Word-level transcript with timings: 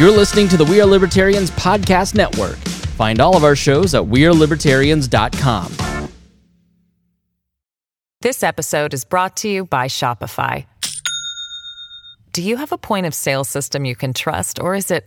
You're 0.00 0.10
listening 0.10 0.48
to 0.48 0.56
the 0.56 0.64
We 0.64 0.80
Are 0.80 0.86
Libertarians 0.86 1.50
Podcast 1.50 2.14
Network. 2.14 2.56
Find 2.96 3.20
all 3.20 3.36
of 3.36 3.44
our 3.44 3.54
shows 3.54 3.94
at 3.94 4.02
WeareLibertarians.com. 4.02 6.08
This 8.22 8.42
episode 8.42 8.94
is 8.94 9.04
brought 9.04 9.36
to 9.36 9.48
you 9.50 9.66
by 9.66 9.88
Shopify. 9.88 10.64
Do 12.32 12.40
you 12.40 12.56
have 12.56 12.72
a 12.72 12.78
point 12.78 13.04
of 13.04 13.12
sale 13.12 13.44
system 13.44 13.84
you 13.84 13.94
can 13.94 14.14
trust, 14.14 14.58
or 14.58 14.74
is 14.74 14.90
it 14.90 15.04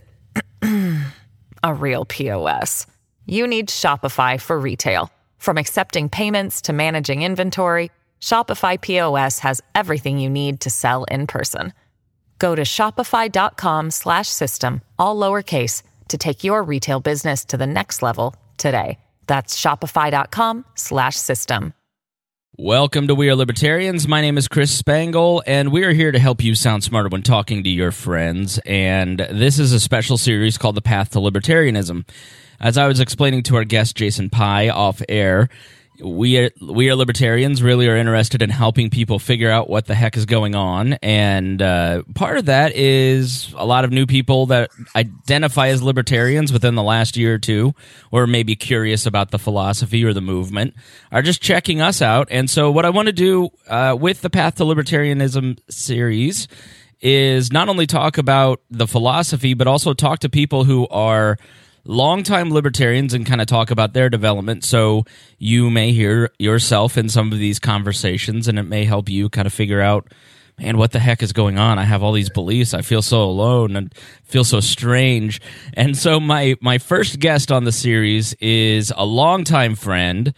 a 1.63 1.73
real 1.73 2.05
POS? 2.05 2.85
You 3.25 3.47
need 3.47 3.69
Shopify 3.69 4.39
for 4.39 4.59
retail. 4.59 5.09
From 5.39 5.57
accepting 5.57 6.07
payments 6.07 6.61
to 6.61 6.71
managing 6.71 7.23
inventory, 7.23 7.89
Shopify 8.21 8.79
POS 8.79 9.39
has 9.39 9.59
everything 9.73 10.19
you 10.19 10.29
need 10.29 10.59
to 10.59 10.69
sell 10.69 11.03
in 11.05 11.25
person. 11.25 11.73
Go 12.39 12.55
to 12.55 12.63
shopify.com 12.63 13.91
slash 13.91 14.27
system, 14.27 14.81
all 14.99 15.15
lowercase, 15.15 15.83
to 16.09 16.17
take 16.17 16.43
your 16.43 16.63
retail 16.63 16.99
business 16.99 17.45
to 17.45 17.57
the 17.57 17.67
next 17.67 18.01
level 18.01 18.35
today. 18.57 18.99
That's 19.27 19.59
shopify.com 19.59 20.65
slash 20.75 21.15
system. 21.15 21.73
Welcome 22.59 23.07
to 23.07 23.15
We 23.15 23.29
Are 23.29 23.35
Libertarians. 23.35 24.07
My 24.07 24.21
name 24.21 24.37
is 24.37 24.47
Chris 24.47 24.71
Spangle, 24.71 25.41
and 25.47 25.71
we 25.71 25.83
are 25.85 25.91
here 25.91 26.11
to 26.11 26.19
help 26.19 26.43
you 26.43 26.53
sound 26.53 26.83
smarter 26.83 27.09
when 27.09 27.23
talking 27.23 27.63
to 27.63 27.69
your 27.69 27.91
friends. 27.91 28.59
And 28.63 29.17
this 29.17 29.57
is 29.57 29.73
a 29.73 29.79
special 29.79 30.19
series 30.19 30.59
called 30.59 30.75
The 30.75 30.81
Path 30.81 31.09
to 31.11 31.19
Libertarianism. 31.19 32.07
As 32.59 32.77
I 32.77 32.87
was 32.87 32.99
explaining 32.99 33.41
to 33.43 33.55
our 33.55 33.63
guest, 33.63 33.95
Jason 33.95 34.29
Pye, 34.29 34.69
off 34.69 35.01
air, 35.09 35.49
we 35.99 36.37
are, 36.37 36.51
we 36.61 36.89
are 36.89 36.95
libertarians 36.95 37.61
really 37.61 37.87
are 37.87 37.95
interested 37.95 38.41
in 38.41 38.49
helping 38.49 38.89
people 38.89 39.19
figure 39.19 39.49
out 39.49 39.69
what 39.69 39.85
the 39.85 39.95
heck 39.95 40.17
is 40.17 40.25
going 40.25 40.55
on. 40.55 40.93
And 41.03 41.61
uh, 41.61 42.03
part 42.15 42.37
of 42.37 42.45
that 42.45 42.75
is 42.75 43.53
a 43.55 43.65
lot 43.65 43.85
of 43.85 43.91
new 43.91 44.05
people 44.05 44.47
that 44.47 44.71
identify 44.95 45.67
as 45.67 45.83
libertarians 45.83 46.51
within 46.51 46.75
the 46.75 46.83
last 46.83 47.17
year 47.17 47.35
or 47.35 47.39
two 47.39 47.73
or 48.11 48.27
maybe 48.27 48.55
curious 48.55 49.05
about 49.05 49.31
the 49.31 49.39
philosophy 49.39 50.03
or 50.03 50.13
the 50.13 50.21
movement 50.21 50.73
are 51.11 51.21
just 51.21 51.41
checking 51.41 51.81
us 51.81 52.01
out. 52.01 52.27
And 52.31 52.49
so 52.49 52.71
what 52.71 52.85
i 52.85 52.89
want 52.89 53.07
to 53.07 53.13
do 53.13 53.49
uh, 53.67 53.95
with 53.99 54.21
the 54.21 54.29
path 54.29 54.55
to 54.55 54.63
libertarianism 54.63 55.59
series 55.69 56.47
is 57.01 57.51
not 57.51 57.69
only 57.69 57.85
talk 57.85 58.17
about 58.17 58.61
the 58.69 58.87
philosophy 58.87 59.53
but 59.53 59.67
also 59.67 59.93
talk 59.93 60.19
to 60.19 60.29
people 60.29 60.63
who 60.63 60.87
are 60.87 61.37
longtime 61.85 62.51
libertarians 62.51 63.13
and 63.13 63.25
kind 63.25 63.41
of 63.41 63.47
talk 63.47 63.71
about 63.71 63.93
their 63.93 64.09
development. 64.09 64.63
So 64.63 65.05
you 65.37 65.69
may 65.69 65.91
hear 65.91 66.31
yourself 66.39 66.97
in 66.97 67.09
some 67.09 67.31
of 67.31 67.39
these 67.39 67.59
conversations, 67.59 68.47
and 68.47 68.57
it 68.57 68.63
may 68.63 68.85
help 68.85 69.09
you 69.09 69.29
kind 69.29 69.45
of 69.45 69.53
figure 69.53 69.81
out, 69.81 70.11
man, 70.59 70.77
what 70.77 70.91
the 70.91 70.99
heck 70.99 71.23
is 71.23 71.33
going 71.33 71.57
on? 71.57 71.79
I 71.79 71.83
have 71.83 72.03
all 72.03 72.13
these 72.13 72.29
beliefs. 72.29 72.73
I 72.73 72.81
feel 72.81 73.01
so 73.01 73.23
alone 73.23 73.75
and 73.75 73.93
feel 74.23 74.43
so 74.43 74.59
strange. 74.59 75.41
And 75.73 75.97
so 75.97 76.19
my 76.19 76.55
my 76.61 76.77
first 76.77 77.19
guest 77.19 77.51
on 77.51 77.63
the 77.63 77.71
series 77.71 78.33
is 78.33 78.93
a 78.95 79.05
longtime 79.05 79.75
friend. 79.75 80.33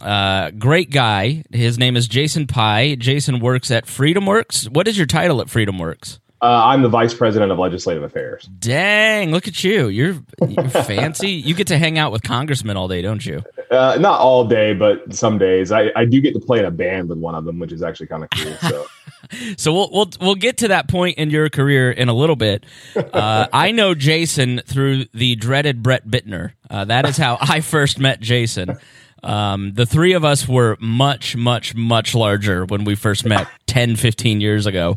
Uh, 0.00 0.50
great 0.52 0.90
guy. 0.90 1.44
His 1.52 1.78
name 1.78 1.96
is 1.96 2.08
Jason 2.08 2.46
Pye. 2.46 2.96
Jason 2.98 3.40
works 3.40 3.70
at 3.70 3.84
FreedomWorks. 3.84 4.68
What 4.68 4.88
is 4.88 4.96
your 4.96 5.06
title 5.06 5.40
at 5.40 5.48
FreedomWorks? 5.48 6.18
Uh, 6.42 6.60
I'm 6.64 6.82
the 6.82 6.88
vice 6.88 7.14
president 7.14 7.52
of 7.52 7.58
legislative 7.60 8.02
affairs. 8.02 8.46
Dang, 8.58 9.30
look 9.30 9.46
at 9.46 9.62
you! 9.62 9.86
You're, 9.86 10.16
you're 10.48 10.68
fancy. 10.70 11.30
You 11.30 11.54
get 11.54 11.68
to 11.68 11.78
hang 11.78 11.98
out 11.98 12.10
with 12.10 12.24
congressmen 12.24 12.76
all 12.76 12.88
day, 12.88 13.00
don't 13.00 13.24
you? 13.24 13.44
Uh, 13.70 13.96
not 14.00 14.18
all 14.18 14.44
day, 14.44 14.74
but 14.74 15.14
some 15.14 15.38
days. 15.38 15.70
I, 15.70 15.92
I 15.94 16.04
do 16.04 16.20
get 16.20 16.34
to 16.34 16.40
play 16.40 16.58
in 16.58 16.64
a 16.64 16.70
band 16.72 17.08
with 17.08 17.18
one 17.18 17.36
of 17.36 17.44
them, 17.44 17.60
which 17.60 17.70
is 17.70 17.80
actually 17.80 18.08
kind 18.08 18.24
of 18.24 18.30
cool. 18.30 18.54
So, 18.68 18.86
so 19.56 19.72
we'll 19.72 19.90
we'll 19.92 20.10
we'll 20.20 20.34
get 20.34 20.56
to 20.58 20.68
that 20.68 20.88
point 20.88 21.16
in 21.16 21.30
your 21.30 21.48
career 21.48 21.92
in 21.92 22.08
a 22.08 22.14
little 22.14 22.34
bit. 22.34 22.66
Uh, 22.96 23.46
I 23.52 23.70
know 23.70 23.94
Jason 23.94 24.62
through 24.66 25.04
the 25.14 25.36
dreaded 25.36 25.80
Brett 25.80 26.08
Bittner. 26.08 26.54
Uh, 26.68 26.84
that 26.86 27.08
is 27.08 27.16
how 27.16 27.38
I 27.40 27.60
first 27.60 28.00
met 28.00 28.18
Jason. 28.18 28.78
Um, 29.22 29.74
the 29.74 29.86
three 29.86 30.14
of 30.14 30.24
us 30.24 30.48
were 30.48 30.76
much, 30.80 31.36
much, 31.36 31.76
much 31.76 32.16
larger 32.16 32.64
when 32.64 32.82
we 32.82 32.96
first 32.96 33.24
met 33.24 33.46
10, 33.66 33.94
15 33.94 34.40
years 34.40 34.66
ago. 34.66 34.96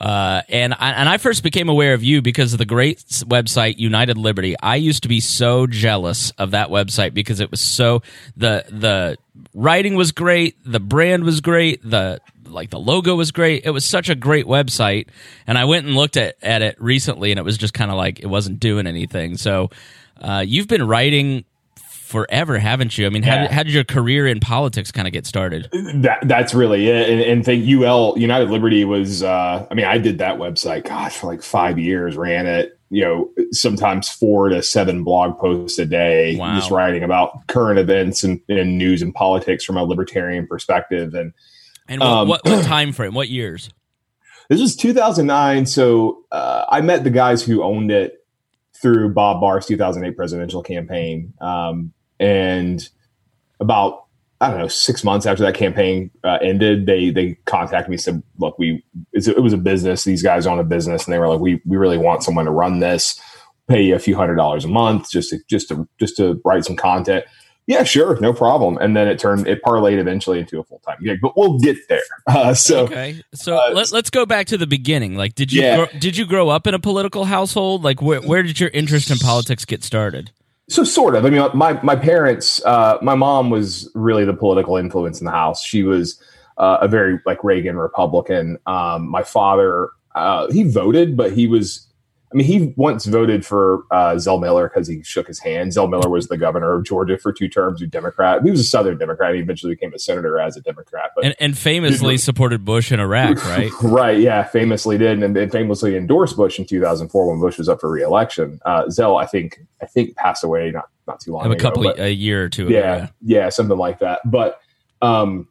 Uh, 0.00 0.42
and 0.48 0.74
I, 0.74 0.92
and 0.92 1.08
I 1.08 1.16
first 1.18 1.42
became 1.42 1.68
aware 1.68 1.94
of 1.94 2.02
you 2.02 2.20
because 2.20 2.52
of 2.52 2.58
the 2.58 2.66
great 2.66 2.98
website 3.26 3.78
United 3.78 4.18
Liberty. 4.18 4.54
I 4.62 4.76
used 4.76 5.02
to 5.04 5.08
be 5.08 5.20
so 5.20 5.66
jealous 5.66 6.32
of 6.32 6.50
that 6.50 6.68
website 6.68 7.14
because 7.14 7.40
it 7.40 7.50
was 7.50 7.60
so 7.60 8.02
the 8.36 8.64
the 8.68 9.16
writing 9.54 9.94
was 9.94 10.12
great, 10.12 10.56
the 10.64 10.80
brand 10.80 11.24
was 11.24 11.40
great, 11.40 11.80
the 11.82 12.20
like 12.44 12.70
the 12.70 12.78
logo 12.78 13.14
was 13.14 13.32
great. 13.32 13.64
It 13.64 13.70
was 13.70 13.84
such 13.84 14.08
a 14.08 14.14
great 14.14 14.46
website, 14.46 15.08
and 15.46 15.56
I 15.56 15.64
went 15.64 15.86
and 15.86 15.96
looked 15.96 16.16
at 16.16 16.36
at 16.42 16.62
it 16.62 16.80
recently, 16.80 17.32
and 17.32 17.38
it 17.38 17.44
was 17.44 17.56
just 17.58 17.74
kind 17.74 17.90
of 17.90 17.96
like 17.96 18.20
it 18.20 18.26
wasn't 18.26 18.60
doing 18.60 18.86
anything. 18.86 19.36
So, 19.36 19.70
uh, 20.20 20.44
you've 20.46 20.68
been 20.68 20.86
writing 20.86 21.44
forever, 22.06 22.58
haven't 22.58 22.96
you? 22.96 23.06
I 23.06 23.10
mean, 23.10 23.24
yeah. 23.24 23.34
how, 23.34 23.42
did, 23.42 23.50
how 23.50 23.62
did 23.64 23.72
your 23.72 23.84
career 23.84 24.28
in 24.28 24.38
politics 24.38 24.92
kind 24.92 25.08
of 25.08 25.12
get 25.12 25.26
started? 25.26 25.68
That 25.72 26.20
that's 26.22 26.54
really 26.54 26.88
it. 26.88 27.10
And, 27.10 27.20
and 27.20 27.44
think 27.44 27.68
UL 27.68 28.16
United 28.16 28.48
Liberty 28.48 28.84
was. 28.84 29.22
Uh, 29.22 29.66
I 29.68 29.74
mean, 29.74 29.86
I 29.86 29.98
did 29.98 30.18
that 30.18 30.38
website, 30.38 30.84
gosh, 30.84 31.16
for 31.16 31.26
like 31.26 31.42
five 31.42 31.78
years. 31.78 32.16
Ran 32.16 32.46
it. 32.46 32.78
You 32.88 33.04
know, 33.04 33.30
sometimes 33.50 34.08
four 34.08 34.48
to 34.48 34.62
seven 34.62 35.02
blog 35.02 35.38
posts 35.38 35.76
a 35.80 35.86
day, 35.86 36.36
wow. 36.36 36.54
just 36.54 36.70
writing 36.70 37.02
about 37.02 37.44
current 37.48 37.80
events 37.80 38.22
and, 38.22 38.40
and, 38.48 38.78
news 38.78 39.02
and 39.02 39.12
politics 39.12 39.64
from 39.64 39.76
a 39.76 39.82
libertarian 39.82 40.46
perspective. 40.46 41.12
And 41.12 41.32
and 41.88 42.00
what, 42.00 42.08
um, 42.08 42.28
what, 42.28 42.44
what 42.44 42.64
time 42.66 42.92
frame? 42.92 43.14
What 43.14 43.28
years? 43.28 43.70
This 44.48 44.60
was 44.60 44.76
2009. 44.76 45.66
So 45.66 46.22
uh, 46.30 46.66
I 46.68 46.80
met 46.80 47.02
the 47.02 47.10
guys 47.10 47.42
who 47.42 47.64
owned 47.64 47.90
it 47.90 48.24
through 48.80 49.12
Bob 49.12 49.40
Barr's 49.40 49.66
2008 49.66 50.16
presidential 50.16 50.62
campaign. 50.62 51.34
Um, 51.40 51.92
and 52.18 52.88
about 53.60 54.06
I 54.40 54.50
don't 54.50 54.58
know 54.58 54.68
six 54.68 55.02
months 55.02 55.24
after 55.24 55.42
that 55.44 55.54
campaign 55.54 56.10
uh, 56.22 56.38
ended, 56.42 56.86
they 56.86 57.10
they 57.10 57.38
contacted 57.46 57.90
me 57.90 57.96
said, 57.96 58.22
"Look, 58.38 58.58
we 58.58 58.84
it 59.12 59.42
was 59.42 59.52
a 59.52 59.58
business. 59.58 60.04
These 60.04 60.22
guys 60.22 60.46
own 60.46 60.58
a 60.58 60.64
business, 60.64 61.04
and 61.04 61.14
they 61.14 61.18
were 61.18 61.28
like, 61.28 61.40
we 61.40 61.62
we 61.64 61.76
really 61.76 61.98
want 61.98 62.22
someone 62.22 62.44
to 62.44 62.50
run 62.50 62.80
this, 62.80 63.18
pay 63.66 63.82
you 63.82 63.94
a 63.94 63.98
few 63.98 64.14
hundred 64.14 64.36
dollars 64.36 64.64
a 64.64 64.68
month 64.68 65.10
just 65.10 65.30
to 65.30 65.38
just 65.48 65.68
to 65.68 65.88
just 65.98 66.16
to 66.18 66.40
write 66.44 66.64
some 66.64 66.76
content." 66.76 67.24
Yeah, 67.66 67.82
sure, 67.82 68.20
no 68.20 68.32
problem. 68.32 68.78
And 68.78 68.96
then 68.96 69.08
it 69.08 69.18
turned 69.18 69.48
it 69.48 69.60
parlayed 69.62 69.98
eventually 69.98 70.38
into 70.38 70.60
a 70.60 70.64
full 70.64 70.80
time 70.86 70.98
gig, 71.02 71.18
but 71.20 71.36
we'll 71.36 71.58
get 71.58 71.76
there. 71.88 72.00
Uh, 72.28 72.52
so 72.52 72.80
okay, 72.80 73.22
so 73.34 73.56
uh, 73.56 73.70
let, 73.72 73.92
us 73.92 74.10
go 74.10 74.26
back 74.26 74.48
to 74.48 74.58
the 74.58 74.66
beginning. 74.66 75.14
Like, 75.14 75.36
did 75.36 75.52
you 75.52 75.62
yeah. 75.62 75.76
grow, 75.76 75.86
did 75.98 76.16
you 76.16 76.26
grow 76.26 76.48
up 76.48 76.66
in 76.66 76.74
a 76.74 76.78
political 76.78 77.24
household? 77.24 77.84
Like, 77.84 78.02
where 78.02 78.20
where 78.20 78.42
did 78.42 78.58
your 78.58 78.68
interest 78.70 79.12
in 79.12 79.18
politics 79.18 79.64
get 79.64 79.84
started? 79.84 80.32
So 80.68 80.82
sort 80.82 81.14
of. 81.14 81.24
I 81.24 81.30
mean, 81.30 81.48
my 81.54 81.80
my 81.82 81.94
parents, 81.94 82.64
uh, 82.64 82.98
my 83.00 83.14
mom 83.14 83.50
was 83.50 83.88
really 83.94 84.24
the 84.24 84.34
political 84.34 84.76
influence 84.76 85.20
in 85.20 85.24
the 85.24 85.30
house. 85.30 85.62
She 85.62 85.84
was 85.84 86.20
uh, 86.58 86.78
a 86.80 86.88
very 86.88 87.20
like 87.24 87.44
Reagan 87.44 87.76
Republican. 87.76 88.58
Um, 88.66 89.08
my 89.08 89.22
father, 89.22 89.90
uh, 90.16 90.50
he 90.50 90.64
voted, 90.64 91.16
but 91.16 91.32
he 91.32 91.46
was 91.46 91.85
I 92.36 92.40
mean, 92.40 92.46
he 92.46 92.74
once 92.76 93.06
voted 93.06 93.46
for 93.46 93.84
uh, 93.90 94.18
Zell 94.18 94.38
Miller 94.38 94.68
because 94.68 94.86
he 94.86 95.02
shook 95.02 95.26
his 95.26 95.38
hand. 95.38 95.72
Zell 95.72 95.88
Miller 95.88 96.10
was 96.10 96.28
the 96.28 96.36
governor 96.36 96.74
of 96.74 96.84
Georgia 96.84 97.16
for 97.16 97.32
two 97.32 97.48
terms, 97.48 97.80
a 97.80 97.86
Democrat. 97.86 98.42
He 98.42 98.50
was 98.50 98.60
a 98.60 98.64
Southern 98.64 98.98
Democrat. 98.98 99.34
He 99.34 99.40
eventually 99.40 99.74
became 99.74 99.94
a 99.94 99.98
senator 99.98 100.38
as 100.38 100.54
a 100.54 100.60
Democrat. 100.60 101.12
But 101.16 101.24
and, 101.24 101.34
and 101.40 101.56
famously 101.56 102.18
supported 102.18 102.62
Bush 102.62 102.92
in 102.92 103.00
Iraq, 103.00 103.42
right? 103.46 103.72
right. 103.80 104.20
Yeah, 104.20 104.42
famously 104.44 104.98
did, 104.98 105.22
and, 105.22 105.34
and, 105.34 105.50
famously 105.50 105.96
endorsed 105.96 106.36
Bush 106.36 106.58
in 106.58 106.66
2004 106.66 107.30
when 107.30 107.40
Bush 107.40 107.56
was 107.56 107.70
up 107.70 107.80
for 107.80 107.90
reelection. 107.90 108.60
Uh, 108.66 108.90
Zell, 108.90 109.16
I 109.16 109.24
think, 109.24 109.58
I 109.80 109.86
think 109.86 110.14
passed 110.16 110.44
away 110.44 110.70
not 110.70 110.90
not 111.06 111.20
too 111.20 111.32
long. 111.32 111.46
Ago. 111.46 111.54
A 111.54 111.56
couple, 111.56 111.88
a 111.88 112.10
year 112.10 112.44
or 112.44 112.50
two. 112.50 112.68
Yeah, 112.68 112.96
ago, 112.96 113.08
yeah, 113.22 113.38
yeah, 113.38 113.48
something 113.48 113.78
like 113.78 114.00
that. 114.00 114.20
But 114.26 114.60
um, 115.00 115.48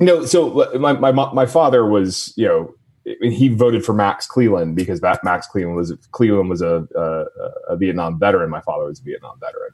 you 0.00 0.06
know, 0.06 0.24
so 0.24 0.76
my 0.80 0.92
my 0.94 1.12
my 1.12 1.46
father 1.46 1.86
was 1.86 2.34
you 2.36 2.48
know 2.48 2.74
he 3.04 3.48
voted 3.48 3.84
for 3.84 3.92
Max 3.92 4.26
Cleland 4.26 4.76
because 4.76 5.00
Max 5.02 5.46
Cleland 5.46 5.76
was 5.76 5.92
Cleland 6.12 6.50
was 6.50 6.62
a, 6.62 6.86
a, 6.96 7.72
a, 7.72 7.76
Vietnam 7.76 8.18
veteran. 8.18 8.50
My 8.50 8.60
father 8.60 8.86
was 8.86 9.00
a 9.00 9.02
Vietnam 9.02 9.38
veteran, 9.40 9.70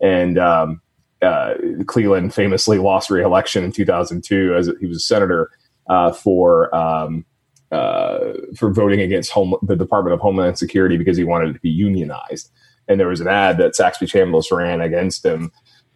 and 0.00 0.38
um, 0.38 0.82
uh, 1.22 1.54
Cleland 1.86 2.34
famously 2.34 2.78
lost 2.78 3.10
re-election 3.10 3.64
in 3.64 3.72
2002 3.72 4.54
as 4.54 4.70
he 4.80 4.86
was 4.86 4.98
a 4.98 5.00
senator 5.00 5.50
uh, 5.88 6.12
for 6.12 6.74
um, 6.74 7.24
uh, 7.72 8.32
for 8.56 8.72
voting 8.72 9.00
against 9.00 9.30
home, 9.30 9.54
the 9.62 9.76
Department 9.76 10.14
of 10.14 10.20
Homeland 10.20 10.58
Security 10.58 10.96
because 10.96 11.16
he 11.16 11.24
wanted 11.24 11.50
it 11.50 11.52
to 11.54 11.60
be 11.60 11.70
unionized. 11.70 12.50
And 12.88 13.00
there 13.00 13.08
was 13.08 13.20
an 13.20 13.28
ad 13.28 13.58
that 13.58 13.74
Saxby 13.74 14.06
Chambliss 14.06 14.56
ran 14.56 14.80
against 14.80 15.24
him 15.24 15.50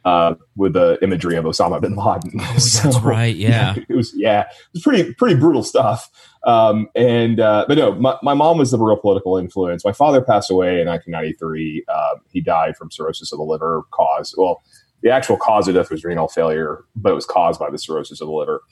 uh, 0.04 0.34
with 0.56 0.72
the 0.72 0.98
imagery 1.02 1.36
of 1.36 1.44
Osama 1.44 1.80
bin 1.80 1.94
Laden. 1.94 2.40
so, 2.58 2.82
That's 2.90 3.00
right. 3.00 3.34
Yeah. 3.34 3.74
yeah. 3.76 3.84
It 3.88 3.94
was, 3.94 4.12
yeah, 4.16 4.40
it 4.40 4.56
was 4.72 4.82
pretty, 4.82 5.14
pretty 5.14 5.36
brutal 5.36 5.62
stuff. 5.62 6.10
Um, 6.44 6.88
and, 6.94 7.38
uh, 7.38 7.66
but 7.68 7.76
no, 7.76 7.94
my, 7.94 8.16
my, 8.22 8.32
mom 8.32 8.58
was 8.58 8.70
the 8.70 8.78
real 8.78 8.96
political 8.96 9.36
influence. 9.36 9.84
My 9.84 9.92
father 9.92 10.22
passed 10.22 10.50
away 10.50 10.80
in 10.80 10.86
1993. 10.86 11.84
Uh, 11.86 12.14
he 12.30 12.40
died 12.40 12.76
from 12.76 12.90
cirrhosis 12.90 13.30
of 13.30 13.38
the 13.38 13.44
liver 13.44 13.82
caused, 13.90 14.34
well, 14.38 14.62
the 15.02 15.10
actual 15.10 15.36
cause 15.36 15.68
of 15.68 15.74
death 15.74 15.90
was 15.90 16.02
renal 16.02 16.28
failure, 16.28 16.84
but 16.96 17.12
it 17.12 17.14
was 17.14 17.26
caused 17.26 17.60
by 17.60 17.70
the 17.70 17.78
cirrhosis 17.78 18.22
of 18.22 18.28
the 18.28 18.32
liver. 18.32 18.62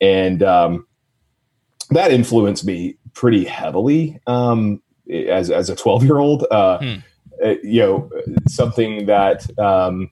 And, 0.00 0.42
um, 0.42 0.86
that 1.90 2.10
influenced 2.10 2.64
me 2.64 2.96
pretty 3.12 3.44
heavily. 3.44 4.18
Um, 4.26 4.80
as 5.10 5.50
as 5.50 5.70
a 5.70 5.76
12 5.76 6.04
year 6.04 6.18
old. 6.18 6.46
Uh, 6.50 6.78
hmm. 6.78 6.94
uh, 7.44 7.54
you 7.62 7.80
know, 7.80 8.10
something 8.48 9.06
that 9.06 9.46
um, 9.58 10.10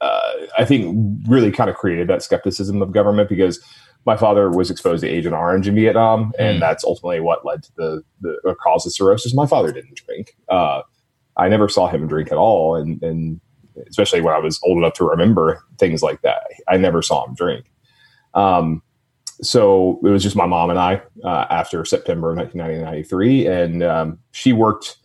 uh, 0.00 0.32
I 0.58 0.64
think 0.64 1.24
really 1.28 1.50
kind 1.50 1.70
of 1.70 1.76
created 1.76 2.08
that 2.08 2.22
skepticism 2.22 2.82
of 2.82 2.92
government 2.92 3.28
because 3.28 3.62
my 4.06 4.16
father 4.16 4.48
was 4.48 4.70
exposed 4.70 5.02
to 5.02 5.08
Agent 5.08 5.34
Orange 5.34 5.66
in 5.66 5.74
Vietnam, 5.74 6.32
and 6.38 6.56
mm. 6.56 6.60
that's 6.60 6.84
ultimately 6.84 7.20
what 7.20 7.44
led 7.44 7.64
to 7.64 7.72
the 7.76 8.02
the 8.20 8.56
cause 8.62 8.86
of 8.86 8.92
cirrhosis. 8.92 9.34
My 9.34 9.46
father 9.46 9.72
didn't 9.72 10.00
drink. 10.06 10.36
Uh, 10.48 10.82
I 11.36 11.48
never 11.48 11.68
saw 11.68 11.88
him 11.88 12.06
drink 12.06 12.30
at 12.30 12.38
all, 12.38 12.76
and 12.76 13.02
and 13.02 13.40
especially 13.88 14.20
when 14.20 14.32
I 14.32 14.38
was 14.38 14.60
old 14.62 14.78
enough 14.78 14.94
to 14.94 15.04
remember 15.04 15.62
things 15.78 16.02
like 16.02 16.22
that, 16.22 16.44
I 16.68 16.76
never 16.76 17.02
saw 17.02 17.26
him 17.26 17.34
drink. 17.34 17.70
Um, 18.32 18.82
so 19.42 20.00
it 20.02 20.08
was 20.08 20.22
just 20.22 20.36
my 20.36 20.46
mom 20.46 20.70
and 20.70 20.78
I 20.78 21.02
uh, 21.24 21.46
after 21.50 21.84
September 21.84 22.34
1993, 22.34 23.46
and 23.46 23.82
um, 23.82 24.18
she 24.30 24.52
worked. 24.52 24.96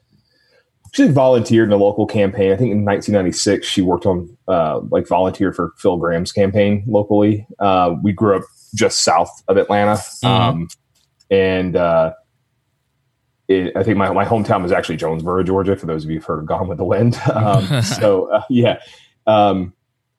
She 0.93 1.07
volunteered 1.07 1.69
in 1.69 1.73
a 1.73 1.77
local 1.77 2.05
campaign. 2.05 2.51
I 2.51 2.57
think 2.57 2.71
in 2.71 2.83
1996, 2.83 3.65
she 3.65 3.81
worked 3.81 4.05
on 4.05 4.37
uh, 4.49 4.81
like 4.89 5.07
volunteered 5.07 5.55
for 5.55 5.71
Phil 5.77 5.95
Gramm's 5.95 6.33
campaign 6.33 6.83
locally. 6.85 7.47
Uh, 7.59 7.95
we 8.03 8.11
grew 8.11 8.35
up 8.35 8.43
just 8.75 9.03
south 9.03 9.43
of 9.47 9.57
Atlanta. 9.57 9.93
Mm-hmm. 9.93 10.27
Um, 10.27 10.67
and 11.29 11.75
uh, 11.75 12.13
it, 13.47 13.75
I 13.75 13.83
think 13.83 13.97
my, 13.97 14.11
my 14.11 14.25
hometown 14.25 14.63
was 14.63 14.71
actually 14.71 14.97
Jonesboro, 14.97 15.43
Georgia, 15.43 15.75
for 15.75 15.85
those 15.85 16.03
of 16.03 16.09
you 16.09 16.17
who've 16.17 16.25
heard 16.25 16.39
of 16.39 16.45
Gone 16.45 16.67
with 16.67 16.77
the 16.77 16.85
Wind. 16.85 17.19
Um, 17.33 17.81
so, 17.83 18.31
uh, 18.31 18.43
yeah. 18.49 18.79
Um, 19.27 19.73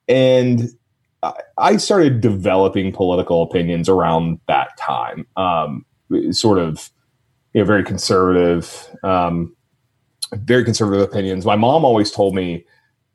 and 0.09 0.69
I, 1.23 1.33
I, 1.59 1.77
started 1.77 2.21
developing 2.21 2.93
political 2.93 3.43
opinions 3.43 3.89
around 3.89 4.41
that 4.49 4.77
time, 4.79 5.27
um, 5.37 5.85
sort 6.31 6.59
of, 6.59 6.91
you 7.53 7.61
know, 7.61 7.67
very 7.67 7.85
conservative, 7.85 8.89
um, 9.03 9.55
very 10.33 10.65
conservative 10.65 11.03
opinions. 11.03 11.45
My 11.45 11.57
mom 11.57 11.85
always 11.85 12.11
told 12.11 12.35
me 12.35 12.65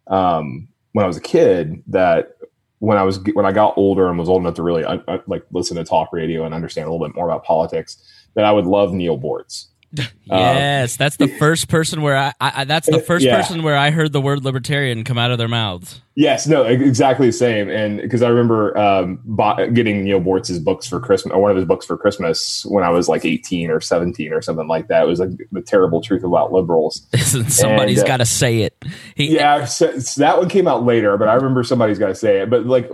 um, 0.08 0.68
when 0.92 1.04
I 1.04 1.08
was 1.08 1.18
a 1.18 1.22
kid 1.22 1.84
that 1.88 2.37
when 2.80 2.98
I 2.98 3.04
was 3.04 3.20
when 3.34 3.46
I 3.46 3.52
got 3.52 3.78
older 3.78 4.08
and 4.08 4.20
was 4.20 4.30
old 4.30 4.42
enough 4.42 4.56
to 4.56 4.64
really 4.64 4.84
uh, 4.84 5.00
uh, 5.08 5.20
like 5.28 5.44
listen 5.52 5.78
to 5.78 5.84
talk 5.84 6.14
radio 6.14 6.46
and 6.46 6.54
understand 6.54 6.88
a 6.88 6.92
little 6.92 7.06
bit 7.06 7.16
more 7.16 7.26
about 7.26 7.44
politics, 7.44 7.98
that 8.36 8.46
I 8.46 8.52
would 8.52 8.66
love 8.66 8.94
Neil 8.94 9.18
Boortz. 9.18 9.68
yes, 10.26 10.94
um, 10.94 10.98
that's 11.00 11.18
the 11.18 11.28
first 11.40 11.70
person 11.70 12.02
where 12.02 12.18
I, 12.18 12.34
I 12.42 12.64
that's 12.66 12.90
the 12.90 13.00
first 13.00 13.26
yeah. 13.26 13.38
person 13.38 13.64
where 13.64 13.78
I 13.78 13.92
heard 13.92 14.12
the 14.12 14.22
word 14.22 14.44
libertarian 14.44 15.04
come 15.04 15.18
out 15.18 15.32
of 15.32 15.38
their 15.38 15.48
mouths. 15.48 16.02
Yes, 16.16 16.48
no, 16.48 16.64
exactly 16.64 17.28
the 17.28 17.32
same. 17.32 17.70
And 17.70 18.02
because 18.02 18.24
I 18.24 18.30
remember 18.30 18.76
um, 18.76 19.20
bought, 19.24 19.74
getting 19.76 20.04
Neil 20.04 20.20
Boortz's 20.20 20.58
books 20.58 20.88
for 20.88 21.00
Christmas, 21.00 21.32
or 21.32 21.40
one 21.40 21.52
of 21.52 21.58
his 21.58 21.66
books 21.66 21.86
for 21.86 21.96
Christmas 21.96 22.66
when 22.66 22.84
I 22.84 22.90
was 22.90 23.08
like 23.08 23.24
18 23.24 23.70
or 23.70 23.80
17 23.80 24.34
or 24.34 24.42
something 24.42 24.68
like 24.68 24.88
that. 24.88 25.04
It 25.04 25.08
was 25.08 25.20
like 25.20 25.30
the 25.52 25.62
terrible 25.62 26.02
truth 26.02 26.24
about 26.24 26.52
liberals. 26.52 27.08
somebody's 27.48 28.02
got 28.02 28.18
to 28.18 28.26
say 28.26 28.64
it. 28.64 28.84
He, 29.16 29.36
yeah, 29.36 29.66
so, 29.66 30.00
so 30.00 30.20
that 30.22 30.40
one 30.40 30.50
came 30.50 30.68
out 30.68 30.84
later, 30.84 31.18
but 31.18 31.28
I 31.28 31.36
remember 31.36 31.64
somebody's 31.64 32.00
got 32.00 32.08
to 32.08 32.16
say 32.16 32.42
it. 32.42 32.50
But 32.50 32.66
like, 32.66 32.90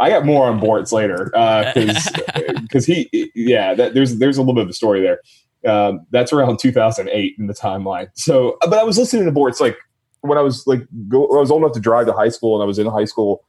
I 0.00 0.08
got 0.08 0.24
more 0.24 0.48
on 0.48 0.58
Boortz 0.58 0.92
later 0.92 1.26
because 1.26 2.06
uh, 2.06 2.52
because 2.62 2.86
he, 2.86 3.30
yeah, 3.34 3.74
that, 3.74 3.92
there's 3.92 4.16
there's 4.16 4.38
a 4.38 4.40
little 4.40 4.54
bit 4.54 4.64
of 4.64 4.70
a 4.70 4.74
story 4.74 5.02
there. 5.02 5.20
Um, 5.66 6.06
that's 6.10 6.32
around 6.32 6.58
2008 6.58 7.36
in 7.38 7.46
the 7.46 7.54
timeline. 7.54 8.08
So, 8.14 8.58
but 8.62 8.74
I 8.74 8.82
was 8.82 8.98
listening 8.98 9.24
to 9.26 9.32
Boortz 9.32 9.60
like 9.60 9.76
when 10.22 10.38
I 10.38 10.40
was 10.40 10.66
like 10.66 10.80
go, 11.08 11.24
I 11.24 11.38
was 11.38 11.50
old 11.50 11.62
enough 11.62 11.74
to 11.74 11.80
drive 11.80 12.06
to 12.06 12.12
high 12.12 12.30
school 12.30 12.56
and 12.56 12.62
I 12.62 12.66
was 12.66 12.78
in 12.78 12.86
high 12.86 13.04
school. 13.04 13.44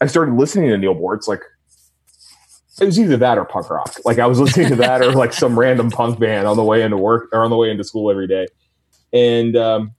I 0.00 0.06
started 0.06 0.34
listening 0.34 0.70
to 0.70 0.78
Neil 0.78 0.94
Boortz 0.94 1.28
like 1.28 1.40
it 2.80 2.84
was 2.84 2.98
either 2.98 3.16
that 3.16 3.38
or 3.38 3.44
punk 3.44 3.70
rock. 3.70 3.94
Like 4.04 4.18
I 4.18 4.26
was 4.26 4.38
listening 4.38 4.68
to 4.68 4.76
that 4.76 5.02
or 5.02 5.12
like 5.12 5.32
some 5.32 5.58
random 5.58 5.90
punk 5.90 6.18
band 6.18 6.46
on 6.46 6.56
the 6.56 6.64
way 6.64 6.82
into 6.82 6.96
work 6.96 7.28
or 7.32 7.44
on 7.44 7.50
the 7.50 7.56
way 7.56 7.70
into 7.70 7.84
school 7.84 8.10
every 8.10 8.26
day. 8.26 8.46
And 9.12 9.56
um, 9.56 9.92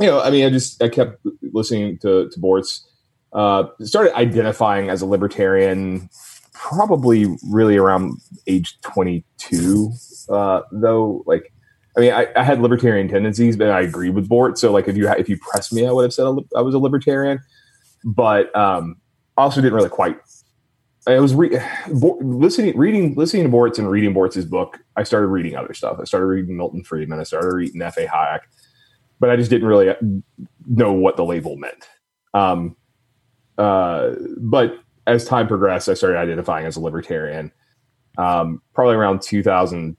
you 0.00 0.06
know, 0.06 0.20
I 0.20 0.30
mean, 0.30 0.44
I 0.44 0.50
just 0.50 0.82
I 0.82 0.88
kept 0.88 1.24
listening 1.42 1.98
to 1.98 2.30
to. 2.30 2.62
Uh, 3.32 3.68
started 3.82 4.16
identifying 4.16 4.88
as 4.88 5.02
a 5.02 5.06
libertarian 5.06 6.08
probably 6.52 7.26
really 7.50 7.76
around 7.76 8.18
age 8.46 8.80
22 8.80 9.92
uh, 10.28 10.62
though. 10.72 11.22
Like, 11.26 11.52
I 11.96 12.00
mean, 12.00 12.12
I, 12.12 12.26
I, 12.36 12.42
had 12.42 12.60
libertarian 12.60 13.08
tendencies, 13.08 13.56
but 13.56 13.70
I 13.70 13.80
agreed 13.80 14.10
with 14.10 14.28
Bort. 14.28 14.58
So, 14.58 14.72
like, 14.72 14.88
if 14.88 14.96
you 14.96 15.08
if 15.10 15.28
you 15.28 15.38
pressed 15.38 15.72
me, 15.72 15.86
I 15.86 15.92
would 15.92 16.02
have 16.02 16.12
said 16.12 16.26
I 16.56 16.60
was 16.60 16.74
a 16.74 16.78
libertarian. 16.78 17.40
But 18.04 18.54
um, 18.56 18.96
also 19.36 19.60
didn't 19.60 19.74
really 19.74 19.88
quite. 19.88 20.18
I 21.08 21.20
was 21.20 21.34
re- 21.34 21.60
listening, 21.88 22.76
reading, 22.76 23.14
listening 23.14 23.44
to 23.44 23.48
Boortz 23.48 23.78
and 23.78 23.88
reading 23.88 24.12
Boortz's 24.12 24.44
book. 24.44 24.80
I 24.96 25.04
started 25.04 25.28
reading 25.28 25.54
other 25.54 25.72
stuff. 25.72 25.98
I 26.00 26.04
started 26.04 26.26
reading 26.26 26.56
Milton 26.56 26.82
Friedman. 26.82 27.20
I 27.20 27.22
started 27.22 27.54
reading 27.54 27.80
F.A. 27.80 28.06
Hayek, 28.06 28.40
but 29.20 29.30
I 29.30 29.36
just 29.36 29.48
didn't 29.48 29.68
really 29.68 29.94
know 30.66 30.92
what 30.92 31.16
the 31.16 31.24
label 31.24 31.56
meant. 31.56 31.88
Um, 32.34 32.76
uh, 33.56 34.14
but 34.38 34.78
as 35.06 35.24
time 35.24 35.46
progressed, 35.46 35.88
I 35.88 35.94
started 35.94 36.18
identifying 36.18 36.66
as 36.66 36.76
a 36.76 36.80
libertarian. 36.80 37.52
Um, 38.18 38.60
probably 38.74 38.96
around 38.96 39.22
2000, 39.22 39.96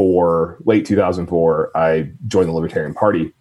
2004, 0.00 0.58
late 0.64 0.86
2004, 0.86 1.76
I 1.76 2.10
joined 2.26 2.48
the 2.48 2.52
Libertarian 2.52 2.94
Party. 2.94 3.32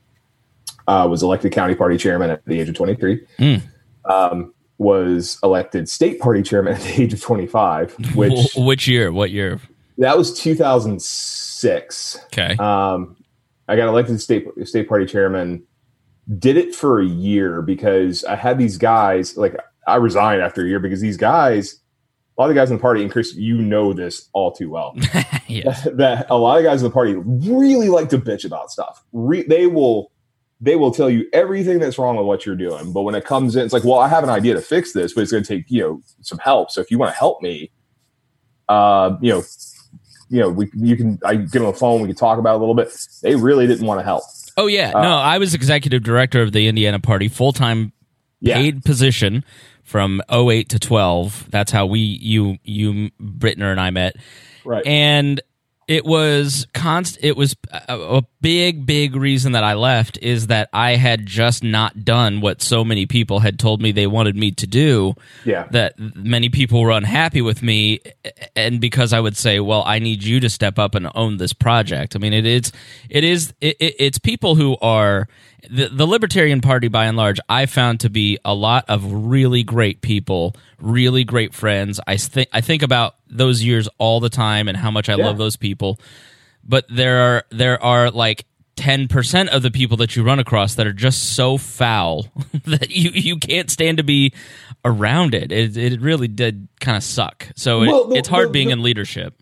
Uh, 0.87 1.07
was 1.07 1.21
elected 1.21 1.51
county 1.51 1.75
party 1.75 1.97
chairman 1.97 2.31
at 2.31 2.43
the 2.45 2.59
age 2.59 2.67
of 2.67 2.75
23. 2.75 3.23
Mm. 3.37 3.61
Um, 4.05 4.53
was 4.79 5.37
elected 5.43 5.87
state 5.87 6.19
party 6.19 6.41
chairman 6.41 6.73
at 6.73 6.81
the 6.81 7.03
age 7.03 7.13
of 7.13 7.21
25. 7.21 7.93
Which 8.15 8.55
which 8.55 8.87
year? 8.87 9.11
What 9.11 9.29
year? 9.29 9.59
That 9.99 10.17
was 10.17 10.33
2006. 10.39 12.19
Okay. 12.25 12.55
Um, 12.57 13.17
I 13.67 13.75
got 13.75 13.87
elected 13.87 14.19
state 14.19 14.47
state 14.63 14.89
party 14.89 15.05
chairman. 15.05 15.63
Did 16.39 16.57
it 16.57 16.73
for 16.73 16.99
a 16.99 17.05
year 17.05 17.61
because 17.61 18.23
I 18.23 18.35
had 18.35 18.57
these 18.57 18.77
guys. 18.77 19.37
Like 19.37 19.55
I 19.85 19.97
resigned 19.97 20.41
after 20.41 20.63
a 20.63 20.67
year 20.67 20.79
because 20.79 21.01
these 21.01 21.17
guys 21.17 21.79
a 22.39 22.41
lot 22.41 22.49
of 22.49 22.55
the 22.55 22.61
guys 22.61 22.71
in 22.71 22.77
the 22.77 22.81
party, 22.81 23.01
and 23.01 23.11
Chris, 23.11 23.35
you 23.35 23.57
know 23.57 23.91
this 23.91 24.29
all 24.31 24.53
too 24.53 24.69
well. 24.69 24.93
that, 24.95 25.91
that, 25.97 26.25
a 26.29 26.37
lot 26.37 26.57
of 26.57 26.63
guys 26.63 26.81
in 26.81 26.87
the 26.87 26.93
party 26.93 27.15
really 27.15 27.89
like 27.89 28.07
to 28.09 28.17
bitch 28.17 28.45
about 28.45 28.71
stuff. 28.71 29.03
Re, 29.11 29.43
they 29.43 29.67
will 29.67 30.09
they 30.61 30.77
will 30.77 30.91
tell 30.91 31.09
you 31.09 31.27
everything 31.33 31.79
that's 31.79 31.97
wrong 31.97 32.15
with 32.15 32.25
what 32.25 32.45
you're 32.45 32.55
doing. 32.55 32.93
But 32.93 33.01
when 33.01 33.13
it 33.13 33.25
comes 33.25 33.57
in, 33.57 33.65
it's 33.65 33.73
like, 33.73 33.83
well, 33.83 33.99
I 33.99 34.07
have 34.07 34.23
an 34.23 34.29
idea 34.29 34.53
to 34.53 34.61
fix 34.61 34.93
this, 34.93 35.13
but 35.13 35.21
it's 35.21 35.31
going 35.31 35.43
to 35.43 35.57
take 35.57 35.65
you 35.69 35.81
know 35.81 36.01
some 36.21 36.37
help. 36.37 36.71
So 36.71 36.79
if 36.79 36.89
you 36.89 36.97
want 36.97 37.11
to 37.13 37.19
help 37.19 37.41
me, 37.41 37.71
uh, 38.69 39.17
you 39.19 39.33
know, 39.33 39.43
you 40.29 40.39
know, 40.39 40.49
we 40.49 40.71
you 40.75 40.95
can 40.95 41.19
I 41.25 41.35
give 41.35 41.51
them 41.51 41.65
a 41.65 41.73
phone, 41.73 41.99
we 41.99 42.07
can 42.07 42.15
talk 42.15 42.39
about 42.39 42.53
it 42.53 42.55
a 42.55 42.59
little 42.59 42.73
bit. 42.73 42.97
They 43.21 43.35
really 43.35 43.67
didn't 43.67 43.85
want 43.85 43.99
to 43.99 44.05
help. 44.05 44.23
Oh 44.55 44.67
yeah, 44.67 44.93
uh, 44.95 45.01
no, 45.01 45.17
I 45.17 45.39
was 45.39 45.53
executive 45.53 46.03
director 46.03 46.41
of 46.41 46.53
the 46.53 46.69
Indiana 46.69 47.01
Party, 47.01 47.27
full 47.27 47.51
time 47.51 47.91
paid 48.41 48.75
yeah. 48.75 48.81
position 48.85 49.43
from 49.89 50.21
08 50.31 50.69
to 50.69 50.79
12. 50.79 51.49
That's 51.49 51.71
how 51.71 51.87
we 51.87 51.99
you 51.99 52.57
you 52.63 53.09
Bittner 53.19 53.71
and 53.71 53.81
I 53.81 53.89
met. 53.89 54.15
Right. 54.63 54.85
And 54.85 55.41
it 55.87 56.05
was 56.05 56.67
const 56.75 57.17
it 57.23 57.35
was 57.35 57.55
uh, 57.71 57.79
a, 57.89 58.17
a, 58.17 58.21
big 58.41 58.85
big 58.85 59.15
reason 59.15 59.53
that 59.53 59.63
I 59.63 59.73
left 59.73 60.19
is 60.21 60.47
that 60.47 60.69
I 60.71 60.95
had 60.95 61.25
just 61.25 61.63
not 61.63 62.05
done 62.05 62.39
what 62.39 62.61
so 62.61 62.85
many 62.85 63.07
people 63.07 63.39
had 63.39 63.57
told 63.57 63.81
me 63.81 63.91
they 63.91 64.05
wanted 64.05 64.35
me 64.35 64.51
to 64.51 64.67
do. 64.67 65.15
Yeah. 65.43 65.67
That 65.71 65.95
many 65.97 66.49
people 66.49 66.81
were 66.81 66.91
unhappy 66.91 67.41
with 67.41 67.63
me 67.63 68.01
and 68.55 68.79
because 68.79 69.11
I 69.11 69.19
would 69.19 69.35
say, 69.35 69.59
"Well, 69.59 69.83
I 69.85 69.97
need 69.97 70.23
you 70.23 70.39
to 70.41 70.49
step 70.49 70.77
up 70.77 70.93
and 70.93 71.09
own 71.15 71.37
this 71.37 71.53
project." 71.53 72.15
I 72.15 72.19
mean, 72.19 72.33
it 72.33 72.45
is 72.45 72.71
it 73.09 73.23
is 73.23 73.53
it, 73.59 73.75
it's 73.79 74.19
people 74.19 74.53
who 74.53 74.77
are 74.83 75.27
the, 75.69 75.87
the 75.89 76.05
Libertarian 76.05 76.61
Party, 76.61 76.87
by 76.87 77.05
and 77.05 77.17
large, 77.17 77.39
I 77.49 77.65
found 77.65 78.01
to 78.01 78.09
be 78.09 78.37
a 78.45 78.53
lot 78.53 78.85
of 78.87 79.11
really 79.11 79.63
great 79.63 80.01
people, 80.01 80.55
really 80.79 81.23
great 81.23 81.53
friends. 81.53 81.99
I 82.07 82.17
think 82.17 82.49
I 82.53 82.61
think 82.61 82.83
about 82.83 83.15
those 83.27 83.63
years 83.63 83.89
all 83.97 84.19
the 84.19 84.29
time 84.29 84.67
and 84.67 84.77
how 84.77 84.91
much 84.91 85.09
I 85.09 85.15
yeah. 85.15 85.25
love 85.25 85.37
those 85.37 85.55
people. 85.55 85.99
But 86.63 86.85
there 86.89 87.21
are 87.21 87.43
there 87.49 87.81
are 87.83 88.11
like 88.11 88.45
ten 88.75 89.07
percent 89.07 89.49
of 89.49 89.61
the 89.61 89.71
people 89.71 89.97
that 89.97 90.15
you 90.15 90.23
run 90.23 90.39
across 90.39 90.75
that 90.75 90.87
are 90.87 90.93
just 90.93 91.35
so 91.35 91.57
foul 91.57 92.27
that 92.65 92.91
you 92.91 93.11
you 93.11 93.37
can't 93.37 93.69
stand 93.69 93.97
to 93.97 94.03
be 94.03 94.33
around 94.85 95.33
it. 95.33 95.51
It 95.51 95.77
it 95.77 96.01
really 96.01 96.27
did 96.27 96.67
kind 96.79 96.97
of 96.97 97.03
suck. 97.03 97.47
So 97.55 97.79
well, 97.79 98.03
it, 98.03 98.09
the, 98.09 98.15
it's 98.17 98.27
hard 98.27 98.49
the, 98.49 98.53
being 98.53 98.67
the, 98.67 98.73
in 98.73 98.83
leadership. 98.83 99.33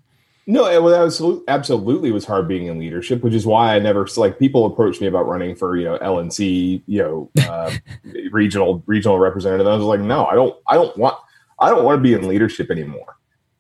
No, 0.50 0.64
well, 0.82 1.04
absolutely, 1.04 1.44
absolutely 1.50 2.12
was 2.14 2.24
hard 2.24 2.48
being 2.48 2.68
in 2.68 2.80
leadership, 2.80 3.22
which 3.22 3.34
is 3.34 3.46
why 3.46 3.76
I 3.76 3.80
never 3.80 4.08
like 4.16 4.40
people 4.40 4.66
approached 4.66 5.02
me 5.02 5.08
about 5.08 5.28
running 5.28 5.58
for 5.58 5.76
you 5.76 5.84
know 5.84 5.98
LNC, 6.00 6.84
you 6.88 7.00
know, 7.00 7.30
uh, 7.44 7.72
regional 8.32 8.82
regional 8.86 9.20
representative. 9.20 9.68
I 9.68 9.76
was 9.76 9.84
like, 9.84 10.00
no, 10.00 10.26
I 10.26 10.36
don't, 10.36 10.58
I 10.68 10.76
don't 10.76 10.96
want, 10.96 11.18
I 11.60 11.70
don't 11.70 11.84
want 11.84 11.98
to 11.98 12.02
be 12.02 12.14
in 12.14 12.26
leadership 12.30 12.72
anymore. 12.72 13.18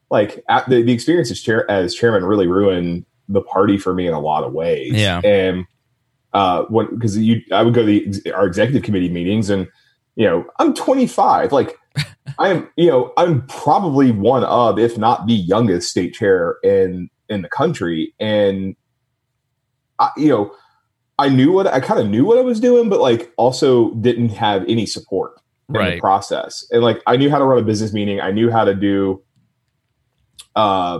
Like 0.09 0.41
the, 0.69 0.81
the 0.81 0.93
experience 0.93 1.29
as 1.29 1.41
chair 1.41 1.69
as 1.69 1.93
chairman 1.93 2.23
really 2.23 2.47
ruined 2.47 3.05
the 3.27 3.41
party 3.41 3.77
for 3.77 3.93
me 3.93 4.07
in 4.07 4.13
a 4.13 4.21
lot 4.21 4.45
of 4.45 4.53
ways. 4.53 4.93
Yeah, 4.93 5.19
and 5.25 5.65
uh, 6.31 6.63
when 6.69 6.87
because 6.95 7.17
you, 7.17 7.41
I 7.51 7.63
would 7.63 7.73
go 7.73 7.85
to 7.85 8.11
the, 8.11 8.31
our 8.31 8.47
executive 8.47 8.83
committee 8.83 9.09
meetings, 9.09 9.49
and 9.49 9.67
you 10.15 10.25
know, 10.25 10.45
I'm 10.59 10.73
25, 10.73 11.51
like 11.51 11.77
I'm, 12.39 12.69
you 12.75 12.87
know, 12.87 13.13
I'm 13.17 13.45
probably 13.47 14.11
one 14.11 14.43
of, 14.43 14.77
if 14.79 14.97
not 14.97 15.27
the 15.27 15.33
youngest 15.33 15.89
state 15.89 16.13
chair 16.13 16.57
in 16.63 17.09
in 17.29 17.41
the 17.41 17.49
country, 17.49 18.13
and 18.19 18.75
I, 19.99 20.11
you 20.17 20.29
know, 20.29 20.51
I 21.19 21.29
knew 21.29 21.51
what 21.51 21.67
I 21.67 21.79
kind 21.79 21.99
of 21.99 22.07
knew 22.07 22.25
what 22.25 22.37
I 22.37 22.41
was 22.41 22.59
doing, 22.59 22.89
but 22.89 22.99
like 22.99 23.31
also 23.37 23.91
didn't 23.95 24.29
have 24.29 24.63
any 24.67 24.85
support 24.85 25.33
in 25.69 25.75
Right. 25.75 25.95
the 25.95 25.99
process. 25.99 26.65
And 26.71 26.83
like 26.83 27.01
I 27.07 27.17
knew 27.17 27.29
how 27.29 27.39
to 27.39 27.43
run 27.43 27.57
a 27.57 27.63
business 27.63 27.91
meeting. 27.91 28.21
I 28.21 28.31
knew 28.31 28.49
how 28.51 28.63
to 28.65 28.75
do. 28.75 29.21
Uh, 30.55 30.99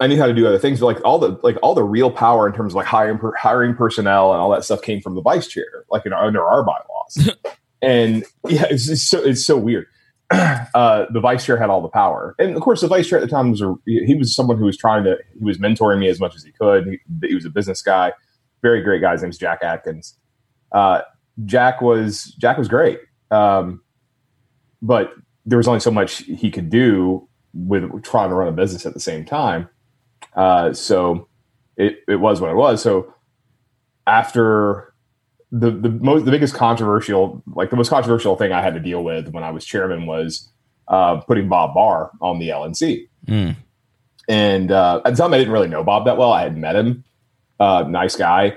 I 0.00 0.06
knew 0.08 0.18
how 0.18 0.26
to 0.26 0.34
do 0.34 0.46
other 0.46 0.58
things, 0.58 0.80
but 0.80 0.86
like 0.86 1.04
all 1.04 1.18
the 1.18 1.38
like 1.42 1.56
all 1.62 1.74
the 1.74 1.84
real 1.84 2.10
power 2.10 2.46
in 2.48 2.54
terms 2.54 2.72
of 2.72 2.76
like 2.76 2.86
hiring 2.86 3.18
per, 3.18 3.34
hiring 3.34 3.74
personnel 3.74 4.32
and 4.32 4.40
all 4.40 4.50
that 4.50 4.64
stuff 4.64 4.82
came 4.82 5.00
from 5.00 5.14
the 5.14 5.20
vice 5.22 5.46
chair, 5.46 5.84
like 5.90 6.06
in 6.06 6.12
under 6.12 6.42
our 6.44 6.64
bylaws. 6.64 7.30
and 7.82 8.24
yeah, 8.48 8.64
it's, 8.70 8.88
it's 8.88 9.08
so 9.08 9.18
it's 9.22 9.46
so 9.46 9.56
weird. 9.56 9.86
Uh, 10.74 11.04
the 11.10 11.20
vice 11.20 11.44
chair 11.44 11.58
had 11.58 11.68
all 11.68 11.82
the 11.82 11.88
power, 11.88 12.34
and 12.38 12.56
of 12.56 12.62
course, 12.62 12.80
the 12.80 12.88
vice 12.88 13.06
chair 13.06 13.18
at 13.18 13.20
the 13.20 13.28
time 13.28 13.50
was 13.50 13.60
a 13.60 13.74
he 13.84 14.14
was 14.14 14.34
someone 14.34 14.56
who 14.56 14.64
was 14.64 14.76
trying 14.76 15.04
to 15.04 15.18
he 15.38 15.44
was 15.44 15.58
mentoring 15.58 15.98
me 15.98 16.08
as 16.08 16.18
much 16.18 16.34
as 16.34 16.42
he 16.42 16.50
could. 16.50 16.86
He, 16.86 17.28
he 17.28 17.34
was 17.34 17.44
a 17.44 17.50
business 17.50 17.82
guy, 17.82 18.12
very 18.62 18.80
great 18.80 19.02
guy. 19.02 19.12
His 19.12 19.20
name's 19.20 19.36
Jack 19.36 19.62
Atkins. 19.62 20.16
Uh, 20.72 21.02
Jack 21.44 21.82
was 21.82 22.34
Jack 22.38 22.56
was 22.56 22.68
great, 22.68 23.00
um, 23.30 23.82
but 24.80 25.12
there 25.44 25.58
was 25.58 25.68
only 25.68 25.80
so 25.80 25.90
much 25.90 26.18
he 26.18 26.50
could 26.50 26.70
do 26.70 27.28
with 27.52 28.02
trying 28.02 28.30
to 28.30 28.34
run 28.34 28.48
a 28.48 28.52
business 28.52 28.86
at 28.86 28.94
the 28.94 29.00
same 29.00 29.26
time. 29.26 29.68
Uh, 30.34 30.72
so 30.72 31.28
it 31.76 31.98
it 32.08 32.16
was 32.16 32.40
what 32.40 32.50
it 32.50 32.56
was. 32.56 32.82
So 32.82 33.12
after 34.06 34.91
the 35.52 35.70
the 35.70 35.90
most 35.90 36.24
the 36.24 36.30
biggest 36.30 36.54
controversial 36.54 37.42
like 37.54 37.70
the 37.70 37.76
most 37.76 37.90
controversial 37.90 38.36
thing 38.36 38.52
I 38.52 38.62
had 38.62 38.72
to 38.74 38.80
deal 38.80 39.04
with 39.04 39.28
when 39.28 39.44
I 39.44 39.50
was 39.50 39.64
chairman 39.64 40.06
was 40.06 40.48
uh, 40.88 41.18
putting 41.20 41.48
Bob 41.48 41.74
Barr 41.74 42.10
on 42.20 42.38
the 42.38 42.48
LNC. 42.48 43.08
Mm. 43.26 43.56
And 44.28 44.72
uh, 44.72 45.02
at 45.04 45.10
the 45.14 45.22
time, 45.22 45.34
I 45.34 45.38
didn't 45.38 45.52
really 45.52 45.68
know 45.68 45.84
Bob 45.84 46.06
that 46.06 46.16
well. 46.16 46.32
I 46.32 46.42
had 46.42 46.56
met 46.56 46.76
him, 46.76 47.04
uh, 47.60 47.84
nice 47.88 48.16
guy, 48.16 48.56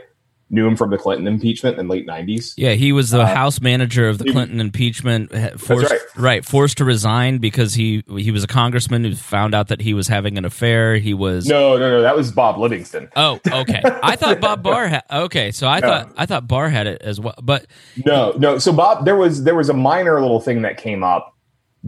knew 0.50 0.68
him 0.68 0.76
from 0.76 0.92
the 0.92 0.98
Clinton 0.98 1.28
impeachment 1.28 1.80
in 1.80 1.88
the 1.88 1.92
late 1.94 2.08
'90s. 2.08 2.54
Yeah, 2.58 2.74
he 2.74 2.92
was 2.92 3.10
the 3.10 3.22
Uh, 3.22 3.26
House 3.34 3.60
manager 3.62 4.08
of 4.08 4.20
the 4.20 4.26
he- 4.26 4.32
Clinton 4.32 4.60
impeachment, 4.60 5.32
forced, 5.60 5.94
right. 6.16 6.46
forced 6.46 6.78
to 6.78 6.86
resign 6.86 7.40
because 7.40 7.74
he 7.74 8.04
he 8.18 8.30
was 8.32 8.44
a 8.44 8.48
congressman 8.48 9.04
who 9.04 9.16
found 9.16 9.56
out 9.56 9.70
that 9.70 9.82
he 9.82 9.94
was 9.94 10.08
having 10.08 10.38
an 10.38 10.46
affair. 10.46 10.98
He 10.98 11.14
was 11.14 11.48
No, 11.48 11.78
no, 11.78 11.90
no, 11.90 12.02
that 12.02 12.16
was 12.16 12.32
Bob 12.32 12.58
Livingston. 12.60 13.10
Oh, 13.16 13.40
okay. 13.52 13.82
I 14.04 14.16
thought 14.16 14.40
Bob 14.40 14.62
Barr 14.64 14.88
had. 14.88 15.04
Okay, 15.12 15.52
so 15.52 15.68
I 15.68 15.80
No. 15.82 15.88
thought 15.88 16.14
I 16.18 16.26
thought 16.26 16.48
Barr 16.48 16.70
had 16.70 16.88
it 16.88 17.02
as 17.02 17.20
well, 17.20 17.36
but 17.42 17.66
No, 18.06 18.34
no. 18.38 18.58
So 18.60 18.72
Bob, 18.72 19.06
there 19.06 19.16
was 19.16 19.44
there 19.44 19.56
was 19.56 19.70
a 19.70 19.74
minor 19.74 20.22
little 20.22 20.40
thing 20.40 20.62
that 20.62 20.78
came 20.78 21.04
up 21.04 21.35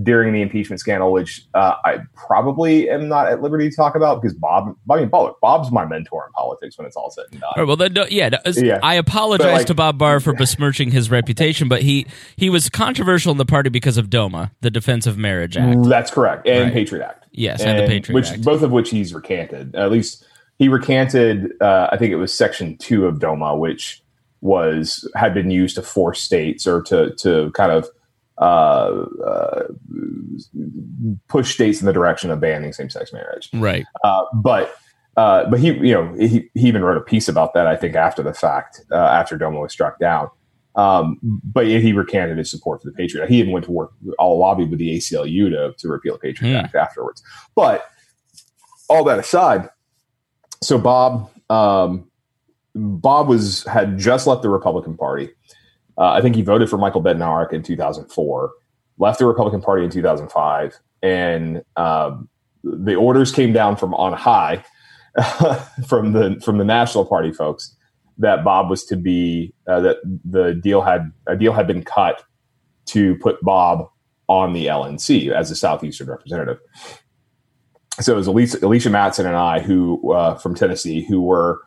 during 0.04 0.32
the 0.34 0.42
impeachment 0.42 0.80
scandal, 0.80 1.12
which 1.12 1.44
uh, 1.56 1.74
I 1.84 2.00
probably 2.16 2.90
am 2.90 3.08
not 3.08 3.28
at 3.28 3.42
liberty 3.42 3.70
to 3.70 3.76
talk 3.76 3.96
about 3.96 4.22
because 4.22 4.36
Bob, 4.38 4.76
I 4.92 4.98
mean, 4.98 5.10
Bob, 5.10 5.36
Bob's 5.42 5.72
my 5.72 5.86
mentor 5.86 6.26
in 6.28 6.34
politics 6.34 6.78
when 6.78 6.86
it's 6.86 6.96
all 6.96 7.10
said 7.10 7.26
and 7.32 7.42
done. 7.42 7.50
Right, 7.58 7.66
well, 7.68 7.76
then, 7.78 7.94
no, 7.94 8.06
yeah, 8.10 8.30
no, 8.30 8.38
Yeah. 8.56 8.80
I 8.84 8.96
apologize 8.96 9.54
like- 9.54 9.66
to 9.68 9.74
Bob 9.74 9.98
Barr 9.98 10.20
for 10.20 10.34
besmirching 10.34 10.92
his 10.92 11.10
reputation, 11.10 11.68
but 11.68 11.82
he 11.82 12.06
he 12.36 12.50
was 12.50 12.70
controversial 12.70 13.32
in 13.32 13.38
the 13.38 13.46
party 13.46 13.70
because 13.70 13.98
of 13.98 14.10
DOMA, 14.10 14.52
the 14.62 14.70
Defense 14.70 15.08
of 15.08 15.18
Marriage 15.18 15.58
Act. 15.58 15.84
That's 15.86 16.12
correct, 16.12 16.48
and 16.48 16.66
Right. 16.66 16.74
Patriot 16.74 17.04
Act. 17.04 17.26
Yes, 17.32 17.62
and, 17.62 17.80
the 17.80 17.88
Patriot 17.88 18.14
which 18.16 18.30
Act. 18.30 18.44
both 18.44 18.62
of 18.62 18.72
which 18.72 18.90
he's 18.92 19.14
recanted. 19.14 19.76
At 19.76 19.92
least 19.92 20.26
he 20.60 20.70
recanted. 20.70 21.52
Uh, 21.62 21.88
I 21.92 21.98
think 21.98 22.12
it 22.12 22.18
was 22.18 22.32
Section 22.34 22.78
Two 22.78 23.06
of 23.08 23.20
DOMA, 23.20 23.56
which 23.58 24.04
was 24.42 25.10
had 25.16 25.34
been 25.34 25.50
used 25.50 25.76
to 25.76 25.82
force 25.82 26.22
states 26.22 26.68
or 26.68 26.82
to 26.84 27.16
to 27.16 27.52
kind 27.56 27.72
of 27.72 27.88
uh, 28.40 29.06
uh, 29.26 29.64
push 31.28 31.54
states 31.54 31.80
in 31.80 31.86
the 31.86 31.94
direction 31.94 32.30
of 32.32 32.40
banning 32.40 32.74
same 32.74 32.90
sex 32.90 33.12
marriage. 33.12 33.50
right. 33.54 33.86
Uh, 34.04 34.24
but 34.36 34.76
uh, 35.16 35.50
but 35.50 35.60
he 35.60 35.68
you 35.74 35.94
know 35.94 36.14
he, 36.20 36.50
he 36.54 36.68
even 36.68 36.84
wrote 36.84 36.98
a 36.98 37.02
piece 37.02 37.28
about 37.28 37.54
that 37.54 37.66
I 37.68 37.76
think 37.76 37.96
after 37.96 38.22
the 38.22 38.34
fact 38.34 38.82
uh, 38.92 38.96
after 38.96 39.38
DOMA 39.38 39.60
was 39.60 39.72
struck 39.72 40.00
down. 40.00 40.30
Um, 40.76 41.18
but 41.44 41.66
he 41.66 41.92
recanted 41.92 42.38
his 42.38 42.52
support 42.52 42.84
for 42.84 42.90
the 42.90 42.96
Patriot. 42.96 43.24
Act. 43.24 43.32
He 43.32 43.40
even 43.40 43.52
went 43.52 43.66
to 43.66 43.72
work 43.72 43.94
all 44.20 44.38
lobbied 44.38 44.70
with 44.70 44.78
the 44.78 44.96
ACLU 44.96 45.50
to 45.50 45.74
to 45.76 45.88
repeal 45.88 46.14
the 46.14 46.20
Patriot 46.20 46.52
Hmm. 46.52 46.66
Act 46.66 46.76
afterwards. 46.76 47.24
But 47.56 47.90
all 48.88 49.04
that 49.06 49.18
aside, 49.18 49.70
so 50.62 50.78
Bob 50.78 51.32
um, 51.50 52.10
Bob 52.76 53.28
was 53.28 53.64
had 53.64 53.98
just 53.98 54.28
left 54.28 54.44
the 54.44 54.50
Republican 54.50 54.96
Party. 54.96 55.30
Uh, 55.98 56.12
I 56.12 56.22
think 56.22 56.36
he 56.36 56.42
voted 56.42 56.70
for 56.70 56.78
Michael 56.78 57.02
Badnarik 57.02 57.54
in 57.54 57.64
2004, 57.64 58.52
left 59.00 59.20
the 59.20 59.26
Republican 59.26 59.62
Party 59.62 59.84
in 59.84 59.90
2005, 59.90 60.80
and 61.02 61.64
um, 61.76 62.30
the 62.64 62.96
orders 62.96 63.32
came 63.32 63.54
down 63.54 63.76
from 63.76 63.94
on 63.96 64.14
high 64.14 64.64
from 65.88 66.14
the 66.14 66.40
from 66.44 66.58
the 66.58 66.66
National 66.66 67.06
Party 67.06 67.32
folks 67.32 67.76
that 68.18 68.44
Bob 68.44 68.70
was 68.70 68.86
to 68.86 68.96
be 68.96 69.54
uh, 69.68 69.80
that 69.82 69.98
the 70.26 70.54
deal 70.54 70.82
had 70.82 71.12
a 71.28 71.36
deal 71.36 71.54
had 71.54 71.68
been 71.68 71.84
cut 71.84 72.24
to 72.88 73.16
put 73.18 73.42
Bob 73.42 73.90
on 74.28 74.54
the 74.54 74.66
LNC 74.66 75.32
as 75.32 75.52
a 75.52 75.56
southeastern 75.56 76.08
representative. 76.08 76.60
So 78.00 78.14
it 78.14 78.18
was 78.18 78.28
Alicia, 78.28 78.90
Mattson 78.90 79.26
and 79.26 79.36
I 79.36 79.60
who 79.60 80.14
uh, 80.14 80.36
from 80.36 80.54
Tennessee 80.54 81.06
who 81.08 81.22
were 81.22 81.62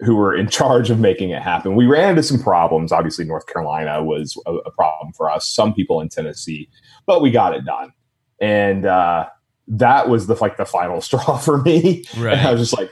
who 0.00 0.14
were 0.16 0.34
in 0.36 0.48
charge 0.50 0.90
of 0.90 0.98
making 1.00 1.30
it 1.30 1.42
happen. 1.42 1.74
We 1.74 1.86
ran 1.86 2.10
into 2.10 2.22
some 2.22 2.42
problems. 2.42 2.92
Obviously, 2.92 3.24
North 3.24 3.46
Carolina 3.46 4.02
was 4.04 4.36
a, 4.46 4.54
a 4.54 4.70
problem 4.72 5.12
for 5.14 5.30
us. 5.30 5.48
Some 5.48 5.72
people 5.74 6.00
in 6.00 6.08
Tennessee, 6.08 6.68
but 7.06 7.22
we 7.22 7.30
got 7.30 7.54
it 7.54 7.64
done, 7.64 7.92
and 8.40 8.84
uh, 8.86 9.26
that 9.68 10.08
was 10.08 10.26
the 10.26 10.34
like 10.34 10.56
the 10.56 10.66
final 10.66 11.00
straw 11.02 11.38
for 11.38 11.58
me. 11.62 12.04
Right. 12.16 12.36
And 12.38 12.46
I 12.46 12.52
was 12.52 12.60
just 12.70 12.78
like, 12.78 12.90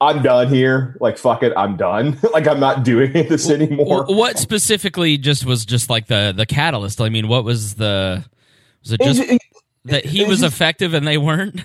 I'm 0.00 0.22
done 0.22 0.48
here. 0.48 0.96
Like, 1.00 1.16
fuck 1.16 1.42
it, 1.42 1.52
I'm 1.56 1.76
done. 1.76 2.18
like, 2.32 2.46
I'm 2.46 2.60
not 2.60 2.84
doing 2.84 3.12
this 3.12 3.48
anymore. 3.48 4.04
What 4.08 4.38
specifically 4.38 5.16
just 5.16 5.46
was 5.46 5.64
just 5.64 5.88
like 5.88 6.06
the 6.08 6.34
the 6.36 6.46
catalyst? 6.46 7.00
I 7.00 7.08
mean, 7.08 7.28
what 7.28 7.44
was 7.44 7.76
the 7.76 8.24
was 8.82 8.92
it 8.92 9.00
just 9.00 9.20
It- 9.20 9.30
it- 9.30 9.42
that 9.86 10.04
he 10.04 10.24
was 10.24 10.40
just- 10.40 10.52
effective 10.52 10.94
and 10.94 11.06
they 11.06 11.16
weren't? 11.16 11.60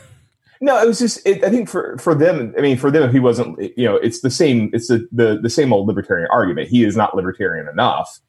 No, 0.63 0.79
it 0.79 0.87
was 0.87 0.99
just. 0.99 1.25
It, 1.25 1.43
I 1.43 1.49
think 1.49 1.67
for 1.67 1.97
for 1.97 2.13
them, 2.13 2.53
I 2.55 2.61
mean, 2.61 2.77
for 2.77 2.91
them, 2.91 3.01
if 3.01 3.11
he 3.11 3.19
wasn't, 3.19 3.59
you 3.75 3.83
know, 3.83 3.95
it's 3.95 4.21
the 4.21 4.29
same. 4.29 4.69
It's 4.73 4.87
the 4.87 5.07
the, 5.11 5.39
the 5.41 5.49
same 5.49 5.73
old 5.73 5.87
libertarian 5.87 6.29
argument. 6.31 6.69
He 6.69 6.83
is 6.83 6.95
not 6.95 7.15
libertarian 7.15 7.67
enough. 7.67 8.19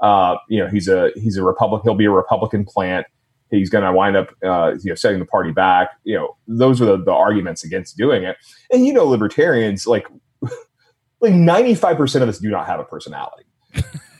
Uh, 0.00 0.36
you 0.48 0.58
know, 0.58 0.68
he's 0.68 0.88
a 0.88 1.10
he's 1.14 1.36
a 1.36 1.44
Republican. 1.44 1.88
He'll 1.88 1.96
be 1.96 2.04
a 2.04 2.10
Republican 2.10 2.64
plant. 2.64 3.06
He's 3.52 3.70
going 3.70 3.84
to 3.84 3.92
wind 3.92 4.16
up, 4.16 4.30
uh, 4.44 4.74
you 4.82 4.90
know, 4.90 4.96
setting 4.96 5.20
the 5.20 5.26
party 5.26 5.52
back. 5.52 5.90
You 6.02 6.16
know, 6.16 6.36
those 6.48 6.82
are 6.82 6.86
the, 6.86 6.96
the 7.04 7.12
arguments 7.12 7.62
against 7.62 7.96
doing 7.96 8.24
it. 8.24 8.36
And 8.72 8.84
you 8.84 8.92
know, 8.92 9.06
libertarians 9.06 9.86
like 9.86 10.08
like 11.20 11.32
ninety 11.32 11.76
five 11.76 11.96
percent 11.96 12.24
of 12.24 12.28
us 12.28 12.40
do 12.40 12.50
not 12.50 12.66
have 12.66 12.80
a 12.80 12.84
personality. 12.84 13.44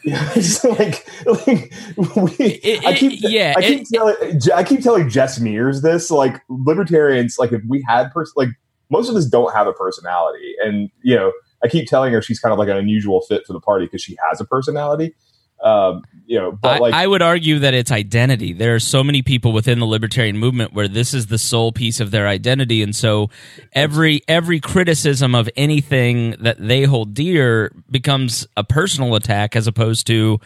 Yeah, 0.08 0.32
like, 0.78 1.04
like 1.26 1.72
we, 2.06 2.32
It- 2.38 2.86
I 2.86 2.94
keep, 2.96 3.18
yeah, 3.22 3.54
I 3.56 3.62
keep 3.62 3.80
it- 3.82 3.88
telling, 3.92 4.16
I 4.54 4.62
keep 4.62 4.80
telling 4.80 5.08
Jess 5.08 5.40
Mears 5.40 5.82
this. 5.82 6.10
Like 6.12 6.40
libertarians, 6.48 7.36
like 7.40 7.50
if 7.52 7.60
we 7.68 7.84
had 7.88 8.12
pers- 8.12 8.32
like 8.36 8.50
most 8.88 9.08
of 9.08 9.16
us 9.16 9.26
don't 9.26 9.52
have 9.52 9.66
a 9.66 9.72
personality, 9.72 10.54
and 10.64 10.90
you 11.02 11.16
know, 11.16 11.32
I 11.64 11.68
keep 11.68 11.88
telling 11.88 12.12
her 12.12 12.22
she's 12.22 12.38
kind 12.38 12.52
of 12.52 12.58
like 12.60 12.68
an 12.68 12.76
unusual 12.76 13.20
fit 13.22 13.42
for 13.46 13.52
the 13.52 13.60
party 13.60 13.86
because 13.86 14.00
she 14.02 14.16
has 14.30 14.40
a 14.40 14.44
personality. 14.44 15.14
Um, 15.62 16.04
you 16.26 16.38
know, 16.38 16.52
but 16.52 16.76
I, 16.76 16.78
like, 16.78 16.94
I 16.94 17.06
would 17.06 17.22
argue 17.22 17.60
that 17.60 17.72
it's 17.72 17.90
identity. 17.90 18.52
There 18.52 18.74
are 18.74 18.80
so 18.80 19.02
many 19.02 19.22
people 19.22 19.52
within 19.52 19.78
the 19.78 19.86
libertarian 19.86 20.36
movement 20.36 20.72
where 20.72 20.88
this 20.88 21.14
is 21.14 21.26
the 21.26 21.38
sole 21.38 21.72
piece 21.72 22.00
of 22.00 22.10
their 22.10 22.26
identity, 22.26 22.82
and 22.82 22.94
so 22.94 23.30
every 23.72 24.22
every 24.28 24.60
criticism 24.60 25.34
of 25.34 25.48
anything 25.56 26.32
that 26.40 26.56
they 26.58 26.82
hold 26.82 27.14
dear 27.14 27.72
becomes 27.90 28.46
a 28.56 28.64
personal 28.64 29.14
attack, 29.14 29.56
as 29.56 29.66
opposed 29.66 30.06
to, 30.08 30.40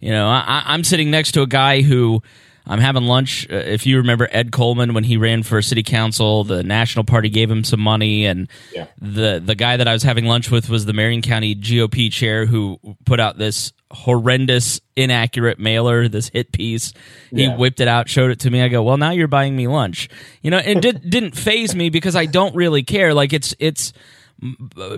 you 0.00 0.10
know, 0.10 0.28
I, 0.28 0.62
I'm 0.66 0.84
sitting 0.84 1.10
next 1.10 1.32
to 1.32 1.42
a 1.42 1.46
guy 1.46 1.82
who. 1.82 2.22
I'm 2.66 2.80
having 2.80 3.04
lunch. 3.04 3.46
Uh, 3.50 3.56
if 3.56 3.84
you 3.86 3.98
remember 3.98 4.26
Ed 4.30 4.50
Coleman 4.52 4.94
when 4.94 5.04
he 5.04 5.16
ran 5.16 5.42
for 5.42 5.60
city 5.60 5.82
council, 5.82 6.44
the 6.44 6.62
National 6.62 7.04
Party 7.04 7.28
gave 7.28 7.50
him 7.50 7.62
some 7.64 7.80
money, 7.80 8.24
and 8.24 8.48
Yeah. 8.74 8.86
the 9.00 9.42
the 9.44 9.54
guy 9.54 9.76
that 9.76 9.86
I 9.86 9.92
was 9.92 10.02
having 10.02 10.24
lunch 10.24 10.50
with 10.50 10.70
was 10.70 10.86
the 10.86 10.92
Marion 10.94 11.20
County 11.22 11.54
GOP 11.54 12.10
chair 12.10 12.46
who 12.46 12.78
put 13.04 13.20
out 13.20 13.36
this 13.38 13.72
horrendous, 13.90 14.80
inaccurate 14.96 15.58
mailer, 15.58 16.08
this 16.08 16.28
hit 16.30 16.52
piece. 16.52 16.92
He 17.30 17.42
Yeah. 17.42 17.56
whipped 17.56 17.80
it 17.80 17.86
out, 17.88 18.08
showed 18.08 18.30
it 18.30 18.40
to 18.40 18.50
me. 18.50 18.60
I 18.62 18.68
go, 18.68 18.82
"Well, 18.82 18.96
now 18.96 19.10
you're 19.10 19.28
buying 19.28 19.54
me 19.54 19.68
lunch," 19.68 20.08
you 20.42 20.50
know. 20.50 20.58
It 20.58 20.80
did, 20.80 21.02
didn't 21.10 21.36
phase 21.36 21.74
me 21.74 21.90
because 21.90 22.16
I 22.16 22.26
don't 22.26 22.54
really 22.56 22.82
care. 22.82 23.12
Like 23.14 23.32
it's 23.32 23.54
it's 23.58 23.92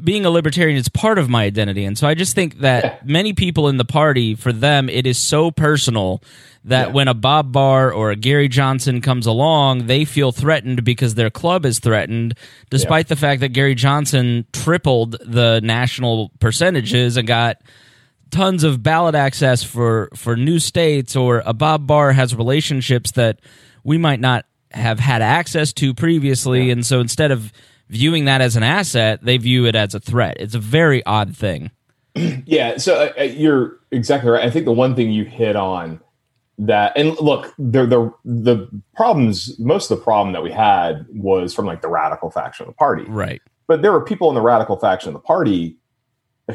being 0.03 0.25
a 0.25 0.31
libertarian 0.31 0.79
is 0.79 0.89
part 0.89 1.19
of 1.19 1.29
my 1.29 1.45
identity 1.45 1.85
and 1.85 1.97
so 1.99 2.09
i 2.09 2.15
just 2.15 2.35
think 2.35 2.59
that 2.61 3.07
many 3.07 3.35
people 3.35 3.69
in 3.69 3.77
the 3.77 3.85
party 3.85 4.35
for 4.35 4.51
them 4.51 4.89
it 4.89 5.07
is 5.07 5.19
so 5.19 5.51
personal 5.51 6.23
that 6.67 6.89
Yeah. 6.89 6.93
when 6.93 7.09
a 7.09 7.15
bob 7.15 7.53
barr 7.53 7.93
or 7.93 8.11
a 8.11 8.17
gary 8.17 8.49
johnson 8.49 9.01
comes 9.01 9.27
along 9.27 9.87
they 9.87 10.05
feel 10.05 10.33
threatened 10.33 10.85
because 10.85 11.15
their 11.15 11.31
club 11.31 11.65
is 11.65 11.79
threatened 11.79 12.35
despite 12.71 13.09
the 13.09 13.17
fact 13.17 13.41
that 13.41 13.49
gary 13.51 13.75
johnson 13.75 14.45
tripled 14.53 15.17
the 15.25 15.61
national 15.63 16.31
percentages 16.41 17.17
and 17.17 17.27
got 17.27 17.59
tons 18.31 18.65
of 18.65 18.83
ballot 18.83 19.15
access 19.15 19.63
for 19.63 20.09
for 20.15 20.37
new 20.37 20.59
states 20.59 21.17
or 21.17 21.43
a 21.47 21.55
bob 21.55 21.87
barr 21.87 22.13
has 22.13 22.35
relationships 22.35 23.13
that 23.13 23.41
we 23.85 23.97
might 23.97 24.21
not 24.21 24.45
have 24.73 24.99
had 24.99 25.23
access 25.23 25.73
to 25.73 25.95
previously 25.95 26.71
and 26.71 26.85
so 26.85 27.01
instead 27.01 27.31
of 27.31 27.53
viewing 27.89 28.25
that 28.25 28.41
as 28.41 28.57
an 28.57 28.65
asset, 28.65 29.21
they 29.23 29.37
view 29.37 29.65
it 29.65 29.77
as 29.77 29.95
a 29.95 30.01
threat. 30.01 30.37
It's 30.41 30.57
a 30.57 30.59
very 30.59 31.07
odd 31.07 31.37
thing. 31.37 31.71
Yeah, 32.45 32.79
so 32.79 32.95
uh, 32.97 33.13
uh, 33.17 33.23
you're 33.23 33.79
exactly 33.93 34.29
right. 34.29 34.45
I 34.45 34.51
think 34.51 34.65
the 34.65 34.73
one 34.73 34.97
thing 34.97 35.13
you 35.13 35.25
hit 35.25 35.55
on 35.55 36.01
that, 36.59 36.93
and 36.97 37.19
look, 37.21 37.53
the 37.59 37.85
the 37.87 38.13
the 38.25 38.69
problems, 38.95 39.59
most 39.59 39.91
of 39.91 39.99
the 39.99 40.05
problem 40.05 40.33
that 40.33 40.43
we 40.43 40.51
had 40.51 41.07
was 41.13 41.53
from 41.55 41.67
like 41.67 41.83
the 41.83 41.89
radical 41.89 42.31
faction 42.31 42.65
of 42.65 42.69
the 42.69 42.77
party, 42.77 43.05
Right. 43.05 43.43
but 43.67 43.83
there 43.83 43.93
were 43.93 44.05
people 44.05 44.29
in 44.31 44.35
the 44.35 44.41
radical 44.41 44.77
faction 44.79 45.09
of 45.11 45.13
the 45.15 45.21
party 45.21 45.77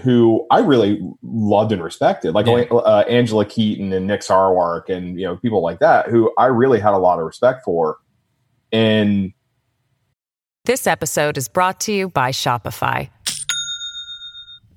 who 0.03 0.47
I 0.49 0.59
really 0.59 1.01
loved 1.21 1.71
and 1.73 1.83
respected, 1.83 2.33
like 2.33 2.45
Yeah. 2.47 2.63
uh, 2.75 3.03
Angela 3.09 3.45
Keaton 3.45 3.91
and 3.93 4.07
Nick 4.07 4.21
Sarwark, 4.21 4.89
and 4.89 5.19
you 5.19 5.25
know 5.27 5.35
people 5.37 5.61
like 5.61 5.79
that, 5.79 6.07
who 6.07 6.31
I 6.37 6.45
really 6.45 6.79
had 6.79 6.93
a 6.93 6.97
lot 6.97 7.19
of 7.19 7.25
respect 7.25 7.63
for. 7.65 7.97
And 8.71 9.33
This 10.65 10.87
episode 10.87 11.37
is 11.37 11.47
brought 11.47 11.79
to 11.81 11.91
you 11.91 12.09
by 12.09 12.31
Shopify. 12.31 13.09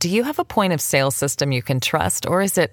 Do 0.00 0.08
you 0.10 0.24
have 0.24 0.38
a 0.38 0.44
point 0.44 0.72
of 0.72 0.80
sale 0.80 1.10
system 1.10 1.52
you 1.52 1.62
can 1.62 1.78
trust, 1.80 2.26
or 2.26 2.42
is 2.42 2.58
it 2.58 2.72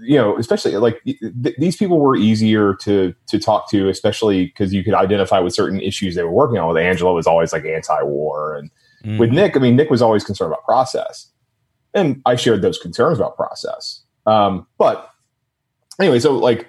You 0.00 0.16
know, 0.16 0.36
especially 0.36 0.76
like 0.76 1.00
th- 1.04 1.56
these 1.58 1.76
people 1.76 2.00
were 2.00 2.16
easier 2.16 2.74
to 2.82 3.14
to 3.28 3.38
talk 3.38 3.70
to, 3.70 3.88
especially 3.88 4.46
because 4.46 4.72
you 4.74 4.82
could 4.82 4.94
identify 4.94 5.38
with 5.38 5.54
certain 5.54 5.80
issues 5.80 6.14
they 6.14 6.22
were 6.24 6.32
working 6.32 6.58
on. 6.58 6.68
With 6.68 6.76
Angela 6.82 7.12
was 7.12 7.26
always 7.26 7.52
like 7.52 7.64
anti-war, 7.64 8.56
and 8.56 8.70
Mm. 9.04 9.18
with 9.18 9.30
Nick, 9.30 9.56
I 9.56 9.60
mean, 9.60 9.76
Nick 9.76 9.88
was 9.88 10.02
always 10.02 10.24
concerned 10.24 10.52
about 10.52 10.62
process, 10.64 11.30
and 11.94 12.20
I 12.26 12.36
shared 12.36 12.60
those 12.60 12.78
concerns 12.78 13.18
about 13.18 13.34
process. 13.34 14.02
Um, 14.26 14.66
but 14.76 15.08
anyway, 15.98 16.18
so 16.18 16.36
like 16.36 16.68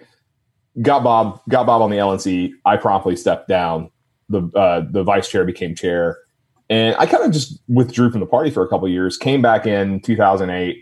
got 0.82 1.04
Bob 1.04 1.42
got 1.50 1.66
Bob 1.66 1.82
on 1.82 1.90
the 1.90 1.98
LNC. 1.98 2.54
I 2.66 2.78
promptly 2.78 3.18
stepped 3.18 3.50
down. 3.50 3.92
The 4.30 4.44
uh, 4.56 4.86
the 4.90 5.04
vice 5.04 5.30
chair 5.30 5.44
became 5.44 5.76
chair, 5.76 6.20
and 6.70 6.96
I 6.98 7.06
kind 7.06 7.24
of 7.26 7.32
just 7.32 7.60
withdrew 7.68 8.12
from 8.12 8.22
the 8.22 8.26
party 8.26 8.50
for 8.50 8.64
a 8.64 8.68
couple 8.70 8.86
of 8.86 8.94
years. 8.94 9.18
Came 9.18 9.42
back 9.42 9.66
in 9.66 10.00
2008. 10.00 10.78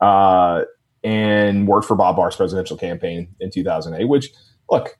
Uh, 0.00 0.62
and 1.08 1.66
worked 1.66 1.86
for 1.86 1.96
Bob 1.96 2.16
Barr's 2.16 2.36
presidential 2.36 2.76
campaign 2.76 3.34
in 3.40 3.50
2008, 3.50 4.04
which, 4.04 4.30
look, 4.70 4.98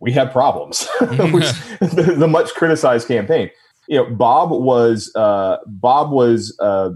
we 0.00 0.12
had 0.12 0.30
problems. 0.30 0.86
Which- 1.00 1.10
the, 1.80 2.14
the 2.18 2.28
much 2.28 2.52
criticized 2.52 3.08
campaign. 3.08 3.50
You 3.88 3.98
know, 3.98 4.10
Bob 4.14 4.50
was 4.50 5.10
uh, 5.14 5.56
Bob 5.66 6.10
was 6.10 6.54
uh, 6.60 6.90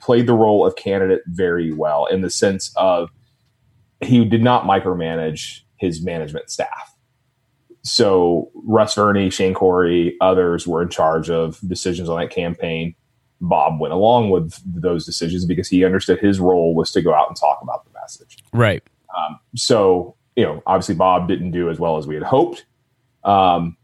played 0.00 0.28
the 0.28 0.34
role 0.34 0.64
of 0.64 0.76
candidate 0.76 1.22
very 1.26 1.72
well 1.72 2.06
in 2.06 2.20
the 2.20 2.30
sense 2.30 2.72
of 2.76 3.10
he 4.00 4.24
did 4.24 4.42
not 4.42 4.64
micromanage 4.64 5.62
his 5.76 6.04
management 6.04 6.50
staff. 6.50 6.94
So 7.82 8.50
Russ 8.54 8.94
Verney, 8.94 9.30
Shane 9.30 9.54
Cory, 9.54 10.16
others 10.20 10.66
were 10.66 10.82
in 10.82 10.90
charge 10.90 11.28
of 11.28 11.58
decisions 11.66 12.08
on 12.08 12.20
that 12.20 12.30
campaign. 12.30 12.94
Bob 13.40 13.80
went 13.80 13.92
along 13.92 14.30
with 14.30 14.58
those 14.64 15.04
decisions 15.04 15.44
because 15.44 15.68
he 15.68 15.84
understood 15.84 16.18
his 16.18 16.40
role 16.40 16.74
was 16.74 16.90
to 16.92 17.02
go 17.02 17.14
out 17.14 17.28
and 17.28 17.36
talk 17.36 17.60
about 17.62 17.84
the 17.84 17.90
message. 18.00 18.38
Right. 18.52 18.82
Um, 19.16 19.38
so, 19.54 20.16
you 20.36 20.44
know, 20.44 20.62
obviously 20.66 20.94
Bob 20.94 21.28
didn't 21.28 21.50
do 21.50 21.70
as 21.70 21.78
well 21.78 21.96
as 21.96 22.06
we 22.06 22.14
had 22.14 22.24
hoped. 22.24 22.64
Um, 23.24 23.76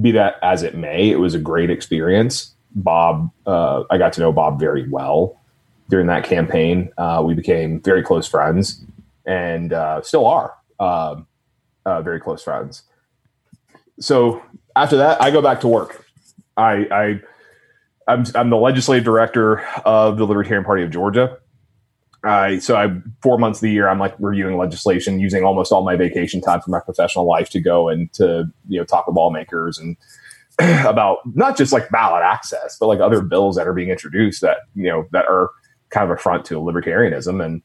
be 0.00 0.10
that 0.12 0.36
as 0.42 0.62
it 0.62 0.76
may, 0.76 1.10
it 1.10 1.20
was 1.20 1.34
a 1.34 1.38
great 1.38 1.70
experience. 1.70 2.54
Bob, 2.74 3.30
uh, 3.46 3.84
I 3.90 3.98
got 3.98 4.12
to 4.14 4.20
know 4.20 4.32
Bob 4.32 4.58
very 4.58 4.88
well 4.88 5.40
during 5.88 6.06
that 6.08 6.24
campaign. 6.24 6.90
Uh, 6.98 7.22
we 7.24 7.34
became 7.34 7.80
very 7.80 8.02
close 8.02 8.26
friends 8.26 8.84
and 9.24 9.72
uh, 9.72 10.02
still 10.02 10.26
are 10.26 10.54
um, 10.80 11.26
uh, 11.86 12.02
very 12.02 12.20
close 12.20 12.42
friends. 12.42 12.82
So 14.00 14.42
after 14.74 14.96
that, 14.96 15.22
I 15.22 15.30
go 15.30 15.40
back 15.40 15.60
to 15.60 15.68
work. 15.68 16.04
I, 16.56 16.86
I 16.90 17.20
I'm, 18.06 18.24
I'm 18.34 18.50
the 18.50 18.56
legislative 18.56 19.04
director 19.04 19.60
of 19.84 20.18
the 20.18 20.24
Libertarian 20.24 20.64
Party 20.64 20.82
of 20.82 20.90
Georgia. 20.90 21.38
I 22.24 22.58
so 22.58 22.76
I 22.76 22.88
four 23.22 23.38
months 23.38 23.58
of 23.58 23.62
the 23.62 23.70
year 23.70 23.88
I'm 23.88 23.98
like 23.98 24.14
reviewing 24.18 24.56
legislation, 24.56 25.20
using 25.20 25.44
almost 25.44 25.72
all 25.72 25.84
my 25.84 25.94
vacation 25.96 26.40
time 26.40 26.60
from 26.60 26.70
my 26.70 26.80
professional 26.80 27.26
life 27.26 27.50
to 27.50 27.60
go 27.60 27.88
and 27.88 28.10
to 28.14 28.46
you 28.68 28.78
know 28.78 28.84
talk 28.84 29.06
with 29.06 29.16
lawmakers 29.16 29.78
and 29.78 29.96
about 30.86 31.18
not 31.34 31.56
just 31.56 31.72
like 31.72 31.90
ballot 31.90 32.22
access, 32.22 32.78
but 32.78 32.86
like 32.86 33.00
other 33.00 33.20
bills 33.20 33.56
that 33.56 33.68
are 33.68 33.74
being 33.74 33.90
introduced 33.90 34.40
that 34.40 34.58
you 34.74 34.84
know 34.84 35.06
that 35.12 35.26
are 35.26 35.50
kind 35.90 36.10
of 36.10 36.16
a 36.16 36.20
front 36.20 36.44
to 36.46 36.54
libertarianism 36.54 37.44
and 37.44 37.62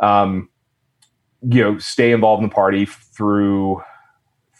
um, 0.00 0.50
you 1.48 1.62
know 1.62 1.78
stay 1.78 2.12
involved 2.12 2.42
in 2.42 2.48
the 2.48 2.54
party 2.54 2.86
through 2.86 3.80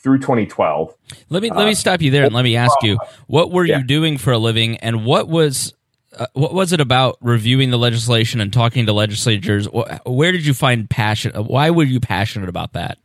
through 0.04 0.18
2012. 0.18 0.94
Let 1.30 1.42
me 1.42 1.50
let 1.50 1.66
me 1.66 1.74
stop 1.74 2.00
you 2.02 2.12
there 2.12 2.24
and 2.24 2.34
let 2.34 2.44
me 2.44 2.54
ask 2.56 2.76
you 2.82 2.98
what 3.26 3.50
were 3.50 3.64
Yeah. 3.64 3.78
you 3.78 3.84
doing 3.84 4.18
for 4.18 4.32
a 4.32 4.38
living 4.38 4.76
and 4.76 5.04
what 5.04 5.26
was 5.28 5.74
uh, 6.16 6.26
what 6.34 6.54
was 6.54 6.72
it 6.72 6.80
about 6.80 7.16
reviewing 7.20 7.70
the 7.70 7.78
legislation 7.78 8.40
and 8.40 8.52
talking 8.52 8.86
to 8.86 8.92
legislators? 8.92 9.66
Wh- 9.66 10.06
Where 10.06 10.30
did 10.30 10.46
you 10.46 10.54
find 10.54 10.88
passion? 10.88 11.32
Why 11.34 11.70
were 11.70 11.82
you 11.82 11.98
passionate 11.98 12.48
about 12.48 12.74
that? 12.74 12.98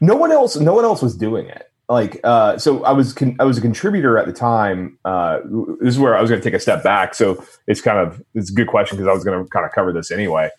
no 0.00 0.14
one 0.16 0.30
else 0.32 0.56
no 0.56 0.74
one 0.74 0.84
else 0.84 1.00
was 1.00 1.16
doing 1.16 1.46
it 1.46 1.70
like 1.88 2.20
uh 2.22 2.58
so 2.58 2.84
i 2.84 2.92
was 2.92 3.14
con- 3.14 3.34
i 3.40 3.44
was 3.44 3.56
a 3.56 3.62
contributor 3.62 4.18
at 4.18 4.26
the 4.26 4.32
time 4.32 4.98
uh 5.06 5.38
this 5.80 5.94
is 5.94 5.98
where 5.98 6.14
i 6.14 6.20
was 6.20 6.28
going 6.28 6.38
to 6.38 6.44
take 6.46 6.52
a 6.52 6.60
step 6.60 6.82
back 6.82 7.14
so 7.14 7.42
it's 7.66 7.80
kind 7.80 7.98
of 7.98 8.22
it's 8.34 8.50
a 8.50 8.52
good 8.52 8.66
question 8.66 8.98
because 8.98 9.08
i 9.08 9.12
was 9.14 9.24
going 9.24 9.42
to 9.42 9.48
kind 9.48 9.64
of 9.64 9.72
cover 9.72 9.94
this 9.94 10.10
anyway 10.10 10.50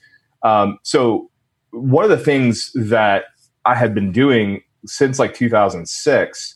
um 0.42 0.80
so 0.82 1.30
one 1.70 2.04
of 2.04 2.10
the 2.10 2.18
things 2.18 2.72
that 2.74 3.26
i 3.66 3.76
had 3.76 3.94
been 3.94 4.12
doing 4.12 4.64
since 4.88 5.20
like 5.20 5.34
2006, 5.34 6.56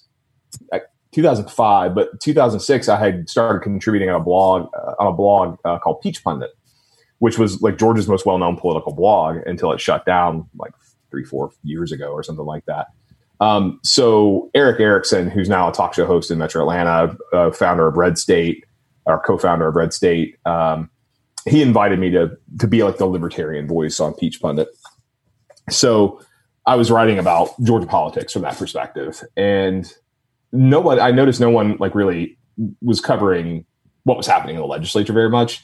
2005, 1.12 1.96
but 1.96 2.20
2006 2.22 2.90
i 2.90 2.98
had 2.98 3.30
started 3.30 3.60
contributing 3.60 4.10
on 4.10 4.20
a 4.20 4.24
blog 4.24 4.70
uh, 4.74 4.96
on 5.00 5.08
a 5.08 5.12
blog 5.12 5.58
uh, 5.66 5.78
called 5.78 6.00
peach 6.02 6.24
pundit 6.24 6.52
which 7.20 7.38
was 7.38 7.62
like 7.62 7.78
georgia's 7.78 8.08
most 8.08 8.26
well-known 8.26 8.56
political 8.56 8.94
blog 8.94 9.38
until 9.46 9.72
it 9.74 9.80
shut 9.82 10.06
down 10.06 10.48
like 10.58 10.72
three, 11.12 11.26
four 11.26 11.52
years 11.64 11.92
ago 11.92 12.12
or 12.12 12.24
something 12.24 12.46
like 12.46 12.66
that. 12.66 12.88
Um, 13.40 13.80
so 13.84 14.50
Erick 14.56 14.80
Erickson, 14.80 15.30
who's 15.30 15.50
now 15.50 15.70
a 15.70 15.74
talk 15.74 15.94
show 15.94 16.06
host 16.06 16.32
in 16.32 16.38
Metro 16.38 16.62
Atlanta, 16.62 17.16
uh, 17.34 17.52
founder 17.52 17.88
of 17.88 17.98
Red 17.98 18.18
State, 18.18 18.66
or 19.06 19.20
co-founder 19.20 19.68
of 19.68 19.76
Red 19.76 19.94
State, 19.94 20.38
um, 20.46 20.90
he 21.48 21.62
invited 21.64 22.00
me 22.00 22.12
to 22.12 22.38
to 22.60 22.68
be 22.68 22.84
like 22.84 22.98
the 22.98 23.08
libertarian 23.08 23.68
voice 23.68 24.00
on 24.00 24.14
Peach 24.14 24.40
Pundit. 24.40 24.70
So 25.72 26.22
I 26.66 26.76
was 26.76 26.92
writing 26.92 27.18
about 27.18 27.50
Georgia 27.64 27.88
politics 27.88 28.34
from 28.34 28.44
that 28.44 28.58
perspective, 28.58 29.24
and 29.36 29.92
no 30.52 30.80
one 30.80 31.00
I 31.00 31.12
noticed 31.12 31.40
no 31.40 31.50
one 31.50 31.78
like 31.78 31.96
really 31.96 32.38
was 32.82 33.02
covering 33.02 33.66
what 34.04 34.18
was 34.18 34.28
happening 34.28 34.56
in 34.56 34.62
the 34.62 34.68
legislature 34.68 35.14
very 35.14 35.30
much. 35.30 35.64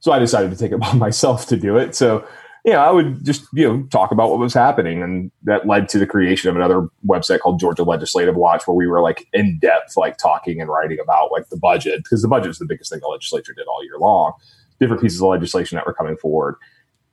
So 0.00 0.12
I 0.12 0.18
decided 0.18 0.50
to 0.50 0.56
take 0.56 0.72
it 0.72 0.74
upon 0.82 0.98
myself 0.98 1.46
to 1.48 1.56
do 1.56 1.76
it. 1.76 1.94
So 1.94 2.26
yeah, 2.64 2.82
I 2.82 2.90
would 2.90 3.24
just 3.24 3.46
you 3.52 3.68
know 3.68 3.82
talk 3.90 4.10
about 4.10 4.30
what 4.30 4.38
was 4.38 4.54
happening, 4.54 5.02
and 5.02 5.30
that 5.42 5.66
led 5.66 5.88
to 5.90 5.98
the 5.98 6.06
creation 6.06 6.48
of 6.48 6.56
another 6.56 6.88
website 7.06 7.40
called 7.40 7.60
Georgia 7.60 7.82
Legislative 7.82 8.36
Watch, 8.36 8.66
where 8.66 8.74
we 8.74 8.86
were 8.86 9.02
like 9.02 9.26
in 9.34 9.58
depth, 9.58 9.96
like 9.96 10.16
talking 10.16 10.60
and 10.60 10.70
writing 10.70 10.98
about 10.98 11.30
like 11.30 11.48
the 11.50 11.58
budget 11.58 12.02
because 12.02 12.22
the 12.22 12.28
budget 12.28 12.50
is 12.50 12.58
the 12.58 12.66
biggest 12.66 12.90
thing 12.90 13.00
the 13.00 13.08
legislature 13.08 13.52
did 13.52 13.66
all 13.66 13.84
year 13.84 13.98
long. 13.98 14.32
Different 14.80 15.02
pieces 15.02 15.20
of 15.20 15.28
legislation 15.28 15.76
that 15.76 15.86
were 15.86 15.94
coming 15.94 16.16
forward. 16.16 16.56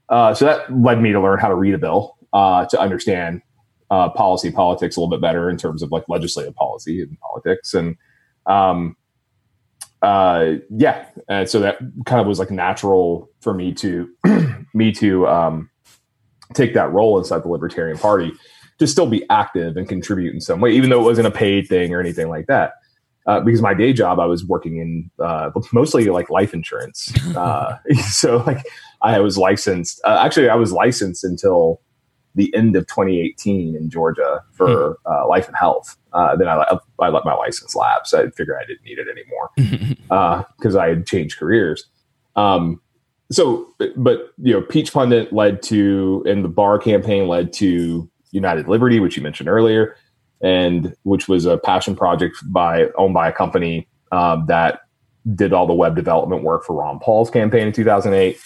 Uh, 0.07 0.33
so 0.33 0.45
that 0.45 0.73
led 0.73 1.01
me 1.01 1.11
to 1.11 1.21
learn 1.21 1.39
how 1.39 1.49
to 1.49 1.55
read 1.55 1.73
a 1.73 1.77
bill, 1.77 2.17
uh, 2.33 2.65
to 2.65 2.79
understand 2.79 3.41
uh, 3.89 4.09
policy 4.09 4.51
politics 4.51 4.95
a 4.95 4.99
little 4.99 5.09
bit 5.09 5.21
better 5.21 5.49
in 5.49 5.57
terms 5.57 5.81
of 5.81 5.91
like 5.91 6.03
legislative 6.07 6.55
policy 6.55 7.01
and 7.01 7.17
politics, 7.19 7.73
and 7.73 7.95
um, 8.45 8.95
uh, 10.01 10.53
yeah, 10.69 11.05
and 11.29 11.49
so 11.49 11.59
that 11.59 11.77
kind 12.05 12.21
of 12.21 12.27
was 12.27 12.39
like 12.39 12.51
natural 12.51 13.29
for 13.41 13.53
me 13.53 13.73
to 13.73 14.09
me 14.73 14.91
to 14.91 15.27
um, 15.27 15.69
take 16.53 16.73
that 16.73 16.91
role 16.91 17.17
inside 17.17 17.43
the 17.43 17.49
Libertarian 17.49 17.97
Party 17.97 18.31
to 18.79 18.87
still 18.87 19.05
be 19.05 19.23
active 19.29 19.77
and 19.77 19.87
contribute 19.87 20.33
in 20.33 20.41
some 20.41 20.59
way, 20.59 20.71
even 20.71 20.89
though 20.89 20.99
it 20.99 21.03
wasn't 21.03 21.27
a 21.27 21.31
paid 21.31 21.67
thing 21.67 21.93
or 21.93 21.99
anything 21.99 22.29
like 22.29 22.47
that. 22.47 22.73
Uh, 23.27 23.39
because 23.39 23.61
my 23.61 23.75
day 23.75 23.93
job, 23.93 24.19
I 24.19 24.25
was 24.25 24.43
working 24.43 24.77
in 24.77 25.11
uh, 25.23 25.51
mostly 25.71 26.05
like 26.05 26.29
life 26.29 26.53
insurance. 26.53 27.13
Uh, 27.35 27.77
so 28.09 28.37
like 28.37 28.63
I 29.01 29.19
was 29.19 29.37
licensed. 29.37 30.01
Uh, 30.03 30.21
actually, 30.23 30.49
I 30.49 30.55
was 30.55 30.73
licensed 30.73 31.23
until 31.23 31.79
the 32.35 32.53
end 32.55 32.75
of 32.75 32.87
2018 32.87 33.75
in 33.75 33.89
Georgia 33.89 34.41
for 34.53 34.97
uh, 35.05 35.27
life 35.27 35.47
and 35.47 35.55
health. 35.55 35.97
Uh, 36.13 36.35
then 36.35 36.47
I, 36.47 36.77
I 36.99 37.09
let 37.09 37.25
my 37.25 37.33
license 37.33 37.75
lapse. 37.75 38.13
I 38.13 38.29
figured 38.29 38.57
I 38.61 38.65
didn't 38.65 38.83
need 38.85 38.99
it 38.99 39.07
anymore 39.07 40.47
because 40.57 40.75
I 40.75 40.89
had 40.89 41.05
changed 41.05 41.37
careers. 41.37 41.85
Um, 42.35 42.81
so, 43.31 43.67
but 43.95 44.33
you 44.37 44.53
know, 44.53 44.61
Peach 44.61 44.93
Pundit 44.93 45.31
led 45.31 45.61
to, 45.63 46.23
and 46.27 46.43
the 46.43 46.49
Barr 46.49 46.77
campaign 46.79 47.27
led 47.27 47.53
to 47.53 48.09
United 48.31 48.67
Liberty, 48.67 48.99
which 48.99 49.15
you 49.15 49.23
mentioned 49.23 49.47
earlier, 49.47 49.95
and 50.41 50.95
which 51.03 51.27
was 51.27 51.45
a 51.45 51.57
passion 51.57 51.95
project 51.95 52.37
by 52.47 52.87
owned 52.97 53.13
by 53.13 53.29
a 53.29 53.31
company 53.31 53.87
um, 54.11 54.45
that 54.47 54.81
did 55.35 55.53
all 55.53 55.67
the 55.67 55.73
web 55.73 55.95
development 55.95 56.43
work 56.43 56.65
for 56.65 56.73
Ron 56.75 56.99
Paul's 56.99 57.29
campaign 57.29 57.67
in 57.67 57.73
2008. 57.73 58.37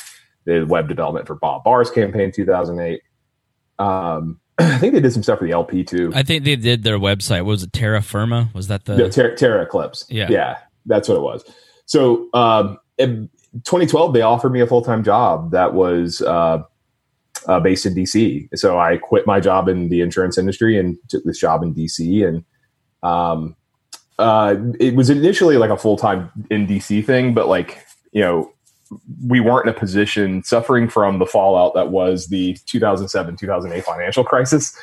Did 0.46 0.70
web 0.70 0.88
development 0.88 1.26
for 1.26 1.36
Bob 1.36 1.64
Barr's 1.64 1.90
campaign 1.90 2.22
in 2.22 2.32
2008. 2.32 3.02
Um, 3.80 4.40
I 4.58 4.78
think 4.78 4.94
they 4.94 5.02
did 5.02 5.12
some 5.12 5.24
stuff 5.24 5.40
for 5.40 5.46
the 5.46 5.52
LP 5.52 5.84
too. 5.84 6.12
I 6.16 6.24
think 6.24 6.44
they 6.44 6.56
did 6.56 6.84
their 6.84 6.98
website. 6.98 7.40
What 7.40 7.52
was 7.52 7.64
it 7.64 7.74
Terra 7.74 8.02
Firma? 8.02 8.50
Was 8.54 8.68
that 8.68 8.86
the 8.86 9.10
Terra, 9.10 9.36
Terra 9.36 9.64
Eclipse. 9.64 10.06
Yeah. 10.10 10.28
yeah, 10.30 10.58
that's 10.86 11.10
what 11.10 11.16
it 11.16 11.22
was. 11.22 11.44
So, 11.86 12.30
um, 12.34 12.80
in 12.98 13.30
2012, 13.64 14.14
they 14.14 14.22
offered 14.22 14.52
me 14.52 14.62
a 14.62 14.68
full 14.68 14.82
time 14.82 15.04
job 15.04 15.52
that 15.52 15.74
was 15.74 16.22
uh, 16.22 16.64
uh, 17.48 17.60
based 17.60 17.86
in 17.86 17.94
DC. 17.94 18.48
So 18.56 18.80
I 18.80 18.98
quit 18.98 19.28
my 19.28 19.40
job 19.40 19.68
in 19.68 19.90
the 19.90 20.02
insurance 20.02 20.38
industry 20.38 20.80
and 20.80 20.98
took 21.10 21.24
this 21.24 21.40
job 21.40 21.64
in 21.64 21.74
DC. 21.74 22.28
And 22.28 22.44
um, 23.04 23.56
uh, 24.18 24.56
it 24.80 24.96
was 24.96 25.10
initially 25.10 25.58
like 25.58 25.70
a 25.70 25.78
full 25.78 25.98
time 25.98 26.32
in 26.50 26.68
DC 26.68 27.06
thing, 27.06 27.34
but 27.34 27.48
like 27.48 27.86
you 28.12 28.22
know, 28.22 28.52
we 29.28 29.40
weren't 29.40 29.68
in 29.68 29.76
a 29.76 29.78
position 29.78 30.44
suffering 30.44 30.90
from 30.90 31.20
the 31.20 31.26
fallout 31.26 31.74
that 31.76 31.90
was 31.90 32.28
the 32.28 32.58
2007 32.66 33.36
2008 33.38 33.84
financial 33.84 34.24
crisis. 34.24 34.76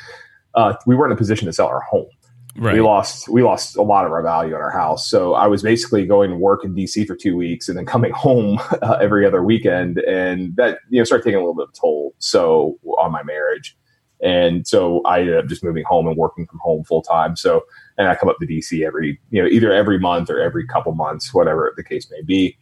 Uh, 0.55 0.75
we 0.85 0.95
weren't 0.95 1.11
in 1.11 1.15
a 1.15 1.17
position 1.17 1.45
to 1.47 1.53
sell 1.53 1.67
our 1.67 1.81
home 1.81 2.07
right. 2.55 2.73
we 2.73 2.81
lost 2.81 3.27
we 3.29 3.43
lost 3.43 3.75
a 3.75 3.81
lot 3.81 4.05
of 4.05 4.11
our 4.11 4.21
value 4.21 4.55
on 4.55 4.61
our 4.61 4.71
house. 4.71 5.09
So 5.09 5.33
I 5.33 5.47
was 5.47 5.63
basically 5.63 6.05
going 6.05 6.29
to 6.29 6.35
work 6.35 6.63
in 6.63 6.75
DC 6.75 7.05
for 7.07 7.15
two 7.15 7.35
weeks 7.35 7.67
and 7.67 7.77
then 7.77 7.85
coming 7.85 8.11
home 8.15 8.59
uh, 8.81 8.97
every 9.01 9.25
other 9.25 9.43
weekend, 9.43 9.99
and 9.99 10.55
that 10.57 10.79
you 10.89 10.99
know 10.99 11.03
started 11.03 11.23
taking 11.23 11.37
a 11.37 11.39
little 11.39 11.55
bit 11.55 11.69
of 11.69 11.73
toll. 11.73 12.13
So 12.19 12.79
on 12.97 13.11
my 13.11 13.23
marriage, 13.23 13.77
and 14.21 14.67
so 14.67 15.01
I 15.05 15.21
ended 15.21 15.37
up 15.37 15.47
just 15.47 15.63
moving 15.63 15.83
home 15.83 16.07
and 16.07 16.17
working 16.17 16.45
from 16.47 16.59
home 16.59 16.83
full 16.83 17.01
time. 17.01 17.35
So 17.35 17.63
and 17.97 18.07
I 18.07 18.15
come 18.15 18.29
up 18.29 18.37
to 18.39 18.47
DC 18.47 18.85
every 18.85 19.19
you 19.29 19.41
know 19.41 19.47
either 19.47 19.71
every 19.71 19.99
month 19.99 20.29
or 20.29 20.39
every 20.39 20.65
couple 20.67 20.93
months, 20.93 21.33
whatever 21.33 21.73
the 21.75 21.83
case 21.83 22.09
may 22.11 22.21
be. 22.21 22.57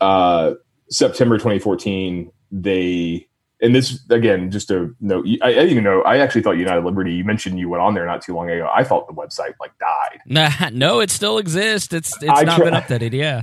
Uh, 0.00 0.54
September 0.90 1.36
2014, 1.36 2.30
they 2.52 3.26
and 3.62 3.74
this 3.74 4.00
again, 4.10 4.50
just 4.50 4.68
to 4.68 4.94
note, 5.00 5.26
I, 5.42 5.48
I 5.48 5.52
didn't 5.52 5.70
even 5.70 5.84
know. 5.84 6.02
I 6.02 6.18
actually 6.18 6.42
thought 6.42 6.52
United 6.52 6.84
Liberty. 6.84 7.12
You 7.12 7.24
mentioned 7.24 7.58
you 7.58 7.68
went 7.68 7.82
on 7.82 7.94
there 7.94 8.06
not 8.06 8.22
too 8.22 8.34
long 8.34 8.48
ago. 8.48 8.68
I 8.74 8.84
thought 8.84 9.06
the 9.06 9.12
website 9.12 9.54
like 9.60 9.72
died. 9.78 10.20
Nah, 10.26 10.70
no, 10.72 11.00
it 11.00 11.10
still 11.10 11.38
exists. 11.38 11.92
It's 11.92 12.14
it's 12.22 12.30
I 12.30 12.42
not 12.42 12.56
try- 12.56 12.70
been 12.70 12.74
updated. 12.74 13.12
Yeah. 13.12 13.42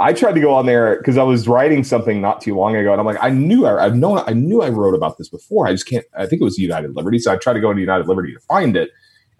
I 0.00 0.12
tried 0.12 0.36
to 0.36 0.40
go 0.40 0.54
on 0.54 0.66
there 0.66 0.96
because 0.98 1.18
I 1.18 1.24
was 1.24 1.48
writing 1.48 1.82
something 1.82 2.20
not 2.20 2.40
too 2.40 2.54
long 2.54 2.76
ago, 2.76 2.92
and 2.92 3.00
I'm 3.00 3.06
like, 3.06 3.18
I 3.20 3.30
knew 3.30 3.66
I, 3.66 3.84
I've 3.84 3.96
known, 3.96 4.22
I 4.28 4.32
knew 4.32 4.62
I 4.62 4.68
wrote 4.68 4.94
about 4.94 5.18
this 5.18 5.28
before. 5.28 5.66
I 5.66 5.72
just 5.72 5.88
can't. 5.88 6.04
I 6.16 6.26
think 6.26 6.40
it 6.40 6.44
was 6.44 6.56
United 6.56 6.94
Liberty, 6.94 7.18
so 7.18 7.32
I 7.32 7.36
tried 7.36 7.54
to 7.54 7.60
go 7.60 7.70
into 7.70 7.80
United 7.80 8.06
Liberty 8.06 8.32
to 8.32 8.38
find 8.40 8.76
it, 8.76 8.90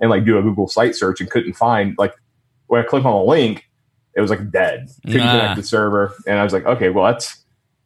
and 0.01 0.11
like 0.11 0.25
do 0.25 0.37
a 0.37 0.43
Google 0.43 0.67
site 0.67 0.97
search, 0.97 1.21
and 1.21 1.31
couldn't 1.31 1.53
find. 1.53 1.95
Like 1.97 2.13
when 2.67 2.81
I 2.81 2.85
click 2.85 3.05
on 3.05 3.13
the 3.13 3.31
link, 3.31 3.68
it 4.19 4.21
was 4.21 4.29
like 4.31 4.51
dead, 4.51 4.91
couldn't 5.07 5.25
Nah. 5.25 5.33
connect 5.33 5.57
the 5.57 5.63
server, 5.63 6.13
and 6.27 6.39
I 6.39 6.45
was 6.45 6.53
like, 6.53 6.67
okay, 6.67 6.91
well 6.91 7.11
that's 7.11 7.43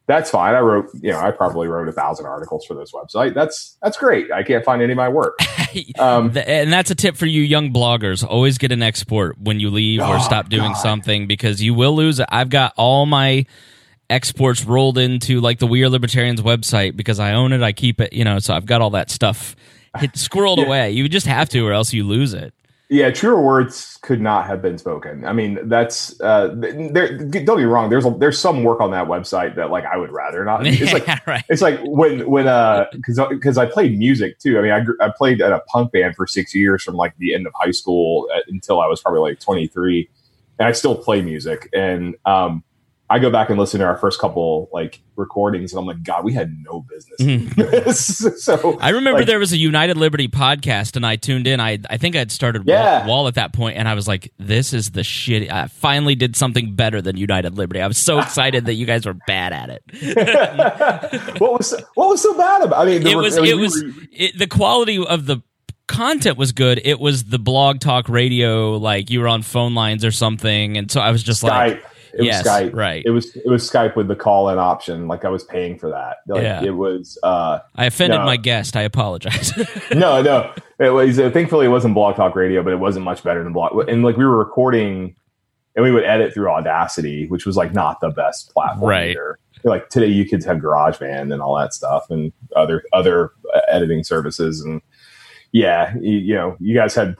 that's 0.09 0.31
fine. 0.31 0.55
I 0.57 0.59
wrote, 0.59 0.89
you 1.01 1.13
know, 1.13 1.21
I 1.21 1.31
probably 1.31 1.69
wrote 1.69 1.87
a 1.89 1.93
thousand 1.93 2.27
articles 2.27 2.67
for 2.67 2.75
this 2.75 2.91
website. 2.93 3.35
That's 3.35 3.79
that's 3.83 3.97
great. 3.97 4.33
I 4.33 4.43
can't 4.43 4.65
find 4.65 4.83
any 4.83 4.93
of 4.93 4.97
my 4.97 5.09
work. 5.09 5.39
Um, 5.99 6.37
and 6.37 6.71
that's 6.71 6.91
a 6.91 6.95
tip 6.95 7.17
for 7.17 7.25
you 7.25 7.41
young 7.41 7.73
bloggers. 7.73 8.23
Always 8.23 8.59
get 8.59 8.73
an 8.73 8.83
export 8.83 9.39
when 9.39 9.59
you 9.59 9.71
leave 9.71 10.01
or 10.03 10.17
Oh, 10.17 10.19
stop 10.19 10.51
doing 10.51 10.73
God. 10.73 10.79
something 10.79 11.27
because 11.27 11.63
you 11.63 11.73
will 11.73 11.95
lose 11.97 12.21
it. 12.21 12.27
I've 12.29 12.51
got 12.51 12.75
all 12.77 13.07
my 13.07 13.47
exports 14.11 14.65
rolled 14.67 14.99
into 14.99 15.41
like 15.41 15.61
the 15.61 15.67
We 15.67 15.83
Are 15.83 15.89
Libertarians 15.89 16.43
website 16.43 16.95
because 16.95 17.19
I 17.19 17.33
own 17.33 17.53
it. 17.55 17.63
I 17.63 17.73
keep 17.73 18.03
it, 18.03 18.13
you 18.13 18.23
know, 18.23 18.39
so 18.39 18.53
I've 18.55 18.67
got 18.67 18.83
all 18.83 18.91
that 18.91 19.11
stuff 19.11 19.57
hit, 19.99 20.13
squirreled 20.13 20.57
Yeah. 20.59 20.65
away. 20.67 20.91
You 20.91 21.09
just 21.09 21.27
have 21.27 21.49
to 21.51 21.67
or 21.67 21.73
else 21.73 21.95
you 21.95 22.05
lose 22.05 22.35
it. 22.35 22.53
Yeah, 22.93 23.11
truer 23.11 23.41
words 23.41 23.99
could 24.03 24.21
not 24.21 24.47
have 24.47 24.61
been 24.61 24.77
spoken. 24.77 25.25
I 25.25 25.33
mean, 25.33 25.67
that's 25.67 26.21
uh, 26.21 26.55
there. 26.55 27.17
Don't 27.17 27.31
get 27.31 27.57
me 27.57 27.65
wrong. 27.65 27.89
There's 27.89 28.05
a, 28.05 28.11
there's 28.11 28.39
some 28.39 28.65
work 28.65 28.83
on 28.83 28.91
that 28.91 29.07
website 29.07 29.57
that 29.57 29.71
like 29.71 29.87
I 29.87 29.97
would 29.97 30.13
rather 30.13 30.45
not. 30.45 30.67
It's 30.83 30.93
like 30.93 31.07
yeah, 31.07 31.19
right. 31.27 31.43
it's 31.49 31.63
like 31.63 31.81
when 31.85 32.29
when 32.29 32.47
uh 32.47 32.85
because 32.93 33.19
because 33.31 33.57
I 33.57 33.65
played 33.65 33.99
music 33.99 34.39
too. 34.39 34.59
I 34.59 34.63
mean, 34.63 34.73
I 34.73 35.07
I 35.07 35.11
played 35.17 35.41
at 35.41 35.53
a 35.53 35.61
punk 35.69 35.93
band 35.93 36.17
for 36.17 36.27
six 36.27 36.55
years 36.55 36.83
from 36.83 36.95
like 36.95 37.17
the 37.17 37.35
end 37.35 37.47
of 37.47 37.55
high 37.55 37.71
school 37.71 38.29
uh, 38.35 38.41
until 38.49 38.79
I 38.79 38.87
was 38.89 39.01
probably 39.01 39.21
like 39.21 39.41
23, 39.41 40.07
and 40.59 40.69
I 40.69 40.73
still 40.73 40.95
play 40.95 41.23
music. 41.23 41.71
And 41.73 42.15
um, 42.27 42.63
I 43.13 43.19
go 43.19 43.31
back 43.31 43.51
and 43.51 43.59
listen 43.59 43.81
to 43.81 43.87
our 43.87 43.97
first 43.97 44.19
couple 44.21 44.69
like 44.73 45.01
recordings, 45.17 45.73
and 45.73 45.79
I'm 45.79 45.87
like, 45.87 46.03
God, 46.03 46.25
we 46.25 46.33
had 46.33 46.57
no 46.63 46.81
business. 46.89 47.55
this. 47.57 48.17
so 48.45 48.57
Mm-hmm. 48.57 48.83
I 48.83 48.89
remember 48.91 49.21
like- 49.21 49.27
there 49.27 49.39
was 49.39 49.53
a 49.53 49.57
United 49.57 49.97
Liberty 49.97 50.29
podcast, 50.29 50.97
and 50.97 51.05
I 51.05 51.17
tuned 51.17 51.47
in. 51.47 51.61
I 51.61 51.79
I 51.91 51.97
think 51.99 52.17
I'd 52.17 52.33
started 52.33 52.63
Yeah. 52.67 53.01
Wall, 53.07 53.09
Wall 53.19 53.29
at 53.29 53.35
that 53.35 53.53
point, 53.53 53.77
and 53.77 53.89
I 53.89 53.95
was 53.95 54.09
like, 54.09 54.33
"This 54.39 54.73
is 54.73 54.91
the 54.93 55.05
shit." 55.05 55.53
I 55.53 55.67
finally 55.69 56.15
did 56.15 56.37
something 56.37 56.75
better 56.75 57.03
than 57.03 57.17
United 57.17 57.57
Liberty. 57.57 57.81
I 57.83 57.87
was 57.87 57.99
so 57.99 58.19
excited 58.19 58.67
that 58.67 58.75
you 58.75 58.87
guys 58.87 59.05
were 59.07 59.15
bad 59.27 59.53
at 59.53 59.69
it. 59.71 61.37
what 61.41 61.53
was 61.59 61.75
what 61.95 62.09
was 62.09 62.23
so 62.23 62.37
bad 62.37 62.63
about? 62.63 62.87
I 62.87 62.91
mean, 62.91 63.07
it 63.07 63.17
was 63.17 63.37
I 63.37 63.43
mean, 63.43 63.51
it 63.51 63.61
was 63.61 63.85
it, 64.13 64.39
the 64.39 64.47
quality 64.47 65.05
of 65.05 65.27
the 65.27 65.43
content 65.89 66.39
was 66.39 66.53
good. 66.53 66.81
It 66.85 66.99
was 67.01 67.25
the 67.25 67.39
blog 67.39 67.81
talk 67.81 68.09
radio, 68.09 68.77
like 68.79 69.11
you 69.11 69.21
were 69.21 69.29
on 69.29 69.43
phone 69.43 69.75
lines 69.75 70.05
or 70.05 70.11
something, 70.13 70.77
and 70.79 70.91
so 70.91 71.01
I 71.01 71.11
was 71.11 71.23
just 71.23 71.43
like, 71.43 71.83
Skype. 71.83 71.83
It 72.15 72.25
Yes, 72.25 72.45
was 72.45 72.53
Skype. 72.53 72.75
right. 72.75 73.03
It 73.07 73.11
was 73.11 73.35
it 73.37 73.47
was 73.49 73.69
Skype 73.69 73.97
with 73.97 74.09
the 74.09 74.17
call 74.17 74.49
in 74.51 74.59
option. 74.59 75.09
Like 75.09 75.25
I 75.25 75.29
was 75.29 75.45
paying 75.45 75.79
for 75.79 75.89
that. 75.91 76.19
Like 76.27 76.43
Yeah. 76.43 76.63
it 76.63 76.77
was 76.77 77.19
uh 77.23 77.61
I 77.75 77.87
offended 77.87 78.21
No. 78.21 78.27
my 78.27 78.37
guest. 78.37 78.77
I 78.77 78.83
apologize. 78.83 79.53
no, 79.95 80.21
no. 80.23 80.53
It 80.79 80.91
was 80.91 81.19
uh, 81.19 81.31
thankfully 81.31 81.67
it 81.67 81.71
wasn't 81.71 81.95
Blog 81.95 82.17
Talk 82.17 82.35
Radio, 82.37 82.63
but 82.63 82.73
it 82.73 82.79
wasn't 82.81 83.05
much 83.05 83.23
better 83.23 83.43
than 83.43 83.53
Blog. 83.53 83.89
And 83.89 84.03
like 84.03 84.17
we 84.17 84.25
were 84.25 84.37
recording, 84.39 85.15
and 85.75 85.83
we 85.85 85.91
would 85.93 86.05
edit 86.05 86.35
through 86.35 86.49
Audacity, 86.51 87.27
which 87.29 87.47
was 87.47 87.57
like 87.57 87.73
not 87.73 88.01
the 88.01 88.11
best 88.11 88.53
platform 88.53 88.91
Right. 88.91 89.11
either. 89.11 89.39
Like 89.65 89.89
today, 89.91 90.07
you 90.09 90.25
kids 90.25 90.45
have 90.45 90.57
GarageBand 90.59 91.33
and 91.33 91.41
all 91.41 91.57
that 91.57 91.73
stuff, 91.73 92.11
and 92.11 92.33
other 92.57 92.83
other 92.93 93.31
uh, 93.55 93.61
editing 93.69 94.03
services, 94.03 94.61
and 94.61 94.83
yeah, 95.53 95.95
you, 96.01 96.19
you 96.19 96.35
know, 96.35 96.57
you 96.61 96.75
guys 96.75 96.95
had. 96.95 97.15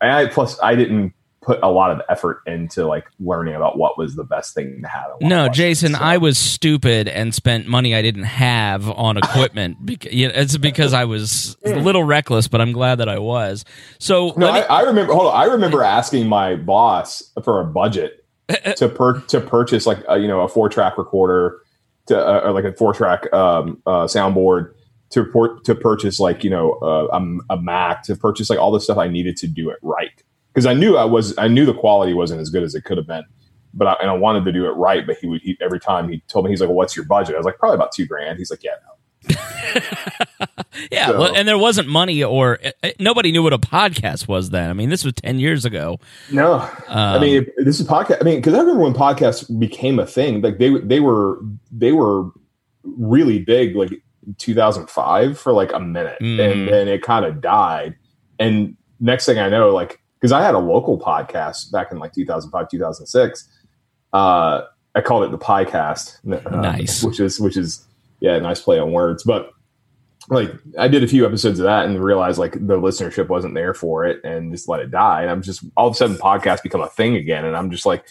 I 0.00 0.26
plus 0.26 0.58
I 0.62 0.74
didn't 0.76 1.12
put 1.44 1.60
a 1.62 1.70
lot 1.70 1.90
of 1.90 2.00
effort 2.08 2.40
into 2.46 2.86
like 2.86 3.04
learning 3.20 3.54
about 3.54 3.76
what 3.78 3.96
was 3.98 4.16
the 4.16 4.24
best 4.24 4.54
thing 4.54 4.80
to 4.82 4.88
have. 4.88 5.04
no. 5.20 5.48
Jason, 5.48 5.92
So- 5.92 5.98
I 6.00 6.16
was 6.16 6.38
stupid 6.38 7.08
and 7.08 7.34
spent 7.34 7.66
money 7.68 7.94
I 7.94 8.02
didn't 8.02 8.24
have 8.24 8.88
on 8.90 9.16
equipment. 9.16 9.76
Bec- 9.86 10.12
yeah, 10.12 10.28
it's 10.34 10.56
because 10.56 10.92
I 10.92 11.04
was 11.04 11.56
a 11.64 11.76
little 11.76 12.04
reckless, 12.04 12.48
but 12.48 12.60
I'm 12.60 12.72
glad 12.72 12.96
that 12.96 13.08
I 13.08 13.18
was. 13.18 13.64
So 13.98 14.32
No, 14.36 14.46
let 14.46 14.54
me- 14.54 14.60
I, 14.68 14.80
I 14.80 14.82
remember. 14.82 15.12
Hold 15.12 15.26
on, 15.32 15.36
I 15.40 15.44
remember 15.52 15.82
asking 15.82 16.28
my 16.28 16.56
boss 16.56 17.22
for 17.44 17.60
a 17.60 17.64
budget 17.64 18.24
to 18.76 18.88
per 18.88 19.20
to 19.20 19.40
purchase 19.40 19.86
like 19.86 19.98
a, 20.08 20.18
you 20.18 20.28
know 20.28 20.40
a 20.40 20.48
four 20.48 20.68
track 20.68 20.98
recorder 20.98 21.60
to 22.06 22.18
uh, 22.18 22.40
or 22.44 22.52
like 22.52 22.64
a 22.64 22.72
four 22.74 22.92
track 22.92 23.32
um, 23.32 23.80
uh, 23.86 24.04
soundboard 24.04 24.72
to 25.10 25.24
port 25.24 25.64
to 25.64 25.74
purchase 25.74 26.20
like 26.20 26.44
you 26.44 26.50
know 26.50 26.72
uh, 26.82 27.06
a, 27.12 27.54
a 27.54 27.62
Mac 27.62 28.02
to 28.02 28.16
purchase 28.16 28.50
like 28.50 28.58
all 28.58 28.70
the 28.72 28.80
stuff 28.80 28.98
I 28.98 29.08
needed 29.08 29.36
to 29.38 29.46
do 29.46 29.70
it 29.70 29.78
right 29.80 30.22
because 30.54 30.66
I 30.66 30.72
knew 30.74 30.96
I 30.96 31.04
was 31.04 31.36
I 31.36 31.48
knew 31.48 31.66
the 31.66 31.74
quality 31.74 32.14
wasn't 32.14 32.40
as 32.40 32.48
good 32.48 32.62
as 32.62 32.74
it 32.74 32.84
could 32.84 32.96
have 32.96 33.06
been. 33.06 33.24
But 33.76 33.88
I, 33.88 33.92
and 34.02 34.08
I 34.08 34.14
wanted 34.14 34.44
to 34.44 34.52
do 34.52 34.66
it 34.66 34.70
right, 34.76 35.04
but 35.04 35.16
he 35.18 35.26
would 35.26 35.40
he, 35.42 35.58
every 35.60 35.80
time 35.80 36.08
he 36.08 36.22
told 36.28 36.44
me 36.44 36.52
he's 36.52 36.60
like, 36.60 36.68
well, 36.68 36.76
"What's 36.76 36.94
your 36.94 37.04
budget?" 37.06 37.34
I 37.34 37.38
was 37.38 37.44
like, 37.44 37.58
"Probably 37.58 37.74
about 37.74 37.90
two 37.92 38.06
grand." 38.06 38.38
He's 38.38 38.48
like, 38.50 38.62
"Yeah, 38.62 38.70
no." 38.86 38.90
yeah, 40.92 41.06
so- 41.08 41.18
well, 41.18 41.34
and 41.34 41.48
there 41.48 41.58
wasn't 41.58 41.88
money 41.88 42.22
or 42.22 42.58
uh, 42.84 42.90
nobody 43.00 43.32
knew 43.32 43.42
what 43.42 43.52
a 43.52 43.58
podcast 43.58 44.28
was 44.28 44.50
then. 44.50 44.70
I 44.70 44.74
mean, 44.74 44.90
this 44.90 45.02
was 45.04 45.14
10 45.14 45.38
years 45.38 45.64
ago. 45.64 45.98
No, 46.30 46.54
Um, 46.54 46.70
I 46.88 47.18
mean 47.18 47.46
this 47.58 47.80
is 47.80 47.86
podcast. 47.86 48.18
I 48.20 48.24
mean, 48.24 48.36
because 48.36 48.54
I 48.54 48.58
remember 48.60 48.82
when 48.82 48.92
podcasts 48.94 49.46
became 49.58 49.98
a 49.98 50.06
thing. 50.06 50.40
Like 50.40 50.58
they 50.58 50.78
they 50.78 51.00
were 51.00 51.40
they 51.72 51.92
were 51.92 52.30
really 52.84 53.38
big, 53.40 53.74
like 53.76 53.92
2005 54.38 55.38
for 55.38 55.52
like 55.52 55.72
a 55.72 55.80
minute, 55.80 56.18
Mm. 56.20 56.52
and 56.52 56.68
then 56.68 56.88
it 56.88 57.02
kind 57.02 57.24
of 57.24 57.40
died. 57.40 57.96
And 58.38 58.76
next 59.00 59.26
thing 59.26 59.38
I 59.38 59.48
know, 59.48 59.70
like 59.70 60.00
because 60.24 60.32
I 60.32 60.42
had 60.42 60.54
a 60.54 60.58
local 60.58 60.98
podcast 60.98 61.70
back 61.70 61.92
in 61.92 61.98
like 61.98 62.14
2005 62.14 62.70
2006. 62.70 63.46
Uh, 64.14 64.62
I 64.94 65.02
called 65.02 65.24
it 65.24 65.30
the 65.32 65.36
podcast. 65.36 66.16
uh, 66.46 66.48
Nice. 66.62 67.04
which 67.04 67.20
is 67.20 67.38
which 67.38 67.58
is 67.58 67.84
yeah, 68.20 68.38
nice 68.38 68.58
play 68.58 68.78
on 68.78 68.90
words, 68.90 69.22
but 69.22 69.50
like 70.30 70.50
I 70.78 70.88
did 70.88 71.04
a 71.04 71.06
few 71.08 71.26
episodes 71.26 71.58
of 71.58 71.64
that 71.64 71.84
and 71.84 72.02
realized 72.02 72.38
like 72.38 72.52
the 72.54 72.78
listenership 72.80 73.28
wasn't 73.28 73.52
there 73.52 73.74
for 73.74 74.06
it 74.06 74.24
and 74.24 74.50
just 74.50 74.66
let 74.66 74.80
it 74.80 74.90
die. 74.90 75.20
And 75.20 75.30
I'm 75.30 75.42
just 75.42 75.62
all 75.76 75.88
of 75.88 75.92
a 75.92 75.96
sudden 75.98 76.16
podcasts 76.16 76.62
become 76.62 76.80
a 76.80 76.88
thing 76.88 77.16
again. 77.16 77.44
And 77.44 77.54
I'm 77.54 77.70
just 77.70 77.84
like, 77.84 78.06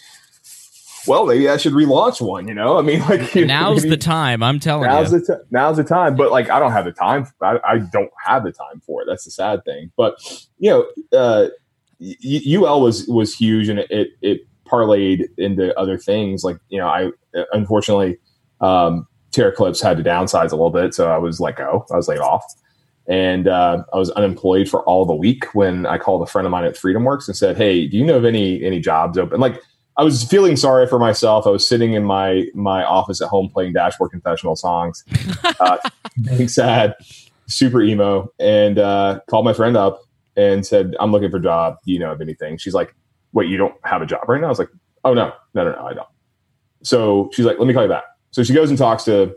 well, 1.08 1.26
maybe 1.26 1.48
I 1.48 1.56
should 1.56 1.72
relaunch 1.72 2.20
one, 2.24 2.46
you 2.46 2.54
know? 2.54 2.78
I 2.78 2.82
mean, 2.82 3.00
like 3.00 3.34
Now's 3.34 3.78
maybe 3.82 3.88
the 3.90 3.96
time. 3.96 4.40
I'm 4.44 4.60
telling 4.60 4.88
Now's 4.88 5.12
you. 5.12 5.18
the 5.18 5.34
t- 5.36 5.42
now's 5.50 5.78
the 5.78 5.82
time. 5.84 6.14
But 6.14 6.30
like 6.30 6.48
I 6.48 6.60
don't 6.60 6.70
have 6.70 6.84
the 6.84 6.92
time. 6.92 7.26
I, 7.42 7.58
I 7.68 7.78
don't 7.78 8.12
have 8.24 8.44
the 8.44 8.52
time 8.52 8.80
for 8.86 9.02
it. 9.02 9.06
That's 9.08 9.24
the 9.24 9.32
sad 9.32 9.64
thing. 9.64 9.90
But 9.96 10.14
you 10.60 10.70
know, 10.70 10.86
uh 11.18 11.48
UL 12.00 12.80
was 12.80 13.06
was 13.08 13.34
huge 13.34 13.68
and 13.68 13.80
it, 13.80 14.08
it 14.22 14.40
parlayed 14.66 15.26
into 15.38 15.78
other 15.78 15.98
things. 15.98 16.44
Like, 16.44 16.58
you 16.68 16.78
know, 16.78 16.88
I 16.88 17.10
unfortunately 17.52 18.18
um 18.60 19.06
Terra 19.34 19.50
Eclipse 19.50 19.80
had 19.80 19.96
to 19.96 20.02
downsize 20.02 20.52
a 20.52 20.56
little 20.56 20.70
bit, 20.70 20.94
so 20.94 21.10
I 21.10 21.18
was 21.18 21.40
let 21.40 21.56
go. 21.56 21.84
I 21.92 21.96
was 21.96 22.06
laid 22.06 22.20
off, 22.20 22.44
and 23.08 23.48
uh, 23.48 23.82
I 23.92 23.96
was 23.96 24.10
unemployed 24.10 24.68
for 24.68 24.82
all 24.84 25.04
the 25.04 25.14
week. 25.14 25.52
When 25.54 25.86
I 25.86 25.98
called 25.98 26.22
a 26.22 26.26
friend 26.26 26.46
of 26.46 26.52
mine 26.52 26.64
at 26.64 26.76
FreedomWorks 26.76 27.26
and 27.26 27.36
said, 27.36 27.56
"Hey, 27.56 27.88
do 27.88 27.96
you 27.96 28.04
know 28.04 28.16
of 28.16 28.24
any 28.24 28.62
any 28.62 28.78
jobs 28.78 29.18
open?" 29.18 29.40
Like 29.40 29.60
I 29.96 30.04
was 30.04 30.22
feeling 30.24 30.56
sorry 30.56 30.86
for 30.86 31.00
myself. 31.00 31.46
I 31.46 31.50
was 31.50 31.66
sitting 31.66 31.94
in 31.94 32.04
my 32.04 32.46
my 32.54 32.84
office 32.84 33.20
at 33.20 33.28
home 33.28 33.50
playing 33.52 33.72
Dashboard 33.72 34.12
Confessional 34.12 34.54
songs, 34.54 35.04
uh, 35.60 35.78
being 36.22 36.46
sad, 36.46 36.94
super 37.46 37.82
emo, 37.82 38.30
and 38.38 38.78
uh, 38.78 39.18
called 39.28 39.44
my 39.44 39.52
friend 39.52 39.76
up 39.76 40.00
and 40.36 40.66
said, 40.66 40.94
"I'm 41.00 41.12
looking 41.12 41.30
for 41.30 41.38
a 41.38 41.42
job. 41.42 41.76
Do 41.84 41.92
you 41.92 41.98
know 41.98 42.12
of 42.12 42.20
anything?" 42.20 42.58
She's 42.58 42.74
like, 42.74 42.94
"Wait, 43.32 43.48
you 43.48 43.56
don't 43.56 43.74
have 43.84 44.02
a 44.02 44.06
job 44.06 44.28
right 44.28 44.40
now?" 44.40 44.46
I 44.46 44.50
was 44.50 44.58
like, 44.58 44.70
"Oh 45.04 45.14
no, 45.14 45.32
no, 45.54 45.64
no, 45.64 45.72
no, 45.72 45.86
I 45.86 45.94
don't." 45.94 46.08
So 46.82 47.30
she's 47.32 47.44
like, 47.44 47.58
"Let 47.58 47.66
me 47.66 47.74
call 47.74 47.82
you 47.82 47.88
back." 47.88 48.04
So 48.30 48.42
she 48.42 48.52
goes 48.52 48.68
and 48.68 48.78
talks 48.78 49.04
to 49.04 49.36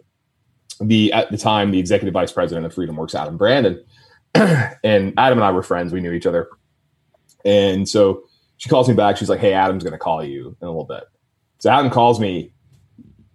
the 0.82 1.12
at 1.14 1.32
the 1.32 1.38
time 1.38 1.72
the 1.72 1.80
executive 1.80 2.14
vice 2.14 2.32
president 2.32 2.66
of 2.66 2.74
FreedomWorks, 2.74 3.16
Adam 3.16 3.38
Brandon, 3.38 3.84
and 4.34 5.14
Adam 5.18 5.38
and 5.38 5.44
I 5.44 5.52
were 5.52 5.64
friends. 5.64 5.94
We 5.94 6.02
knew 6.02 6.12
each 6.12 6.26
other, 6.26 6.48
and 7.46 7.88
so 7.88 8.24
she 8.58 8.70
calls 8.70 8.88
me 8.88 8.96
back. 8.96 9.18
She's 9.18 9.30
like, 9.30 9.40
"Hey, 9.40 9.54
Adam's 9.54 9.84
going 9.84 9.94
to 9.94 10.00
call 10.00 10.24
you 10.24 10.56
in 10.62 10.68
a 10.68 10.72
little 10.72 10.86
bit." 10.86 11.04
So 11.60 11.70
Adam 11.70 11.90
calls 11.90 12.20
me 12.20 12.54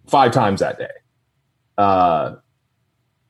five 0.07 0.31
times 0.31 0.59
that 0.59 0.77
day, 0.77 0.91
uh, 1.77 2.35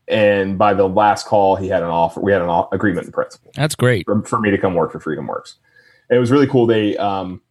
and 0.08 0.58
by 0.58 0.74
the 0.74 0.88
last 0.88 1.26
call, 1.28 1.56
he 1.56 1.68
had 1.68 1.84
an 1.84 1.89
offer. 1.89 2.20
We 2.20 2.32
had 2.32 2.42
an 2.42 2.50
off- 2.50 2.72
agreement 2.72 3.06
in 3.06 3.12
principle. 3.12 3.52
That's 3.56 3.76
great 3.76 4.06
for, 4.06 4.22
for, 4.24 4.39
me 4.39 4.52
to 4.52 4.58
come 4.58 4.74
work 4.74 4.92
for 4.92 5.00
FreedomWorks. 5.00 5.56
And 6.10 6.18
it 6.18 6.20
was 6.20 6.32
really 6.32 6.48
cool. 6.48 6.66
They 6.66 6.98
um, 6.98 7.42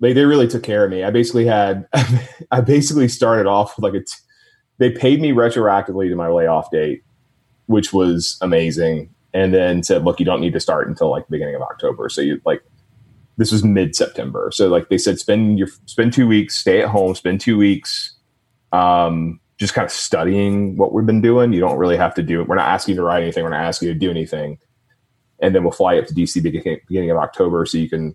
they 0.00 0.12
they 0.12 0.24
really 0.24 0.46
took 0.46 0.62
care 0.62 0.84
of 0.84 0.90
me. 0.90 1.02
I 1.02 1.10
basically 1.10 1.46
had 1.46 1.88
I 2.50 2.60
basically 2.60 3.08
started 3.08 3.46
off 3.46 3.76
with 3.76 3.84
like 3.84 3.94
a. 3.94 4.04
T- 4.04 4.14
they 4.78 4.90
paid 4.90 5.20
me 5.20 5.30
retroactively 5.30 6.08
to 6.08 6.16
my 6.16 6.28
layoff 6.28 6.70
date, 6.70 7.04
which 7.66 7.92
was 7.92 8.36
amazing. 8.40 9.10
And 9.32 9.52
then 9.52 9.82
said, 9.82 10.04
"Look, 10.04 10.20
you 10.20 10.26
don't 10.26 10.40
need 10.40 10.52
to 10.52 10.60
start 10.60 10.86
until 10.86 11.10
like 11.10 11.26
the 11.26 11.32
beginning 11.32 11.56
of 11.56 11.62
October. 11.62 12.08
So 12.08 12.20
you 12.20 12.40
like 12.44 12.62
this 13.36 13.50
was 13.50 13.64
mid 13.64 13.96
September. 13.96 14.50
So 14.52 14.68
like 14.68 14.88
they 14.88 14.98
said, 14.98 15.18
spend 15.18 15.58
your 15.58 15.68
spend 15.86 16.12
two 16.12 16.28
weeks, 16.28 16.56
stay 16.56 16.82
at 16.82 16.88
home, 16.88 17.14
spend 17.14 17.40
two 17.40 17.56
weeks, 17.58 18.14
um, 18.72 19.40
just 19.58 19.74
kind 19.74 19.84
of 19.84 19.90
studying 19.90 20.76
what 20.76 20.92
we've 20.92 21.06
been 21.06 21.20
doing. 21.20 21.52
You 21.52 21.60
don't 21.60 21.78
really 21.78 21.96
have 21.96 22.14
to 22.14 22.22
do 22.22 22.40
it. 22.40 22.48
We're 22.48 22.56
not 22.56 22.68
asking 22.68 22.94
you 22.94 23.00
to 23.00 23.04
write 23.04 23.22
anything. 23.22 23.44
We're 23.44 23.50
not 23.50 23.64
asking 23.64 23.88
you 23.88 23.94
to 23.94 24.00
do 24.00 24.10
anything. 24.10 24.58
And 25.40 25.54
then 25.54 25.62
we'll 25.62 25.72
fly 25.72 25.98
up 25.98 26.06
to 26.06 26.14
DC 26.14 26.42
beginning, 26.42 27.10
of 27.10 27.16
October, 27.18 27.66
so 27.66 27.78
you 27.78 27.88
can. 27.88 28.14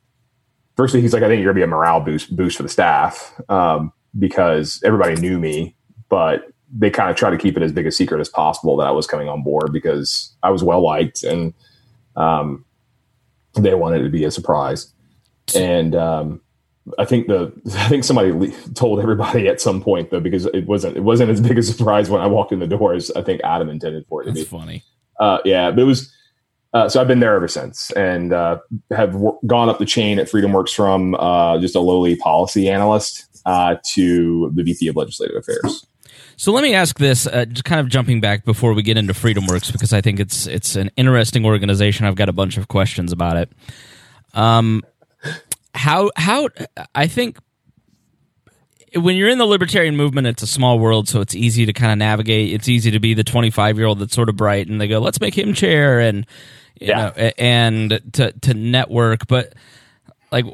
Firstly, 0.75 1.01
he's 1.01 1.13
like, 1.13 1.23
I 1.23 1.27
think 1.27 1.41
you're 1.41 1.51
gonna 1.51 1.65
be 1.65 1.69
a 1.69 1.75
morale 1.75 1.99
boost 1.99 2.35
boost 2.35 2.57
for 2.57 2.63
the 2.63 2.69
staff 2.69 3.39
um, 3.49 3.91
because 4.17 4.81
everybody 4.85 5.15
knew 5.15 5.37
me, 5.37 5.75
but 6.07 6.45
they 6.71 6.89
kind 6.89 7.09
of 7.09 7.15
try 7.15 7.29
to 7.29 7.37
keep 7.37 7.57
it 7.57 7.63
as 7.63 7.71
big 7.71 7.87
a 7.87 7.91
secret 7.91 8.21
as 8.21 8.29
possible 8.29 8.77
that 8.77 8.87
I 8.87 8.91
was 8.91 9.07
coming 9.07 9.27
on 9.27 9.43
board 9.43 9.73
because 9.73 10.35
I 10.43 10.51
was 10.51 10.63
well 10.63 10.81
liked 10.81 11.23
and 11.23 11.53
um, 12.15 12.63
they 13.55 13.73
wanted 13.73 14.03
to 14.03 14.09
be 14.09 14.23
a 14.23 14.31
surprise 14.31 14.93
and 15.55 15.95
um, 15.95 16.41
I 16.97 17.05
think 17.05 17.27
the 17.27 17.51
I 17.75 17.87
think 17.89 18.03
somebody 18.03 18.51
told 18.73 18.99
everybody 18.99 19.47
at 19.47 19.61
some 19.61 19.81
point 19.81 20.11
though 20.11 20.19
because 20.19 20.45
it 20.47 20.65
wasn't 20.65 20.97
it 20.97 21.03
wasn't 21.03 21.29
as 21.29 21.41
big 21.41 21.57
a 21.57 21.63
surprise 21.63 22.09
when 22.09 22.21
I 22.21 22.27
walked 22.27 22.51
in 22.51 22.59
the 22.59 22.67
door 22.67 22.93
as 22.93 23.11
I 23.11 23.21
think 23.21 23.41
Adam 23.43 23.69
intended 23.69 24.05
for 24.07 24.21
it 24.21 24.25
That's 24.25 24.39
to 24.39 24.45
be. 24.45 24.49
funny. 24.49 24.83
Uh, 25.19 25.39
yeah, 25.45 25.69
but 25.71 25.81
it 25.81 25.85
was. 25.85 26.13
Uh, 26.71 26.87
so 26.87 27.01
I've 27.01 27.07
been 27.07 27.19
there 27.19 27.33
ever 27.33 27.47
since, 27.47 27.89
and 27.91 28.31
uh, 28.31 28.59
have 28.91 29.13
w- 29.13 29.39
gone 29.47 29.69
up 29.69 29.79
the 29.79 29.85
chain 29.85 30.19
at 30.19 30.27
FreedomWorks 30.29 30.69
from 30.69 31.15
uh, 31.15 31.57
just 31.59 31.75
a 31.75 31.79
lowly 31.79 32.15
policy 32.15 32.69
analyst 32.69 33.25
uh, 33.47 33.77
to 33.93 34.51
the 34.53 34.61
VP 34.61 34.87
of 34.87 34.95
Legislative 34.95 35.35
Affairs. 35.35 35.87
So 36.37 36.51
let 36.51 36.61
me 36.61 36.75
ask 36.75 36.99
this, 36.99 37.25
uh, 37.25 37.45
just 37.45 37.65
kind 37.65 37.81
of 37.81 37.89
jumping 37.89 38.21
back 38.21 38.45
before 38.45 38.73
we 38.73 38.83
get 38.83 38.97
into 38.97 39.13
FreedomWorks 39.13 39.71
because 39.71 39.93
I 39.93 40.01
think 40.01 40.19
it's 40.19 40.45
it's 40.45 40.75
an 40.75 40.91
interesting 40.95 41.43
organization. 41.43 42.05
I've 42.05 42.15
got 42.15 42.29
a 42.29 42.33
bunch 42.33 42.57
of 42.57 42.67
questions 42.67 43.11
about 43.11 43.37
it. 43.37 43.51
Um, 44.35 44.83
how 45.79 46.11
how 46.17 46.49
I 46.93 47.07
think 47.07 47.37
when 48.95 49.15
you're 49.15 49.29
in 49.29 49.37
the 49.37 49.45
libertarian 49.45 49.95
movement, 49.95 50.27
it's 50.27 50.43
a 50.43 50.47
small 50.47 50.77
world, 50.77 51.07
so 51.07 51.21
it's 51.21 51.35
easy 51.35 51.65
to 51.65 51.73
kind 51.73 51.91
of 51.93 51.97
navigate. 51.97 52.53
It's 52.53 52.67
easy 52.67 52.91
to 52.91 52.99
be 52.99 53.13
the 53.13 53.23
25 53.23 53.77
year 53.77 53.87
old 53.87 53.99
that's 53.99 54.13
sort 54.13 54.27
of 54.27 54.35
bright, 54.35 54.67
and 54.67 54.81
they 54.81 54.89
go, 54.89 54.99
"Let's 54.99 55.21
make 55.21 55.37
him 55.37 55.53
chair," 55.53 56.01
and 56.01 56.25
you 56.79 56.87
yeah. 56.87 56.95
know, 57.15 57.31
and 57.37 58.01
to 58.13 58.33
to 58.33 58.53
network. 58.53 59.27
But 59.27 59.53
like, 60.33 60.45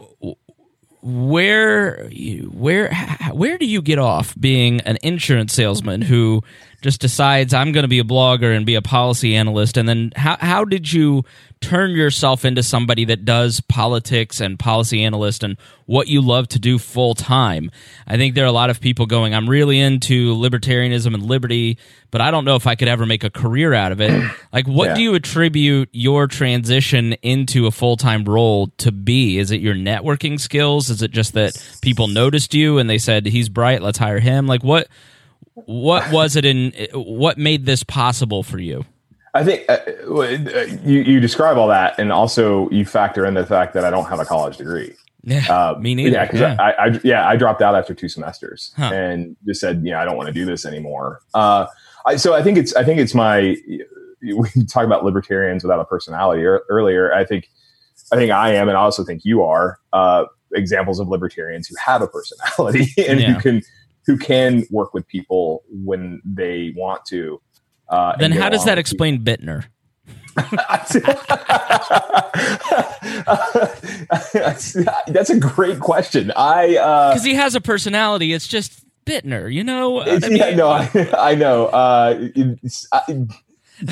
where 1.01 2.07
where 2.51 2.93
where 3.31 3.57
do 3.57 3.65
you 3.65 3.81
get 3.81 3.97
off 3.97 4.35
being 4.39 4.81
an 4.81 4.99
insurance 5.01 5.53
salesman 5.53 6.03
who 6.03 6.43
just 6.85 7.01
decides 7.01 7.51
I'm 7.51 7.71
going 7.71 7.83
to 7.83 7.89
be 7.89 7.97
a 7.97 8.03
blogger 8.03 8.55
and 8.55 8.63
be 8.63 8.75
a 8.75 8.81
policy 8.81 9.35
analyst, 9.35 9.75
and 9.75 9.89
then 9.89 10.11
how 10.15 10.37
how 10.39 10.63
did 10.63 10.93
you 10.93 11.23
turn 11.61 11.91
yourself 11.91 12.45
into 12.45 12.61
somebody 12.61 13.05
that 13.05 13.25
does 13.25 13.59
politics 13.59 14.39
and 14.39 14.59
policy 14.59 15.03
analyst 15.03 15.43
and 15.43 15.57
what 15.87 16.07
you 16.07 16.21
love 16.21 16.47
to 16.47 16.59
do 16.59 16.77
full 16.77 17.15
time. 17.15 17.71
I 18.05 18.17
think 18.17 18.35
there 18.35 18.43
are 18.43 18.47
a 18.47 18.51
lot 18.51 18.69
of 18.69 18.79
people 18.79 19.07
going, 19.07 19.33
I'm 19.33 19.49
really 19.49 19.79
into 19.79 20.35
libertarianism 20.35 21.15
and 21.15 21.23
liberty, 21.23 21.79
but 22.11 22.21
I 22.21 22.29
don't 22.29 22.45
know 22.45 22.55
if 22.55 22.67
I 22.67 22.75
could 22.75 22.87
ever 22.87 23.07
make 23.07 23.23
a 23.23 23.31
career 23.31 23.73
out 23.73 23.91
of 23.91 23.99
it. 23.99 24.11
Like, 24.53 24.67
what 24.67 24.89
yeah. 24.89 24.95
do 24.95 25.01
you 25.01 25.15
attribute 25.15 25.89
your 25.91 26.27
transition 26.27 27.13
into 27.21 27.67
a 27.67 27.71
full 27.71 27.97
time 27.97 28.23
role 28.23 28.67
to 28.77 28.93
be? 28.93 29.37
Is 29.37 29.51
it 29.51 29.59
your 29.59 29.75
networking 29.75 30.39
skills? 30.39 30.89
Is 30.89 31.01
it 31.01 31.11
just 31.11 31.33
that 31.33 31.61
people 31.81 32.07
noticed 32.07 32.53
you 32.53 32.77
and 32.77 32.89
they 32.89 32.97
said, 32.97 33.25
he's 33.25 33.49
bright, 33.49 33.81
let's 33.81 33.97
hire 33.97 34.19
him? 34.19 34.47
Like, 34.47 34.63
what? 34.63 34.87
What 35.55 36.11
was 36.11 36.35
it 36.35 36.45
in 36.45 36.73
what 36.93 37.37
made 37.37 37.65
this 37.65 37.83
possible 37.83 38.43
for 38.43 38.59
you? 38.59 38.85
I 39.33 39.43
think 39.43 39.65
uh, 39.67 39.79
you, 40.83 41.01
you 41.01 41.19
describe 41.19 41.57
all 41.57 41.67
that, 41.67 41.99
and 41.99 42.11
also 42.11 42.69
you 42.69 42.85
factor 42.85 43.25
in 43.25 43.33
the 43.33 43.45
fact 43.45 43.73
that 43.73 43.83
I 43.83 43.89
don't 43.89 44.05
have 44.05 44.19
a 44.19 44.25
college 44.25 44.57
degree. 44.57 44.95
Yeah, 45.23 45.45
uh, 45.49 45.77
me 45.79 45.95
neither. 45.95 46.11
Yeah, 46.11 46.25
because 46.25 46.39
yeah. 46.39 46.55
I, 46.59 46.71
I, 46.71 46.99
yeah, 47.03 47.27
I 47.27 47.35
dropped 47.35 47.61
out 47.61 47.75
after 47.75 47.93
two 47.93 48.07
semesters 48.07 48.73
huh. 48.77 48.91
and 48.93 49.35
just 49.45 49.59
said, 49.59 49.81
yeah, 49.83 50.01
I 50.01 50.05
don't 50.05 50.15
want 50.15 50.27
to 50.27 50.33
do 50.33 50.45
this 50.45 50.65
anymore. 50.65 51.19
Uh, 51.33 51.65
I, 52.05 52.15
so 52.15 52.33
I 52.33 52.43
think 52.43 52.57
it's, 52.57 52.73
I 52.75 52.83
think 52.83 52.99
it's 52.99 53.13
my. 53.13 53.55
We 54.21 54.49
talk 54.65 54.85
about 54.85 55.03
libertarians 55.03 55.63
without 55.63 55.79
a 55.79 55.85
personality 55.85 56.43
earlier. 56.43 57.13
I 57.13 57.25
think, 57.25 57.47
I 58.11 58.15
think 58.15 58.31
I 58.31 58.55
am, 58.55 58.67
and 58.69 58.75
I 58.75 58.81
also 58.81 59.03
think 59.03 59.23
you 59.23 59.43
are 59.43 59.77
uh, 59.93 60.25
examples 60.51 60.99
of 60.99 61.09
libertarians 61.09 61.67
who 61.67 61.75
have 61.85 62.01
a 62.01 62.07
personality 62.07 62.87
and 63.07 63.19
yeah. 63.19 63.33
who 63.33 63.39
can 63.39 63.61
who 64.05 64.17
can 64.17 64.65
work 64.69 64.93
with 64.93 65.07
people 65.07 65.63
when 65.69 66.21
they 66.23 66.73
want 66.75 67.05
to 67.05 67.41
uh, 67.87 68.15
then 68.17 68.31
how 68.31 68.49
does 68.49 68.65
that 68.65 68.77
explain 68.77 69.23
Bittner? 69.23 69.65
That's 75.07 75.29
a 75.29 75.39
great 75.39 75.79
question. 75.79 76.31
I 76.35 76.67
because 76.67 77.21
uh, 77.21 77.23
he 77.23 77.35
has 77.35 77.55
a 77.55 77.61
personality. 77.61 78.33
It's 78.33 78.47
just 78.47 78.83
Bittner, 79.05 79.53
you 79.53 79.63
know. 79.63 80.01
I 80.01 80.19
mean, 80.19 80.35
yeah, 80.35 80.55
no, 80.55 80.69
I, 80.69 80.89
I 81.17 81.35
know. 81.35 81.67
Uh, 81.67 82.27
I, 82.91 83.27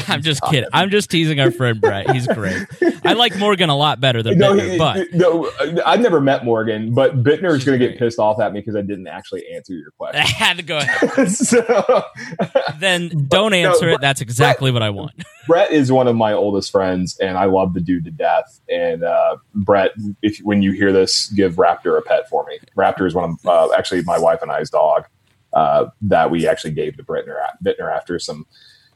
I'm 0.08 0.22
just 0.22 0.42
kidding. 0.44 0.70
I'm 0.72 0.90
just 0.90 1.10
teasing 1.10 1.40
our 1.40 1.52
friend 1.52 1.80
Brett. 1.82 2.10
He's 2.12 2.28
great. 2.28 2.66
I 3.04 3.14
like 3.14 3.38
Morgan 3.38 3.70
a 3.70 3.76
lot 3.76 4.00
better 4.00 4.24
than 4.24 4.38
no, 4.38 4.54
Bittner, 4.54 4.78
but 4.78 5.14
no, 5.14 5.52
I've 5.86 6.00
never 6.00 6.22
met 6.22 6.46
Morgan, 6.46 6.94
but 6.94 7.24
Bittner 7.24 7.56
is 7.56 7.66
going 7.66 7.80
to 7.80 7.88
get 7.88 7.98
pissed 7.98 8.20
off 8.20 8.40
at 8.40 8.54
me 8.54 8.62
because 8.62 8.76
I 8.76 8.82
didn't 8.82 9.08
actually 9.08 9.46
answer 9.54 9.74
your 9.74 9.92
question. 9.98 10.22
I 10.22 10.26
had 10.28 10.58
to 10.58 10.64
go 10.64 10.78
ahead. 10.78 11.32
so, 11.32 12.04
then 12.80 13.28
don't 13.28 13.54
answer 13.54 13.88
no, 13.88 13.94
it. 13.94 14.02
That's 14.02 14.22
exactly 14.22 14.72
Brett, 14.72 14.74
what 14.74 14.84
I 14.84 14.90
want. 14.90 15.24
Brett 15.48 15.72
is 15.72 15.92
one 15.92 16.08
of 16.08 16.16
my 16.16 16.34
oldest 16.34 16.72
friends, 16.72 17.18
and 17.20 17.38
I 17.38 17.46
love 17.46 17.74
the 17.74 17.82
dude 17.82 18.06
to 18.06 18.12
death. 18.12 18.62
And 18.70 19.04
uh, 19.04 19.38
Brett, 19.54 19.92
if 20.22 20.38
when 20.40 20.62
you 20.62 20.72
hear 20.72 20.94
this, 20.94 21.28
give 21.28 21.56
Raptor 21.56 21.98
a 21.98 22.02
pet 22.02 22.30
for 22.30 22.46
me. 22.46 22.60
Raptor 22.78 23.06
is 23.06 23.14
one 23.14 23.32
of 23.32 23.46
uh, 23.46 23.74
actually 23.74 24.04
my 24.04 24.18
wife 24.18 24.42
and 24.42 24.52
I's 24.52 24.70
dog 24.70 25.06
uh, 25.54 25.86
that 26.02 26.32
we 26.32 26.48
actually 26.48 26.72
gave 26.72 26.98
to 26.98 27.04
Bittner, 27.04 27.36
Bittner 27.64 27.96
after 27.96 28.18
some 28.20 28.46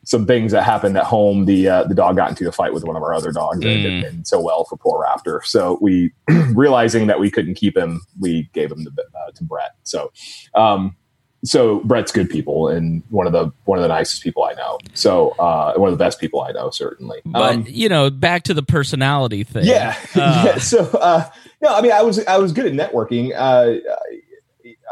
some 0.07 0.25
things 0.25 0.53
that 0.53 0.63
happened 0.63 0.95
at 0.95 1.03
home. 1.03 1.43
The 1.43 1.67
uh, 1.67 1.83
the 1.83 1.93
dog 1.93 2.15
got 2.15 2.29
into 2.29 2.47
a 2.47 2.51
fight 2.53 2.73
with 2.73 2.85
one 2.85 2.95
of 2.95 3.03
our 3.03 3.13
other 3.13 3.33
dogs, 3.33 3.59
mm. 3.59 3.69
and 3.69 3.71
it 3.71 3.83
didn't 3.83 4.05
end 4.05 4.27
so 4.27 4.39
well 4.39 4.63
for 4.63 4.77
poor 4.77 5.05
Raptor. 5.05 5.43
So 5.43 5.77
we, 5.81 6.13
realizing 6.53 7.07
that 7.07 7.19
we 7.19 7.29
couldn't 7.29 7.55
keep 7.55 7.75
him, 7.75 8.01
we 8.17 8.49
gave 8.53 8.71
him 8.71 8.85
to, 8.85 8.91
uh, 8.91 9.31
to 9.35 9.43
Brett. 9.43 9.75
So, 9.83 10.13
um, 10.55 10.95
so 11.43 11.81
Brett's 11.81 12.13
good 12.13 12.29
people 12.29 12.69
and 12.69 13.03
one 13.09 13.27
of 13.27 13.33
the 13.33 13.51
one 13.65 13.77
of 13.79 13.83
the 13.83 13.89
nicest 13.89 14.23
people 14.23 14.45
I 14.45 14.53
know. 14.53 14.79
So 14.93 15.31
uh, 15.39 15.73
one 15.75 15.91
of 15.91 15.97
the 15.97 16.01
best 16.01 16.21
people 16.21 16.41
I 16.41 16.53
know, 16.53 16.69
certainly. 16.69 17.19
But 17.25 17.53
um, 17.53 17.65
you 17.67 17.89
know, 17.89 18.09
back 18.09 18.43
to 18.43 18.53
the 18.53 18.63
personality 18.63 19.43
thing. 19.43 19.65
Yeah, 19.65 19.93
uh, 20.15 20.43
yeah. 20.45 20.57
So 20.57 20.85
uh, 21.01 21.29
no, 21.61 21.75
I 21.75 21.81
mean, 21.81 21.91
I 21.91 22.01
was 22.01 22.25
I 22.25 22.37
was 22.37 22.53
good 22.53 22.65
at 22.65 22.71
networking. 22.71 23.33
Uh, 23.35 23.81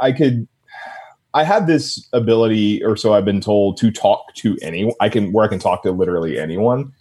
I 0.01 0.11
could 0.11 0.49
I 1.35 1.43
have 1.43 1.67
this 1.67 2.07
ability, 2.13 2.83
or 2.83 2.95
so 2.95 3.13
I've 3.13 3.25
been 3.25 3.41
told, 3.41 3.77
to 3.77 3.91
talk 3.91 4.33
to 4.35 4.57
anyone. 4.61 4.95
I 5.01 5.09
can 5.09 5.31
where 5.33 5.45
I 5.45 5.49
can 5.49 5.59
talk 5.59 5.83
to 5.83 5.91
literally 5.91 6.39
anyone. 6.39 6.93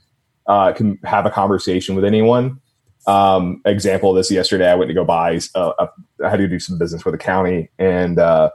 Uh, 0.47 0.73
can 0.73 0.99
have 1.05 1.25
a 1.25 1.31
conversation 1.31 1.95
with 1.95 2.05
anyone. 2.05 2.61
Um, 3.07 3.63
example 3.65 4.11
of 4.11 4.17
this 4.17 4.31
yesterday, 4.31 4.71
I 4.71 4.75
went 4.75 4.89
to 4.89 4.95
go 4.95 5.05
buy. 5.05 5.39
Uh, 5.55 5.73
a, 5.79 5.89
I 6.25 6.31
had 6.31 6.39
to 6.39 6.49
do 6.49 6.59
some 6.59 6.79
business 6.79 7.05
with 7.05 7.15
the 7.15 7.19
county, 7.19 7.71
and 7.79 8.19
uh, 8.19 8.51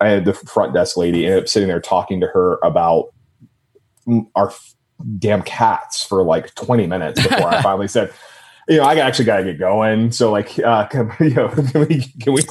I 0.00 0.08
had 0.08 0.24
the 0.24 0.32
front 0.32 0.72
desk 0.72 0.96
lady 0.96 1.26
ended 1.26 1.42
up 1.42 1.48
sitting 1.48 1.68
there 1.68 1.80
talking 1.80 2.20
to 2.20 2.28
her 2.28 2.58
about 2.62 3.12
our 4.36 4.52
damn 5.18 5.42
cats 5.42 6.04
for 6.04 6.22
like 6.22 6.54
20 6.54 6.86
minutes 6.86 7.20
before 7.20 7.48
I 7.48 7.62
finally 7.62 7.88
said, 7.88 8.12
you 8.68 8.78
know, 8.78 8.84
I 8.84 8.96
actually 8.96 9.24
got 9.26 9.38
to 9.38 9.44
get 9.44 9.58
going. 9.58 10.12
So 10.12 10.30
like, 10.30 10.58
uh, 10.58 10.86
can, 10.90 11.12
you 11.20 11.30
know, 11.30 11.48
can 11.72 11.88
we, 11.88 12.02
can 12.20 12.32
we, 12.32 12.42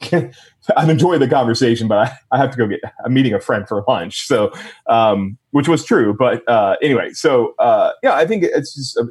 can, 0.00 0.32
I'm 0.76 0.90
enjoyed 0.90 1.20
the 1.20 1.28
conversation, 1.28 1.88
but 1.88 1.98
I, 1.98 2.12
I 2.32 2.38
have 2.38 2.50
to 2.52 2.56
go 2.56 2.66
get, 2.66 2.80
I'm 3.04 3.12
meeting 3.12 3.34
a 3.34 3.40
friend 3.40 3.66
for 3.66 3.84
lunch. 3.88 4.26
So, 4.26 4.52
um, 4.88 5.38
which 5.50 5.68
was 5.68 5.84
true, 5.84 6.14
but, 6.14 6.46
uh, 6.48 6.76
anyway, 6.82 7.12
so, 7.12 7.54
uh, 7.58 7.92
yeah, 8.02 8.14
I 8.14 8.26
think 8.26 8.44
it's 8.44 8.74
just 8.74 8.96
a 8.96 9.06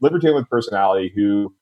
libertarian 0.00 0.36
with 0.36 0.48
personality 0.48 1.12
who, 1.14 1.54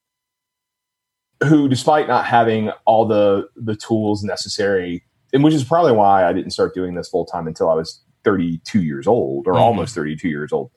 who, 1.42 1.68
despite 1.68 2.08
not 2.08 2.24
having 2.24 2.70
all 2.86 3.06
the, 3.06 3.48
the 3.56 3.76
tools 3.76 4.22
necessary, 4.22 5.04
and 5.32 5.42
which 5.42 5.54
is 5.54 5.64
probably 5.64 5.92
why 5.92 6.26
I 6.26 6.32
didn't 6.32 6.52
start 6.52 6.74
doing 6.74 6.94
this 6.94 7.08
full 7.08 7.26
time 7.26 7.46
until 7.46 7.68
I 7.68 7.74
was 7.74 8.00
32 8.24 8.82
years 8.82 9.06
old 9.06 9.46
or 9.46 9.54
mm-hmm. 9.54 9.62
almost 9.62 9.94
32 9.94 10.28
years 10.28 10.52
old. 10.52 10.70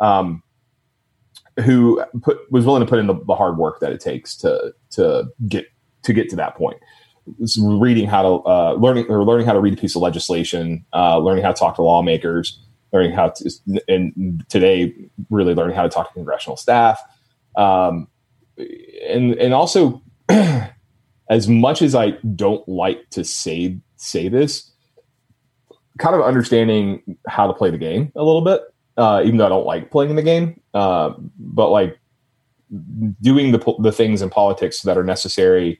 Um, 0.00 0.42
who 1.60 2.02
put 2.22 2.50
was 2.50 2.64
willing 2.64 2.80
to 2.80 2.88
put 2.88 2.98
in 2.98 3.06
the, 3.06 3.14
the, 3.26 3.34
hard 3.34 3.58
work 3.58 3.80
that 3.80 3.92
it 3.92 4.00
takes 4.00 4.34
to 4.36 4.72
to 4.90 5.26
get 5.48 5.66
to 6.02 6.12
get 6.12 6.28
to 6.30 6.36
that 6.36 6.56
point. 6.56 6.78
Reading 7.58 8.06
how 8.06 8.22
to 8.22 8.48
uh, 8.48 8.72
learning 8.74 9.06
or 9.08 9.24
learning 9.24 9.46
how 9.46 9.52
to 9.52 9.60
read 9.60 9.74
a 9.74 9.76
piece 9.76 9.96
of 9.96 10.02
legislation, 10.02 10.84
uh, 10.92 11.18
learning 11.18 11.44
how 11.44 11.52
to 11.52 11.58
talk 11.58 11.76
to 11.76 11.82
lawmakers, 11.82 12.58
learning 12.92 13.12
how 13.12 13.28
to 13.28 13.50
and 13.88 14.44
today 14.48 14.94
really 15.30 15.54
learning 15.54 15.76
how 15.76 15.82
to 15.82 15.88
talk 15.88 16.08
to 16.08 16.14
congressional 16.14 16.56
staff, 16.56 17.00
um, 17.56 18.08
and 18.58 19.34
and 19.34 19.54
also 19.54 20.02
as 21.30 21.48
much 21.48 21.82
as 21.82 21.94
I 21.94 22.12
don't 22.34 22.66
like 22.68 23.10
to 23.10 23.24
say 23.24 23.78
say 23.96 24.28
this, 24.28 24.70
kind 25.98 26.14
of 26.14 26.22
understanding 26.22 27.16
how 27.28 27.46
to 27.46 27.52
play 27.52 27.70
the 27.70 27.78
game 27.78 28.12
a 28.16 28.24
little 28.24 28.42
bit 28.42 28.62
uh, 28.96 29.22
even 29.24 29.38
though 29.38 29.46
I 29.46 29.50
don't 29.50 29.66
like 29.66 29.90
playing 29.90 30.16
the 30.16 30.22
game. 30.22 30.60
Uh, 30.74 31.14
but 31.38 31.68
like 31.68 31.98
doing 33.20 33.52
the 33.52 33.74
the 33.80 33.92
things 33.92 34.22
in 34.22 34.30
politics 34.30 34.82
that 34.82 34.96
are 34.96 35.04
necessary 35.04 35.78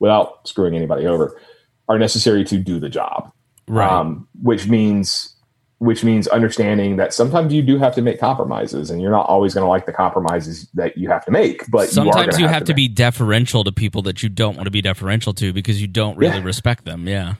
without 0.00 0.46
screwing 0.48 0.74
anybody 0.74 1.06
over 1.06 1.40
are 1.88 1.98
necessary 1.98 2.44
to 2.44 2.58
do 2.58 2.80
the 2.80 2.88
job. 2.88 3.32
Right. 3.68 3.90
Um, 3.90 4.26
which 4.42 4.66
means 4.66 5.36
which 5.78 6.04
means 6.04 6.28
understanding 6.28 6.96
that 6.96 7.14
sometimes 7.14 7.54
you 7.54 7.62
do 7.62 7.78
have 7.78 7.94
to 7.94 8.02
make 8.02 8.20
compromises 8.20 8.90
and 8.90 9.00
you're 9.00 9.10
not 9.10 9.26
always 9.26 9.54
going 9.54 9.64
to 9.64 9.68
like 9.68 9.86
the 9.86 9.92
compromises 9.92 10.68
that 10.74 10.98
you 10.98 11.08
have 11.08 11.24
to 11.24 11.30
make 11.30 11.62
but 11.70 11.88
sometimes 11.88 12.36
you, 12.36 12.42
you 12.42 12.48
have, 12.48 12.56
have, 12.56 12.64
to, 12.64 12.72
to 12.72 12.74
be 12.74 12.86
deferential 12.86 13.64
to 13.64 13.72
people 13.72 14.02
that 14.02 14.22
you 14.22 14.28
don't 14.28 14.56
want 14.56 14.66
to 14.66 14.70
be 14.70 14.82
deferential 14.82 15.32
to 15.32 15.54
because 15.54 15.80
you 15.80 15.88
don't 15.88 16.18
really 16.18 16.36
yeah. 16.36 16.44
respect 16.44 16.84
them 16.84 17.08
yeah 17.08 17.36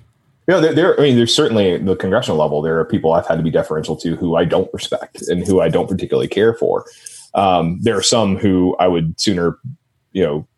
you 0.51 0.57
know, 0.57 0.61
there, 0.63 0.75
there, 0.75 0.99
I 0.99 1.05
mean, 1.05 1.17
there's 1.17 1.33
certainly 1.33 1.79
the 1.79 1.95
congressional 1.95 2.37
level. 2.37 2.61
There 2.61 2.81
are 2.81 2.85
people 2.85 3.13
I've 3.13 3.27
had 3.27 3.37
to 3.37 3.43
be 3.43 3.53
deferential 3.53 3.95
to 3.99 4.17
who 4.17 4.35
I 4.35 4.45
don't 4.45 4.69
respect 4.73 5.23
and 5.29 5.47
who 5.47 5.61
I 5.61 5.69
don't 5.69 5.89
particularly 5.89 6.27
care 6.27 6.55
for. 6.55 6.87
Um, 7.35 7.79
there 7.83 7.97
are 7.97 8.03
some 8.03 8.37
who 8.37 8.75
I 8.81 8.89
would 8.89 9.21
sooner, 9.21 9.59
you 10.11 10.25
know, 10.25 10.49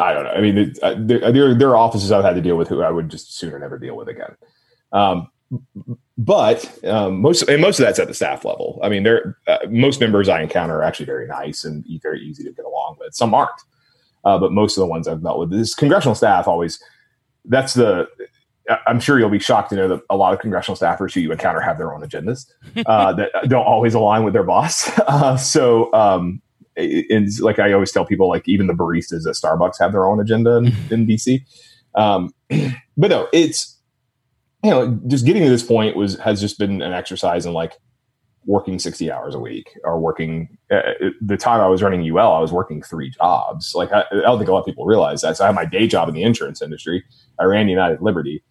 I 0.00 0.12
don't 0.12 0.24
know. 0.24 0.30
I 0.30 0.40
mean, 0.40 0.74
uh, 0.82 0.94
there, 0.98 1.32
there, 1.32 1.54
there 1.54 1.68
are 1.70 1.76
offices 1.76 2.10
I've 2.10 2.24
had 2.24 2.34
to 2.34 2.40
deal 2.40 2.56
with 2.56 2.68
who 2.68 2.82
I 2.82 2.90
would 2.90 3.08
just 3.08 3.36
sooner 3.36 3.58
never 3.58 3.78
deal 3.78 3.96
with 3.96 4.08
again. 4.08 4.36
Um, 4.92 5.28
but 6.16 6.84
um, 6.84 7.20
most 7.20 7.42
and 7.48 7.60
most 7.60 7.80
of 7.80 7.86
that's 7.86 7.98
at 7.98 8.08
the 8.08 8.14
staff 8.14 8.44
level. 8.44 8.78
I 8.82 8.88
mean, 8.88 9.02
there 9.02 9.36
uh, 9.46 9.58
most 9.68 10.00
members 10.00 10.28
I 10.28 10.42
encounter 10.42 10.76
are 10.76 10.82
actually 10.82 11.06
very 11.06 11.26
nice 11.26 11.64
and 11.64 11.84
very 12.02 12.20
easy 12.20 12.44
to 12.44 12.52
get 12.52 12.64
along 12.64 12.96
with. 13.00 13.14
Some 13.14 13.34
aren't, 13.34 13.50
uh, 14.24 14.38
but 14.38 14.52
most 14.52 14.76
of 14.76 14.80
the 14.80 14.86
ones 14.86 15.08
I've 15.08 15.22
met 15.22 15.36
with 15.36 15.50
this 15.50 15.74
congressional 15.74 16.14
staff 16.14 16.46
always. 16.46 16.82
That's 17.46 17.74
the 17.74 18.06
I'm 18.86 19.00
sure 19.00 19.18
you'll 19.18 19.30
be 19.30 19.38
shocked 19.38 19.70
to 19.70 19.76
know 19.76 19.88
that 19.88 20.02
a 20.10 20.16
lot 20.16 20.32
of 20.32 20.40
congressional 20.40 20.76
staffers 20.76 21.12
who 21.12 21.20
you 21.20 21.32
encounter 21.32 21.60
have 21.60 21.78
their 21.78 21.92
own 21.92 22.02
agendas 22.02 22.46
uh, 22.86 23.12
that 23.14 23.30
don't 23.48 23.66
always 23.66 23.94
align 23.94 24.24
with 24.24 24.32
their 24.32 24.44
boss. 24.44 24.90
Uh, 25.10 25.36
so, 25.36 25.92
um, 25.92 26.40
and 26.76 27.28
like 27.40 27.58
I 27.58 27.72
always 27.72 27.92
tell 27.92 28.04
people, 28.04 28.28
like 28.28 28.48
even 28.48 28.66
the 28.66 28.74
baristas 28.74 29.26
at 29.26 29.34
Starbucks 29.34 29.80
have 29.80 29.92
their 29.92 30.06
own 30.06 30.20
agenda 30.20 30.56
in, 30.56 30.66
in 30.90 31.06
DC. 31.06 31.40
Um, 31.94 32.32
but 32.96 33.10
no, 33.10 33.28
it's 33.32 33.78
you 34.62 34.70
know 34.70 34.98
just 35.06 35.24
getting 35.24 35.42
to 35.42 35.48
this 35.48 35.62
point 35.62 35.96
was 35.96 36.18
has 36.18 36.40
just 36.40 36.58
been 36.58 36.82
an 36.82 36.92
exercise 36.92 37.46
in 37.46 37.52
like 37.52 37.78
working 38.46 38.78
60 38.78 39.12
hours 39.12 39.34
a 39.34 39.38
week 39.38 39.70
or 39.84 40.00
working 40.00 40.56
uh, 40.70 40.80
the 41.20 41.36
time 41.36 41.60
I 41.60 41.68
was 41.68 41.82
running 41.82 42.00
UL, 42.02 42.32
I 42.32 42.40
was 42.40 42.52
working 42.52 42.82
three 42.82 43.10
jobs. 43.10 43.74
Like 43.74 43.92
I, 43.92 44.00
I, 44.10 44.20
don't 44.22 44.38
think 44.38 44.48
a 44.48 44.52
lot 44.52 44.60
of 44.60 44.64
people 44.64 44.86
realize 44.86 45.20
that. 45.20 45.36
So 45.36 45.44
I 45.44 45.48
had 45.48 45.54
my 45.54 45.66
day 45.66 45.86
job 45.86 46.08
in 46.08 46.14
the 46.14 46.22
insurance 46.22 46.62
industry. 46.62 47.04
I 47.38 47.44
ran 47.44 47.68
United 47.68 48.00
Liberty 48.00 48.42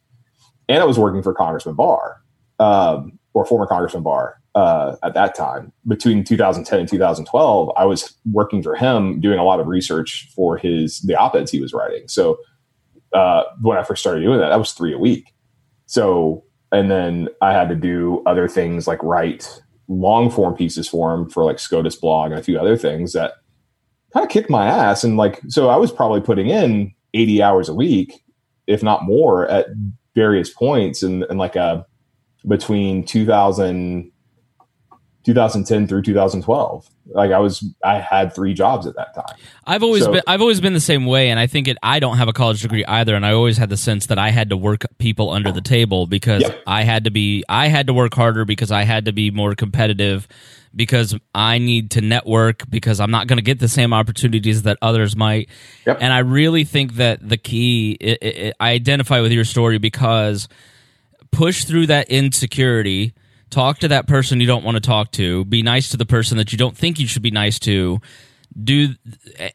and 0.68 0.82
I 0.82 0.86
was 0.86 1.00
working 1.00 1.24
for 1.24 1.34
Congressman 1.34 1.76
Barr, 1.76 2.22
um, 2.60 3.19
or 3.34 3.46
former 3.46 3.66
Congressman 3.66 4.04
Barr 4.04 4.42
uh, 4.56 4.96
at 5.04 5.14
that 5.14 5.36
time. 5.36 5.72
Between 5.88 6.24
2010 6.24 6.80
and 6.80 6.90
2012, 6.90 7.72
I 7.78 7.86
was 7.86 8.16
working 8.32 8.64
for 8.64 8.76
him, 8.76 9.20
doing 9.22 9.40
a 9.40 9.44
lot 9.44 9.60
of 9.60 9.68
research 9.68 10.30
for 10.36 10.58
his 10.58 11.00
the 11.02 11.16
op-eds 11.16 11.52
he 11.52 11.62
was 11.62 11.74
writing. 11.74 12.08
So 12.08 12.40
uh, 13.14 13.44
when 13.62 13.78
I 13.78 13.84
first 13.84 14.02
started 14.02 14.22
doing 14.22 14.40
that, 14.40 14.50
that 14.50 14.60
was 14.60 14.74
three 14.74 14.94
a 14.94 14.98
week. 14.98 15.34
So 15.86 16.44
and 16.72 16.92
then 16.92 17.30
I 17.42 17.54
had 17.54 17.70
to 17.70 17.76
do 17.76 18.22
other 18.26 18.48
things 18.48 18.88
like 18.88 19.02
write 19.02 19.62
long 19.88 20.30
form 20.30 20.56
pieces 20.56 20.88
for 20.88 21.14
him 21.14 21.30
for 21.30 21.44
like 21.44 21.60
SCOTUS 21.60 21.96
blog 21.96 22.32
and 22.32 22.40
a 22.40 22.44
few 22.44 22.60
other 22.60 22.78
things 22.78 23.14
that 23.14 23.34
kind 24.14 24.24
of 24.24 24.30
kicked 24.30 24.50
my 24.50 24.68
ass. 24.68 25.04
And 25.04 25.18
like, 25.18 25.42
so 25.48 25.70
I 25.70 25.78
was 25.78 25.92
probably 25.92 26.22
putting 26.22 26.48
in 26.48 26.94
80 27.14 27.42
hours 27.42 27.70
a 27.70 27.74
week, 27.74 28.24
if 28.68 28.84
not 28.84 29.04
more, 29.04 29.48
at 29.48 29.68
various 30.16 30.52
points 30.52 31.02
and, 31.02 31.24
and 31.24 31.40
like 31.40 31.56
a 31.56 31.62
uh, 31.62 31.84
between 32.48 33.06
2000 33.06 34.12
2010 35.26 35.88
through 35.88 36.02
2012 36.02 36.90
like 37.08 37.32
i 37.32 37.40
was 37.40 37.64
i 37.84 38.00
had 38.00 38.34
three 38.34 38.54
jobs 38.54 38.88
at 38.88 38.96
that 38.96 39.14
time 39.14 39.38
i've 39.68 39.84
always 39.84 40.04
so, 40.04 40.14
been 40.14 40.22
i've 40.28 40.42
always 40.42 40.62
been 40.62 40.74
the 40.74 40.80
same 40.80 41.06
way 41.06 41.30
and 41.30 41.40
i 41.40 41.46
think 41.46 41.68
it 41.68 41.78
i 41.84 42.00
don't 42.00 42.18
have 42.18 42.30
a 42.30 42.34
college 42.34 42.62
degree 42.62 42.86
either 42.86 43.16
and 43.16 43.26
i 43.26 43.34
always 43.34 43.58
had 43.58 43.70
the 43.70 43.78
sense 43.78 44.06
that 44.06 44.18
i 44.18 44.30
had 44.30 44.50
to 44.50 44.58
work 44.58 44.86
people 44.98 45.30
under 45.30 45.52
the 45.52 45.62
table 45.62 46.08
because 46.08 46.42
yep. 46.42 46.62
i 46.66 46.84
had 46.84 47.04
to 47.04 47.12
be 47.12 47.44
i 47.50 47.68
had 47.68 47.88
to 47.88 47.94
work 47.94 48.14
harder 48.14 48.46
because 48.46 48.72
i 48.72 48.84
had 48.84 49.06
to 49.06 49.12
be 49.12 49.30
more 49.30 49.56
competitive 49.56 50.28
because 50.76 51.18
I 51.34 51.58
need 51.58 51.92
to 51.92 52.02
network 52.02 52.70
because 52.70 53.00
I'm 53.00 53.12
not 53.12 53.28
going 53.28 53.38
to 53.38 53.44
get 53.44 53.60
the 53.60 53.68
same 53.68 53.94
opportunities 53.94 54.64
that 54.64 54.78
others 54.82 55.16
might. 55.16 55.50
Yep. 55.86 55.98
And 56.00 56.14
I 56.14 56.20
really 56.20 56.64
think 56.64 56.94
that 56.96 57.28
the 57.28 57.38
key, 57.38 57.98
it, 58.00 58.18
it, 58.22 58.56
I 58.60 58.72
identify 58.72 59.20
with 59.22 59.32
your 59.32 59.46
story 59.46 59.78
because 59.78 60.48
push 61.40 61.64
through 61.64 61.88
that 61.88 62.10
insecurity, 62.10 63.14
talk 63.50 63.80
to 63.80 63.88
that 63.88 64.08
person 64.08 64.42
you 64.42 64.46
don't 64.46 64.66
want 64.66 64.76
to 64.76 64.82
talk 64.82 65.10
to, 65.10 65.46
be 65.46 65.64
nice 65.64 65.88
to 65.88 65.96
the 65.96 66.06
person 66.06 66.38
that 66.38 66.52
you 66.52 66.58
don't 66.58 66.76
think 66.76 67.00
you 67.00 67.08
should 67.08 67.22
be 67.22 67.32
nice 67.32 67.58
to, 67.60 68.02
do 68.62 68.90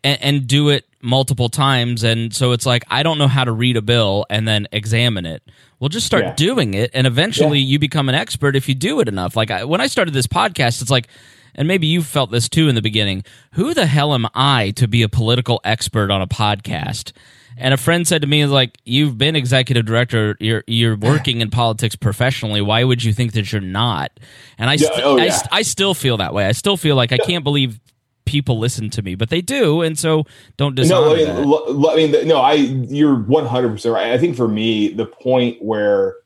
and, 0.03 0.23
and 0.23 0.47
do 0.47 0.71
it 0.71 0.87
multiple 1.03 1.51
times. 1.51 2.03
And 2.03 2.35
so 2.35 2.53
it's 2.53 2.65
like, 2.65 2.85
I 2.89 3.03
don't 3.03 3.19
know 3.19 3.29
how 3.29 3.45
to 3.45 3.53
read 3.53 3.77
a 3.77 3.83
bill 3.83 4.25
and 4.31 4.49
then 4.49 4.67
examine 4.73 5.27
it. 5.27 5.43
Well, 5.79 5.91
just 5.91 6.07
start 6.07 6.25
yeah. 6.25 6.35
doing 6.35 6.73
it, 6.73 6.91
and 6.95 7.07
eventually 7.07 7.59
yeah. 7.59 7.73
you 7.73 7.79
become 7.79 8.09
an 8.09 8.15
expert 8.15 8.57
if 8.57 8.67
you 8.67 8.75
do 8.75 9.01
it 9.01 9.09
enough. 9.09 9.37
Like 9.37 9.51
I, 9.51 9.65
when 9.65 9.83
I 9.83 9.87
started 9.87 10.15
this 10.15 10.27
podcast, 10.27 10.81
it's 10.81 10.91
like, 10.91 11.09
and 11.55 11.69
maybe 11.69 11.87
you 11.87 12.03
felt 12.03 12.31
this 12.31 12.49
too 12.49 12.71
in 12.71 12.77
the 12.77 12.81
beginning. 12.81 13.25
Who 13.53 13.75
the 13.75 13.85
hell 13.85 14.15
am 14.15 14.27
I 14.35 14.71
to 14.77 14.89
be 14.89 15.03
a 15.03 15.09
political 15.11 15.61
expert 15.65 16.11
on 16.11 16.23
a 16.23 16.27
podcast? 16.27 17.13
And 17.57 17.73
a 17.73 17.77
friend 17.77 18.07
said 18.07 18.23
to 18.23 18.29
me, 18.29 18.47
"Like 18.47 18.79
you've 18.85 19.17
been 19.17 19.37
executive 19.37 19.87
director, 19.87 20.37
you're 20.41 20.65
you're 20.67 20.97
working 20.97 21.41
in 21.41 21.51
politics 21.51 21.95
professionally. 21.97 22.61
Why 22.61 22.85
would 22.85 23.05
you 23.05 23.13
think 23.13 23.33
that 23.33 23.53
you're 23.53 23.61
not?" 23.61 24.11
And 24.59 24.69
I, 24.69 24.77
st- 24.77 24.93
oh, 25.03 25.17
yeah. 25.17 25.41
I, 25.51 25.59
I, 25.59 25.63
still 25.63 25.95
feel 25.95 26.17
that 26.17 26.35
way. 26.35 26.47
I 26.47 26.53
still 26.53 26.77
feel 26.77 26.97
like 26.97 27.13
I 27.13 27.19
can't 27.19 27.45
believe 27.45 27.81
people 28.25 28.59
listen 28.59 28.91
to 28.91 29.03
me, 29.03 29.15
but 29.15 29.31
they 29.31 29.41
do, 29.41 29.83
and 29.83 29.99
so 29.99 30.25
don't 30.57 30.75
dishonor 30.75 31.07
no, 31.07 31.13
I 31.13 31.17
mean, 31.17 31.27
that. 31.27 31.91
I 31.91 31.97
mean, 31.97 32.29
no, 32.29 32.39
I 32.39 32.53
you're 32.55 33.17
100 33.17 33.69
percent 33.71 33.95
right. 33.95 34.13
I 34.13 34.19
think 34.19 34.37
for 34.37 34.49
me, 34.49 34.89
the 34.89 35.07
point 35.07 35.63
where 35.63 36.17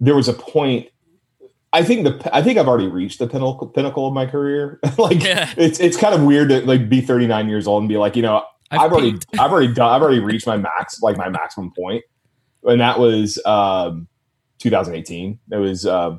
there 0.00 0.14
was 0.14 0.28
a 0.28 0.32
point. 0.32 0.88
I 1.72 1.82
think 1.82 2.04
the 2.04 2.30
I 2.34 2.42
think 2.42 2.58
I've 2.58 2.68
already 2.68 2.88
reached 2.88 3.18
the 3.18 3.26
pinnacle 3.26 3.66
pinnacle 3.68 4.06
of 4.06 4.14
my 4.14 4.26
career. 4.26 4.80
like 4.98 5.22
yeah. 5.22 5.52
it's 5.56 5.78
it's 5.78 5.96
kind 5.96 6.14
of 6.14 6.22
weird 6.22 6.48
to 6.48 6.60
like 6.62 6.88
be 6.88 7.00
39 7.00 7.48
years 7.48 7.66
old 7.66 7.82
and 7.82 7.88
be 7.88 7.98
like, 7.98 8.16
you 8.16 8.22
know, 8.22 8.44
I've, 8.70 8.80
I've 8.80 8.92
already 8.92 9.18
I've 9.38 9.52
already 9.52 9.72
done 9.72 9.94
I've 9.94 10.02
already 10.02 10.20
reached 10.32 10.46
my 10.46 10.56
max 10.56 11.00
like 11.02 11.16
my 11.16 11.28
maximum 11.28 11.72
point, 11.72 12.04
and 12.64 12.80
that 12.80 12.98
was 12.98 13.40
um 13.44 14.08
2018. 14.58 15.38
It 15.50 15.56
was 15.56 15.86
uh, 15.86 16.16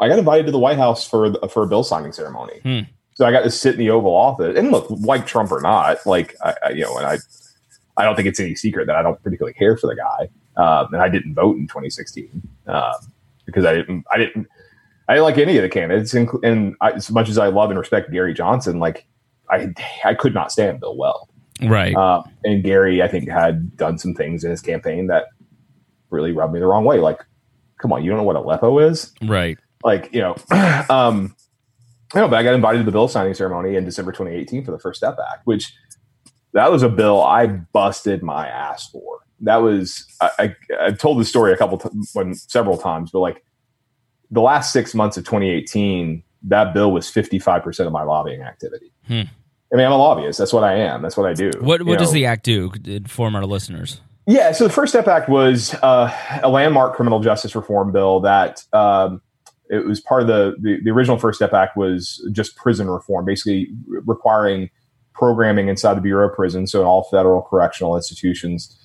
I 0.00 0.08
got 0.08 0.18
invited 0.18 0.46
to 0.46 0.52
the 0.52 0.58
White 0.58 0.78
House 0.78 1.06
for 1.08 1.32
for 1.48 1.62
a 1.64 1.66
bill 1.66 1.84
signing 1.84 2.12
ceremony. 2.12 2.60
Hmm 2.62 2.80
so 3.20 3.26
I 3.26 3.32
got 3.32 3.42
to 3.42 3.50
sit 3.50 3.74
in 3.74 3.80
the 3.80 3.90
Oval 3.90 4.14
Office, 4.14 4.56
and 4.56 4.70
look, 4.70 4.86
like 4.88 5.26
Trump 5.26 5.52
or 5.52 5.60
not, 5.60 5.98
like 6.06 6.34
I, 6.42 6.54
I, 6.64 6.70
you 6.70 6.84
know, 6.84 6.96
and 6.96 7.06
I, 7.06 7.18
I 7.98 8.04
don't 8.04 8.16
think 8.16 8.26
it's 8.26 8.40
any 8.40 8.54
secret 8.54 8.86
that 8.86 8.96
I 8.96 9.02
don't 9.02 9.22
particularly 9.22 9.52
care 9.52 9.76
for 9.76 9.88
the 9.88 9.94
guy, 9.94 10.30
uh, 10.56 10.86
and 10.90 11.02
I 11.02 11.10
didn't 11.10 11.34
vote 11.34 11.58
in 11.58 11.66
2016 11.66 12.48
uh, 12.66 12.94
because 13.44 13.66
I 13.66 13.74
didn't, 13.74 14.06
I 14.10 14.16
didn't, 14.16 14.46
I 15.06 15.12
didn't 15.12 15.24
like 15.24 15.36
any 15.36 15.58
of 15.58 15.62
the 15.62 15.68
candidates, 15.68 16.14
and, 16.14 16.30
and 16.42 16.76
I, 16.80 16.92
as 16.92 17.10
much 17.10 17.28
as 17.28 17.36
I 17.36 17.48
love 17.48 17.68
and 17.68 17.78
respect 17.78 18.10
Gary 18.10 18.32
Johnson, 18.32 18.78
like 18.78 19.06
I, 19.50 19.74
I 20.02 20.14
could 20.14 20.32
not 20.32 20.50
stand 20.50 20.80
Bill 20.80 20.96
Weld, 20.96 21.28
right? 21.68 21.94
Uh, 21.94 22.22
and 22.44 22.62
Gary, 22.62 23.02
I 23.02 23.08
think, 23.08 23.28
had 23.28 23.76
done 23.76 23.98
some 23.98 24.14
things 24.14 24.44
in 24.44 24.50
his 24.50 24.60
campaign 24.60 25.06
that 25.08 25.26
really 26.10 26.32
rubbed 26.32 26.52
me 26.52 26.60
the 26.60 26.66
wrong 26.66 26.84
way. 26.84 26.98
Like, 26.98 27.20
come 27.80 27.92
on, 27.92 28.02
you 28.04 28.10
don't 28.10 28.18
know 28.18 28.24
what 28.24 28.36
Aleppo 28.36 28.78
is? 28.78 29.12
Right. 29.22 29.58
Like, 29.82 30.12
you 30.12 30.20
know, 30.20 30.36
um, 30.90 31.34
you 32.14 32.20
know, 32.20 32.28
but 32.28 32.38
I 32.38 32.42
got 32.42 32.54
invited 32.54 32.78
to 32.78 32.84
the 32.84 32.92
bill 32.92 33.08
signing 33.08 33.34
ceremony 33.34 33.76
in 33.76 33.84
December 33.84 34.12
2018 34.12 34.64
for 34.64 34.72
the 34.72 34.78
First 34.78 34.98
Step 34.98 35.16
Act, 35.32 35.46
which 35.46 35.72
that 36.52 36.70
was 36.70 36.82
a 36.82 36.88
bill 36.88 37.22
I 37.22 37.46
busted 37.46 38.22
my 38.22 38.48
ass 38.48 38.88
for. 38.88 39.20
That 39.40 39.56
was 39.56 40.06
I, 40.20 40.30
I 40.38 40.56
I've 40.80 40.98
told 40.98 41.20
the 41.20 41.24
story 41.24 41.52
a 41.52 41.56
couple 41.56 41.78
times, 41.78 42.10
when 42.12 42.34
several 42.34 42.76
times, 42.76 43.10
but 43.10 43.20
like 43.20 43.44
the 44.30 44.40
last 44.40 44.72
six 44.72 44.94
months 44.94 45.16
of 45.16 45.24
2018, 45.24 46.22
that 46.42 46.74
bill 46.74 46.92
was 46.92 47.08
55 47.08 47.62
percent 47.62 47.86
of 47.86 47.92
my 47.92 48.02
lobbying 48.02 48.42
activity. 48.42 48.92
Hmm. 49.06 49.22
I 49.72 49.76
mean, 49.76 49.86
I'm 49.86 49.92
a 49.92 49.96
lobbyist. 49.96 50.38
That's 50.38 50.52
what 50.52 50.64
I 50.64 50.74
am. 50.76 51.02
That's 51.02 51.16
what 51.16 51.28
I 51.30 51.34
do. 51.34 51.50
What 51.60 51.80
You 51.80 51.86
what 51.86 51.98
does 51.98 52.08
know? 52.08 52.14
the 52.14 52.26
act 52.26 52.44
do? 52.44 52.72
Inform 52.84 53.36
our 53.36 53.46
listeners. 53.46 54.00
Yeah, 54.26 54.52
so 54.52 54.64
the 54.64 54.72
First 54.72 54.92
Step 54.92 55.08
Act 55.08 55.28
was 55.28 55.74
uh, 55.74 56.12
a 56.42 56.48
landmark 56.48 56.94
criminal 56.94 57.20
justice 57.20 57.54
reform 57.54 57.90
bill 57.90 58.20
that 58.20 58.64
um, 58.72 59.20
it 59.68 59.86
was 59.86 60.00
part 60.00 60.22
of 60.22 60.28
the, 60.28 60.54
the 60.60 60.78
the 60.84 60.90
original 60.90 61.18
First 61.18 61.36
Step 61.36 61.52
Act 61.52 61.76
was 61.76 62.26
just 62.32 62.56
prison 62.56 62.88
reform, 62.88 63.24
basically 63.24 63.68
re- 63.86 64.00
requiring 64.04 64.70
programming 65.14 65.68
inside 65.68 65.94
the 65.94 66.00
Bureau 66.00 66.28
of 66.28 66.34
Prisons, 66.34 66.72
so 66.72 66.80
in 66.80 66.86
all 66.86 67.04
federal 67.04 67.42
correctional 67.42 67.96
institutions, 67.96 68.76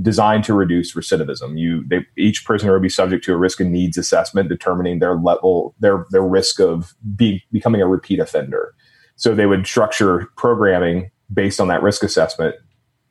designed 0.00 0.44
to 0.44 0.54
reduce 0.54 0.94
recidivism. 0.94 1.58
You 1.58 1.84
they, 1.88 2.06
each 2.16 2.44
prisoner 2.44 2.72
would 2.72 2.82
be 2.82 2.88
subject 2.88 3.24
to 3.24 3.32
a 3.32 3.36
risk 3.36 3.60
and 3.60 3.72
needs 3.72 3.98
assessment, 3.98 4.48
determining 4.48 5.00
their 5.00 5.16
level 5.16 5.74
their 5.80 6.06
their 6.10 6.24
risk 6.24 6.60
of 6.60 6.94
be, 7.16 7.42
becoming 7.52 7.82
a 7.82 7.86
repeat 7.86 8.20
offender. 8.20 8.74
So 9.16 9.34
they 9.34 9.46
would 9.46 9.66
structure 9.66 10.28
programming 10.36 11.10
based 11.32 11.60
on 11.60 11.68
that 11.68 11.82
risk 11.82 12.02
assessment 12.02 12.56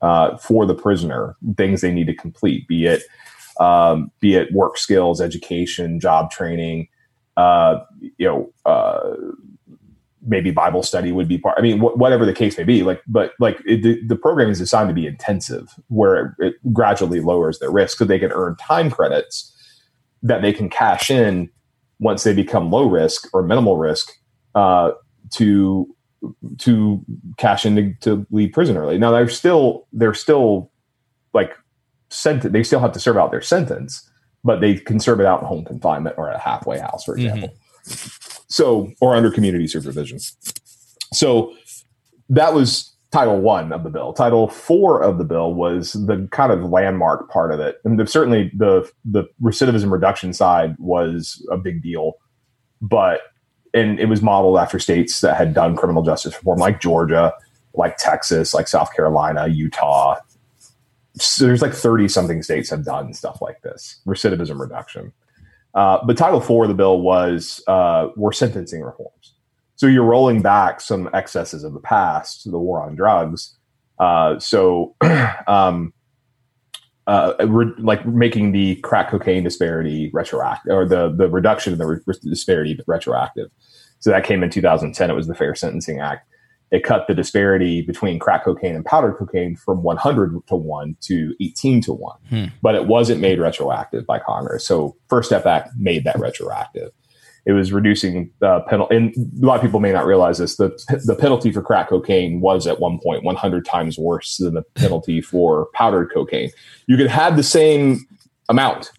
uh, 0.01 0.37
for 0.37 0.65
the 0.65 0.75
prisoner, 0.75 1.35
things 1.57 1.81
they 1.81 1.91
need 1.91 2.07
to 2.07 2.13
complete, 2.15 2.67
be 2.67 2.85
it 2.85 3.03
um, 3.59 4.11
be 4.19 4.35
it 4.35 4.51
work 4.51 4.77
skills, 4.77 5.21
education, 5.21 5.99
job 5.99 6.31
training, 6.31 6.87
uh, 7.37 7.79
you 8.17 8.27
know, 8.27 8.53
uh, 8.65 9.15
maybe 10.25 10.51
Bible 10.51 10.83
study 10.83 11.11
would 11.11 11.27
be 11.27 11.37
part. 11.37 11.57
I 11.57 11.61
mean, 11.61 11.79
wh- 11.79 11.97
whatever 11.97 12.25
the 12.25 12.33
case 12.33 12.57
may 12.57 12.63
be. 12.63 12.83
Like, 12.83 13.01
but 13.07 13.33
like 13.39 13.59
it, 13.65 13.83
the, 13.83 13.99
the 14.07 14.15
program 14.15 14.49
is 14.49 14.59
designed 14.59 14.89
to 14.89 14.93
be 14.93 15.05
intensive, 15.05 15.69
where 15.87 16.35
it, 16.39 16.47
it 16.47 16.73
gradually 16.73 17.19
lowers 17.19 17.59
their 17.59 17.71
risk, 17.71 17.97
so 17.97 18.05
they 18.05 18.19
can 18.19 18.31
earn 18.31 18.55
time 18.57 18.89
credits 18.89 19.51
that 20.21 20.41
they 20.41 20.53
can 20.53 20.69
cash 20.69 21.11
in 21.11 21.49
once 21.99 22.23
they 22.23 22.33
become 22.33 22.71
low 22.71 22.87
risk 22.87 23.27
or 23.33 23.43
minimal 23.43 23.77
risk 23.77 24.11
uh, 24.55 24.91
to 25.33 25.93
to 26.59 27.03
cash 27.37 27.65
in 27.65 27.75
to, 27.75 27.93
to 28.01 28.25
leave 28.31 28.53
prison 28.53 28.77
early. 28.77 28.97
Now 28.97 29.11
they're 29.11 29.29
still 29.29 29.87
they're 29.91 30.13
still 30.13 30.71
like 31.33 31.53
sent 32.09 32.51
they 32.51 32.63
still 32.63 32.79
have 32.79 32.91
to 32.93 32.99
serve 32.99 33.17
out 33.17 33.31
their 33.31 33.41
sentence, 33.41 34.09
but 34.43 34.61
they 34.61 34.75
can 34.75 34.99
serve 34.99 35.19
it 35.19 35.25
out 35.25 35.41
in 35.41 35.47
home 35.47 35.65
confinement 35.65 36.15
or 36.17 36.29
at 36.29 36.35
a 36.35 36.39
halfway 36.39 36.79
house, 36.79 37.03
for 37.03 37.15
example. 37.15 37.49
Mm-hmm. 37.49 38.39
So 38.47 38.91
or 39.01 39.15
under 39.15 39.31
community 39.31 39.67
supervision. 39.67 40.19
So 41.11 41.53
that 42.29 42.53
was 42.53 42.95
Title 43.11 43.41
One 43.41 43.73
of 43.73 43.83
the 43.83 43.89
bill. 43.89 44.13
Title 44.13 44.47
Four 44.47 45.01
of 45.03 45.17
the 45.17 45.23
bill 45.23 45.53
was 45.53 45.93
the 45.93 46.27
kind 46.31 46.51
of 46.51 46.63
landmark 46.63 47.29
part 47.29 47.51
of 47.51 47.59
it, 47.59 47.77
and 47.83 47.99
the, 47.99 48.07
certainly 48.07 48.51
the 48.55 48.89
the 49.03 49.25
recidivism 49.41 49.91
reduction 49.91 50.33
side 50.33 50.75
was 50.79 51.45
a 51.51 51.57
big 51.57 51.83
deal, 51.83 52.13
but 52.81 53.21
and 53.73 53.99
it 53.99 54.05
was 54.05 54.21
modeled 54.21 54.57
after 54.57 54.79
states 54.79 55.21
that 55.21 55.35
had 55.35 55.53
done 55.53 55.75
criminal 55.75 56.03
justice 56.03 56.35
reform, 56.35 56.59
like 56.59 56.79
Georgia, 56.79 57.33
like 57.73 57.97
Texas, 57.97 58.53
like 58.53 58.67
South 58.67 58.93
Carolina, 58.95 59.47
Utah. 59.47 60.17
So 61.15 61.45
there's 61.45 61.61
like 61.61 61.73
30 61.73 62.07
something 62.07 62.43
states 62.43 62.69
have 62.69 62.85
done 62.85 63.13
stuff 63.13 63.41
like 63.41 63.61
this, 63.61 63.99
recidivism 64.05 64.59
reduction. 64.59 65.13
Uh, 65.73 65.99
but 66.05 66.17
Title 66.17 66.39
IV 66.39 66.49
of 66.63 66.67
the 66.67 66.75
bill 66.75 67.01
was 67.01 67.63
uh, 67.67 68.09
were 68.15 68.31
sentencing 68.31 68.81
reforms. 68.81 69.33
So 69.75 69.87
you're 69.87 70.03
rolling 70.03 70.41
back 70.41 70.81
some 70.81 71.09
excesses 71.13 71.63
of 71.63 71.73
the 71.73 71.79
past, 71.79 72.49
the 72.49 72.59
war 72.59 72.81
on 72.81 72.95
drugs. 72.95 73.55
Uh, 73.99 74.37
so, 74.39 74.95
um, 75.47 75.93
uh, 77.07 77.33
re- 77.45 77.73
like 77.77 78.05
making 78.05 78.51
the 78.51 78.75
crack 78.77 79.09
cocaine 79.09 79.43
disparity 79.43 80.09
retroactive, 80.13 80.73
or 80.73 80.85
the 80.85 81.13
the 81.13 81.29
reduction 81.29 81.73
of 81.73 81.79
the 81.79 81.85
re- 81.85 82.15
disparity 82.23 82.79
retroactive. 82.87 83.49
So 83.99 84.09
that 84.09 84.25
came 84.25 84.43
in 84.43 84.49
2010. 84.49 85.09
It 85.09 85.13
was 85.13 85.27
the 85.27 85.35
Fair 85.35 85.55
Sentencing 85.55 85.99
Act. 85.99 86.27
It 86.71 86.83
cut 86.83 87.07
the 87.07 87.13
disparity 87.13 87.83
between 87.83 88.17
crack 88.17 88.45
cocaine 88.45 88.75
and 88.75 88.83
powdered 88.83 89.13
cocaine 89.13 89.55
from 89.55 89.83
100 89.83 90.47
to 90.47 90.55
1 90.55 90.97
to 91.01 91.35
18 91.39 91.81
to 91.81 91.93
1. 91.93 92.17
Hmm. 92.29 92.45
But 92.63 92.73
it 92.73 92.87
wasn't 92.87 93.21
made 93.21 93.39
retroactive 93.39 94.07
by 94.07 94.19
Congress. 94.19 94.65
So 94.65 94.95
First 95.07 95.29
Step 95.29 95.45
Act 95.45 95.69
made 95.77 96.03
that 96.05 96.19
retroactive. 96.19 96.91
It 97.45 97.51
was 97.51 97.73
reducing 97.73 98.31
the 98.39 98.61
penalty. 98.61 98.95
And 98.95 99.15
a 99.43 99.45
lot 99.45 99.55
of 99.55 99.61
people 99.61 99.81
may 99.81 99.91
not 99.91 100.05
realize 100.05 100.37
this. 100.37 100.55
The, 100.55 100.69
the 101.05 101.15
penalty 101.15 101.51
for 101.51 101.61
crack 101.61 101.89
cocaine 101.89 102.39
was 102.39 102.67
at 102.67 102.79
one 102.79 102.99
point 102.99 103.23
100 103.23 103.65
times 103.65 103.97
worse 103.97 104.37
than 104.37 104.53
the 104.53 104.63
penalty 104.75 105.19
for 105.19 105.67
powdered 105.73 106.09
cocaine. 106.13 106.51
You 106.87 106.95
could 106.95 107.07
have 107.07 107.35
the 107.35 107.43
same 107.43 108.07
amount, 108.47 108.91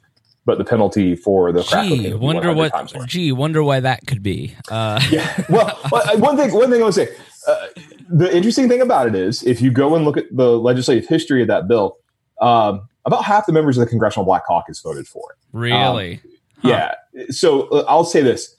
but 0.45 0.59
the 0.59 0.65
penalty 0.65 1.17
for 1.17 1.53
the 1.53 1.63
crack 1.63 1.89
cocaine 1.89 2.03
Gee, 2.03 2.09
be 2.11 2.15
wonder 2.15 2.53
what. 2.53 2.73
times 2.73 2.93
worse. 2.93 3.07
Gee, 3.07 3.33
wonder 3.33 3.63
why 3.63 3.81
that 3.81 4.07
could 4.07 4.23
be. 4.23 4.55
Uh, 4.71 5.01
Yeah. 5.11 5.45
Well, 5.49 5.79
one 6.19 6.37
thing, 6.37 6.53
one 6.53 6.71
thing 6.71 6.83
I 6.83 6.85
would 6.85 6.95
say, 6.95 7.09
uh, 7.49 7.67
the 8.11 8.35
interesting 8.35 8.69
thing 8.69 8.83
about 8.83 9.09
it 9.09 9.15
is, 9.15 9.43
if 9.43 9.63
you 9.63 9.71
go 9.71 9.95
and 9.95 10.05
look 10.05 10.19
at 10.19 10.27
the 10.31 10.59
legislative 10.59 11.09
history 11.09 11.41
of 11.41 11.49
that 11.49 11.67
bill, 11.67 11.97
um, 12.43 12.89
about 13.07 13.25
half 13.25 13.47
the 13.47 13.53
members 13.53 13.77
of 13.79 13.85
the 13.85 13.89
Congressional 13.89 14.25
Black 14.25 14.47
Caucus 14.47 14.81
voted 14.81 15.07
for 15.07 15.33
it. 15.33 15.39
really? 15.53 16.17
Huh. 16.17 16.29
Yeah. 16.65 16.95
So 17.31 17.69
uh, 17.69 17.85
I'll 17.89 18.05
say 18.05 18.23
this: 18.23 18.55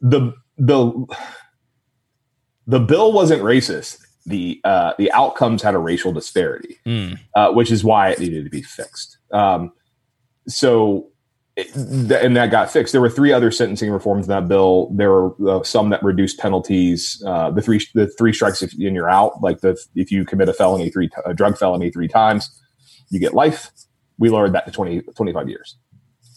the 0.00 0.32
the 0.58 0.92
the 2.66 2.80
bill 2.80 3.12
wasn't 3.12 3.42
racist. 3.42 3.98
The 4.26 4.60
uh, 4.64 4.94
the 4.98 5.12
outcomes 5.12 5.62
had 5.62 5.74
a 5.74 5.78
racial 5.78 6.12
disparity 6.12 6.78
Mm. 6.86 7.18
uh, 7.36 7.52
which 7.52 7.70
is 7.70 7.84
why 7.84 8.10
it 8.10 8.20
needed 8.20 8.44
to 8.44 8.50
be 8.50 8.62
fixed. 8.62 9.18
Um, 9.32 9.72
so, 10.48 11.10
it, 11.56 11.72
th- 11.74 12.24
and 12.24 12.36
that 12.36 12.50
got 12.50 12.70
fixed. 12.70 12.92
There 12.92 13.02
were 13.02 13.10
three 13.10 13.32
other 13.32 13.50
sentencing 13.50 13.90
reforms 13.90 14.26
in 14.26 14.30
that 14.30 14.48
bill. 14.48 14.90
There 14.94 15.10
were 15.10 15.60
uh, 15.60 15.62
some 15.62 15.90
that 15.90 16.02
reduced 16.02 16.38
penalties. 16.38 17.22
Uh, 17.26 17.50
the 17.50 17.60
three 17.62 17.86
the 17.94 18.06
three 18.18 18.32
strikes 18.32 18.62
if 18.62 18.72
and 18.72 18.94
you're 18.96 19.10
out. 19.10 19.42
Like 19.42 19.60
the 19.60 19.78
if 19.94 20.10
you 20.10 20.24
commit 20.24 20.48
a 20.48 20.54
felony 20.54 20.90
three 20.90 21.08
t- 21.08 21.14
a 21.26 21.34
drug 21.34 21.58
felony 21.58 21.90
three 21.90 22.08
times, 22.08 22.50
you 23.10 23.20
get 23.20 23.34
life. 23.34 23.70
We 24.18 24.30
lowered 24.30 24.52
that 24.54 24.64
to 24.66 24.72
20, 24.72 25.02
25 25.02 25.48
years. 25.48 25.76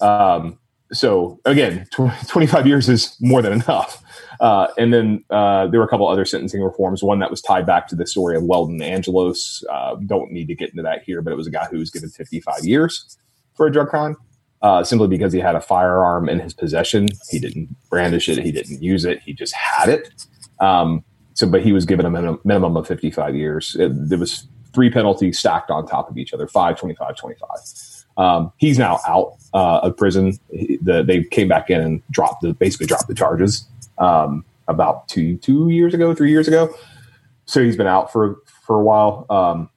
Um, 0.02 0.58
so 0.92 1.40
again, 1.46 1.88
tw- 1.92 2.12
25 2.28 2.68
years 2.68 2.90
is 2.90 3.16
more 3.22 3.42
than 3.42 3.54
enough. 3.54 4.04
Uh, 4.40 4.68
and 4.78 4.94
then 4.94 5.24
uh, 5.30 5.68
there 5.68 5.80
were 5.80 5.86
a 5.86 5.90
couple 5.90 6.08
other 6.08 6.26
sentencing 6.26 6.62
reforms. 6.62 7.04
One 7.04 7.20
that 7.20 7.32
was 7.32 7.42
tied 7.42 7.66
back 7.66 7.88
to 7.88 7.96
the 7.96 8.06
story 8.06 8.38
of 8.38 8.44
Weldon 8.44 8.82
Angelos. 8.82 9.64
Uh, 9.70 9.96
don't 10.06 10.32
need 10.32 10.48
to 10.48 10.56
get 10.56 10.70
into 10.70 10.84
that 10.84 11.04
here, 11.04 11.22
but 11.22 11.34
it 11.34 11.36
was 11.36 11.48
a 11.48 11.52
guy 11.52 11.66
who 11.66 11.78
was 11.80 11.90
given 11.90 12.10
55 12.10 12.64
years 12.64 13.18
for 13.56 13.66
a 13.66 13.72
drug 13.72 13.90
crime 13.90 14.16
uh, 14.62 14.84
simply 14.84 15.08
because 15.08 15.34
he 15.34 15.40
had 15.40 15.56
a 15.56 15.62
firearm 15.62 16.30
in 16.30 16.40
his 16.40 16.54
possession. 16.54 17.08
He 17.30 17.40
didn't 17.40 17.76
brandish 17.90 18.30
it. 18.30 18.38
He 18.38 18.52
didn't 18.52 18.82
use 18.82 19.06
it. 19.06 19.22
He 19.22 19.34
just 19.34 19.54
had 19.54 19.90
it. 19.90 20.10
Um, 20.60 21.04
so, 21.34 21.48
but 21.48 21.62
he 21.62 21.72
was 21.72 21.86
given 21.86 22.06
a 22.06 22.10
minimum, 22.10 22.40
minimum 22.44 22.78
of 22.78 22.88
55 22.88 23.36
years. 23.36 23.76
There 23.78 24.18
was 24.18 24.48
three 24.74 24.90
penalties 24.90 25.40
stacked 25.40 25.70
on 25.70 25.88
top 25.88 26.10
of 26.10 26.18
each 26.18 26.34
other, 26.34 26.48
5, 26.48 26.80
25, 26.80 27.16
25. 27.16 27.50
Um, 28.18 28.52
he's 28.58 28.78
now 28.78 29.00
out 29.08 29.36
uh, 29.54 29.80
of 29.84 29.96
prison. 29.96 30.38
He, 30.52 30.78
the, 30.82 31.04
they 31.04 31.24
came 31.24 31.48
back 31.48 31.70
in 31.70 31.80
and 31.80 32.02
dropped 32.12 32.42
the 32.42 32.54
basically 32.54 32.88
dropped 32.88 33.08
the 33.08 33.16
charges 33.16 33.68
um, 33.98 34.44
about 34.68 35.08
two 35.08 35.38
two 35.38 35.70
years 35.70 35.94
ago, 35.94 36.14
three 36.14 36.32
years 36.32 36.48
ago. 36.48 36.74
So 37.46 37.64
he's 37.64 37.78
been 37.78 37.88
out 37.88 38.12
for 38.12 38.38
for 38.66 38.80
a 38.80 38.84
while, 38.84 39.26
um, 39.30 39.70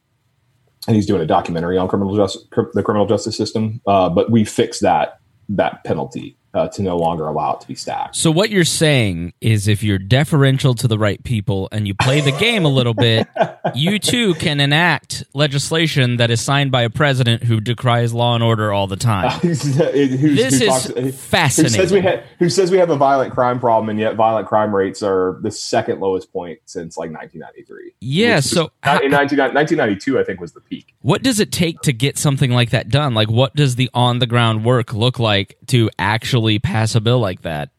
and 0.87 0.97
he's 0.97 1.07
doing 1.07 1.23
a 1.23 1.27
documentary 1.27 1.79
on 1.79 1.89
criminal 1.89 2.17
justice, 2.17 2.45
the 2.75 2.83
criminal 2.83 3.07
justice 3.07 3.37
system. 3.37 3.81
Uh, 3.87 4.09
but 4.09 4.31
we 4.31 4.45
fixed 4.45 4.81
that 4.83 5.21
that 5.49 5.85
penalty 5.85 6.37
uh, 6.53 6.69
to 6.69 6.83
no 6.83 6.97
longer 6.97 7.27
allow 7.27 7.55
it 7.55 7.61
to 7.61 7.69
be 7.69 7.75
stacked. 7.75 8.17
So 8.17 8.31
what 8.31 8.51
you're 8.51 8.65
saying 8.65 9.33
is, 9.41 9.69
if 9.69 9.83
you're 9.83 9.99
deferential 9.99 10.75
to 10.75 10.89
the 10.89 10.99
right 10.99 11.23
people 11.23 11.69
and 11.71 11.87
you 11.87 11.95
play 11.95 12.21
the 12.21 12.33
game 12.33 12.65
a 12.65 12.69
little 12.69 12.95
bit, 12.95 13.29
you 13.75 13.99
too 13.99 14.35
can 14.35 14.59
enact 14.61 15.23
legislation 15.35 16.17
that 16.17 16.31
is 16.31 16.41
signed 16.41 16.73
by 16.73 16.83
a 16.83 16.91
president 16.91 17.45
who 17.45 17.61
decries 17.61 18.13
law 18.13 18.35
and 18.35 18.43
order 18.43 18.73
all 18.73 18.87
the 18.87 18.97
time. 18.97 19.31
Who's- 19.41 19.63
This 19.63 20.21
who 20.21 20.27
is 20.65 20.67
talks- 20.67 20.85
who 20.87 21.13
fascinating. 21.13 21.81
says 21.81 21.93
we 21.93 22.01
ha- 22.01 22.23
who 22.39 22.49
says 22.49 22.71
we 22.71 22.79
have 22.79 22.91
a 22.91 22.97
violent 22.97 23.33
crime 23.33 23.61
problem, 23.61 23.89
and 23.89 23.99
yet 23.99 24.17
violent 24.17 24.49
crime 24.49 24.75
rates 24.75 25.03
are 25.03 25.39
the 25.43 25.51
second 25.51 26.01
lowest 26.01 26.33
point 26.33 26.59
since 26.65 26.97
like 26.97 27.11
1993. 27.13 27.93
Yeah, 28.01 28.41
so 28.41 28.63
was- 28.65 28.71
how- 28.83 28.99
in 29.01 29.11
19, 29.11 29.39
1992, 29.39 30.19
I 30.19 30.25
think 30.25 30.41
was 30.41 30.53
the 30.53 30.61
peak. 30.61 30.95
What 31.03 31.23
does 31.23 31.39
it 31.41 31.53
take 31.53 31.81
to 31.83 31.93
get 31.93 32.19
something 32.19 32.51
like 32.51 32.71
that 32.71 32.89
done? 32.89 33.15
Like, 33.15 33.31
what 33.31 33.55
does 33.55 33.77
the 33.77 33.89
on 33.95 34.19
the 34.19 34.27
ground 34.27 34.65
work 34.65 34.93
look 34.93 35.19
like 35.19 35.57
to 35.69 35.91
actually 35.99 36.40
pass 36.59 36.95
a 36.95 37.01
bill 37.01 37.19
like 37.19 37.43
that? 37.43 37.71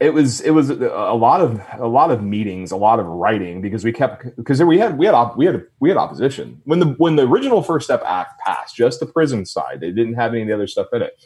it 0.00 0.14
was 0.14 0.40
it 0.40 0.52
was 0.52 0.70
a 0.70 0.74
lot 1.14 1.42
of 1.42 1.60
a 1.78 1.86
lot 1.86 2.10
of 2.10 2.22
meetings, 2.22 2.72
a 2.72 2.76
lot 2.76 2.98
of 2.98 3.06
writing 3.06 3.60
because 3.60 3.84
we 3.84 3.92
kept 3.92 4.34
because 4.36 4.62
we 4.62 4.78
had 4.78 4.96
we 4.96 5.04
had 5.04 5.14
op, 5.14 5.36
we 5.36 5.44
had 5.44 5.62
we 5.78 5.90
had 5.90 5.98
opposition 5.98 6.60
when 6.64 6.78
the 6.78 6.86
when 6.96 7.16
the 7.16 7.22
original 7.28 7.62
First 7.62 7.84
Step 7.84 8.02
Act 8.06 8.40
passed, 8.40 8.74
just 8.74 8.98
the 8.98 9.06
prison 9.06 9.44
side. 9.44 9.80
They 9.80 9.90
didn't 9.90 10.14
have 10.14 10.32
any 10.32 10.42
of 10.42 10.48
the 10.48 10.54
other 10.54 10.66
stuff 10.66 10.86
in 10.94 11.02
it. 11.02 11.22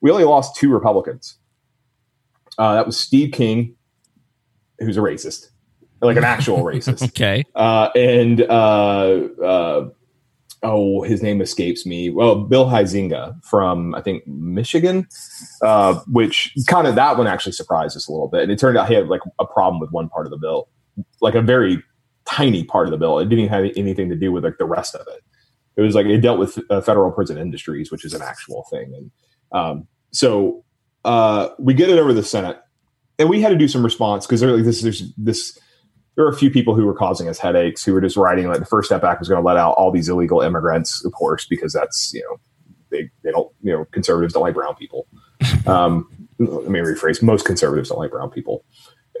We 0.00 0.10
only 0.10 0.24
lost 0.24 0.56
two 0.56 0.68
Republicans. 0.68 1.36
Uh, 2.58 2.74
that 2.74 2.86
was 2.86 2.98
Steve 2.98 3.30
King, 3.32 3.76
who's 4.80 4.96
a 4.96 5.00
racist, 5.00 5.50
like 6.00 6.16
an 6.16 6.24
actual 6.24 6.58
racist. 6.64 7.04
okay, 7.04 7.44
uh, 7.54 7.90
and 7.94 8.42
uh, 8.42 9.28
uh, 9.44 9.90
oh, 10.62 11.02
his 11.02 11.22
name 11.22 11.40
escapes 11.40 11.84
me. 11.84 12.10
Well, 12.10 12.36
Bill 12.44 12.66
Huizenga 12.66 13.42
from 13.44 13.94
I 13.94 14.00
think 14.00 14.26
Michigan, 14.26 15.08
uh, 15.62 16.00
which 16.06 16.54
kind 16.66 16.86
of 16.86 16.94
that 16.94 17.16
one 17.18 17.26
actually 17.26 17.52
surprised 17.52 17.96
us 17.96 18.08
a 18.08 18.12
little 18.12 18.28
bit. 18.28 18.42
And 18.42 18.52
it 18.52 18.58
turned 18.58 18.78
out 18.78 18.88
he 18.88 18.94
had 18.94 19.08
like 19.08 19.22
a 19.38 19.46
problem 19.46 19.80
with 19.80 19.90
one 19.90 20.08
part 20.08 20.26
of 20.26 20.30
the 20.30 20.38
bill, 20.38 20.68
like 21.20 21.34
a 21.34 21.42
very 21.42 21.82
tiny 22.24 22.64
part 22.64 22.86
of 22.86 22.92
the 22.92 22.98
bill. 22.98 23.18
It 23.18 23.28
didn't 23.28 23.48
have 23.48 23.64
anything 23.76 24.08
to 24.08 24.16
do 24.16 24.30
with 24.30 24.44
like 24.44 24.58
the 24.58 24.64
rest 24.64 24.94
of 24.94 25.06
it. 25.08 25.22
It 25.76 25.82
was 25.82 25.94
like 25.94 26.06
it 26.06 26.18
dealt 26.18 26.38
with 26.38 26.58
uh, 26.70 26.80
federal 26.80 27.10
prison 27.10 27.38
industries, 27.38 27.90
which 27.90 28.04
is 28.04 28.14
an 28.14 28.22
actual 28.22 28.64
thing. 28.70 28.94
And 28.94 29.10
um, 29.52 29.88
so 30.12 30.64
uh, 31.04 31.48
we 31.58 31.74
get 31.74 31.88
it 31.88 31.98
over 31.98 32.12
the 32.12 32.22
Senate, 32.22 32.58
and 33.18 33.28
we 33.28 33.40
had 33.40 33.48
to 33.48 33.56
do 33.56 33.68
some 33.68 33.82
response 33.82 34.26
because 34.26 34.42
like 34.42 34.64
this 34.64 34.82
there's 34.82 35.12
this 35.16 35.58
there 36.14 36.24
were 36.24 36.30
a 36.30 36.36
few 36.36 36.50
people 36.50 36.74
who 36.74 36.84
were 36.84 36.94
causing 36.94 37.28
us 37.28 37.38
headaches 37.38 37.84
who 37.84 37.92
were 37.92 38.00
just 38.00 38.16
writing 38.16 38.48
like 38.48 38.58
the 38.58 38.66
First 38.66 38.88
Step 38.88 39.02
Act 39.04 39.20
was 39.20 39.28
going 39.28 39.40
to 39.40 39.46
let 39.46 39.56
out 39.56 39.72
all 39.72 39.90
these 39.90 40.08
illegal 40.08 40.40
immigrants, 40.40 41.04
of 41.04 41.12
course, 41.12 41.46
because 41.46 41.72
that's 41.72 42.12
you 42.12 42.20
know 42.22 42.38
they 42.90 43.10
they 43.22 43.30
don't 43.30 43.50
you 43.62 43.72
know 43.72 43.84
conservatives 43.86 44.34
don't 44.34 44.42
like 44.42 44.54
brown 44.54 44.74
people. 44.74 45.06
Um, 45.66 46.08
let 46.38 46.68
me 46.68 46.80
rephrase: 46.80 47.22
most 47.22 47.44
conservatives 47.44 47.88
don't 47.88 47.98
like 47.98 48.10
brown 48.10 48.30
people, 48.30 48.64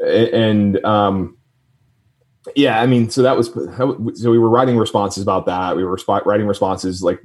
and 0.00 0.84
um, 0.84 1.36
yeah, 2.56 2.80
I 2.80 2.86
mean, 2.86 3.10
so 3.10 3.22
that 3.22 3.36
was 3.36 3.52
so 4.20 4.30
we 4.30 4.38
were 4.38 4.50
writing 4.50 4.76
responses 4.76 5.22
about 5.22 5.46
that. 5.46 5.76
We 5.76 5.84
were 5.84 5.98
writing 6.24 6.46
responses 6.46 7.02
like 7.02 7.20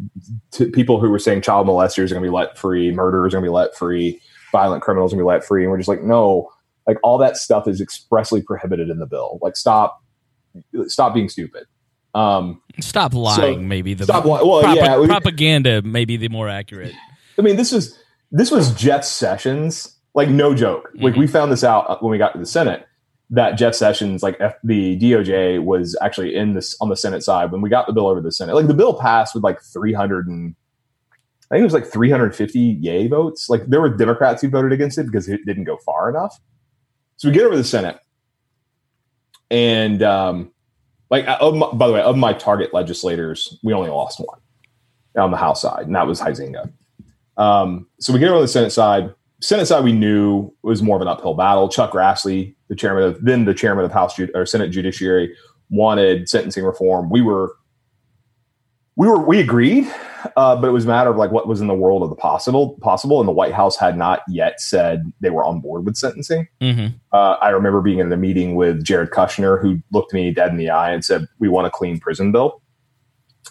to 0.52 0.70
people 0.70 1.00
who 1.00 1.10
were 1.10 1.20
saying 1.20 1.42
child 1.42 1.68
molesters 1.68 2.12
are 2.12 2.16
going 2.16 2.24
to 2.24 2.30
be 2.30 2.34
let 2.36 2.58
free, 2.58 2.92
murderers 2.92 3.34
are 3.34 3.38
going 3.38 3.46
to 3.46 3.50
be 3.50 3.54
let 3.54 3.76
free, 3.76 4.22
violent 4.52 4.84
criminals 4.84 5.14
are 5.14 5.18
going 5.18 5.26
to 5.26 5.30
be 5.30 5.34
let 5.34 5.44
free, 5.44 5.64
and 5.64 5.72
we're 5.72 5.78
just 5.78 5.90
like, 5.90 6.04
no, 6.04 6.52
like 6.88 6.98
all 7.04 7.18
that 7.18 7.38
stuff 7.38 7.68
is 7.68 7.82
expressly 7.82 8.42
prohibited 8.42 8.90
in 8.90 9.00
the 9.00 9.06
bill. 9.06 9.40
Like 9.42 9.56
stop, 9.56 10.02
stop 10.88 11.14
being 11.14 11.30
stupid. 11.30 11.66
Um, 12.16 12.62
stop 12.80 13.14
lying. 13.14 13.60
So, 13.60 13.62
maybe 13.62 13.94
the 13.94 14.06
stop 14.06 14.26
li- 14.26 14.32
well, 14.32 14.76
yeah, 14.76 15.06
propaganda 15.06 15.82
may 15.84 16.06
be 16.06 16.18
the 16.18 16.30
more 16.30 16.50
accurate. 16.50 16.94
I 17.38 17.42
mean, 17.42 17.58
this 17.58 17.72
was 17.72 17.98
this 18.32 18.50
was 18.50 18.74
Jeff 18.74 19.04
Sessions. 19.04 19.94
Like 20.16 20.30
no 20.30 20.56
joke. 20.56 20.90
Mm-hmm. 20.96 21.04
Like 21.04 21.16
we 21.16 21.28
found 21.28 21.52
this 21.52 21.64
out 21.64 22.02
when 22.02 22.12
we 22.12 22.18
got 22.18 22.34
to 22.34 22.40
the 22.40 22.46
Senate 22.46 22.88
that 23.30 23.52
Jeff 23.52 23.76
Sessions, 23.76 24.24
like 24.24 24.38
F- 24.40 24.56
the 24.64 24.98
DOJ, 24.98 25.64
was 25.64 25.98
actually 26.02 26.36
in 26.36 26.54
this 26.54 26.76
on 26.80 26.90
the 26.90 26.96
Senate 26.96 27.24
side 27.24 27.52
when 27.52 27.62
we 27.62 27.70
got 27.70 27.86
the 27.86 27.94
bill 27.94 28.08
over 28.08 28.22
the 28.22 28.32
Senate. 28.32 28.56
Like 28.56 28.68
the 28.68 28.74
bill 28.74 29.00
passed 29.00 29.36
with 29.36 29.44
like 29.44 29.62
300 29.62 30.28
and 30.28 30.56
I 31.52 31.56
think 31.56 31.62
it 31.62 31.66
was 31.66 31.74
like 31.74 31.86
350 31.86 32.60
yay 32.60 33.08
votes. 33.08 33.50
Like 33.50 33.68
there 33.68 33.80
were 33.80 33.90
Democrats 33.90 34.42
who 34.42 34.50
voted 34.50 34.72
against 34.72 34.98
it 34.98 35.06
because 35.06 35.30
it 35.30 35.46
didn't 35.46 35.66
go 35.66 35.78
far 35.86 36.10
enough. 36.10 36.40
So 37.18 37.28
we 37.28 37.34
get 37.34 37.46
over 37.46 37.58
the 37.58 37.64
Senate, 37.64 38.00
and 39.52 40.02
um, 40.04 40.52
like 41.10 41.26
my, 41.26 41.72
by 41.74 41.88
the 41.88 41.94
way, 41.94 42.02
of 42.02 42.18
my 42.18 42.34
target 42.34 42.74
legislators, 42.74 43.58
we 43.64 43.74
only 43.74 43.90
lost 43.90 44.20
one 44.20 44.40
on 45.18 45.32
the 45.32 45.38
House 45.38 45.62
side, 45.62 45.88
and 45.88 45.96
that 45.96 46.08
was 46.08 46.22
Huizenga. 46.22 46.72
Um, 47.38 47.88
so 48.00 48.14
we 48.14 48.20
get 48.20 48.30
over 48.30 48.42
the 48.42 48.48
Senate 48.48 48.72
side. 48.72 49.14
Senate 49.40 49.68
side, 49.68 49.84
we 49.84 49.94
knew 49.94 50.52
was 50.64 50.82
more 50.82 50.96
of 50.96 51.02
an 51.02 51.08
uphill 51.08 51.36
battle. 51.36 51.70
Chuck 51.70 51.92
Grassley, 51.92 52.56
the 52.70 52.76
chairman 52.76 53.04
of 53.04 53.24
then 53.24 53.46
the 53.46 53.54
chairman 53.54 53.86
of 53.86 53.92
House 53.92 54.20
or 54.34 54.46
Senate 54.46 54.70
Judiciary, 54.70 55.36
wanted 55.70 56.28
sentencing 56.28 56.66
reform. 56.66 57.10
We 57.10 57.22
were 57.22 57.56
we 58.98 59.08
were 59.08 59.20
we 59.20 59.40
agreed, 59.40 59.88
uh, 60.36 60.56
but 60.56 60.68
it 60.68 60.72
was 60.72 60.86
a 60.86 60.88
matter 60.88 61.12
of 61.12 61.18
like 61.18 61.32
what 61.32 61.48
was 61.48 61.62
in 61.62 61.68
the 61.68 61.76
world 61.76 62.02
of 62.02 62.10
the 62.10 62.16
possible 62.16 62.78
possible, 62.82 63.20
and 63.20 63.28
the 63.28 63.34
White 63.34 63.54
House 63.54 63.78
had 63.78 63.96
not 63.96 64.22
yet 64.28 64.60
said 64.60 65.14
they 65.22 65.30
were 65.30 65.46
on 65.46 65.62
board 65.62 65.86
with 65.86 65.96
sentencing. 65.96 66.48
Mm-hmm. 66.60 66.98
Uh, 67.14 67.34
I 67.34 67.50
remember 67.50 67.82
being 67.82 68.00
in 68.00 68.12
a 68.12 68.18
meeting 68.18 68.56
with 68.56 68.84
Jared 68.84 69.12
Kushner, 69.12 69.62
who 69.62 69.80
looked 69.92 70.14
me 70.14 70.34
dead 70.34 70.50
in 70.50 70.58
the 70.58 70.72
eye 70.72 70.92
and 70.92 71.06
said, 71.06 71.28
"We 71.38 71.48
want 71.48 71.68
a 71.68 71.70
clean 71.70 72.00
prison 72.00 72.32
bill." 72.32 72.62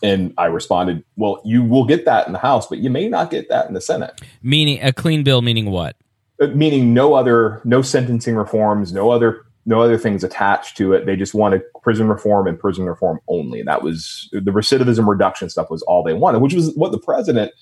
And 0.03 0.35
I 0.37 0.47
responded, 0.47 1.05
"Well, 1.17 1.41
you 1.45 1.63
will 1.63 1.87
get 1.87 2.05
that 2.07 2.27
in 2.27 2.33
the 2.33 2.41
House, 2.41 2.67
but 2.67 2.79
you 2.79 2.91
may 2.91 3.09
not 3.09 3.31
get 3.31 3.49
that 3.49 3.69
in 3.69 3.75
the 3.75 3.81
Senate." 3.81 4.21
Meaning 4.43 4.83
a 4.83 4.93
clean 4.93 5.23
bill, 5.23 5.43
meaning 5.43 5.71
what? 5.71 5.97
Uh, 6.43 6.49
meaning 6.49 6.93
no 6.93 7.15
other, 7.15 7.63
no 7.65 7.83
sentencing 7.83 8.35
reforms, 8.35 8.93
no 8.93 9.11
other 9.11 9.46
no 9.67 9.83
other 9.83 9.99
things 9.99 10.23
attached 10.23 10.77
to 10.77 10.93
it. 10.93 11.05
They 11.07 11.17
just 11.17 11.35
wanted 11.35 11.61
prison 11.83 12.09
reform 12.09 12.47
and 12.47 12.59
prison 12.59 12.87
reform 12.87 13.19
only. 13.29 13.59
And 13.59 13.69
that 13.69 13.83
was 13.83 14.29
the 14.33 14.53
recidivism 14.53 15.07
reduction 15.09 15.51
stuff 15.51 15.69
was 15.71 15.83
all 15.83 16.05
they 16.05 16.15
wanted, 16.15 16.41
which 16.41 16.55
was 16.55 16.73
what 16.77 16.93
the 16.93 17.01
president 17.01 17.53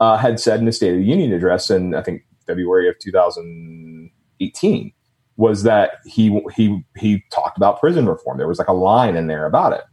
uh, 0.00 0.16
had 0.16 0.40
said 0.40 0.58
in 0.58 0.66
the 0.66 0.72
State 0.72 0.92
of 0.92 0.98
the 0.98 1.04
Union 1.04 1.32
address 1.32 1.70
in 1.70 1.94
I 1.94 2.02
think 2.02 2.22
February 2.46 2.88
of 2.88 2.98
2018 2.98 4.92
was 5.36 5.62
that 5.62 5.98
he 6.04 6.40
he 6.56 6.84
he 6.96 7.22
talked 7.30 7.56
about 7.56 7.78
prison 7.78 8.06
reform. 8.06 8.36
There 8.38 8.48
was 8.48 8.58
like 8.58 8.68
a 8.68 8.72
line 8.72 9.16
in 9.16 9.28
there 9.28 9.46
about 9.46 9.72
it, 9.72 9.84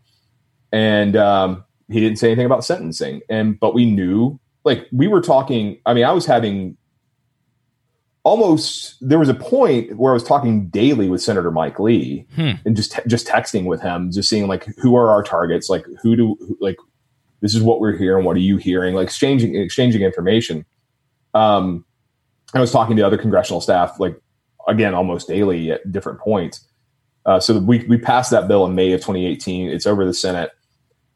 and 0.71 1.15
um, 1.15 1.63
he 1.89 1.99
didn't 1.99 2.17
say 2.17 2.29
anything 2.29 2.47
about 2.47 2.65
sentencing. 2.65 3.21
And 3.29 3.59
but 3.59 3.75
we 3.75 3.85
knew 3.85 4.39
like 4.63 4.87
we 4.91 5.07
were 5.07 5.21
talking. 5.21 5.79
I 5.85 5.93
mean, 5.93 6.05
I 6.05 6.11
was 6.11 6.25
having 6.25 6.75
almost 8.25 8.97
there 9.07 9.19
was 9.19 9.29
a 9.29 9.35
point 9.35 9.95
where 9.97 10.11
I 10.11 10.15
was 10.15 10.23
talking 10.23 10.67
daily 10.69 11.09
with 11.09 11.21
Senator 11.21 11.51
Mike 11.51 11.79
Lee 11.79 12.25
hmm. 12.35 12.53
and 12.65 12.75
just 12.75 12.99
just 13.07 13.27
texting 13.27 13.65
with 13.65 13.81
him, 13.81 14.11
just 14.11 14.27
seeing 14.27 14.47
like 14.47 14.65
who 14.79 14.95
are 14.95 15.09
our 15.11 15.23
targets, 15.23 15.69
like 15.69 15.85
who 16.01 16.15
do 16.17 16.57
like 16.59 16.75
this 17.41 17.55
is 17.55 17.61
what 17.61 17.79
we're 17.79 17.95
hearing, 17.95 18.25
what 18.25 18.35
are 18.35 18.41
you 18.41 18.57
hearing, 18.57 18.95
like 18.95 19.05
exchanging 19.05 19.55
exchanging 19.55 20.01
information. 20.01 20.65
Um, 21.33 21.85
I 22.53 22.59
was 22.59 22.71
talking 22.71 22.97
to 22.97 23.03
other 23.03 23.17
congressional 23.17 23.61
staff, 23.61 23.99
like 23.99 24.19
again, 24.67 24.93
almost 24.95 25.27
daily 25.27 25.71
at 25.71 25.89
different 25.91 26.19
points. 26.19 26.67
Uh, 27.25 27.39
so 27.39 27.59
we 27.59 27.85
we 27.87 27.97
passed 27.97 28.31
that 28.31 28.47
bill 28.47 28.65
in 28.65 28.73
May 28.73 28.91
of 28.91 29.01
2018. 29.01 29.69
It's 29.69 29.85
over 29.85 30.03
the 30.03 30.13
Senate, 30.13 30.49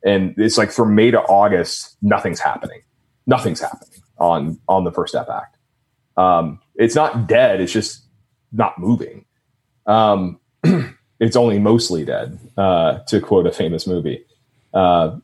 and 0.05 0.35
it's 0.37 0.57
like 0.59 0.71
from 0.71 0.93
May 0.93 1.09
to 1.09 1.21
August, 1.21 1.97
nothing's 2.03 2.39
happening. 2.39 2.81
Nothing's 3.25 3.61
happening 3.61 4.01
on 4.19 4.59
on 4.67 4.83
the 4.83 4.91
First 4.91 5.13
Step 5.13 5.27
Act. 5.27 5.57
Um, 6.17 6.59
it's 6.79 6.95
not 6.95 7.27
dead. 7.27 7.61
It's 7.61 7.73
just 7.73 8.03
not 8.51 8.79
moving. 8.79 9.25
Um, 9.85 10.39
it's 11.19 11.35
only 11.35 11.59
mostly 11.59 12.05
dead, 12.05 12.39
uh, 12.57 12.99
to 12.99 13.19
quote 13.19 13.45
a 13.45 13.51
famous 13.51 13.85
movie. 13.85 14.25
Uh, 14.73 15.17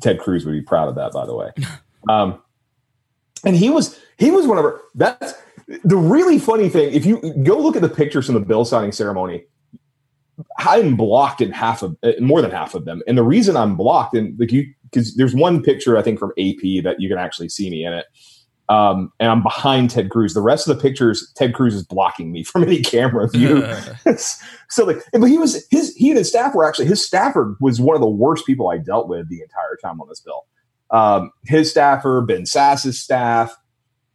Ted 0.00 0.18
Cruz 0.18 0.44
would 0.44 0.52
be 0.52 0.62
proud 0.62 0.88
of 0.88 0.94
that, 0.96 1.12
by 1.12 1.24
the 1.26 1.34
way. 1.34 1.52
Um, 2.08 2.40
and 3.44 3.56
he 3.56 3.68
was 3.68 4.00
he 4.18 4.30
was 4.30 4.46
one 4.46 4.56
of 4.56 4.64
our. 4.64 4.80
That's 4.94 5.34
the 5.84 5.96
really 5.96 6.38
funny 6.38 6.68
thing. 6.68 6.94
If 6.94 7.04
you 7.04 7.34
go 7.42 7.58
look 7.58 7.74
at 7.74 7.82
the 7.82 7.88
pictures 7.88 8.26
from 8.26 8.36
the 8.36 8.40
bill 8.40 8.64
signing 8.64 8.92
ceremony, 8.92 9.44
I'm 10.58 10.96
blocked 10.96 11.40
in 11.40 11.50
half 11.50 11.82
of 11.82 11.96
uh, 12.02 12.12
more 12.20 12.40
than 12.40 12.52
half 12.52 12.74
of 12.74 12.84
them. 12.84 13.02
And 13.06 13.18
the 13.18 13.24
reason 13.24 13.56
I'm 13.56 13.76
blocked 13.76 14.14
and 14.14 14.38
like 14.38 14.52
you 14.52 14.72
because 14.84 15.16
there's 15.16 15.34
one 15.34 15.62
picture 15.62 15.98
I 15.98 16.02
think 16.02 16.18
from 16.18 16.30
AP 16.38 16.84
that 16.84 16.96
you 16.98 17.08
can 17.08 17.18
actually 17.18 17.48
see 17.48 17.68
me 17.68 17.84
in 17.84 17.92
it 17.92 18.06
um, 18.68 19.10
and 19.18 19.30
I'm 19.30 19.42
behind 19.42 19.90
Ted 19.90 20.10
Cruz. 20.10 20.34
The 20.34 20.42
rest 20.42 20.68
of 20.68 20.76
the 20.76 20.82
pictures, 20.82 21.32
Ted 21.36 21.54
Cruz 21.54 21.74
is 21.74 21.84
blocking 21.84 22.30
me 22.30 22.44
from 22.44 22.64
any 22.64 22.82
camera 22.82 23.28
view. 23.28 23.66
so 24.68 24.84
like, 24.84 25.02
but 25.12 25.26
he 25.26 25.38
was 25.38 25.66
his 25.70 25.94
he 25.94 26.10
and 26.10 26.18
his 26.18 26.28
staff 26.28 26.54
were 26.54 26.66
actually 26.66 26.86
his 26.86 27.04
staffer 27.04 27.56
was 27.60 27.80
one 27.80 27.96
of 27.96 28.02
the 28.02 28.08
worst 28.08 28.46
people 28.46 28.68
I 28.68 28.78
dealt 28.78 29.08
with 29.08 29.28
the 29.28 29.40
entire 29.40 29.76
time 29.82 30.00
on 30.00 30.08
this 30.08 30.20
bill. 30.20 30.44
Um, 30.90 31.30
his 31.44 31.70
staffer, 31.70 32.22
Ben 32.22 32.46
Sasse's 32.46 33.00
staff. 33.00 33.54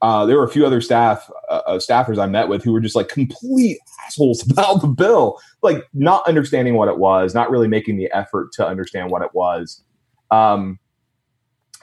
Uh, 0.02 0.26
there 0.26 0.36
were 0.36 0.44
a 0.44 0.50
few 0.50 0.66
other 0.66 0.82
staff 0.82 1.30
uh, 1.50 1.62
uh, 1.66 1.80
staffers 1.80 2.20
I 2.20 2.26
met 2.26 2.50
with 2.50 2.62
who 2.62 2.74
were 2.74 2.82
just 2.82 2.96
like 2.96 3.08
complete 3.08 3.78
assholes 4.06 4.46
about 4.52 4.82
the 4.82 4.88
bill, 4.88 5.40
like 5.62 5.78
not 5.94 6.28
understanding 6.28 6.76
what 6.76 6.90
it 6.90 6.98
was, 6.98 7.34
not 7.34 7.50
really 7.50 7.70
making 7.70 7.96
the 7.96 8.12
effort 8.12 8.52
to 8.54 8.68
understand 8.68 9.12
what 9.12 9.22
it 9.22 9.30
was. 9.34 9.82
Um, 10.30 10.78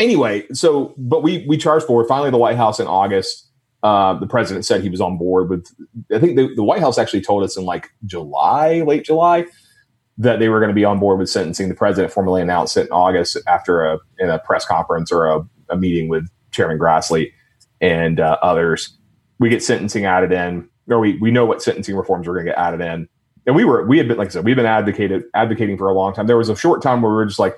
anyway, 0.00 0.46
so 0.52 0.94
but 0.96 1.22
we 1.22 1.44
we 1.46 1.56
charged 1.56 1.86
forward. 1.86 2.06
Finally, 2.08 2.30
the 2.30 2.38
White 2.38 2.56
House 2.56 2.80
in 2.80 2.86
August, 2.86 3.48
uh, 3.82 4.14
the 4.14 4.26
president 4.26 4.64
said 4.64 4.82
he 4.82 4.88
was 4.88 5.00
on 5.00 5.18
board 5.18 5.48
with. 5.48 5.66
I 6.12 6.18
think 6.18 6.36
the, 6.36 6.52
the 6.56 6.64
White 6.64 6.80
House 6.80 6.98
actually 6.98 7.20
told 7.20 7.44
us 7.44 7.56
in 7.56 7.64
like 7.64 7.90
July, 8.06 8.80
late 8.80 9.04
July, 9.04 9.46
that 10.18 10.40
they 10.40 10.48
were 10.48 10.58
going 10.58 10.70
to 10.70 10.74
be 10.74 10.84
on 10.84 10.98
board 10.98 11.18
with 11.18 11.28
sentencing. 11.28 11.68
The 11.68 11.74
president 11.74 12.12
formally 12.12 12.42
announced 12.42 12.76
it 12.76 12.86
in 12.86 12.92
August 12.92 13.36
after 13.46 13.84
a 13.84 13.98
in 14.18 14.28
a 14.28 14.38
press 14.40 14.64
conference 14.64 15.12
or 15.12 15.26
a, 15.26 15.46
a 15.68 15.76
meeting 15.76 16.08
with 16.08 16.26
Chairman 16.50 16.78
Grassley 16.78 17.32
and 17.80 18.18
uh, 18.18 18.38
others. 18.42 18.96
We 19.38 19.48
get 19.48 19.62
sentencing 19.62 20.04
added 20.04 20.32
in, 20.32 20.68
or 20.88 20.98
we 20.98 21.18
we 21.18 21.30
know 21.30 21.44
what 21.44 21.62
sentencing 21.62 21.96
reforms 21.96 22.26
are 22.26 22.32
going 22.32 22.46
to 22.46 22.52
get 22.52 22.58
added 22.58 22.80
in. 22.80 23.08
And 23.46 23.56
we 23.56 23.64
were 23.64 23.86
we 23.86 23.96
had 23.98 24.06
been 24.08 24.18
like 24.18 24.28
I 24.28 24.30
said 24.30 24.44
we've 24.44 24.56
been 24.56 24.66
advocated 24.66 25.24
advocating 25.34 25.78
for 25.78 25.88
a 25.88 25.94
long 25.94 26.12
time. 26.12 26.26
There 26.26 26.36
was 26.36 26.50
a 26.50 26.56
short 26.56 26.82
time 26.82 27.00
where 27.00 27.10
we 27.10 27.16
were 27.16 27.26
just 27.26 27.38
like 27.38 27.56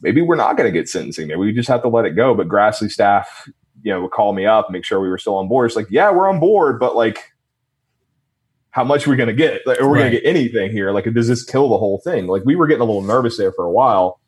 maybe 0.00 0.20
we're 0.22 0.36
not 0.36 0.56
going 0.56 0.72
to 0.72 0.78
get 0.78 0.88
sentencing. 0.88 1.28
Maybe 1.28 1.38
we 1.38 1.52
just 1.52 1.68
have 1.68 1.82
to 1.82 1.88
let 1.88 2.04
it 2.04 2.10
go. 2.10 2.34
But 2.34 2.48
Grassley 2.48 2.90
staff, 2.90 3.48
you 3.82 3.92
know, 3.92 4.02
would 4.02 4.10
call 4.10 4.32
me 4.32 4.46
up, 4.46 4.70
make 4.70 4.84
sure 4.84 5.00
we 5.00 5.08
were 5.08 5.18
still 5.18 5.36
on 5.36 5.48
board. 5.48 5.66
It's 5.66 5.76
like, 5.76 5.90
yeah, 5.90 6.10
we're 6.10 6.28
on 6.28 6.40
board, 6.40 6.78
but 6.80 6.96
like, 6.96 7.32
how 8.70 8.84
much 8.84 9.06
are 9.06 9.10
we 9.10 9.16
going 9.16 9.28
to 9.28 9.34
get? 9.34 9.66
Like, 9.66 9.80
are 9.80 9.88
we 9.88 9.98
right. 9.98 10.02
going 10.02 10.12
to 10.12 10.20
get 10.20 10.28
anything 10.28 10.70
here? 10.70 10.92
Like, 10.92 11.04
does 11.14 11.28
this 11.28 11.44
kill 11.44 11.68
the 11.68 11.78
whole 11.78 11.98
thing? 12.04 12.26
Like, 12.26 12.42
we 12.44 12.56
were 12.56 12.66
getting 12.66 12.82
a 12.82 12.84
little 12.84 13.02
nervous 13.02 13.38
there 13.38 13.52
for 13.52 13.64
a 13.64 13.70
while. 13.70 14.20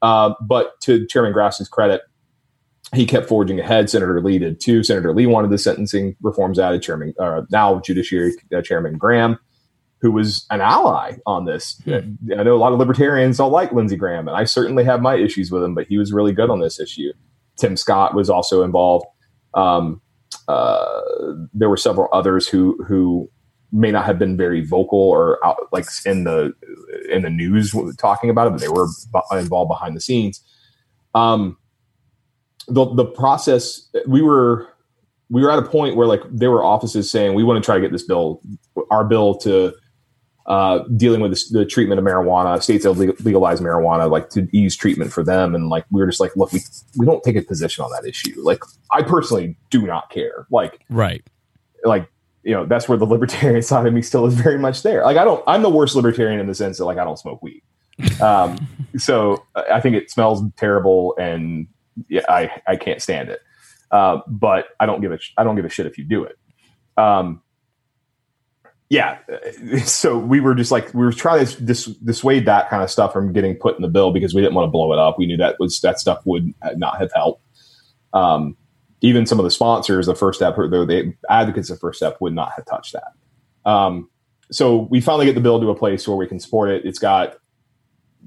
Uh, 0.00 0.34
but 0.40 0.80
to 0.80 1.06
Chairman 1.06 1.34
Grassley's 1.34 1.68
credit, 1.68 2.00
he 2.94 3.06
kept 3.06 3.28
forging 3.28 3.60
ahead. 3.60 3.88
Senator 3.88 4.20
Lee 4.20 4.38
did 4.38 4.60
too. 4.60 4.82
Senator 4.82 5.14
Lee 5.14 5.26
wanted 5.26 5.50
the 5.50 5.58
sentencing 5.58 6.16
reforms 6.20 6.58
added. 6.58 6.82
Chairman, 6.82 7.14
uh, 7.18 7.42
now 7.50 7.80
Judiciary 7.80 8.32
uh, 8.54 8.62
Chairman 8.62 8.98
Graham, 8.98 9.38
who 10.02 10.10
was 10.10 10.44
an 10.50 10.60
ally 10.60 11.14
on 11.26 11.44
this. 11.44 11.80
Hmm. 11.84 12.16
I 12.36 12.42
know 12.42 12.56
a 12.56 12.58
lot 12.58 12.72
of 12.72 12.78
libertarians 12.80 13.38
don't 13.38 13.52
like 13.52 13.72
Lindsey 13.72 13.96
Graham, 13.96 14.26
and 14.26 14.36
I 14.36 14.44
certainly 14.44 14.84
have 14.84 15.00
my 15.00 15.14
issues 15.14 15.50
with 15.52 15.62
him, 15.62 15.74
but 15.74 15.86
he 15.86 15.96
was 15.96 16.12
really 16.12 16.32
good 16.32 16.50
on 16.50 16.60
this 16.60 16.80
issue. 16.80 17.12
Tim 17.56 17.76
Scott 17.76 18.14
was 18.14 18.28
also 18.28 18.64
involved. 18.64 19.06
Um, 19.54 20.02
uh, 20.48 21.00
there 21.54 21.68
were 21.68 21.76
several 21.76 22.08
others 22.12 22.48
who 22.48 22.82
who 22.84 23.30
may 23.70 23.92
not 23.92 24.04
have 24.04 24.18
been 24.18 24.36
very 24.36 24.64
vocal 24.66 24.98
or 24.98 25.38
out, 25.46 25.56
like 25.70 25.86
in 26.04 26.24
the 26.24 26.52
in 27.08 27.22
the 27.22 27.30
news 27.30 27.74
talking 27.96 28.28
about 28.28 28.48
it, 28.48 28.50
but 28.50 28.60
they 28.60 28.68
were 28.68 28.88
involved 29.32 29.68
behind 29.68 29.96
the 29.96 30.00
scenes. 30.00 30.42
Um, 31.14 31.56
the 32.66 32.92
the 32.92 33.04
process 33.04 33.88
we 34.08 34.20
were 34.20 34.66
we 35.30 35.42
were 35.42 35.50
at 35.50 35.60
a 35.60 35.62
point 35.62 35.94
where 35.94 36.08
like 36.08 36.22
there 36.28 36.50
were 36.50 36.64
offices 36.64 37.08
saying 37.08 37.34
we 37.34 37.44
want 37.44 37.62
to 37.62 37.64
try 37.64 37.76
to 37.76 37.80
get 37.80 37.92
this 37.92 38.02
bill 38.02 38.40
our 38.90 39.04
bill 39.04 39.36
to 39.36 39.72
uh, 40.46 40.80
dealing 40.96 41.20
with 41.20 41.32
the, 41.32 41.58
the, 41.60 41.64
treatment 41.64 41.98
of 41.98 42.04
marijuana. 42.04 42.60
States 42.62 42.84
have 42.84 42.98
legalized 42.98 43.62
marijuana 43.62 44.10
like 44.10 44.28
to 44.30 44.48
ease 44.52 44.76
treatment 44.76 45.12
for 45.12 45.22
them. 45.22 45.54
And 45.54 45.68
like 45.68 45.84
we 45.90 46.00
were 46.00 46.06
just 46.06 46.20
like 46.20 46.34
look 46.36 46.52
we 46.52 46.60
we 46.96 47.06
don't 47.06 47.22
take 47.22 47.36
a 47.36 47.42
position 47.42 47.84
on 47.84 47.90
that 47.92 48.08
issue. 48.08 48.34
Like 48.42 48.62
i 48.90 49.02
personally 49.02 49.56
do 49.70 49.86
not 49.86 50.10
care. 50.10 50.46
Like 50.50 50.84
right. 50.90 51.22
like 51.84 52.08
you 52.42 52.52
know 52.52 52.66
that's 52.66 52.88
where 52.88 52.98
the 52.98 53.06
libertarian 53.06 53.62
side 53.70 53.86
of 53.86 53.92
me 53.92 54.02
still 54.02 54.26
is 54.26 54.34
very 54.34 54.58
much 54.58 54.82
there. 54.82 55.04
Like 55.04 55.16
i 55.16 55.24
don't 55.24 55.42
i'm 55.46 55.62
the 55.62 55.70
worst 55.70 55.94
libertarian 55.94 56.40
in 56.40 56.46
the 56.46 56.54
sense 56.54 56.78
that 56.78 56.86
like 56.86 56.98
i 56.98 57.04
don't 57.04 57.18
smoke 57.18 57.42
weed. 57.42 57.62
Um 58.20 58.66
so 58.96 59.44
i 59.70 59.80
think 59.80 59.96
it 59.96 60.10
smells 60.10 60.42
terrible 60.56 61.14
and 61.18 61.68
yeah, 62.08 62.22
I, 62.28 62.50
I 62.66 62.76
can't 62.76 63.02
stand 63.02 63.28
it. 63.28 63.40
Uh, 63.90 64.20
but 64.26 64.68
I 64.80 64.86
don't 64.86 65.00
give 65.00 65.12
a 65.12 65.18
I 65.36 65.44
don't 65.44 65.56
give 65.56 65.64
a 65.64 65.68
shit 65.68 65.86
if 65.86 65.98
you 65.98 66.04
do 66.04 66.24
it. 66.24 66.38
Um, 66.96 67.42
yeah, 68.92 69.16
so 69.86 70.18
we 70.18 70.38
were 70.38 70.54
just 70.54 70.70
like 70.70 70.92
we 70.92 71.00
were 71.00 71.12
trying 71.12 71.46
to 71.46 71.62
dis- 71.62 71.86
dissuade 71.86 72.44
that 72.44 72.68
kind 72.68 72.82
of 72.82 72.90
stuff 72.90 73.10
from 73.10 73.32
getting 73.32 73.56
put 73.56 73.74
in 73.74 73.80
the 73.80 73.88
bill 73.88 74.12
because 74.12 74.34
we 74.34 74.42
didn't 74.42 74.52
want 74.52 74.66
to 74.66 74.70
blow 74.70 74.92
it 74.92 74.98
up. 74.98 75.18
We 75.18 75.24
knew 75.24 75.38
that 75.38 75.56
was 75.58 75.80
that 75.80 75.98
stuff 75.98 76.20
would 76.26 76.52
not 76.76 76.98
have 76.98 77.10
helped. 77.14 77.42
Um, 78.12 78.54
even 79.00 79.24
some 79.24 79.40
of 79.40 79.44
the 79.44 79.50
sponsors, 79.50 80.04
the 80.04 80.14
first 80.14 80.38
step, 80.38 80.58
or 80.58 80.68
the 80.68 81.14
advocates 81.30 81.70
of 81.70 81.80
first 81.80 82.00
step, 82.00 82.18
would 82.20 82.34
not 82.34 82.52
have 82.54 82.66
touched 82.66 82.92
that. 82.92 83.70
Um, 83.70 84.10
so 84.50 84.86
we 84.90 85.00
finally 85.00 85.24
get 85.24 85.36
the 85.36 85.40
bill 85.40 85.58
to 85.58 85.70
a 85.70 85.74
place 85.74 86.06
where 86.06 86.16
we 86.16 86.26
can 86.26 86.38
support 86.38 86.68
it. 86.68 86.84
It's 86.84 86.98
got 86.98 87.38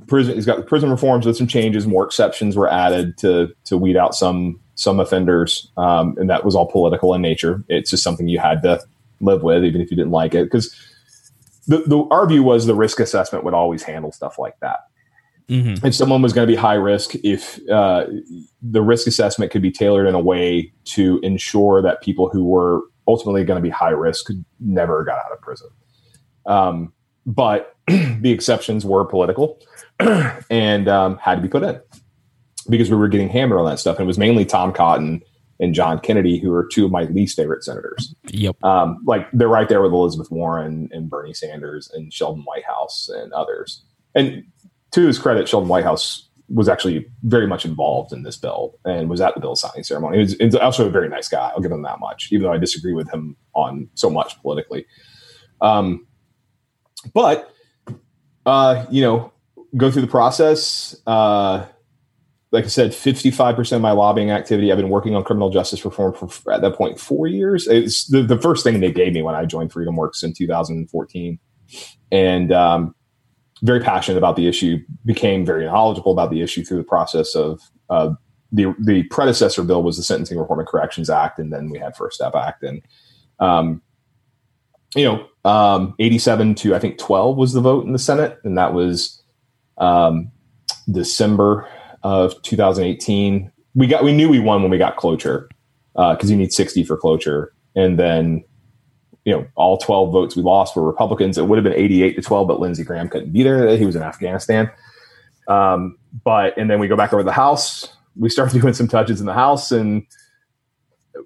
prison 0.08 0.34
he's 0.34 0.48
got 0.48 0.66
prison 0.66 0.90
reforms 0.90 1.28
with 1.28 1.38
some 1.38 1.48
changes 1.48 1.88
more 1.88 2.04
exceptions 2.04 2.58
were 2.58 2.68
added 2.68 3.18
to 3.18 3.48
to 3.64 3.78
weed 3.78 3.96
out 3.96 4.14
some 4.14 4.60
some 4.74 5.00
offenders 5.00 5.72
um, 5.78 6.18
and 6.18 6.30
that 6.30 6.44
was 6.44 6.54
all 6.54 6.70
political 6.70 7.14
in 7.14 7.22
nature 7.22 7.64
it's 7.70 7.92
just 7.92 8.04
something 8.04 8.28
you 8.28 8.38
had 8.38 8.62
to 8.62 8.84
live 9.26 9.44
with 9.44 9.64
even 9.64 9.82
if 9.82 9.92
you 9.92 9.98
didn't 9.98 10.12
like 10.12 10.34
it 10.34 10.46
because 10.46 10.76
the, 11.68 11.80
the 11.80 12.04
our 12.12 12.28
view 12.28 12.44
was 12.44 12.66
the 12.66 12.76
risk 12.76 13.00
assessment 13.00 13.44
would 13.44 13.54
always 13.54 13.84
handle 13.84 14.12
stuff 14.12 14.38
like 14.38 14.58
that 14.62 14.80
mm-hmm. 15.50 15.86
if 15.86 15.96
someone 15.96 16.22
was 16.22 16.34
going 16.34 16.48
to 16.48 16.52
be 16.52 16.58
high 16.58 16.76
risk 16.76 17.16
if 17.24 17.60
uh, 17.70 18.06
the 18.62 18.82
risk 18.82 19.08
assessment 19.08 19.52
could 19.52 19.62
be 19.62 19.72
tailored 19.72 20.08
in 20.08 20.16
a 20.16 20.20
way 20.20 20.72
to 20.86 21.20
ensure 21.24 21.82
that 21.82 22.02
people 22.02 22.30
who 22.30 22.46
were 22.46 22.82
ultimately 23.08 23.44
going 23.44 23.58
to 23.58 23.64
be 23.64 23.70
high 23.70 23.90
risk 23.90 24.30
never 24.60 25.04
got 25.04 25.18
out 25.18 25.32
of 25.32 25.42
prison 25.42 25.70
um, 26.46 26.94
but 27.26 27.76
the 27.88 28.32
exceptions 28.32 28.86
were 28.86 29.04
political 29.06 29.60
and 30.50 30.88
um, 30.88 31.18
had 31.18 31.36
to 31.36 31.42
be 31.42 31.48
put 31.48 31.64
in 31.64 31.80
because 32.70 32.90
we 32.90 32.98
were 32.98 33.08
getting 33.08 33.30
hammered 33.30 33.60
on 33.60 33.66
that 33.66 33.80
stuff. 33.80 33.98
And 33.98 34.06
it 34.06 34.08
was 34.08 34.18
mainly 34.18 34.46
Tom 34.46 34.74
Cotton 34.74 35.22
and 35.60 35.74
John 35.74 36.00
Kennedy, 36.00 36.38
who 36.38 36.54
are 36.54 36.68
two 36.72 36.86
of 36.86 36.92
my 36.92 37.04
least 37.04 37.38
favorite 37.38 37.64
senators. 37.64 38.14
Yep. 38.28 38.62
Um, 38.64 39.02
like 39.06 39.28
they're 39.32 39.48
right 39.48 39.70
there 39.70 39.82
with 39.82 39.94
Elizabeth 39.94 40.30
Warren 40.32 40.90
and 40.92 41.10
Bernie 41.10 41.34
Sanders 41.34 41.90
and 41.94 42.12
Sheldon 42.12 42.44
Whitehouse 42.44 43.10
and 43.10 43.32
others. 43.34 43.84
And 44.14 44.44
to 44.92 45.08
his 45.08 45.18
credit, 45.18 45.48
Sheldon 45.48 45.70
Whitehouse 45.70 46.30
was 46.50 46.70
actually 46.70 47.08
very 47.24 47.48
much 47.48 47.66
involved 47.66 48.14
in 48.14 48.24
this 48.24 48.38
bill 48.38 48.78
and 48.86 49.10
was 49.10 49.20
at 49.20 49.34
the 49.34 49.42
bill 49.42 49.56
signing 49.56 49.84
ceremony. 49.84 50.26
He 50.26 50.46
was, 50.46 50.56
also 50.56 50.88
a 50.88 50.92
very 50.92 51.10
nice 51.10 51.28
guy. 51.28 51.52
I'll 51.54 51.62
give 51.62 51.72
him 51.72 51.82
that 51.84 52.00
much, 52.00 52.30
even 52.32 52.44
though 52.44 52.54
I 52.54 52.58
disagree 52.58 52.94
with 52.94 53.12
him 53.12 53.36
on 53.54 53.90
so 53.96 54.10
much 54.10 54.40
politically. 54.42 54.86
Um, 55.62 56.06
but 57.14 57.52
uh, 58.46 58.86
you 58.92 59.02
know, 59.02 59.32
go 59.76 59.90
through 59.90 60.04
the 60.04 60.08
process. 60.08 60.96
Uh, 61.08 61.66
like 62.56 62.64
I 62.64 62.68
said, 62.68 62.92
55% 62.92 63.74
of 63.74 63.82
my 63.82 63.92
lobbying 63.92 64.32
activity, 64.32 64.72
I've 64.72 64.78
been 64.78 64.90
working 64.90 65.14
on 65.14 65.24
criminal 65.26 65.50
justice 65.50 65.84
reform 65.84 66.14
for 66.14 66.52
at 66.54 66.62
that 66.62 66.76
point 66.76 67.00
four 67.00 67.28
years. 67.28 67.68
It's 67.68 68.06
the, 68.06 68.24
the 68.24 68.40
first 68.40 68.64
thing 68.64 68.80
they 68.80 68.94
gave 68.94 69.14
me 69.14 69.22
when 69.22 69.36
I 69.36 69.46
joined 69.46 69.72
FreedomWorks 69.72 70.24
in 70.24 70.34
2014. 70.34 71.38
And 72.12 72.54
um, 72.54 72.96
very 73.62 73.82
passionate 73.82 74.18
about 74.18 74.38
the 74.38 74.48
issue, 74.48 74.80
became 75.04 75.46
very 75.46 75.66
knowledgeable 75.66 76.14
about 76.14 76.32
the 76.32 76.42
issue 76.42 76.64
through 76.64 76.78
the 76.78 76.84
process 76.84 77.36
of 77.36 77.60
uh, 77.90 78.14
the 78.54 78.74
the 78.80 79.04
predecessor 79.04 79.64
bill 79.64 79.84
was 79.84 79.98
the 79.98 80.04
Sentencing 80.04 80.38
Reform 80.38 80.60
and 80.60 80.68
Corrections 80.68 81.10
Act, 81.10 81.40
and 81.40 81.52
then 81.52 81.70
we 81.70 81.78
had 81.78 81.96
First 81.96 82.16
Step 82.16 82.36
Act, 82.36 82.64
and 82.64 82.82
um, 83.40 83.82
you 84.96 85.04
know, 85.04 85.28
um, 85.50 85.94
87 86.00 86.56
to 86.56 86.76
I 86.76 86.80
think 86.80 86.98
12 87.00 87.36
was 87.36 87.52
the 87.52 87.60
vote 87.60 87.86
in 87.86 87.92
the 87.92 88.00
Senate, 88.00 88.40
and 88.44 88.58
that 88.58 88.74
was 88.74 89.22
um, 89.78 90.32
December 90.90 91.68
of 92.06 92.40
2018. 92.44 93.52
We 93.74 93.88
got 93.88 94.04
we 94.04 94.14
knew 94.14 94.30
we 94.30 94.40
won 94.40 94.62
when 94.62 94.70
we 94.70 94.78
got 94.78 94.96
cloture 94.96 95.50
because 95.94 96.26
uh, 96.26 96.28
you 96.28 96.38
need 96.38 96.54
60 96.54 96.84
for 96.84 96.96
cloture, 96.96 97.52
and 97.76 97.98
then 98.00 98.44
you 99.26 99.34
know 99.34 99.46
all 99.56 99.80
12 99.80 100.14
votes 100.14 100.36
we 100.36 100.44
lost 100.44 100.76
were 100.76 100.84
Republicans. 100.84 101.38
It 101.38 101.48
would 101.48 101.58
have 101.58 101.64
been 101.64 101.74
88 101.74 102.16
to 102.16 102.22
12, 102.22 102.48
but 102.48 102.60
Lindsey 102.60 102.84
Graham 102.84 103.10
couldn't 103.10 103.34
be 103.34 103.42
there. 103.42 103.76
He 103.76 103.86
was 103.86 103.96
in 103.96 104.04
Afghanistan. 104.04 104.72
Um, 105.48 105.98
but 106.24 106.56
and 106.58 106.70
then 106.70 106.80
we 106.80 106.88
go 106.88 106.96
back 106.96 107.12
over 107.12 107.24
the 107.24 107.32
House. 107.32 107.92
We 108.16 108.30
start 108.30 108.52
doing 108.54 108.76
some 108.76 108.88
touches 108.88 109.20
in 109.20 109.26
the 109.26 109.34
House 109.34 109.72
and 109.72 110.06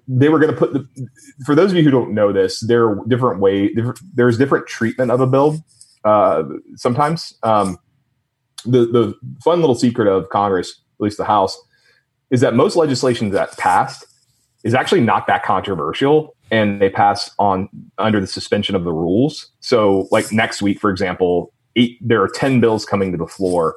they 0.08 0.30
were 0.30 0.38
going 0.38 0.52
to 0.52 0.56
put 0.56 0.72
the 0.72 0.88
for 1.44 1.54
those 1.54 1.72
of 1.72 1.76
you 1.76 1.82
who 1.82 1.90
don't 1.90 2.14
know 2.14 2.32
this 2.32 2.60
there 2.60 2.88
are 2.88 3.04
different 3.08 3.40
way 3.40 3.74
there's 4.14 4.38
different 4.38 4.64
treatment 4.68 5.10
of 5.10 5.20
a 5.20 5.26
bill 5.26 5.58
uh, 6.04 6.44
sometimes 6.76 7.36
um, 7.42 7.76
the 8.62 8.86
the 8.86 9.14
fun 9.42 9.60
little 9.60 9.74
secret 9.74 10.08
of 10.08 10.28
congress 10.30 10.70
at 10.70 11.04
least 11.04 11.16
the 11.16 11.24
house 11.24 11.58
is 12.30 12.40
that 12.40 12.54
most 12.54 12.76
legislation 12.76 13.30
that 13.30 13.56
passed 13.58 14.06
is 14.64 14.74
actually 14.74 15.00
not 15.00 15.26
that 15.26 15.42
controversial 15.42 16.36
and 16.50 16.80
they 16.80 16.90
pass 16.90 17.30
on 17.38 17.68
under 17.98 18.20
the 18.20 18.26
suspension 18.26 18.74
of 18.74 18.84
the 18.84 18.92
rules. 18.92 19.50
So 19.60 20.08
like 20.10 20.32
next 20.32 20.62
week 20.62 20.80
for 20.80 20.90
example 20.90 21.52
eight 21.76 21.98
there 22.00 22.22
are 22.22 22.28
10 22.28 22.60
bills 22.60 22.84
coming 22.84 23.12
to 23.12 23.18
the 23.18 23.26
floor 23.26 23.76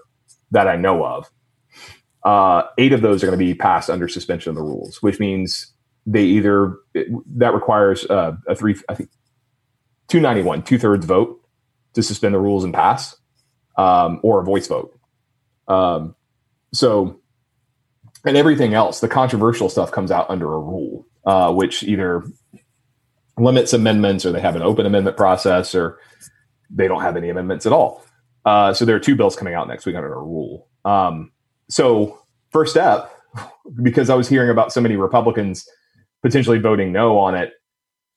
that 0.52 0.68
i 0.68 0.76
know 0.76 1.06
of. 1.06 1.30
Uh, 2.24 2.64
eight 2.78 2.94
of 2.94 3.02
those 3.02 3.22
are 3.22 3.28
going 3.28 3.38
to 3.38 3.46
be 3.46 3.54
passed 3.54 3.90
under 3.90 4.08
suspension 4.08 4.50
of 4.50 4.56
the 4.56 4.62
rules 4.62 5.02
which 5.02 5.20
means 5.20 5.74
they 6.06 6.24
either 6.24 6.78
that 7.36 7.54
requires 7.54 8.06
uh, 8.06 8.36
a 8.48 8.56
three, 8.56 8.76
I 8.90 8.96
think, 8.96 9.10
two 10.10 10.20
ninety 10.20 10.42
one, 10.42 10.62
two 10.62 10.78
thirds 10.78 11.06
vote 11.06 11.40
to 11.94 12.04
suspend 12.04 12.34
the 12.34 12.40
rules 12.40 12.64
and 12.64 12.74
pass, 12.74 13.16
um, 13.78 14.20
or 14.24 14.42
a 14.42 14.44
voice 14.44 14.68
vote. 14.68 14.98
Um, 15.68 16.16
so, 16.74 17.20
and 18.26 18.38
everything 18.38 18.74
else, 18.74 19.00
the 19.00 19.08
controversial 19.08 19.70
stuff 19.70 19.92
comes 19.92 20.12
out 20.12 20.30
under 20.30 20.46
a 20.54 20.60
rule, 20.60 21.06
uh, 21.26 21.54
which 21.54 21.84
either 21.84 22.24
limits 23.38 23.74
amendments 23.74 24.26
or 24.26 24.32
they 24.32 24.42
have 24.42 24.56
an 24.56 24.62
open 24.62 24.86
amendment 24.86 25.18
process 25.18 25.74
or 25.74 26.00
they 26.70 26.88
don't 26.88 27.02
have 27.02 27.18
any 27.18 27.30
amendments 27.30 27.66
at 27.66 27.74
all. 27.74 28.04
Uh, 28.46 28.74
so 28.74 28.86
there 28.86 28.96
are 28.96 29.00
two 29.00 29.16
bills 29.16 29.36
coming 29.36 29.54
out 29.54 29.68
next 29.68 29.86
week 29.86 29.96
under 29.96 30.14
a 30.14 30.22
rule. 30.22 30.68
Um, 30.86 31.32
so 31.70 32.20
first 32.52 32.72
step, 32.72 33.12
because 33.82 34.10
I 34.10 34.16
was 34.16 34.28
hearing 34.28 34.50
about 34.50 34.72
so 34.72 34.82
many 34.82 34.96
Republicans 34.96 35.68
potentially 36.22 36.60
voting 36.60 36.92
no 36.92 37.18
on 37.18 37.36
it, 37.36 37.54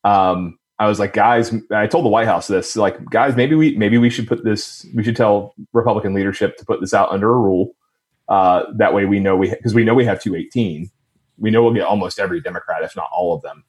um, 0.03 0.57
I 0.79 0.87
was 0.87 0.99
like, 0.99 1.13
guys, 1.13 1.53
I 1.71 1.87
told 1.87 2.05
the 2.05 2.09
White 2.09 2.27
House 2.27 2.47
this, 2.47 2.75
like, 2.75 3.03
guys, 3.09 3.35
maybe 3.35 3.55
we 3.55 3.75
maybe 3.77 3.97
we 3.97 4.09
should 4.09 4.27
put 4.27 4.43
this, 4.43 4.85
we 4.93 5.03
should 5.03 5.15
tell 5.15 5.55
Republican 5.73 6.13
leadership 6.13 6.57
to 6.57 6.65
put 6.65 6.81
this 6.81 6.93
out 6.93 7.09
under 7.09 7.31
a 7.31 7.37
rule. 7.37 7.75
Uh, 8.29 8.63
that 8.75 8.93
way, 8.93 9.05
we 9.05 9.19
know 9.19 9.35
we 9.35 9.49
because 9.49 9.73
we 9.73 9.83
know 9.83 9.95
we 9.95 10.05
have 10.05 10.21
218. 10.21 10.89
We 11.39 11.51
know 11.51 11.63
we'll 11.63 11.73
get 11.73 11.83
almost 11.83 12.19
every 12.19 12.41
Democrat, 12.41 12.83
if 12.83 12.95
not 12.95 13.09
all 13.15 13.33
of 13.33 13.41
them. 13.41 13.63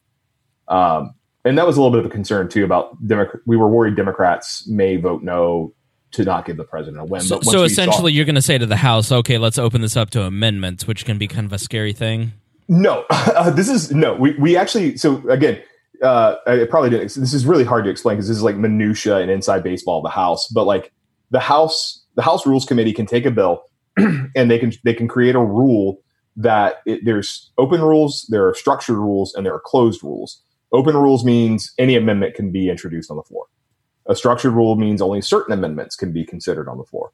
Um, 0.68 1.14
and 1.44 1.56
that 1.56 1.66
was 1.66 1.76
a 1.76 1.80
little 1.80 1.96
bit 1.96 2.04
of 2.04 2.06
a 2.06 2.12
concern 2.12 2.48
too 2.48 2.64
about 2.64 3.06
Democrat. 3.06 3.42
We 3.46 3.56
were 3.56 3.68
worried 3.68 3.96
Democrats 3.96 4.66
may 4.68 4.96
vote 4.96 5.22
no 5.22 5.72
to 6.10 6.24
not 6.24 6.46
give 6.46 6.56
the 6.56 6.64
president 6.64 7.00
a 7.00 7.04
win. 7.04 7.20
So, 7.20 7.40
so 7.40 7.62
essentially, 7.64 8.12
saw- 8.12 8.16
you're 8.16 8.24
going 8.24 8.34
to 8.34 8.42
say 8.42 8.58
to 8.58 8.66
the 8.66 8.76
House, 8.76 9.12
okay, 9.12 9.38
let's 9.38 9.58
open 9.58 9.80
this 9.80 9.96
up 9.96 10.10
to 10.10 10.22
amendments, 10.22 10.86
which 10.86 11.04
can 11.04 11.18
be 11.18 11.28
kind 11.28 11.46
of 11.46 11.52
a 11.52 11.58
scary 11.58 11.92
thing. 11.92 12.32
No, 12.68 13.04
uh, 13.10 13.50
this 13.50 13.68
is 13.68 13.92
no. 13.92 14.14
We 14.14 14.34
we 14.34 14.56
actually 14.56 14.96
so 14.98 15.26
again, 15.28 15.62
uh, 16.02 16.36
probably 16.68 16.90
didn't. 16.90 17.14
This 17.14 17.34
is 17.34 17.46
really 17.46 17.64
hard 17.64 17.84
to 17.84 17.90
explain 17.90 18.16
because 18.16 18.28
this 18.28 18.36
is 18.36 18.42
like 18.42 18.56
minutia 18.56 19.16
and 19.16 19.30
inside 19.30 19.62
baseball 19.62 19.98
of 19.98 20.04
the 20.04 20.10
House. 20.10 20.48
But 20.48 20.64
like 20.64 20.92
the 21.30 21.40
House, 21.40 22.04
the 22.14 22.22
House 22.22 22.46
Rules 22.46 22.64
Committee 22.64 22.92
can 22.92 23.06
take 23.06 23.26
a 23.26 23.30
bill 23.30 23.62
and 23.96 24.50
they 24.50 24.58
can 24.58 24.72
they 24.84 24.94
can 24.94 25.08
create 25.08 25.34
a 25.34 25.40
rule 25.40 26.00
that 26.36 26.76
it, 26.86 27.04
there's 27.04 27.50
open 27.58 27.80
rules, 27.80 28.26
there 28.30 28.46
are 28.46 28.54
structured 28.54 28.96
rules, 28.96 29.34
and 29.34 29.44
there 29.44 29.54
are 29.54 29.60
closed 29.60 30.02
rules. 30.02 30.40
Open 30.72 30.96
rules 30.96 31.24
means 31.24 31.72
any 31.78 31.96
amendment 31.96 32.34
can 32.34 32.52
be 32.52 32.68
introduced 32.68 33.10
on 33.10 33.16
the 33.16 33.22
floor. 33.22 33.46
A 34.06 34.14
structured 34.14 34.52
rule 34.52 34.76
means 34.76 35.02
only 35.02 35.20
certain 35.20 35.52
amendments 35.52 35.96
can 35.96 36.12
be 36.12 36.24
considered 36.24 36.68
on 36.68 36.78
the 36.78 36.84
floor. 36.84 37.10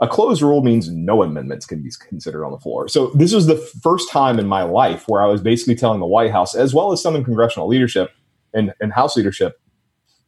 A 0.00 0.06
closed 0.06 0.42
rule 0.42 0.62
means 0.62 0.90
no 0.90 1.22
amendments 1.22 1.64
can 1.64 1.82
be 1.82 1.90
considered 2.08 2.44
on 2.44 2.52
the 2.52 2.58
floor. 2.58 2.86
So 2.86 3.08
this 3.14 3.32
was 3.32 3.46
the 3.46 3.56
first 3.56 4.10
time 4.10 4.38
in 4.38 4.46
my 4.46 4.62
life 4.62 5.04
where 5.08 5.22
I 5.22 5.26
was 5.26 5.40
basically 5.40 5.74
telling 5.74 6.00
the 6.00 6.06
White 6.06 6.32
House, 6.32 6.54
as 6.54 6.74
well 6.74 6.92
as 6.92 7.00
some 7.00 7.16
in 7.16 7.24
congressional 7.24 7.66
leadership 7.66 8.10
and, 8.56 8.72
and 8.80 8.92
House 8.92 9.16
leadership, 9.16 9.60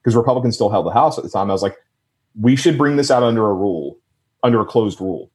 because 0.01 0.15
Republicans 0.15 0.55
still 0.55 0.71
held 0.71 0.87
the 0.87 0.93
House 0.93 1.19
at 1.19 1.25
the 1.25 1.31
time, 1.31 1.51
I 1.51 1.53
was 1.53 1.63
like, 1.63 1.77
we 2.41 2.55
should 2.55 2.79
bring 2.79 2.97
this 2.97 3.11
out 3.11 3.23
under 3.23 3.49
a 3.49 3.55
rule, 3.55 3.99
under 4.43 4.61
a 4.61 4.65
closed 4.65 5.01
rule. 5.01 5.31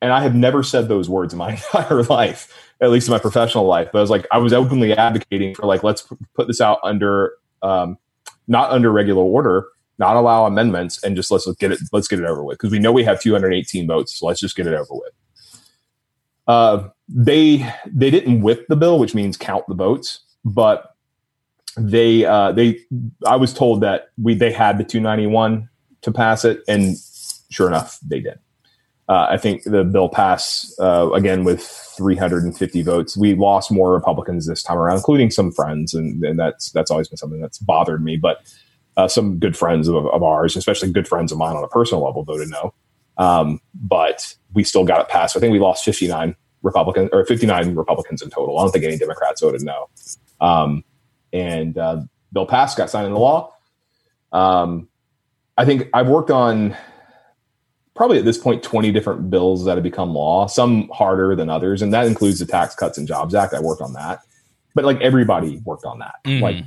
And 0.00 0.12
I 0.12 0.22
have 0.22 0.34
never 0.34 0.62
said 0.62 0.88
those 0.88 1.08
words 1.08 1.32
in 1.32 1.38
my 1.38 1.50
entire 1.72 2.02
life, 2.04 2.52
at 2.80 2.90
least 2.90 3.08
in 3.08 3.12
my 3.12 3.18
professional 3.18 3.64
life. 3.64 3.88
But 3.92 3.98
I 3.98 4.02
was 4.02 4.10
like, 4.10 4.26
I 4.30 4.38
was 4.38 4.52
openly 4.52 4.92
advocating 4.92 5.54
for 5.54 5.66
like, 5.66 5.82
let's 5.82 6.06
put 6.34 6.46
this 6.46 6.60
out 6.60 6.78
under, 6.84 7.32
um, 7.62 7.98
not 8.46 8.70
under 8.70 8.92
regular 8.92 9.22
order, 9.22 9.66
not 9.98 10.16
allow 10.16 10.44
amendments, 10.44 11.02
and 11.02 11.16
just 11.16 11.30
let's 11.30 11.50
get 11.54 11.72
it, 11.72 11.78
let's 11.92 12.08
get 12.08 12.18
it 12.18 12.26
over 12.26 12.44
with 12.44 12.58
because 12.58 12.70
we 12.70 12.78
know 12.78 12.92
we 12.92 13.04
have 13.04 13.20
218 13.20 13.86
votes, 13.86 14.18
so 14.18 14.26
let's 14.26 14.40
just 14.40 14.56
get 14.56 14.66
it 14.66 14.74
over 14.74 14.88
with. 14.90 15.12
Uh, 16.46 16.88
they 17.08 17.58
they 17.86 18.10
didn't 18.10 18.42
whip 18.42 18.66
the 18.68 18.76
bill, 18.76 18.98
which 18.98 19.14
means 19.14 19.36
count 19.36 19.64
the 19.68 19.74
votes, 19.74 20.20
but 20.44 20.93
they 21.76 22.24
uh, 22.24 22.52
they 22.52 22.78
I 23.26 23.36
was 23.36 23.52
told 23.52 23.80
that 23.82 24.08
we 24.22 24.34
they 24.34 24.52
had 24.52 24.78
the 24.78 24.84
291 24.84 25.68
to 26.02 26.12
pass 26.12 26.44
it, 26.44 26.60
and 26.68 26.96
sure 27.50 27.66
enough, 27.66 27.98
they 28.06 28.20
did. 28.20 28.38
Uh, 29.06 29.26
I 29.28 29.36
think 29.36 29.64
the 29.64 29.84
bill 29.84 30.08
passed 30.08 30.78
uh, 30.80 31.10
again 31.12 31.44
with 31.44 31.62
350 31.62 32.82
votes. 32.82 33.16
We 33.16 33.34
lost 33.34 33.70
more 33.70 33.92
Republicans 33.92 34.46
this 34.46 34.62
time 34.62 34.78
around, 34.78 34.96
including 34.96 35.30
some 35.30 35.52
friends, 35.52 35.92
and, 35.92 36.24
and 36.24 36.38
that's 36.38 36.70
that's 36.70 36.90
always 36.90 37.08
been 37.08 37.18
something 37.18 37.40
that's 37.40 37.58
bothered 37.58 38.02
me. 38.02 38.16
But 38.16 38.38
uh, 38.96 39.08
some 39.08 39.38
good 39.38 39.56
friends 39.56 39.88
of, 39.88 40.06
of, 40.06 40.22
ours, 40.22 40.56
especially 40.56 40.90
good 40.90 41.08
friends 41.08 41.32
of 41.32 41.38
mine 41.38 41.56
on 41.56 41.64
a 41.64 41.68
personal 41.68 42.04
level, 42.04 42.22
voted 42.22 42.48
no. 42.48 42.72
Um, 43.18 43.60
but 43.74 44.34
we 44.54 44.64
still 44.64 44.84
got 44.84 45.00
it 45.00 45.08
passed. 45.08 45.36
I 45.36 45.40
think 45.40 45.52
we 45.52 45.58
lost 45.58 45.84
59 45.84 46.34
Republicans 46.62 47.10
or 47.12 47.26
59 47.26 47.74
Republicans 47.74 48.22
in 48.22 48.30
total. 48.30 48.58
I 48.58 48.62
don't 48.62 48.70
think 48.70 48.84
any 48.84 48.96
Democrats 48.96 49.42
voted 49.42 49.62
no. 49.62 49.88
Um, 50.40 50.84
and 51.34 51.76
uh, 51.76 52.00
bill 52.32 52.46
passed, 52.46 52.78
got 52.78 52.88
signed 52.88 53.06
into 53.06 53.18
law. 53.18 53.52
Um, 54.32 54.88
I 55.58 55.64
think 55.64 55.88
I've 55.92 56.08
worked 56.08 56.30
on 56.30 56.76
probably 57.94 58.18
at 58.18 58.24
this 58.24 58.38
point 58.38 58.62
20 58.62 58.90
different 58.92 59.30
bills 59.30 59.64
that 59.64 59.76
have 59.76 59.84
become 59.84 60.12
law 60.12 60.46
some 60.46 60.88
harder 60.88 61.36
than 61.36 61.48
others 61.48 61.80
and 61.80 61.94
that 61.94 62.06
includes 62.06 62.40
the 62.40 62.46
tax 62.46 62.74
cuts 62.74 62.98
and 62.98 63.06
jobs 63.06 63.36
act 63.36 63.54
i 63.54 63.60
worked 63.60 63.80
on 63.80 63.92
that 63.92 64.18
but 64.74 64.84
like 64.84 65.00
everybody 65.00 65.60
worked 65.64 65.84
on 65.84 66.00
that 66.00 66.16
mm. 66.24 66.40
like 66.40 66.64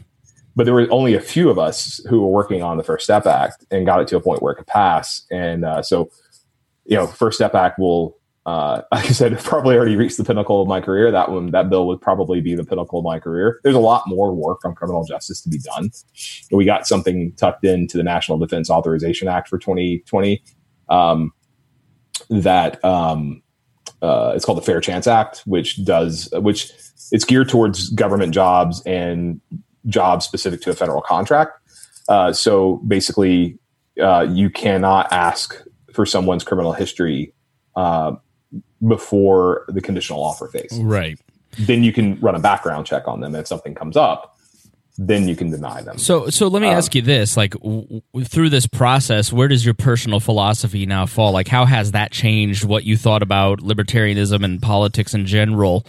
but 0.55 0.63
there 0.63 0.73
were 0.73 0.87
only 0.89 1.13
a 1.13 1.19
few 1.19 1.49
of 1.49 1.59
us 1.59 1.99
who 2.09 2.21
were 2.21 2.29
working 2.29 2.63
on 2.63 2.77
the 2.77 2.83
first 2.83 3.03
step 3.03 3.25
act 3.25 3.65
and 3.71 3.85
got 3.85 3.99
it 4.01 4.07
to 4.07 4.15
a 4.15 4.21
point 4.21 4.41
where 4.41 4.53
it 4.53 4.55
could 4.55 4.67
pass 4.67 5.25
and 5.29 5.65
uh, 5.65 5.81
so 5.81 6.09
you 6.85 6.95
know 6.95 7.05
first 7.05 7.37
step 7.37 7.53
act 7.53 7.77
will 7.77 8.16
uh, 8.47 8.81
like 8.91 9.05
I 9.05 9.09
said, 9.09 9.37
probably 9.39 9.75
already 9.75 9.97
reached 9.97 10.17
the 10.17 10.23
pinnacle 10.23 10.61
of 10.61 10.67
my 10.67 10.79
career. 10.79 11.11
That 11.11 11.29
one, 11.29 11.51
that 11.51 11.69
bill 11.69 11.85
would 11.87 12.01
probably 12.01 12.39
be 12.41 12.55
the 12.55 12.63
pinnacle 12.63 12.99
of 12.99 13.05
my 13.05 13.19
career. 13.19 13.59
There's 13.63 13.75
a 13.75 13.79
lot 13.79 14.03
more 14.07 14.33
work 14.33 14.63
on 14.65 14.73
criminal 14.73 15.03
justice 15.03 15.41
to 15.41 15.49
be 15.49 15.59
done. 15.59 15.91
We 16.49 16.65
got 16.65 16.87
something 16.87 17.33
tucked 17.33 17.65
into 17.65 17.97
the 17.97 18.03
National 18.03 18.37
Defense 18.37 18.69
Authorization 18.69 19.27
Act 19.27 19.49
for 19.49 19.59
2020 19.59 20.41
um, 20.89 21.33
that 22.29 22.83
um, 22.85 23.43
uh, 24.01 24.31
it's 24.33 24.45
called 24.45 24.57
the 24.57 24.63
Fair 24.63 24.79
Chance 24.79 25.07
Act, 25.07 25.43
which 25.45 25.83
does 25.83 26.29
which 26.33 26.71
it's 27.11 27.25
geared 27.25 27.49
towards 27.49 27.89
government 27.89 28.33
jobs 28.33 28.81
and 28.85 29.41
jobs 29.87 30.25
specific 30.25 30.61
to 30.61 30.69
a 30.69 30.73
federal 30.73 31.01
contract. 31.01 31.59
Uh, 32.07 32.31
so 32.31 32.77
basically, 32.87 33.59
uh, 34.01 34.25
you 34.29 34.49
cannot 34.49 35.11
ask 35.11 35.61
for 35.93 36.05
someone's 36.05 36.45
criminal 36.45 36.71
history 36.71 37.33
uh, 37.75 38.13
before 38.85 39.65
the 39.69 39.81
conditional 39.81 40.23
offer 40.23 40.47
phase. 40.47 40.77
Right. 40.79 41.19
Then 41.59 41.83
you 41.83 41.93
can 41.93 42.19
run 42.19 42.35
a 42.35 42.39
background 42.39 42.85
check 42.85 43.07
on 43.07 43.21
them 43.21 43.33
if 43.35 43.47
something 43.47 43.73
comes 43.73 43.97
up 43.97 44.37
then 44.97 45.27
you 45.27 45.35
can 45.35 45.51
deny 45.51 45.81
them. 45.81 45.97
So, 45.97 46.29
so 46.29 46.47
let 46.47 46.61
me 46.61 46.69
um, 46.69 46.75
ask 46.75 46.95
you 46.95 47.01
this: 47.01 47.37
like 47.37 47.51
w- 47.53 48.01
through 48.23 48.49
this 48.49 48.65
process, 48.65 49.31
where 49.31 49.47
does 49.47 49.63
your 49.63 49.73
personal 49.73 50.19
philosophy 50.19 50.85
now 50.85 51.05
fall? 51.05 51.31
Like, 51.31 51.47
how 51.47 51.65
has 51.65 51.91
that 51.91 52.11
changed 52.11 52.65
what 52.65 52.83
you 52.83 52.97
thought 52.97 53.21
about 53.21 53.59
libertarianism 53.59 54.43
and 54.43 54.61
politics 54.61 55.13
in 55.13 55.25
general? 55.25 55.85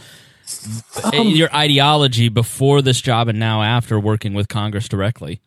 Um, 1.12 1.28
your 1.28 1.54
ideology 1.54 2.28
before 2.28 2.80
this 2.80 3.00
job 3.00 3.28
and 3.28 3.38
now 3.38 3.62
after 3.62 4.00
working 4.00 4.32
with 4.32 4.48
Congress 4.48 4.88
directly. 4.88 5.40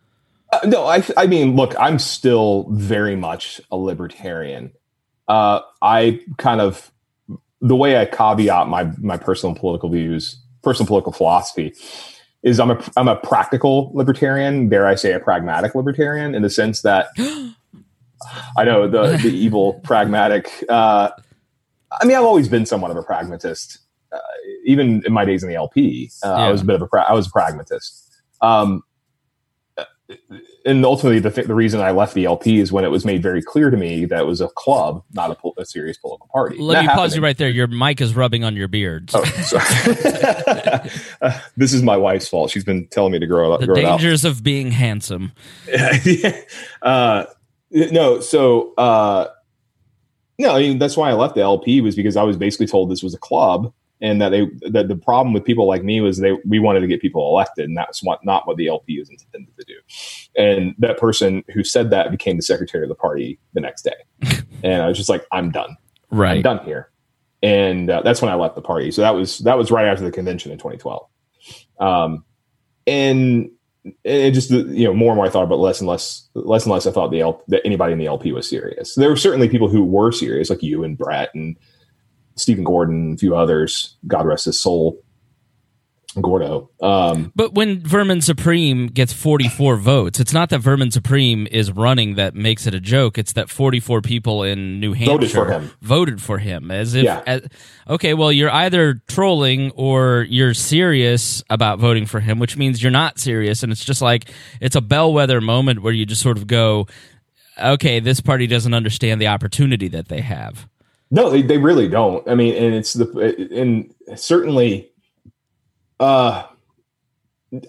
Uh, 0.52 0.60
no, 0.66 0.86
I, 0.86 1.04
I 1.18 1.26
mean, 1.26 1.56
look, 1.56 1.74
I'm 1.80 1.98
still 1.98 2.68
very 2.70 3.16
much 3.16 3.62
a 3.72 3.78
libertarian. 3.78 4.74
Uh, 5.28 5.62
I 5.82 6.20
kind 6.38 6.62
of 6.62 6.92
the 7.62 7.76
way 7.76 7.98
I 7.98 8.06
caveat 8.06 8.68
my 8.68 8.92
my 8.98 9.18
personal 9.18 9.56
political 9.56 9.90
views, 9.90 10.38
personal 10.64 10.88
political 10.88 11.12
philosophy 11.12 11.74
is 12.44 12.60
I'm 12.60 12.72
a 12.72 12.84
I'm 12.98 13.08
a 13.08 13.16
practical 13.16 13.92
libertarian, 13.94 14.68
dare 14.68 14.88
I 14.88 14.96
say 14.96 15.14
a 15.14 15.20
pragmatic 15.20 15.76
libertarian, 15.76 16.34
in 16.34 16.42
the 16.42 16.50
sense 16.50 16.82
that 16.82 17.08
I 18.58 18.64
know 18.64 18.88
the 18.88 19.18
the 19.18 19.30
evil 19.34 19.76
pragmatic. 19.84 20.50
Uh, 20.68 21.10
I 22.00 22.06
mean, 22.06 22.18
I've 22.18 22.24
always 22.24 22.48
been 22.48 22.66
somewhat 22.66 22.92
of 22.92 22.98
a 22.98 23.04
pragmatist, 23.04 23.80
uh, 24.12 24.18
even 24.66 25.04
in 25.06 25.14
my 25.14 25.26
days 25.26 25.44
in 25.44 25.50
the 25.50 25.56
LP. 25.56 26.10
Uh, 26.24 26.30
yeah. 26.30 26.34
I 26.36 26.52
was 26.52 26.62
a 26.62 26.66
bit 26.66 26.76
of 26.76 26.82
a 26.82 26.88
pra- 26.88 27.06
I 27.08 27.14
was 27.14 27.28
a 27.28 27.32
pragmatist. 27.32 28.08
Um, 28.42 28.84
and 30.66 30.86
ultimately, 30.86 31.20
the, 31.20 31.32
th- 31.32 31.48
the 31.48 31.56
reason 31.56 31.82
I 31.82 31.92
left 31.92 32.14
the 32.14 32.26
LP 32.26 32.60
is 32.60 32.72
when 32.72 32.84
it 32.84 32.90
was 32.90 33.06
made 33.06 33.22
very 33.22 33.42
clear 33.42 33.70
to 33.70 33.78
me 33.78 34.06
that 34.06 34.22
it 34.22 34.26
was 34.26 34.42
a 34.42 34.50
club, 34.50 35.04
not 35.14 35.32
a, 35.32 35.62
a 35.62 35.66
serious 35.66 35.98
political 35.98 36.28
party. 36.32 36.58
Let 36.60 36.84
me 36.84 36.88
pause 36.90 37.16
you 37.16 37.22
right 37.22 37.38
there. 37.38 37.50
Your 37.50 37.68
mic 37.68 38.02
is 38.02 38.16
rubbing 38.16 38.44
on 38.44 38.56
your 38.56 38.68
beard. 38.68 39.12
Oh, 39.14 39.24
sorry. 39.24 40.90
uh, 41.22 41.40
this 41.58 41.74
is 41.74 41.84
my 41.84 41.98
wife's 41.98 42.28
fault. 42.28 42.52
She's 42.52 42.64
been 42.64 42.88
telling 42.88 43.12
me 43.12 43.20
to 43.20 43.28
grow 43.28 43.52
up. 43.52 43.62
The 43.62 43.68
grow 43.68 43.76
dangers 43.76 44.26
of 44.26 44.44
being 44.44 44.72
handsome. 44.72 45.32
uh, 46.82 47.26
no, 47.72 48.20
so 48.20 48.74
uh, 48.76 49.28
no, 50.38 50.56
I 50.56 50.60
mean 50.60 50.78
that's 50.80 50.98
why 50.98 51.10
I 51.10 51.14
left 51.14 51.36
the 51.36 51.42
LP 51.42 51.82
was 51.82 51.96
because 51.96 52.18
I 52.18 52.24
was 52.24 52.38
basically 52.38 52.68
told 52.68 52.90
this 52.90 53.04
was 53.04 53.14
a 53.14 53.20
club 53.20 53.74
and 54.02 54.22
that 54.22 54.30
they 54.30 54.48
that 54.70 54.88
the 54.88 54.96
problem 54.96 55.34
with 55.34 55.46
people 55.46 55.68
like 55.68 55.84
me 55.84 56.02
was 56.02 56.18
they 56.18 56.34
we 56.46 56.60
wanted 56.60 56.80
to 56.82 56.88
get 56.88 57.02
people 57.02 57.28
elected, 57.28 57.66
and 57.66 57.78
that's 57.78 58.04
what 58.04 58.24
not 58.26 58.48
what 58.48 58.58
the 58.58 58.68
LP 58.68 58.96
is 58.96 59.10
intended 59.10 59.56
to 59.58 59.66
do. 59.66 59.76
And 60.36 60.76
that 60.80 60.98
person 60.98 61.44
who 61.54 61.64
said 61.64 61.92
that 61.92 62.12
became 62.12 62.38
the 62.38 62.44
secretary 62.44 62.84
of 62.84 62.90
the 62.90 62.96
party 62.96 63.40
the 63.54 63.62
next 63.62 63.84
day, 63.84 63.96
and 64.64 64.82
I 64.82 64.88
was 64.88 64.98
just 64.98 65.10
like, 65.10 65.26
I'm 65.32 65.52
done, 65.52 65.78
right, 66.10 66.38
I'm 66.38 66.42
done 66.42 66.66
here, 66.66 66.90
and 67.44 67.90
uh, 67.90 68.02
that's 68.02 68.22
when 68.22 68.32
I 68.32 68.36
left 68.36 68.56
the 68.56 68.62
party. 68.62 68.92
So 68.92 69.02
that 69.02 69.16
was 69.16 69.40
that 69.40 69.58
was 69.58 69.72
right 69.72 69.86
after 69.86 70.04
the 70.04 70.12
convention 70.12 70.52
in 70.52 70.58
2012, 70.58 71.08
um, 71.80 72.26
and 72.88 73.52
it 74.04 74.32
just 74.32 74.52
you 74.52 74.86
know 74.86 74.94
more 74.94 75.12
and 75.12 75.18
more 75.18 75.26
I 75.26 75.30
thought 75.30 75.44
about 75.44 75.60
less 75.60 75.80
and 75.80 75.88
less 75.88 76.28
less 76.34 76.66
and 76.66 76.72
less 76.72 76.88
I 76.88 76.92
thought 76.92 77.12
the 77.12 77.22
L, 77.22 77.44
that 77.48 77.62
anybody 77.66 77.94
in 77.94 78.00
the 78.00 78.08
LP 78.08 78.32
was 78.32 78.48
serious. 78.50 78.96
There 78.96 79.10
were 79.10 79.16
certainly 79.16 79.50
people 79.50 79.70
who 79.70 79.84
were 79.84 80.12
serious, 80.12 80.50
like 80.50 80.64
you 80.64 80.84
and 80.84 80.98
Brett 80.98 81.30
and 81.36 81.58
Stephen 82.42 82.64
Gordon, 82.64 83.14
a 83.14 83.18
few 83.18 83.36
others, 83.36 83.98
God 84.08 84.26
rest 84.26 84.46
his 84.46 84.60
soul, 84.60 85.02
Gordo. 86.20 86.70
Um, 86.82 87.32
but 87.36 87.54
when 87.54 87.80
Vermin 87.82 88.22
Supreme 88.22 88.88
gets 88.88 89.14
44 89.14 89.78
votes, 89.78 90.20
it's 90.20 90.34
not 90.34 90.50
that 90.50 90.60
Vermin 90.60 90.92
Supreme 90.92 91.48
is 91.50 91.72
running 91.72 92.16
that 92.16 92.36
makes 92.36 92.68
it 92.68 92.74
a 92.74 92.82
joke. 92.82 93.18
It's 93.18 93.34
that 93.34 93.50
44 93.50 94.02
people 94.02 94.44
in 94.44 94.80
New 94.80 94.92
Hampshire 94.92 95.12
voted 95.14 95.32
for 95.32 95.52
him. 95.52 95.72
Voted 95.82 96.22
for 96.22 96.38
him 96.38 96.72
as 96.72 96.96
if, 96.96 97.06
yeah. 97.06 97.24
as, 97.26 97.48
okay, 97.88 98.14
well, 98.14 98.32
you're 98.32 98.52
either 98.52 99.02
trolling 99.08 99.72
or 99.72 100.26
you're 100.30 100.54
serious 100.54 101.44
about 101.50 101.80
voting 101.80 102.06
for 102.06 102.20
him, 102.20 102.40
which 102.40 102.58
means 102.58 102.84
you're 102.84 102.92
not 102.92 103.18
serious. 103.18 103.64
And 103.64 103.72
it's 103.72 103.86
just 103.86 104.02
like, 104.02 104.30
it's 104.60 104.76
a 104.76 104.82
bellwether 104.82 105.40
moment 105.40 105.82
where 105.82 105.94
you 105.94 106.06
just 106.06 106.22
sort 106.22 106.38
of 106.38 106.46
go, 106.46 106.88
okay, 107.62 108.02
this 108.02 108.20
party 108.20 108.48
doesn't 108.48 108.74
understand 108.74 109.22
the 109.22 109.28
opportunity 109.28 109.88
that 109.90 110.10
they 110.10 110.22
have. 110.22 110.68
No, 111.12 111.30
they, 111.30 111.42
they 111.42 111.58
really 111.58 111.90
don't. 111.90 112.28
I 112.28 112.36
mean, 112.36 112.56
and 112.56 112.74
it's 112.74 112.94
the 112.94 113.50
and 113.52 113.94
certainly, 114.18 114.92
uh, 116.00 116.44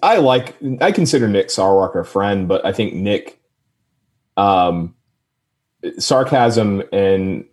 I 0.01 0.17
like 0.17 0.55
I 0.81 0.93
consider 0.93 1.27
Nick 1.27 1.49
Sarwark 1.49 1.95
a 1.95 2.05
friend, 2.05 2.47
but 2.47 2.65
I 2.65 2.71
think 2.71 2.93
Nick, 2.93 3.41
um, 4.37 4.95
sarcasm 5.99 6.83
and 6.93 7.45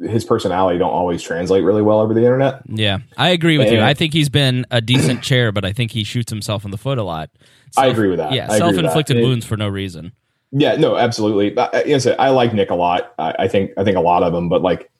his 0.00 0.24
personality 0.24 0.78
don't 0.78 0.92
always 0.92 1.20
translate 1.20 1.64
really 1.64 1.82
well 1.82 1.98
over 1.98 2.14
the 2.14 2.20
internet. 2.20 2.62
Yeah, 2.66 2.98
I 3.16 3.30
agree 3.30 3.58
with 3.58 3.66
and, 3.66 3.76
you. 3.76 3.82
I 3.82 3.94
think 3.94 4.12
he's 4.12 4.28
been 4.28 4.66
a 4.70 4.80
decent 4.80 5.22
chair, 5.22 5.50
but 5.50 5.64
I 5.64 5.72
think 5.72 5.90
he 5.90 6.04
shoots 6.04 6.30
himself 6.30 6.64
in 6.64 6.70
the 6.70 6.78
foot 6.78 6.98
a 6.98 7.02
lot. 7.02 7.30
Self, 7.72 7.84
I 7.84 7.88
agree 7.88 8.08
with 8.08 8.18
that. 8.18 8.32
Yeah, 8.32 8.48
self 8.48 8.76
inflicted 8.76 9.16
wounds 9.16 9.44
for 9.44 9.56
no 9.56 9.66
reason. 9.66 10.12
Yeah, 10.52 10.76
no, 10.76 10.96
absolutely. 10.96 11.58
I, 11.58 11.82
you 11.82 11.98
know, 11.98 12.14
I 12.18 12.30
like 12.30 12.54
Nick 12.54 12.70
a 12.70 12.74
lot. 12.74 13.12
I, 13.18 13.34
I 13.40 13.48
think 13.48 13.72
I 13.76 13.82
think 13.82 13.96
a 13.96 14.00
lot 14.00 14.22
of 14.22 14.32
them, 14.32 14.48
but 14.48 14.62
like, 14.62 14.90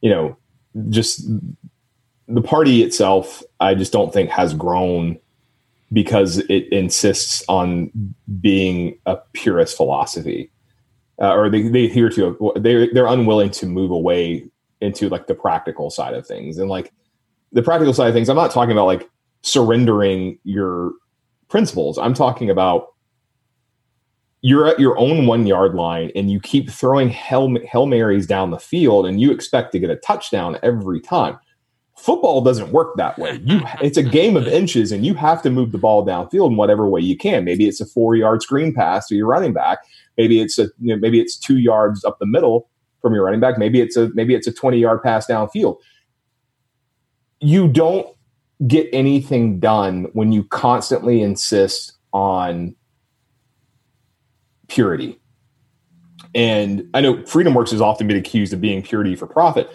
you 0.00 0.10
know, 0.10 0.36
just 0.90 1.28
the 2.28 2.42
party 2.42 2.82
itself, 2.82 3.42
I 3.60 3.74
just 3.74 3.92
don't 3.92 4.12
think 4.12 4.30
has 4.30 4.54
grown 4.54 5.18
because 5.92 6.38
it 6.38 6.70
insists 6.70 7.42
on 7.48 7.90
being 8.40 8.98
a 9.06 9.16
purist 9.32 9.76
philosophy, 9.76 10.50
uh, 11.20 11.34
or 11.34 11.48
they 11.48 11.68
they 11.68 11.86
adhere 11.86 12.10
to 12.10 12.52
they 12.56 12.88
they're 12.88 13.06
unwilling 13.06 13.50
to 13.50 13.66
move 13.66 13.90
away 13.90 14.48
into 14.80 15.08
like 15.08 15.26
the 15.26 15.34
practical 15.34 15.90
side 15.90 16.14
of 16.14 16.26
things, 16.26 16.58
and 16.58 16.68
like 16.68 16.92
the 17.52 17.62
practical 17.62 17.94
side 17.94 18.08
of 18.08 18.14
things. 18.14 18.28
I'm 18.28 18.36
not 18.36 18.50
talking 18.50 18.72
about 18.72 18.86
like 18.86 19.08
surrendering 19.42 20.38
your 20.44 20.92
principles. 21.48 21.96
I'm 21.98 22.14
talking 22.14 22.50
about 22.50 22.88
you're 24.40 24.66
at 24.66 24.78
your 24.78 24.96
own 24.98 25.26
one 25.26 25.46
yard 25.46 25.74
line 25.74 26.12
and 26.14 26.30
you 26.30 26.40
keep 26.40 26.70
throwing 26.70 27.08
Hail, 27.08 27.54
Hail 27.64 27.86
Marys 27.86 28.26
down 28.26 28.50
the 28.50 28.58
field 28.58 29.06
and 29.06 29.20
you 29.20 29.32
expect 29.32 29.72
to 29.72 29.78
get 29.78 29.90
a 29.90 29.96
touchdown 29.96 30.58
every 30.62 31.00
time. 31.00 31.38
Football 31.96 32.42
doesn't 32.42 32.70
work 32.70 32.96
that 32.96 33.18
way. 33.18 33.40
You, 33.42 33.60
it's 33.82 33.98
a 33.98 34.02
game 34.02 34.36
of 34.36 34.46
inches 34.46 34.92
and 34.92 35.04
you 35.04 35.14
have 35.14 35.42
to 35.42 35.50
move 35.50 35.72
the 35.72 35.78
ball 35.78 36.06
downfield 36.06 36.50
in 36.50 36.56
whatever 36.56 36.88
way 36.88 37.00
you 37.00 37.16
can. 37.16 37.44
Maybe 37.44 37.66
it's 37.66 37.80
a 37.80 37.86
four 37.86 38.14
yard 38.14 38.42
screen 38.42 38.72
pass 38.72 39.08
to 39.08 39.16
your 39.16 39.26
running 39.26 39.52
back. 39.52 39.80
Maybe 40.16 40.40
it's 40.40 40.58
a, 40.58 40.64
you 40.80 40.94
know, 40.94 40.96
maybe 40.96 41.20
it's 41.20 41.36
two 41.36 41.58
yards 41.58 42.04
up 42.04 42.18
the 42.18 42.26
middle 42.26 42.68
from 43.02 43.14
your 43.14 43.24
running 43.24 43.40
back. 43.40 43.58
Maybe 43.58 43.80
it's 43.80 43.96
a, 43.96 44.10
maybe 44.14 44.34
it's 44.34 44.46
a 44.46 44.52
20 44.52 44.78
yard 44.78 45.02
pass 45.02 45.26
downfield. 45.26 45.78
You 47.40 47.68
don't 47.68 48.06
get 48.66 48.88
anything 48.92 49.58
done 49.58 50.08
when 50.12 50.32
you 50.32 50.44
constantly 50.44 51.22
insist 51.22 51.92
on 52.12 52.74
purity. 54.68 55.20
And 56.34 56.88
I 56.94 57.00
know 57.00 57.14
FreedomWorks 57.14 57.70
has 57.70 57.80
often 57.80 58.06
been 58.06 58.16
accused 58.16 58.52
of 58.52 58.60
being 58.60 58.82
purity 58.82 59.16
for 59.16 59.26
profit. 59.26 59.70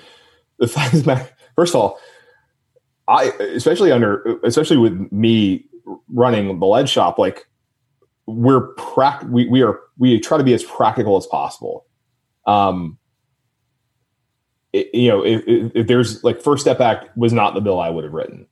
The 0.59 0.67
fact 0.67 0.93
is, 0.93 1.03
first 1.55 1.75
of 1.75 1.81
all, 1.81 1.99
I 3.07 3.25
especially 3.55 3.91
under 3.91 4.39
especially 4.43 4.77
with 4.77 5.11
me 5.11 5.65
running 6.07 6.59
the 6.59 6.65
lead 6.65 6.87
shop, 6.87 7.17
like 7.19 7.47
we're 8.25 8.67
prac 8.75 9.23
we, 9.23 9.47
we 9.47 9.61
are 9.61 9.81
we 9.97 10.19
try 10.19 10.37
to 10.37 10.43
be 10.43 10.53
as 10.53 10.63
practical 10.63 11.17
as 11.17 11.25
possible. 11.27 11.85
Um, 12.45 12.97
it, 14.71 14.93
you 14.93 15.09
know, 15.09 15.25
if, 15.25 15.43
if, 15.75 15.87
there's 15.87 16.23
like 16.23 16.41
First 16.41 16.61
Step 16.61 16.79
Act 16.79 17.15
was 17.17 17.33
not 17.33 17.53
the 17.53 17.61
bill 17.61 17.79
I 17.79 17.89
would 17.89 18.03
have 18.03 18.13
written 18.13 18.47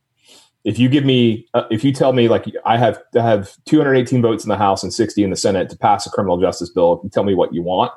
if 0.64 0.78
you 0.78 0.88
give 0.88 1.04
me 1.04 1.46
uh, 1.54 1.64
if 1.70 1.84
you 1.84 1.92
tell 1.92 2.12
me 2.12 2.28
like 2.28 2.46
i 2.64 2.76
have 2.76 3.00
to 3.12 3.22
have 3.22 3.52
218 3.66 4.22
votes 4.22 4.44
in 4.44 4.48
the 4.48 4.56
house 4.56 4.82
and 4.82 4.92
60 4.92 5.22
in 5.22 5.30
the 5.30 5.36
senate 5.36 5.68
to 5.70 5.76
pass 5.76 6.06
a 6.06 6.10
criminal 6.10 6.40
justice 6.40 6.70
bill 6.70 7.08
tell 7.12 7.24
me 7.24 7.34
what 7.34 7.52
you 7.52 7.62
want 7.62 7.92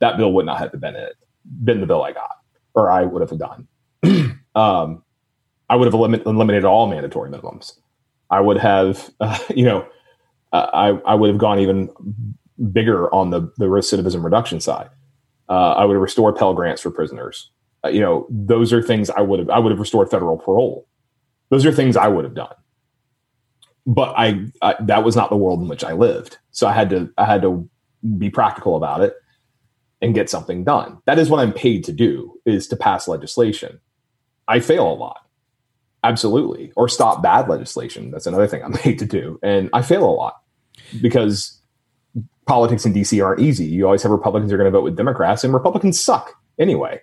that 0.00 0.16
bill 0.16 0.32
would 0.32 0.46
not 0.46 0.58
have 0.58 0.72
been 0.80 0.96
it 0.96 1.14
been 1.64 1.80
the 1.80 1.86
bill 1.86 2.02
i 2.02 2.12
got 2.12 2.36
or 2.74 2.90
i 2.90 3.02
would 3.02 3.20
have 3.28 3.38
done. 3.38 3.66
Um, 4.56 5.04
i 5.68 5.76
would 5.76 5.86
have 5.86 5.94
eliminated, 5.94 6.26
eliminated 6.26 6.64
all 6.64 6.88
mandatory 6.88 7.30
minimums. 7.30 7.74
I 8.30 8.40
would 8.40 8.56
have 8.58 9.10
uh, 9.20 9.38
you 9.54 9.64
know 9.64 9.86
uh, 10.52 10.66
I, 10.74 10.88
I 11.12 11.14
would 11.14 11.30
have 11.30 11.38
gone 11.38 11.60
even 11.60 11.88
bigger 12.72 13.14
on 13.14 13.30
the, 13.30 13.42
the 13.58 13.66
recidivism 13.66 14.24
reduction 14.24 14.58
side. 14.60 14.90
Uh, 15.48 15.74
i 15.74 15.84
would 15.84 15.94
have 15.94 16.02
restored 16.02 16.34
pell 16.34 16.52
grants 16.52 16.82
for 16.82 16.90
prisoners. 16.90 17.48
Uh, 17.84 17.90
you 17.90 18.00
know 18.00 18.26
those 18.28 18.72
are 18.72 18.82
things 18.82 19.08
i 19.10 19.20
would 19.20 19.38
have 19.38 19.48
i 19.50 19.58
would 19.60 19.70
have 19.70 19.78
restored 19.78 20.10
federal 20.10 20.36
parole 20.36 20.88
those 21.50 21.66
are 21.66 21.72
things 21.72 21.96
I 21.96 22.08
would 22.08 22.24
have 22.24 22.34
done. 22.34 22.54
But 23.86 24.14
I, 24.16 24.46
I 24.62 24.76
that 24.80 25.04
was 25.04 25.16
not 25.16 25.30
the 25.30 25.36
world 25.36 25.60
in 25.60 25.68
which 25.68 25.84
I 25.84 25.92
lived. 25.92 26.38
So 26.52 26.66
I 26.66 26.72
had 26.72 26.90
to 26.90 27.10
I 27.18 27.26
had 27.26 27.42
to 27.42 27.68
be 28.16 28.30
practical 28.30 28.76
about 28.76 29.02
it 29.02 29.14
and 30.00 30.14
get 30.14 30.30
something 30.30 30.64
done. 30.64 30.98
That 31.06 31.18
is 31.18 31.28
what 31.28 31.40
I'm 31.40 31.52
paid 31.52 31.84
to 31.84 31.92
do 31.92 32.38
is 32.46 32.66
to 32.68 32.76
pass 32.76 33.06
legislation. 33.06 33.80
I 34.48 34.60
fail 34.60 34.90
a 34.90 34.94
lot. 34.94 35.20
Absolutely. 36.02 36.72
Or 36.76 36.88
stop 36.88 37.22
bad 37.22 37.48
legislation. 37.48 38.10
That's 38.10 38.26
another 38.26 38.46
thing 38.46 38.62
I'm 38.62 38.72
paid 38.74 38.98
to 39.00 39.04
do. 39.04 39.38
And 39.42 39.68
I 39.72 39.82
fail 39.82 40.04
a 40.04 40.10
lot 40.10 40.40
because 41.00 41.60
politics 42.46 42.86
in 42.86 42.94
DC 42.94 43.24
aren't 43.24 43.40
easy. 43.40 43.66
You 43.66 43.86
always 43.86 44.02
have 44.02 44.12
Republicans 44.12 44.50
who 44.50 44.54
are 44.54 44.58
going 44.58 44.72
to 44.72 44.76
vote 44.76 44.84
with 44.84 44.96
Democrats 44.96 45.44
and 45.44 45.52
Republicans 45.52 46.00
suck 46.00 46.34
anyway. 46.58 47.00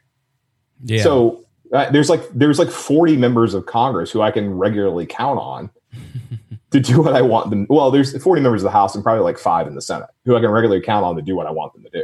Yeah. 0.83 1.03
So 1.03 1.46
uh, 1.73 1.89
there's 1.91 2.09
like 2.09 2.21
there's 2.29 2.59
like 2.59 2.69
40 2.69 3.17
members 3.17 3.53
of 3.53 3.65
Congress 3.65 4.11
who 4.11 4.21
I 4.21 4.31
can 4.31 4.53
regularly 4.53 5.05
count 5.05 5.39
on 5.39 5.69
to 6.71 6.79
do 6.79 7.01
what 7.01 7.15
I 7.15 7.21
want 7.21 7.49
them. 7.49 7.65
Well, 7.69 7.91
there's 7.91 8.21
40 8.21 8.41
members 8.41 8.61
of 8.61 8.65
the 8.65 8.71
House 8.71 8.95
and 8.95 9.03
probably 9.03 9.23
like 9.23 9.37
five 9.37 9.67
in 9.67 9.75
the 9.75 9.81
Senate 9.81 10.09
who 10.25 10.35
I 10.35 10.39
can 10.39 10.49
regularly 10.49 10.81
count 10.81 11.05
on 11.05 11.15
to 11.15 11.21
do 11.21 11.35
what 11.35 11.47
I 11.47 11.51
want 11.51 11.73
them 11.73 11.83
to 11.83 11.89
do. 11.89 12.03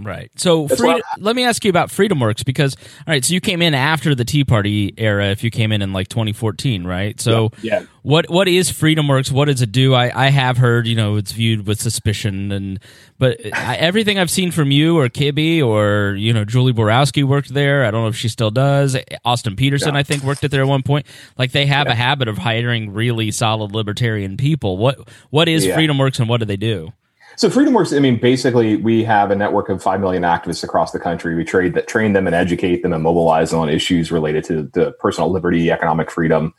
Right. 0.00 0.30
So, 0.36 0.68
free, 0.68 1.02
let 1.18 1.34
me 1.34 1.44
ask 1.44 1.64
you 1.64 1.70
about 1.70 1.88
FreedomWorks 1.88 2.44
because, 2.44 2.76
all 2.76 3.12
right, 3.12 3.24
so 3.24 3.34
you 3.34 3.40
came 3.40 3.60
in 3.60 3.74
after 3.74 4.14
the 4.14 4.24
Tea 4.24 4.44
Party 4.44 4.94
era. 4.96 5.26
If 5.26 5.42
you 5.42 5.50
came 5.50 5.72
in 5.72 5.82
in 5.82 5.92
like 5.92 6.08
2014, 6.08 6.84
right? 6.84 7.20
So, 7.20 7.50
yeah. 7.62 7.80
yeah. 7.80 7.86
What 8.02 8.30
what 8.30 8.48
is 8.48 8.70
FreedomWorks? 8.70 9.30
What 9.32 9.46
does 9.46 9.60
it 9.60 9.72
do? 9.72 9.92
I, 9.92 10.26
I 10.26 10.30
have 10.30 10.56
heard, 10.56 10.86
you 10.86 10.94
know, 10.94 11.16
it's 11.16 11.32
viewed 11.32 11.66
with 11.66 11.80
suspicion, 11.80 12.52
and 12.52 12.80
but 13.18 13.38
I, 13.52 13.76
everything 13.76 14.18
I've 14.18 14.30
seen 14.30 14.50
from 14.50 14.70
you 14.70 14.98
or 14.98 15.08
Kibbe 15.08 15.62
or 15.62 16.14
you 16.14 16.32
know 16.32 16.44
Julie 16.44 16.72
Borowski 16.72 17.22
worked 17.22 17.52
there. 17.52 17.84
I 17.84 17.90
don't 17.90 18.02
know 18.02 18.08
if 18.08 18.16
she 18.16 18.28
still 18.28 18.50
does. 18.50 18.96
Austin 19.24 19.56
Petersen 19.56 19.92
yeah. 19.94 20.00
I 20.00 20.04
think, 20.04 20.22
worked 20.22 20.42
it 20.44 20.50
there 20.50 20.62
at 20.62 20.68
one 20.68 20.82
point. 20.82 21.06
Like 21.36 21.52
they 21.52 21.66
have 21.66 21.86
yeah. 21.86 21.92
a 21.92 21.96
habit 21.96 22.28
of 22.28 22.38
hiring 22.38 22.94
really 22.94 23.30
solid 23.30 23.72
libertarian 23.72 24.36
people. 24.36 24.78
What 24.78 25.06
what 25.28 25.48
is 25.48 25.66
FreedomWorks 25.66 26.20
and 26.20 26.28
what 26.28 26.38
do 26.38 26.46
they 26.46 26.56
do? 26.56 26.92
So 27.38 27.48
FreedomWorks, 27.48 27.96
I 27.96 28.00
mean, 28.00 28.18
basically, 28.18 28.74
we 28.74 29.04
have 29.04 29.30
a 29.30 29.36
network 29.36 29.68
of 29.68 29.80
five 29.80 30.00
million 30.00 30.24
activists 30.24 30.64
across 30.64 30.90
the 30.90 30.98
country. 30.98 31.36
We 31.36 31.44
trade 31.44 31.74
that 31.74 31.86
train 31.86 32.12
them 32.12 32.26
and 32.26 32.34
educate 32.34 32.82
them 32.82 32.92
and 32.92 33.00
mobilize 33.00 33.52
them 33.52 33.60
on 33.60 33.68
issues 33.68 34.10
related 34.10 34.42
to 34.46 34.64
the 34.74 34.90
personal 34.98 35.30
liberty, 35.30 35.70
economic 35.70 36.10
freedom, 36.10 36.52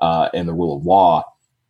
uh, 0.00 0.28
and 0.32 0.46
the 0.46 0.52
rule 0.52 0.76
of 0.76 0.86
law. 0.86 1.24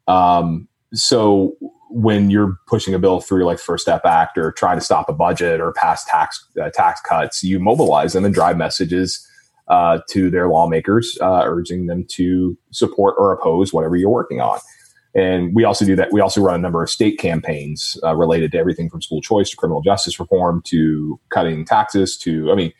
Um, 0.09 0.69
so 0.93 1.57
when 1.89 2.29
you're 2.29 2.59
pushing 2.67 2.93
a 2.93 2.99
bill 2.99 3.21
through 3.21 3.47
like 3.47 3.59
First 3.59 3.81
Step 3.81 4.05
Act 4.05 4.37
or 4.37 4.53
trying 4.53 4.77
to 4.77 4.85
stop 4.85 5.09
a 5.09 5.15
budget 5.15 5.59
or 5.63 5.73
pass 5.73 6.05
tax 6.05 6.47
uh, 6.63 6.69
tax 6.69 7.01
cuts, 7.01 7.43
you 7.43 7.61
mobilize 7.61 8.13
them 8.13 8.27
and 8.27 8.35
drive 8.35 8.59
messages 8.59 9.27
uh, 9.69 10.01
to 10.11 10.29
their 10.29 10.49
lawmakers, 10.49 11.17
uh, 11.23 11.45
urging 11.47 11.87
them 11.87 12.05
to 12.11 12.59
support 12.73 13.15
or 13.17 13.33
oppose 13.33 13.73
whatever 13.73 13.97
you're 13.97 14.11
working 14.11 14.43
on. 14.43 14.59
And 15.15 15.55
we 15.55 15.65
also 15.65 15.85
do 15.85 15.97
that. 15.97 16.13
We 16.13 16.21
also 16.21 16.41
run 16.41 16.55
a 16.55 16.63
number 16.63 16.83
of 16.83 16.91
state 16.91 17.19
campaigns 17.19 17.99
uh, 18.05 18.15
related 18.15 18.53
to 18.53 18.59
everything 18.59 18.89
from 18.89 19.03
school 19.03 19.21
choice 19.21 19.51
to 19.51 19.57
criminal 19.57 19.83
justice 19.83 20.21
reform 20.21 20.63
to 20.67 21.19
cutting 21.31 21.65
taxes 21.65 22.17
to, 22.19 22.51
I 22.53 22.55
mean, 22.55 22.73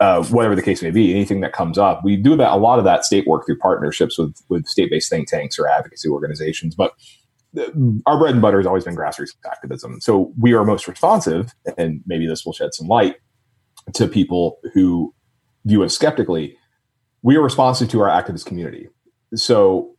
uh, 0.00 0.24
whatever 0.24 0.56
the 0.56 0.62
case 0.62 0.82
may 0.82 0.90
be, 0.90 1.14
anything 1.14 1.40
that 1.40 1.52
comes 1.52 1.78
up. 1.78 2.04
We 2.04 2.16
do 2.16 2.36
that 2.36 2.50
a 2.50 2.56
lot 2.56 2.78
of 2.78 2.84
that 2.84 3.04
state 3.04 3.26
work 3.26 3.46
through 3.46 3.58
partnerships 3.58 4.18
with 4.18 4.34
with 4.48 4.66
state 4.66 4.90
based 4.90 5.08
think 5.08 5.28
tanks 5.28 5.58
or 5.58 5.68
advocacy 5.68 6.08
organizations. 6.08 6.74
But 6.74 6.92
our 8.06 8.18
bread 8.18 8.32
and 8.32 8.42
butter 8.42 8.58
has 8.58 8.66
always 8.66 8.84
been 8.84 8.96
grassroots 8.96 9.34
activism. 9.50 10.00
So 10.00 10.32
we 10.38 10.52
are 10.54 10.64
most 10.64 10.88
responsive, 10.88 11.52
and 11.78 12.02
maybe 12.06 12.26
this 12.26 12.44
will 12.44 12.52
shed 12.52 12.74
some 12.74 12.88
light 12.88 13.16
to 13.92 14.08
people 14.08 14.58
who 14.72 15.14
view 15.64 15.84
us 15.84 15.94
skeptically. 15.94 16.56
We 17.22 17.36
are 17.36 17.42
responsive 17.42 17.88
to 17.90 18.00
our 18.00 18.08
activist 18.08 18.46
community. 18.46 18.88
So 19.34 19.93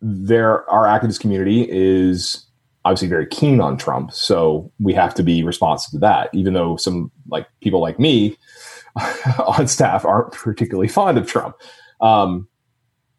there 0.00 0.68
our 0.70 0.84
activist 0.86 1.20
community 1.20 1.66
is 1.70 2.46
obviously 2.84 3.08
very 3.08 3.26
keen 3.26 3.60
on 3.60 3.76
Trump, 3.76 4.12
so 4.12 4.72
we 4.80 4.94
have 4.94 5.14
to 5.14 5.22
be 5.22 5.42
responsive 5.42 5.92
to 5.92 5.98
that. 5.98 6.30
Even 6.32 6.54
though 6.54 6.76
some 6.76 7.10
like 7.28 7.46
people 7.60 7.80
like 7.80 7.98
me 7.98 8.36
on 9.46 9.66
staff 9.68 10.04
aren't 10.04 10.32
particularly 10.32 10.88
fond 10.98 11.18
of 11.18 11.26
Trump. 11.26 11.56
Um, 12.00 12.48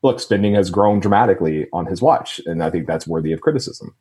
look, 0.02 0.20
spending 0.20 0.56
has 0.56 0.70
grown 0.70 1.00
dramatically 1.00 1.68
on 1.74 1.86
his 1.86 2.02
watch, 2.02 2.42
and 2.46 2.64
I 2.64 2.70
think 2.70 2.88
that's 2.88 3.08
worthy 3.08 3.32
of 3.32 3.42
criticism. 3.42 3.96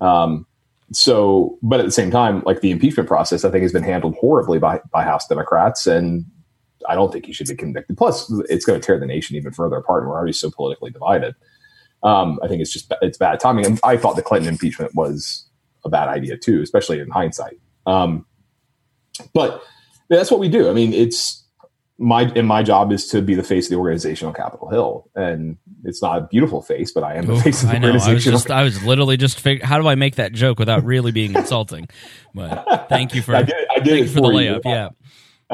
Um, 0.00 0.46
so, 0.92 1.58
but 1.62 1.80
at 1.80 1.86
the 1.86 1.92
same 1.92 2.10
time, 2.10 2.42
like 2.44 2.60
the 2.60 2.70
impeachment 2.70 3.08
process, 3.08 3.44
I 3.44 3.50
think 3.50 3.62
has 3.62 3.72
been 3.72 3.82
handled 3.82 4.16
horribly 4.16 4.58
by 4.58 4.80
by 4.90 5.04
House 5.04 5.26
Democrats, 5.26 5.86
and 5.86 6.24
I 6.88 6.94
don't 6.94 7.12
think 7.12 7.26
he 7.26 7.32
should 7.32 7.48
be 7.48 7.56
convicted. 7.56 7.96
Plus, 7.96 8.30
it's 8.48 8.64
going 8.64 8.80
to 8.80 8.84
tear 8.84 8.98
the 8.98 9.06
nation 9.06 9.36
even 9.36 9.52
further 9.52 9.76
apart, 9.76 10.02
and 10.02 10.10
we're 10.10 10.16
already 10.16 10.32
so 10.32 10.50
politically 10.50 10.90
divided. 10.90 11.34
Um, 12.04 12.38
I 12.42 12.48
think 12.48 12.60
it's 12.60 12.72
just 12.72 12.92
it's 13.02 13.18
bad 13.18 13.40
timing. 13.40 13.66
And 13.66 13.80
I 13.82 13.96
thought 13.96 14.14
the 14.16 14.22
Clinton 14.22 14.48
impeachment 14.48 14.94
was 14.94 15.48
a 15.84 15.88
bad 15.88 16.08
idea 16.08 16.36
too, 16.36 16.62
especially 16.62 17.00
in 17.00 17.10
hindsight. 17.10 17.58
Um, 17.86 18.26
but 19.32 19.62
that's 20.08 20.30
what 20.30 20.38
we 20.38 20.48
do. 20.48 20.68
I 20.68 20.72
mean, 20.72 20.92
it's 20.92 21.44
my 21.98 22.22
and 22.34 22.46
my 22.46 22.62
job 22.62 22.92
is 22.92 23.06
to 23.08 23.22
be 23.22 23.34
the 23.34 23.42
face 23.42 23.66
of 23.66 23.70
the 23.70 23.76
organization 23.76 24.26
on 24.28 24.34
Capitol 24.34 24.68
Hill, 24.68 25.10
and 25.14 25.56
it's 25.84 26.02
not 26.02 26.18
a 26.18 26.20
beautiful 26.26 26.60
face, 26.60 26.92
but 26.92 27.04
I 27.04 27.14
am 27.14 27.26
the 27.26 27.34
Ooh, 27.34 27.40
face 27.40 27.62
of 27.62 27.68
the 27.68 27.76
I 27.76 27.78
know. 27.78 27.88
organization. 27.88 28.32
I 28.32 28.34
was, 28.34 28.42
just, 28.42 28.50
I 28.50 28.62
was 28.64 28.84
literally 28.84 29.16
just 29.16 29.40
figuring, 29.40 29.66
how 29.66 29.80
do 29.80 29.86
I 29.86 29.94
make 29.94 30.16
that 30.16 30.32
joke 30.32 30.58
without 30.58 30.84
really 30.84 31.12
being 31.12 31.34
insulting? 31.34 31.88
But 32.34 32.88
thank 32.88 33.14
you 33.14 33.22
for 33.22 33.36
I 33.36 33.42
did, 33.42 33.56
I 33.74 33.78
did 33.80 34.08
for, 34.10 34.16
the 34.16 34.20
layup. 34.22 34.62
Yeah. 34.64 34.88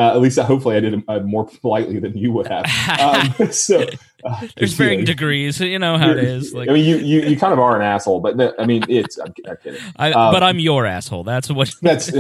Uh, 0.00 0.14
at 0.14 0.20
least, 0.22 0.38
uh, 0.38 0.44
hopefully, 0.44 0.76
I 0.76 0.80
did 0.80 0.94
it 0.94 1.04
uh, 1.08 1.20
more 1.20 1.46
politely 1.46 1.98
than 1.98 2.16
you 2.16 2.32
would 2.32 2.46
have. 2.46 2.64
Um, 2.98 3.34
so, 3.52 3.84
uh, 4.24 4.48
there's 4.56 4.72
varying 4.72 5.04
degrees. 5.04 5.60
You 5.60 5.78
know 5.78 5.98
how 5.98 6.10
it 6.12 6.18
is. 6.18 6.54
Like, 6.54 6.70
I 6.70 6.72
mean, 6.72 6.86
you, 6.86 6.96
you 6.96 7.20
you 7.20 7.36
kind 7.36 7.52
of 7.52 7.58
are 7.58 7.76
an 7.76 7.82
asshole, 7.82 8.20
but 8.20 8.34
no, 8.34 8.54
I 8.58 8.64
mean, 8.64 8.82
it's. 8.88 9.18
I'm, 9.18 9.34
I'm 9.46 9.56
kidding. 9.62 9.80
I, 9.96 10.12
um, 10.12 10.32
but 10.32 10.42
I'm 10.42 10.58
your 10.58 10.86
asshole. 10.86 11.24
That's 11.24 11.50
what. 11.50 11.74
That's. 11.82 12.10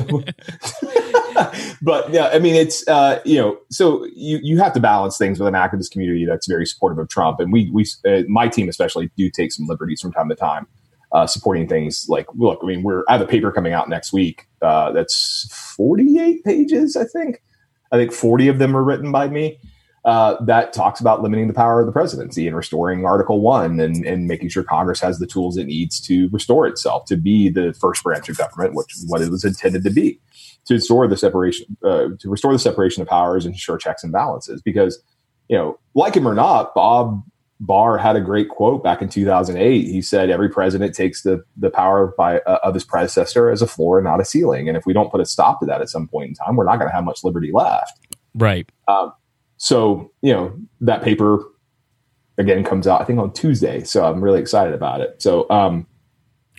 but 1.80 2.10
yeah, 2.12 2.28
I 2.28 2.38
mean, 2.38 2.54
it's 2.54 2.86
uh, 2.86 3.22
you 3.24 3.38
know, 3.38 3.58
so 3.70 4.04
you 4.14 4.40
you 4.42 4.58
have 4.58 4.74
to 4.74 4.80
balance 4.80 5.16
things 5.16 5.40
with 5.40 5.48
an 5.48 5.54
activist 5.54 5.90
community 5.90 6.26
that's 6.26 6.46
very 6.46 6.66
supportive 6.66 6.98
of 6.98 7.08
Trump, 7.08 7.40
and 7.40 7.50
we 7.50 7.70
we 7.70 7.86
uh, 8.06 8.24
my 8.28 8.46
team 8.46 8.68
especially 8.68 9.10
do 9.16 9.30
take 9.30 9.52
some 9.52 9.66
liberties 9.66 10.02
from 10.02 10.12
time 10.12 10.28
to 10.28 10.34
time, 10.34 10.66
uh, 11.12 11.26
supporting 11.26 11.66
things 11.66 12.04
like 12.10 12.26
look. 12.34 12.60
I 12.62 12.66
mean, 12.66 12.82
we're 12.82 13.04
I 13.08 13.12
have 13.12 13.22
a 13.22 13.26
paper 13.26 13.50
coming 13.50 13.72
out 13.72 13.88
next 13.88 14.12
week 14.12 14.48
uh, 14.60 14.92
that's 14.92 15.48
48 15.76 16.44
pages, 16.44 16.94
I 16.94 17.04
think. 17.04 17.40
I 17.92 17.96
think 17.96 18.12
40 18.12 18.48
of 18.48 18.58
them 18.58 18.76
are 18.76 18.82
written 18.82 19.12
by 19.12 19.28
me. 19.28 19.58
Uh, 20.02 20.42
that 20.44 20.72
talks 20.72 20.98
about 20.98 21.20
limiting 21.20 21.46
the 21.46 21.52
power 21.52 21.80
of 21.80 21.86
the 21.86 21.92
presidency 21.92 22.46
and 22.46 22.56
restoring 22.56 23.04
Article 23.04 23.42
One 23.42 23.78
and, 23.80 24.06
and 24.06 24.26
making 24.26 24.48
sure 24.48 24.62
Congress 24.62 24.98
has 25.00 25.18
the 25.18 25.26
tools 25.26 25.58
it 25.58 25.66
needs 25.66 26.00
to 26.00 26.30
restore 26.30 26.66
itself 26.66 27.04
to 27.06 27.16
be 27.16 27.50
the 27.50 27.74
first 27.78 28.02
branch 28.02 28.30
of 28.30 28.38
government, 28.38 28.74
which 28.74 28.94
what 29.08 29.20
it 29.20 29.30
was 29.30 29.44
intended 29.44 29.84
to 29.84 29.90
be 29.90 30.18
to 30.64 30.74
restore 30.74 31.06
the 31.06 31.18
separation 31.18 31.76
uh, 31.84 32.08
to 32.18 32.30
restore 32.30 32.52
the 32.54 32.58
separation 32.58 33.02
of 33.02 33.08
powers 33.08 33.44
and 33.44 33.54
ensure 33.54 33.76
checks 33.76 34.02
and 34.02 34.10
balances. 34.10 34.62
Because 34.62 35.02
you 35.50 35.56
know, 35.58 35.78
like 35.94 36.14
him 36.14 36.26
or 36.26 36.34
not, 36.34 36.74
Bob 36.74 37.22
Barr 37.60 37.98
had 37.98 38.16
a 38.16 38.20
great 38.20 38.48
quote 38.48 38.82
back 38.82 39.02
in 39.02 39.08
2008. 39.08 39.86
He 39.86 40.00
said, 40.00 40.30
"Every 40.30 40.48
president 40.48 40.94
takes 40.94 41.22
the 41.22 41.44
the 41.56 41.70
power 41.70 42.14
by 42.16 42.40
uh, 42.40 42.58
of 42.64 42.74
his 42.74 42.84
predecessor 42.84 43.50
as 43.50 43.60
a 43.60 43.66
floor, 43.66 44.00
not 44.00 44.20
a 44.20 44.24
ceiling. 44.24 44.66
And 44.66 44.76
if 44.76 44.86
we 44.86 44.94
don't 44.94 45.10
put 45.10 45.20
a 45.20 45.26
stop 45.26 45.60
to 45.60 45.66
that 45.66 45.82
at 45.82 45.90
some 45.90 46.08
point 46.08 46.30
in 46.30 46.34
time, 46.34 46.56
we're 46.56 46.64
not 46.64 46.78
going 46.78 46.88
to 46.88 46.94
have 46.94 47.04
much 47.04 47.22
liberty 47.22 47.50
left." 47.52 47.98
Right. 48.34 48.68
Um, 48.88 49.12
so 49.58 50.10
you 50.22 50.32
know 50.32 50.58
that 50.80 51.02
paper 51.02 51.44
again 52.38 52.64
comes 52.64 52.86
out, 52.86 53.02
I 53.02 53.04
think 53.04 53.18
on 53.18 53.32
Tuesday. 53.32 53.84
So 53.84 54.04
I'm 54.04 54.22
really 54.22 54.40
excited 54.40 54.72
about 54.72 55.02
it. 55.02 55.20
So 55.20 55.48
um, 55.50 55.86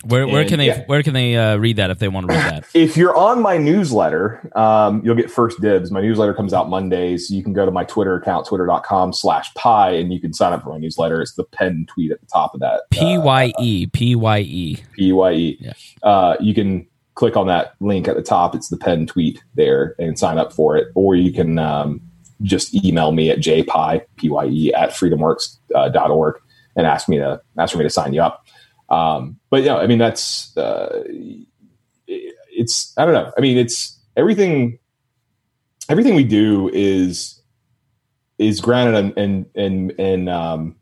where, 0.04 0.26
where 0.26 0.40
and, 0.40 0.48
can 0.48 0.58
they 0.58 0.66
yeah. 0.68 0.84
where 0.86 1.02
can 1.02 1.14
they 1.14 1.36
uh, 1.36 1.56
read 1.56 1.76
that 1.76 1.90
if 1.90 1.98
they 1.98 2.08
want 2.08 2.28
to 2.28 2.34
read 2.34 2.44
that? 2.44 2.64
If 2.74 2.96
you're 2.96 3.16
on 3.16 3.40
my 3.40 3.56
newsletter, 3.56 4.50
um, 4.56 5.02
you'll 5.04 5.16
get 5.16 5.30
first 5.30 5.60
dibs. 5.60 5.90
My 5.90 6.00
newsletter 6.00 6.34
comes 6.34 6.52
out 6.52 6.68
Mondays. 6.68 7.30
You 7.30 7.42
can 7.42 7.52
go 7.52 7.64
to 7.64 7.72
my 7.72 7.84
Twitter 7.84 8.16
account, 8.16 8.46
twitter.com 8.46 9.12
slash 9.12 9.52
pye, 9.54 9.90
and 9.90 10.12
you 10.12 10.20
can 10.20 10.32
sign 10.32 10.52
up 10.52 10.62
for 10.62 10.70
my 10.70 10.78
newsletter. 10.78 11.20
It's 11.20 11.34
the 11.34 11.44
pen 11.44 11.86
tweet 11.88 12.10
at 12.10 12.20
the 12.20 12.26
top 12.26 12.54
of 12.54 12.60
that. 12.60 12.74
Uh, 12.74 12.80
P 12.90 13.18
Y 13.18 13.52
E. 13.60 13.86
P 13.86 14.14
Y 14.14 14.38
E. 14.40 14.76
P 14.96 15.12
Y 15.12 15.32
E. 15.32 15.70
Uh, 16.02 16.36
you 16.40 16.54
can 16.54 16.86
click 17.14 17.36
on 17.36 17.46
that 17.46 17.74
link 17.80 18.08
at 18.08 18.16
the 18.16 18.22
top. 18.22 18.54
It's 18.54 18.68
the 18.68 18.76
pen 18.76 19.06
tweet 19.06 19.42
there 19.54 19.94
and 19.98 20.18
sign 20.18 20.38
up 20.38 20.52
for 20.52 20.76
it. 20.76 20.88
Or 20.94 21.14
you 21.14 21.32
can 21.32 21.58
um, 21.58 22.00
just 22.42 22.74
email 22.74 23.12
me 23.12 23.30
at 23.30 23.38
jpye, 23.38 24.04
P-Y-E, 24.16 24.74
at 24.74 24.90
freedomworks.org 24.90 26.34
uh, 26.34 26.38
and 26.76 26.86
ask 26.86 27.08
me 27.08 27.18
to 27.18 27.40
ask 27.58 27.72
for 27.72 27.78
me 27.78 27.84
to 27.84 27.90
sign 27.90 28.12
you 28.12 28.22
up. 28.22 28.46
Um, 28.92 29.40
but 29.50 29.62
yeah, 29.62 29.76
I 29.76 29.86
mean 29.86 29.98
that's 29.98 30.56
uh, 30.56 31.02
it's 32.06 32.92
I 32.96 33.04
don't 33.04 33.14
know. 33.14 33.32
I 33.36 33.40
mean 33.40 33.58
it's 33.58 33.98
everything. 34.16 34.78
Everything 35.88 36.14
we 36.14 36.24
do 36.24 36.70
is 36.72 37.42
is 38.38 38.60
grounded 38.60 39.16
in 39.16 39.46
in 39.54 39.90
in, 39.90 40.28
um, 40.28 40.76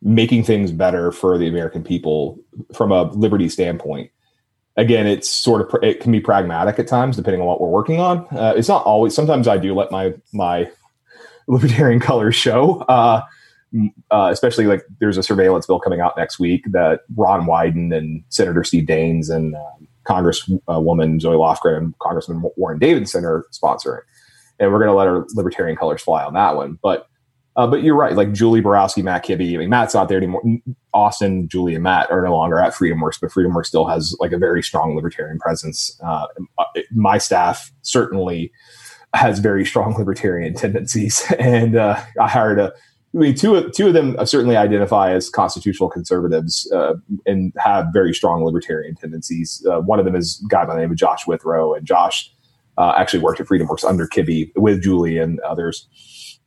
making 0.00 0.44
things 0.44 0.70
better 0.70 1.10
for 1.10 1.38
the 1.38 1.48
American 1.48 1.82
people 1.82 2.38
from 2.74 2.92
a 2.92 3.04
liberty 3.12 3.48
standpoint. 3.48 4.10
Again, 4.76 5.06
it's 5.06 5.28
sort 5.28 5.60
of 5.62 5.82
it 5.82 6.00
can 6.00 6.12
be 6.12 6.20
pragmatic 6.20 6.78
at 6.78 6.86
times 6.86 7.16
depending 7.16 7.40
on 7.40 7.46
what 7.46 7.60
we're 7.60 7.68
working 7.68 8.00
on. 8.00 8.26
Uh, 8.30 8.54
it's 8.56 8.68
not 8.68 8.84
always. 8.84 9.14
Sometimes 9.14 9.48
I 9.48 9.56
do 9.56 9.74
let 9.74 9.90
my 9.90 10.14
my 10.32 10.70
libertarian 11.48 12.00
colors 12.00 12.36
show. 12.36 12.80
Uh, 12.82 13.22
uh, 14.10 14.28
especially 14.30 14.66
like 14.66 14.84
there's 15.00 15.16
a 15.16 15.22
surveillance 15.22 15.66
bill 15.66 15.80
coming 15.80 16.00
out 16.00 16.16
next 16.16 16.38
week 16.38 16.64
that 16.70 17.00
Ron 17.16 17.46
Wyden 17.46 17.96
and 17.96 18.22
Senator 18.28 18.64
Steve 18.64 18.84
Daines 18.84 19.30
and 19.30 19.54
uh, 19.54 19.60
Congresswoman 20.06 21.20
Zoe 21.20 21.36
Lofgren 21.36 21.78
and 21.78 21.98
Congressman 21.98 22.42
Warren 22.56 22.78
Davidson 22.78 23.24
are 23.24 23.44
sponsoring, 23.52 24.02
and 24.58 24.72
we're 24.72 24.78
going 24.78 24.90
to 24.90 24.94
let 24.94 25.08
our 25.08 25.26
libertarian 25.34 25.76
colors 25.76 26.02
fly 26.02 26.24
on 26.24 26.34
that 26.34 26.56
one. 26.56 26.78
But 26.82 27.08
uh, 27.56 27.66
but 27.66 27.82
you're 27.82 27.94
right, 27.94 28.14
like 28.14 28.32
Julie 28.32 28.60
Borowski, 28.60 29.02
Matt 29.02 29.24
Kibbe. 29.24 29.54
I 29.54 29.58
mean, 29.58 29.70
Matt's 29.70 29.94
not 29.94 30.08
there 30.08 30.18
anymore. 30.18 30.42
Austin, 30.92 31.48
Julie, 31.48 31.74
and 31.74 31.84
Matt 31.84 32.10
are 32.10 32.22
no 32.22 32.36
longer 32.36 32.58
at 32.58 32.74
FreedomWorks, 32.74 33.20
but 33.20 33.30
FreedomWorks 33.30 33.66
still 33.66 33.86
has 33.86 34.16
like 34.18 34.32
a 34.32 34.38
very 34.38 34.62
strong 34.62 34.96
libertarian 34.96 35.38
presence. 35.38 35.96
Uh, 36.04 36.26
my 36.92 37.16
staff 37.16 37.72
certainly 37.82 38.50
has 39.14 39.38
very 39.38 39.64
strong 39.64 39.94
libertarian 39.98 40.54
tendencies, 40.54 41.24
and 41.38 41.76
uh, 41.76 42.00
I 42.20 42.28
hired 42.28 42.58
a 42.58 42.72
I 43.14 43.18
mean, 43.18 43.34
two 43.34 43.54
of, 43.54 43.72
two 43.72 43.86
of 43.86 43.94
them 43.94 44.16
certainly 44.26 44.56
identify 44.56 45.12
as 45.12 45.30
constitutional 45.30 45.88
conservatives 45.88 46.70
uh, 46.72 46.94
and 47.26 47.52
have 47.58 47.86
very 47.92 48.12
strong 48.12 48.44
libertarian 48.44 48.96
tendencies. 48.96 49.64
Uh, 49.70 49.80
one 49.80 50.00
of 50.00 50.04
them 50.04 50.16
is 50.16 50.42
a 50.44 50.48
guy 50.48 50.64
by 50.64 50.74
the 50.74 50.80
name 50.80 50.90
of 50.90 50.96
Josh 50.96 51.24
Withrow, 51.26 51.74
and 51.74 51.86
Josh 51.86 52.28
uh, 52.76 52.92
actually 52.96 53.20
worked 53.20 53.38
at 53.38 53.46
FreedomWorks 53.46 53.84
under 53.84 54.08
Kibbe 54.08 54.50
with 54.56 54.82
Julie 54.82 55.18
and 55.18 55.38
others. 55.40 55.88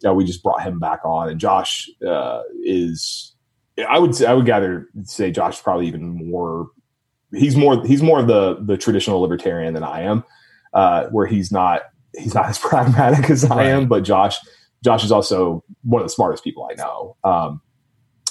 Uh, 0.06 0.14
we 0.14 0.26
just 0.26 0.44
brought 0.44 0.62
him 0.62 0.78
back 0.78 1.00
on, 1.06 1.30
and 1.30 1.40
Josh 1.40 1.90
uh, 2.06 2.42
is, 2.64 3.34
I 3.90 3.98
would 3.98 4.14
say, 4.14 4.26
I 4.26 4.34
would 4.34 4.46
gather 4.46 4.90
say 5.04 5.32
Josh 5.32 5.56
is 5.56 5.62
probably 5.62 5.88
even 5.88 6.30
more. 6.30 6.68
He's 7.34 7.56
more 7.56 7.86
he's 7.86 8.04
more 8.04 8.20
of 8.20 8.28
the 8.28 8.60
the 8.62 8.78
traditional 8.78 9.22
libertarian 9.22 9.74
than 9.74 9.84
I 9.84 10.02
am, 10.02 10.24
uh, 10.74 11.08
where 11.08 11.28
he's 11.28 11.52
not 11.52 11.84
he's 12.18 12.36
not 12.36 12.46
as 12.48 12.60
pragmatic 12.60 13.30
as 13.30 13.46
I 13.46 13.64
am, 13.64 13.88
but 13.88 14.02
Josh 14.02 14.38
Josh 14.88 15.04
is 15.04 15.12
also 15.12 15.66
one 15.84 16.02
of 16.02 16.06
the 16.06 16.14
smartest 16.14 16.46
people 16.46 16.66
I 16.72 16.76
know. 16.76 17.18
Um, 17.26 17.62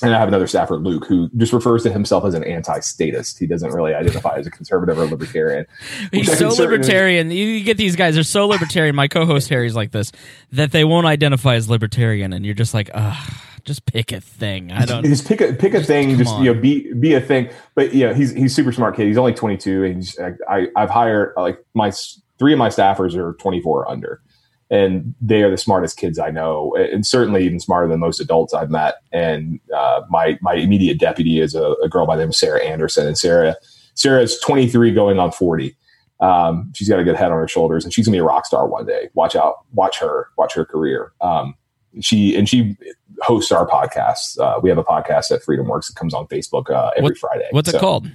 and 0.01 0.15
I 0.15 0.19
have 0.19 0.29
another 0.29 0.47
staffer, 0.47 0.77
Luke, 0.77 1.05
who 1.07 1.29
just 1.37 1.53
refers 1.53 1.83
to 1.83 1.93
himself 1.93 2.25
as 2.25 2.33
an 2.33 2.45
anti-statist. 2.45 3.39
He 3.39 3.47
doesn't 3.47 3.73
really 3.73 3.93
identify 3.93 4.37
as 4.37 4.47
a 4.47 4.51
conservative 4.51 4.99
or 4.99 5.05
libertarian. 5.05 5.67
He's 6.13 6.39
so 6.39 6.49
libertarian. 6.49 7.31
You 7.31 7.63
get 7.63 7.77
these 7.77 7.95
guys; 7.95 8.15
they're 8.15 8.25
so 8.25 8.47
libertarian. 8.47 8.97
My 8.97 9.07
co-host 9.07 9.51
Harry's 9.51 9.77
like 9.77 9.93
this 9.93 10.13
that 10.53 10.73
they 10.73 10.85
won't 10.85 11.07
identify 11.07 11.57
as 11.57 11.69
libertarian, 11.69 12.33
and 12.33 12.47
you're 12.47 12.55
just 12.55 12.73
like, 12.73 12.91
ugh, 12.95 13.35
just 13.65 13.85
pick 13.85 14.13
a 14.13 14.21
thing. 14.23 14.73
I 14.73 14.87
don't 14.87 15.05
just 15.05 15.29
pick 15.29 15.43
a 15.43 15.53
pick 15.53 15.75
a 15.75 15.83
thing. 15.83 16.17
Just 16.17 16.33
on. 16.33 16.43
you 16.43 16.55
know, 16.55 16.59
be 16.59 16.91
be 16.95 17.13
a 17.13 17.21
thing. 17.21 17.51
But 17.75 17.93
you 17.93 18.07
know, 18.07 18.15
he's 18.15 18.33
he's 18.33 18.55
super 18.55 18.73
smart 18.73 18.97
kid. 18.97 19.09
He's 19.09 19.19
only 19.19 19.35
22, 19.35 19.85
and 19.85 20.41
I 20.49 20.69
I've 20.75 20.91
hired 20.91 21.35
like 21.37 21.59
my 21.75 21.93
three 22.39 22.55
of 22.55 22.59
my 22.59 22.69
staffers 22.69 23.15
are 23.15 23.35
24 23.35 23.91
under 23.91 24.23
and 24.71 25.15
they 25.21 25.43
are 25.43 25.51
the 25.51 25.57
smartest 25.57 25.97
kids 25.97 26.19
I 26.19 26.31
know, 26.31 26.75
and 26.77 27.07
certainly 27.07 27.45
even 27.45 27.61
smarter 27.61 27.89
than 27.89 28.01
most 28.01 28.21
adults 28.21 28.53
I've 28.53 28.71
met. 28.71 28.97
And 29.13 29.61
uh, 29.75 30.03
my 30.09 30.39
my 30.41 30.55
immediate 30.55 30.99
deputy 30.99 31.41
is 31.41 31.55
a, 31.55 31.75
a, 31.83 31.89
girl 31.89 32.07
by 32.07 32.17
the 32.17 32.23
name 32.23 32.31
of 32.31 32.37
Sarah 32.37 32.65
Anderson, 32.65 33.07
and 33.07 33.17
Sarah 33.17 33.57
Sarah 33.95 34.23
is 34.23 34.39
23, 34.41 34.93
going 34.93 35.19
on 35.19 35.31
40. 35.33 35.75
Um, 36.21 36.73
she's 36.75 36.89
got 36.89 36.99
a 36.99 37.05
good 37.05 37.17
head 37.17 37.31
on 37.31 37.39
her 37.39 37.49
shoulders, 37.49 37.85
and 37.85 37.93
she's 37.93 38.07
gonna 38.07 38.17
be 38.17 38.21
a 38.21 38.25
rock 38.25 38.47
star 38.47 38.67
one 38.67 38.87
day. 38.87 39.09
Watch 39.15 39.37
out, 39.37 39.65
watch 39.73 39.99
her, 40.01 40.31
watch 40.37 40.55
her 40.55 40.65
career. 40.65 41.13
Um, 41.21 41.55
she 42.01 42.37
and 42.37 42.49
she 42.49 42.77
hosts 43.23 43.53
our 43.53 43.67
podcast. 43.69 44.39
Uh, 44.39 44.59
we 44.63 44.69
have 44.69 44.79
a 44.79 44.85
podcast 44.85 45.31
at 45.31 45.43
FreedomWorks 45.43 45.89
that 45.89 45.97
comes 45.97 46.13
on 46.13 46.27
Facebook 46.27 46.71
uh, 46.71 46.91
every 46.97 47.11
what, 47.11 47.19
Friday. 47.19 47.49
What's 47.51 47.71
so, 47.71 47.77
it 47.77 47.81
called? 47.81 48.11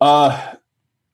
Uh, 0.00 0.54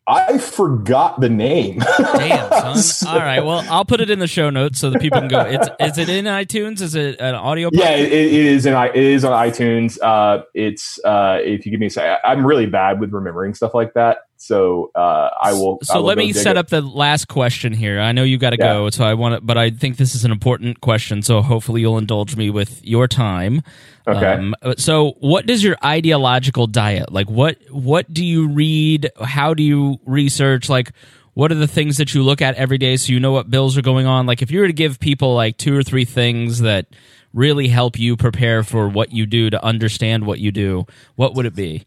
I 0.09 0.39
forgot 0.39 1.21
the 1.21 1.29
name. 1.29 1.83
Damn, 1.99 2.51
son. 2.51 2.77
so, 2.79 3.09
All 3.09 3.19
right. 3.19 3.45
Well, 3.45 3.65
I'll 3.69 3.85
put 3.85 4.01
it 4.01 4.09
in 4.09 4.21
the 4.21 4.29
show 4.29 4.51
notes 4.51 4.79
so 4.79 4.91
that 4.91 5.01
people 5.01 5.19
can 5.19 5.29
go. 5.29 5.41
It's 5.41 5.69
is 5.81 5.99
it 5.99 6.09
in 6.09 6.27
iTunes? 6.27 6.81
Is 6.81 6.95
it 6.95 7.21
an 7.21 7.35
audio? 7.35 7.71
Yeah, 7.73 7.91
it, 7.91 8.13
it 8.13 8.33
is. 8.33 8.67
In, 8.67 8.75
it 8.75 8.95
is 8.95 9.25
on 9.25 9.33
iTunes. 9.33 9.99
Uh, 10.01 10.45
it's 10.55 11.05
uh, 11.05 11.41
if 11.43 11.67
you 11.67 11.73
give 11.73 11.81
me 11.81 11.87
a 11.87 11.91
second, 11.91 12.19
I'm 12.25 12.47
really 12.47 12.67
bad 12.67 13.01
with 13.01 13.13
remembering 13.13 13.55
stuff 13.55 13.75
like 13.75 13.95
that. 13.95 14.19
So 14.37 14.91
uh, 14.95 15.31
I 15.41 15.53
will. 15.53 15.79
So 15.83 15.95
I 15.95 15.97
will 15.99 16.05
let 16.05 16.19
me 16.19 16.33
set 16.33 16.57
it. 16.57 16.59
up 16.59 16.69
the 16.69 16.81
last 16.81 17.29
question 17.29 17.73
here. 17.73 18.01
I 18.01 18.13
know 18.13 18.23
you 18.23 18.39
got 18.39 18.51
to 18.51 18.57
yeah. 18.59 18.75
go, 18.75 18.91
so 18.91 19.05
I 19.05 19.15
want 19.15 19.35
to, 19.35 19.41
but 19.41 19.57
I 19.57 19.71
think 19.71 19.97
this 19.97 20.15
is 20.15 20.25
an 20.25 20.31
important 20.31 20.81
question. 20.81 21.23
So 21.23 21.43
hopefully 21.43 21.81
you'll 21.81 21.99
indulge 21.99 22.37
me 22.37 22.51
with 22.51 22.85
your 22.85 23.09
time. 23.09 23.63
Okay. 24.07 24.25
Um, 24.25 24.55
so 24.77 25.17
what 25.21 25.47
does 25.47 25.65
your 25.65 25.77
ideological 25.85 26.67
diet 26.67 27.13
like? 27.13 27.29
What 27.29 27.59
what 27.71 28.13
do 28.13 28.25
you 28.25 28.49
read? 28.49 29.11
How 29.23 29.55
do 29.55 29.63
you 29.63 29.99
research? 30.05 30.69
Like 30.69 30.93
what 31.35 31.53
are 31.53 31.57
the 31.57 31.69
things 31.69 31.99
that 31.99 32.15
you 32.15 32.23
look 32.23 32.41
at 32.41 32.55
every 32.55 32.79
day 32.79 32.97
so 32.97 33.13
you 33.13 33.21
know 33.21 33.33
what 33.33 33.51
bills 33.51 33.77
are 33.77 33.83
going 33.83 34.07
on? 34.07 34.27
Like 34.27 34.43
if 34.43 34.51
you 34.51 34.61
were 34.61 34.69
to 34.69 34.73
give 34.73 34.99
people 35.01 35.35
like 35.35 35.59
two 35.59 35.77
or 35.77 35.83
three 35.83 36.05
things 36.05 36.61
that 36.61 36.87
really 37.35 37.69
help 37.69 37.99
you 37.99 38.17
prepare 38.17 38.63
for 38.63 38.89
what 38.89 39.13
you 39.13 39.27
do 39.27 39.51
to 39.51 39.63
understand 39.63 40.25
what 40.27 40.39
you 40.39 40.51
do, 40.51 40.87
what 41.15 41.35
would 41.35 41.45
it 41.45 41.55
be? 41.55 41.85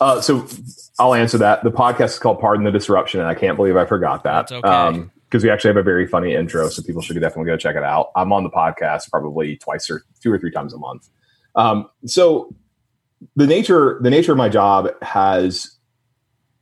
Uh, 0.00 0.20
so 0.20 0.46
I'll 0.98 1.14
answer 1.14 1.38
that. 1.38 1.64
The 1.64 1.70
podcast 1.70 2.06
is 2.06 2.18
called 2.18 2.40
Pardon 2.40 2.64
the 2.64 2.70
Disruption, 2.70 3.20
and 3.20 3.28
I 3.28 3.34
can't 3.34 3.56
believe 3.56 3.76
I 3.76 3.84
forgot 3.84 4.24
that. 4.24 4.50
okay. 4.52 4.68
Um, 4.68 5.12
because 5.28 5.42
we 5.42 5.50
actually 5.50 5.70
have 5.70 5.76
a 5.76 5.82
very 5.82 6.06
funny 6.06 6.34
intro, 6.34 6.68
so 6.68 6.82
people 6.82 7.02
should 7.02 7.20
definitely 7.20 7.46
go 7.46 7.56
check 7.56 7.74
it 7.74 7.82
out. 7.82 8.10
I'm 8.14 8.32
on 8.32 8.44
the 8.44 8.48
podcast 8.48 9.10
probably 9.10 9.56
twice 9.56 9.90
or 9.90 10.04
two 10.22 10.32
or 10.32 10.38
three 10.38 10.52
times 10.52 10.72
a 10.72 10.78
month. 10.78 11.08
Um, 11.56 11.88
so 12.04 12.54
the 13.34 13.46
nature 13.46 13.98
the 14.02 14.10
nature 14.10 14.32
of 14.32 14.38
my 14.38 14.48
job 14.48 14.88
has 15.02 15.76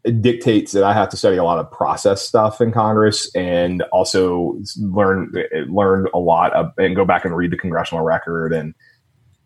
it 0.04 0.20
dictates 0.20 0.72
that 0.72 0.84
I 0.84 0.92
have 0.92 1.08
to 1.10 1.16
study 1.16 1.36
a 1.36 1.44
lot 1.44 1.58
of 1.58 1.70
process 1.70 2.22
stuff 2.22 2.60
in 2.60 2.72
Congress 2.72 3.34
and 3.34 3.82
also 3.92 4.58
learn 4.78 5.32
learn 5.68 6.08
a 6.14 6.18
lot 6.18 6.52
of, 6.52 6.72
and 6.78 6.94
go 6.94 7.04
back 7.04 7.24
and 7.24 7.36
read 7.36 7.50
the 7.50 7.56
congressional 7.56 8.04
record 8.04 8.52
and 8.52 8.74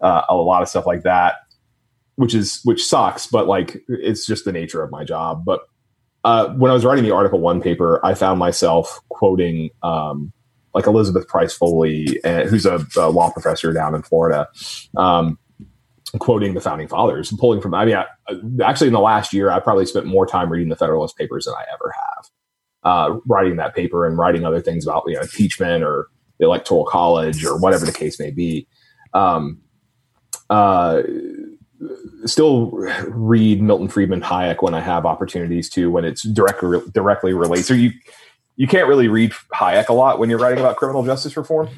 uh, 0.01 0.23
a 0.29 0.37
lot 0.37 0.63
of 0.63 0.69
stuff 0.69 0.87
like 0.87 1.03
that, 1.03 1.37
which 2.19 2.35
is 2.35 2.61
which 2.65 2.85
sucks, 2.85 3.29
but 3.29 3.47
like 3.47 3.81
it's 3.87 4.27
just 4.27 4.45
the 4.45 4.51
nature 4.51 4.83
of 4.83 4.91
my 4.91 5.05
job. 5.05 5.45
But 5.45 5.61
uh, 6.25 6.49
when 6.55 6.69
I 6.69 6.75
was 6.75 6.85
writing 6.85 7.05
the 7.05 7.15
Article 7.15 7.39
One 7.39 7.63
paper, 7.63 8.05
I 8.05 8.15
found 8.15 8.41
myself 8.41 9.01
quoting 9.09 9.71
um, 9.85 10.33
like 10.75 10.89
Elizabeth 10.89 11.29
Price 11.29 11.55
Foley, 11.55 12.21
uh, 12.25 12.47
who's 12.47 12.67
a, 12.67 12.85
a, 12.97 13.09
law 13.09 13.31
professor 13.31 13.73
down 13.73 13.95
in 13.95 14.03
Florida. 14.03 14.49
Um, 14.97 15.39
quoting 16.19 16.55
the 16.55 16.61
founding 16.61 16.89
fathers 16.89 17.31
and 17.31 17.39
pulling 17.39 17.61
from 17.61 17.75
i 17.75 17.85
mean 17.85 17.95
I, 17.95 18.07
actually 18.65 18.87
in 18.87 18.95
the 18.95 18.99
last 18.99 19.35
year 19.35 19.51
i 19.51 19.61
probably 19.61 19.85
spent 19.85 20.07
more 20.07 20.25
time 20.25 20.49
reading 20.49 20.71
the 20.71 20.75
federalist 20.75 21.19
papers 21.19 21.45
than 21.45 21.53
i 21.53 21.65
ever 21.71 21.95
have 21.95 22.31
uh, 22.83 23.19
writing 23.27 23.57
that 23.57 23.75
paper 23.75 24.07
and 24.07 24.17
writing 24.17 24.47
other 24.47 24.63
things 24.63 24.87
about 24.87 25.05
you 25.07 25.17
know 25.17 25.21
impeachment 25.21 25.85
or 25.85 26.07
the 26.39 26.47
electoral 26.47 26.87
college 26.87 27.45
or 27.45 27.59
whatever 27.59 27.85
the 27.85 27.93
case 27.93 28.19
may 28.19 28.31
be 28.31 28.67
um, 29.13 29.61
uh, 30.49 31.03
still 32.25 32.71
read 33.09 33.63
milton 33.63 33.89
friedman 33.89 34.21
hayek 34.21 34.63
when 34.63 34.75
i 34.75 34.81
have 34.81 35.07
opportunities 35.07 35.69
to 35.69 35.91
when 35.91 36.05
it's 36.05 36.23
directly 36.23 36.81
directly 36.93 37.33
related 37.33 37.65
so 37.65 37.75
you 37.75 37.91
you 38.57 38.67
can't 38.67 38.89
really 38.89 39.09
read 39.09 39.33
hayek 39.55 39.89
a 39.89 39.93
lot 39.93 40.19
when 40.19 40.29
you're 40.29 40.39
writing 40.39 40.59
about 40.59 40.77
criminal 40.77 41.05
justice 41.05 41.37
reform 41.37 41.69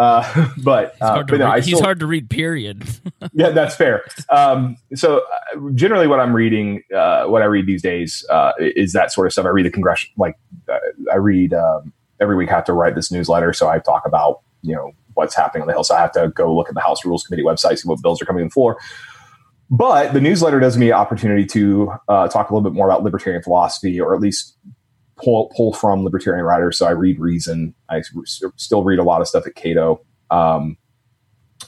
uh, 0.00 0.48
but, 0.64 0.96
uh, 1.02 1.22
but 1.24 1.38
no, 1.38 1.52
he's 1.60 1.78
hard 1.78 2.00
to 2.00 2.06
read. 2.06 2.30
Period. 2.30 2.82
yeah, 3.32 3.50
that's 3.50 3.76
fair. 3.76 4.02
Um, 4.30 4.78
so 4.94 5.18
uh, 5.18 5.70
generally, 5.74 6.06
what 6.06 6.20
I'm 6.20 6.34
reading, 6.34 6.82
uh, 6.94 7.24
what 7.24 7.42
I 7.42 7.44
read 7.44 7.66
these 7.66 7.82
days, 7.82 8.24
uh, 8.30 8.52
is 8.58 8.94
that 8.94 9.12
sort 9.12 9.26
of 9.26 9.32
stuff. 9.32 9.44
I 9.44 9.50
read 9.50 9.66
the 9.66 9.70
congressional, 9.70 10.14
like 10.16 10.36
uh, 10.72 10.78
I 11.12 11.16
read 11.16 11.52
um, 11.52 11.92
every 12.18 12.34
week. 12.34 12.50
I 12.50 12.54
have 12.54 12.64
to 12.64 12.72
write 12.72 12.94
this 12.94 13.12
newsletter, 13.12 13.52
so 13.52 13.68
I 13.68 13.78
talk 13.78 14.06
about 14.06 14.40
you 14.62 14.74
know 14.74 14.92
what's 15.14 15.34
happening 15.34 15.62
on 15.62 15.66
the 15.66 15.74
hill. 15.74 15.84
So 15.84 15.94
I 15.94 16.00
have 16.00 16.12
to 16.12 16.28
go 16.28 16.54
look 16.54 16.68
at 16.68 16.74
the 16.74 16.80
House 16.80 17.04
Rules 17.04 17.24
Committee 17.24 17.44
website, 17.44 17.78
see 17.78 17.88
what 17.88 18.00
bills 18.00 18.22
are 18.22 18.24
coming 18.24 18.42
in 18.42 18.50
floor. 18.50 18.78
But 19.70 20.12
the 20.12 20.20
newsletter 20.20 20.58
does 20.58 20.76
me 20.76 20.88
an 20.88 20.94
opportunity 20.94 21.46
to 21.46 21.92
talk 22.08 22.50
a 22.50 22.54
little 22.54 22.68
bit 22.68 22.72
more 22.72 22.88
about 22.88 23.04
libertarian 23.04 23.42
philosophy, 23.42 24.00
or 24.00 24.14
at 24.14 24.20
least 24.20 24.56
pull 25.22 25.52
pull 25.56 25.72
from 25.72 26.04
libertarian 26.04 26.44
writers. 26.44 26.78
So 26.78 26.86
I 26.86 26.90
read 26.90 27.20
Reason. 27.20 27.74
I 27.88 28.02
still 28.56 28.82
read 28.82 28.98
a 28.98 29.04
lot 29.04 29.20
of 29.20 29.28
stuff 29.28 29.46
at 29.46 29.54
Cato. 29.54 30.04
Um, 30.30 30.76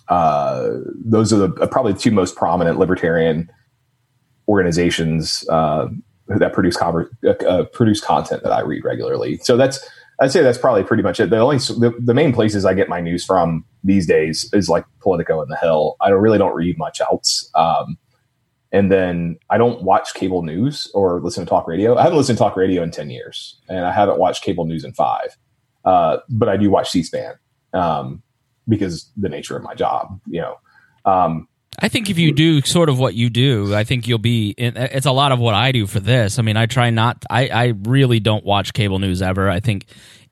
uh, 0.08 0.70
those 1.04 1.32
are 1.32 1.36
the 1.36 1.54
uh, 1.60 1.66
probably 1.66 1.92
the 1.92 1.98
two 1.98 2.10
most 2.10 2.36
prominent 2.36 2.78
libertarian 2.78 3.50
organizations 4.48 5.46
uh, 5.48 5.88
that 6.28 6.52
produce 6.52 6.76
uh, 6.80 7.04
uh, 7.46 7.64
produce 7.64 8.00
content 8.00 8.42
that 8.42 8.52
I 8.52 8.60
read 8.60 8.84
regularly. 8.84 9.38
So 9.38 9.56
that's 9.56 9.88
I'd 10.20 10.30
say 10.30 10.42
that's 10.42 10.58
probably 10.58 10.84
pretty 10.84 11.02
much 11.02 11.20
it. 11.20 11.30
The 11.30 11.38
only 11.38 11.58
the, 11.58 11.94
the 11.98 12.14
main 12.14 12.32
places 12.32 12.64
I 12.64 12.74
get 12.74 12.88
my 12.88 13.00
news 13.00 13.24
from 13.24 13.64
these 13.82 14.06
days 14.06 14.48
is 14.52 14.68
like 14.68 14.84
Politico 15.00 15.40
and 15.40 15.50
The 15.50 15.56
Hill. 15.56 15.96
I 16.00 16.10
don't 16.10 16.20
really 16.20 16.38
don't 16.38 16.54
read 16.54 16.78
much 16.78 17.00
else. 17.00 17.50
Um, 17.54 17.98
and 18.70 18.90
then 18.90 19.38
I 19.50 19.58
don't 19.58 19.82
watch 19.82 20.14
cable 20.14 20.42
news 20.42 20.90
or 20.94 21.20
listen 21.20 21.44
to 21.44 21.48
talk 21.48 21.66
radio. 21.66 21.96
I 21.96 22.02
haven't 22.02 22.18
listened 22.18 22.38
to 22.38 22.44
talk 22.44 22.56
radio 22.56 22.82
in 22.82 22.90
10 22.90 23.10
years, 23.10 23.60
and 23.68 23.84
I 23.84 23.92
haven't 23.92 24.18
watched 24.18 24.42
cable 24.42 24.64
news 24.64 24.84
in 24.84 24.94
five. 24.94 25.36
Uh, 25.84 26.18
but 26.28 26.48
I 26.48 26.56
do 26.56 26.70
watch 26.70 26.90
C 26.90 27.02
SPAN 27.02 27.34
um, 27.74 28.22
because 28.68 29.10
the 29.16 29.28
nature 29.28 29.56
of 29.56 29.62
my 29.62 29.74
job, 29.74 30.20
you 30.26 30.40
know. 30.40 30.56
Um, 31.04 31.48
I 31.78 31.88
think 31.88 32.10
if 32.10 32.18
you 32.18 32.32
do 32.32 32.60
sort 32.62 32.88
of 32.88 32.98
what 32.98 33.14
you 33.14 33.30
do, 33.30 33.74
I 33.74 33.84
think 33.84 34.06
you'll 34.06 34.18
be. 34.18 34.54
It's 34.58 35.06
a 35.06 35.12
lot 35.12 35.32
of 35.32 35.38
what 35.38 35.54
I 35.54 35.72
do 35.72 35.86
for 35.86 36.00
this. 36.00 36.38
I 36.38 36.42
mean, 36.42 36.56
I 36.56 36.66
try 36.66 36.90
not. 36.90 37.24
I, 37.30 37.48
I 37.48 37.64
really 37.84 38.20
don't 38.20 38.44
watch 38.44 38.72
cable 38.72 38.98
news 38.98 39.22
ever. 39.22 39.48
I 39.48 39.60
think 39.60 39.86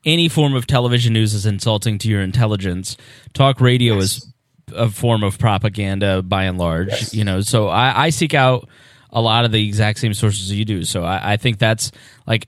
any 0.05 0.29
form 0.29 0.53
of 0.55 0.67
television 0.67 1.13
news 1.13 1.33
is 1.33 1.45
insulting 1.45 1.97
to 1.99 2.09
your 2.09 2.21
intelligence. 2.21 2.95
Talk 3.33 3.59
radio 3.59 3.95
yes. 3.95 4.03
is 4.03 4.33
a 4.73 4.89
form 4.89 5.23
of 5.23 5.37
propaganda 5.37 6.21
by 6.21 6.45
and 6.45 6.57
large. 6.57 6.89
Yes. 6.89 7.13
You 7.13 7.23
know, 7.23 7.41
so 7.41 7.67
I, 7.67 8.05
I, 8.05 8.09
seek 8.09 8.33
out 8.33 8.69
a 9.09 9.21
lot 9.21 9.43
of 9.43 9.51
the 9.51 9.67
exact 9.67 9.99
same 9.99 10.13
sources 10.13 10.51
you 10.51 10.65
do. 10.65 10.83
So 10.83 11.03
I, 11.03 11.33
I 11.33 11.37
think 11.37 11.59
that's 11.59 11.91
like 12.25 12.47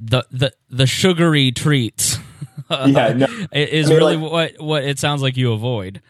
the 0.00 0.24
the 0.30 0.52
the 0.70 0.86
sugary 0.86 1.52
treats. 1.52 2.18
yeah, 2.70 3.12
no, 3.12 3.26
is 3.52 3.86
I 3.86 3.90
mean, 3.90 3.98
really 3.98 4.16
like, 4.16 4.32
what 4.32 4.60
what 4.60 4.84
it 4.84 4.98
sounds 4.98 5.22
like 5.22 5.36
you 5.36 5.52
avoid. 5.52 6.00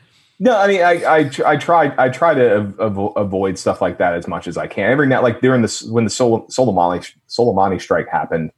No, 0.42 0.58
I 0.58 0.66
mean, 0.66 0.80
I 0.80 0.92
I, 1.04 1.30
I 1.44 1.56
try 1.56 1.94
I 1.98 2.08
try 2.08 2.32
to 2.32 2.72
avo- 2.78 3.12
avoid 3.14 3.58
stuff 3.58 3.82
like 3.82 3.98
that 3.98 4.14
as 4.14 4.26
much 4.26 4.48
as 4.48 4.56
I 4.56 4.66
can. 4.66 4.90
Every 4.90 5.06
now, 5.06 5.22
like 5.22 5.42
during 5.42 5.60
this 5.60 5.82
when 5.82 6.04
the 6.04 6.10
Sol- 6.10 6.46
Soleimani 6.48 7.12
Soleimani 7.28 7.78
strike 7.78 8.08
happened, 8.08 8.50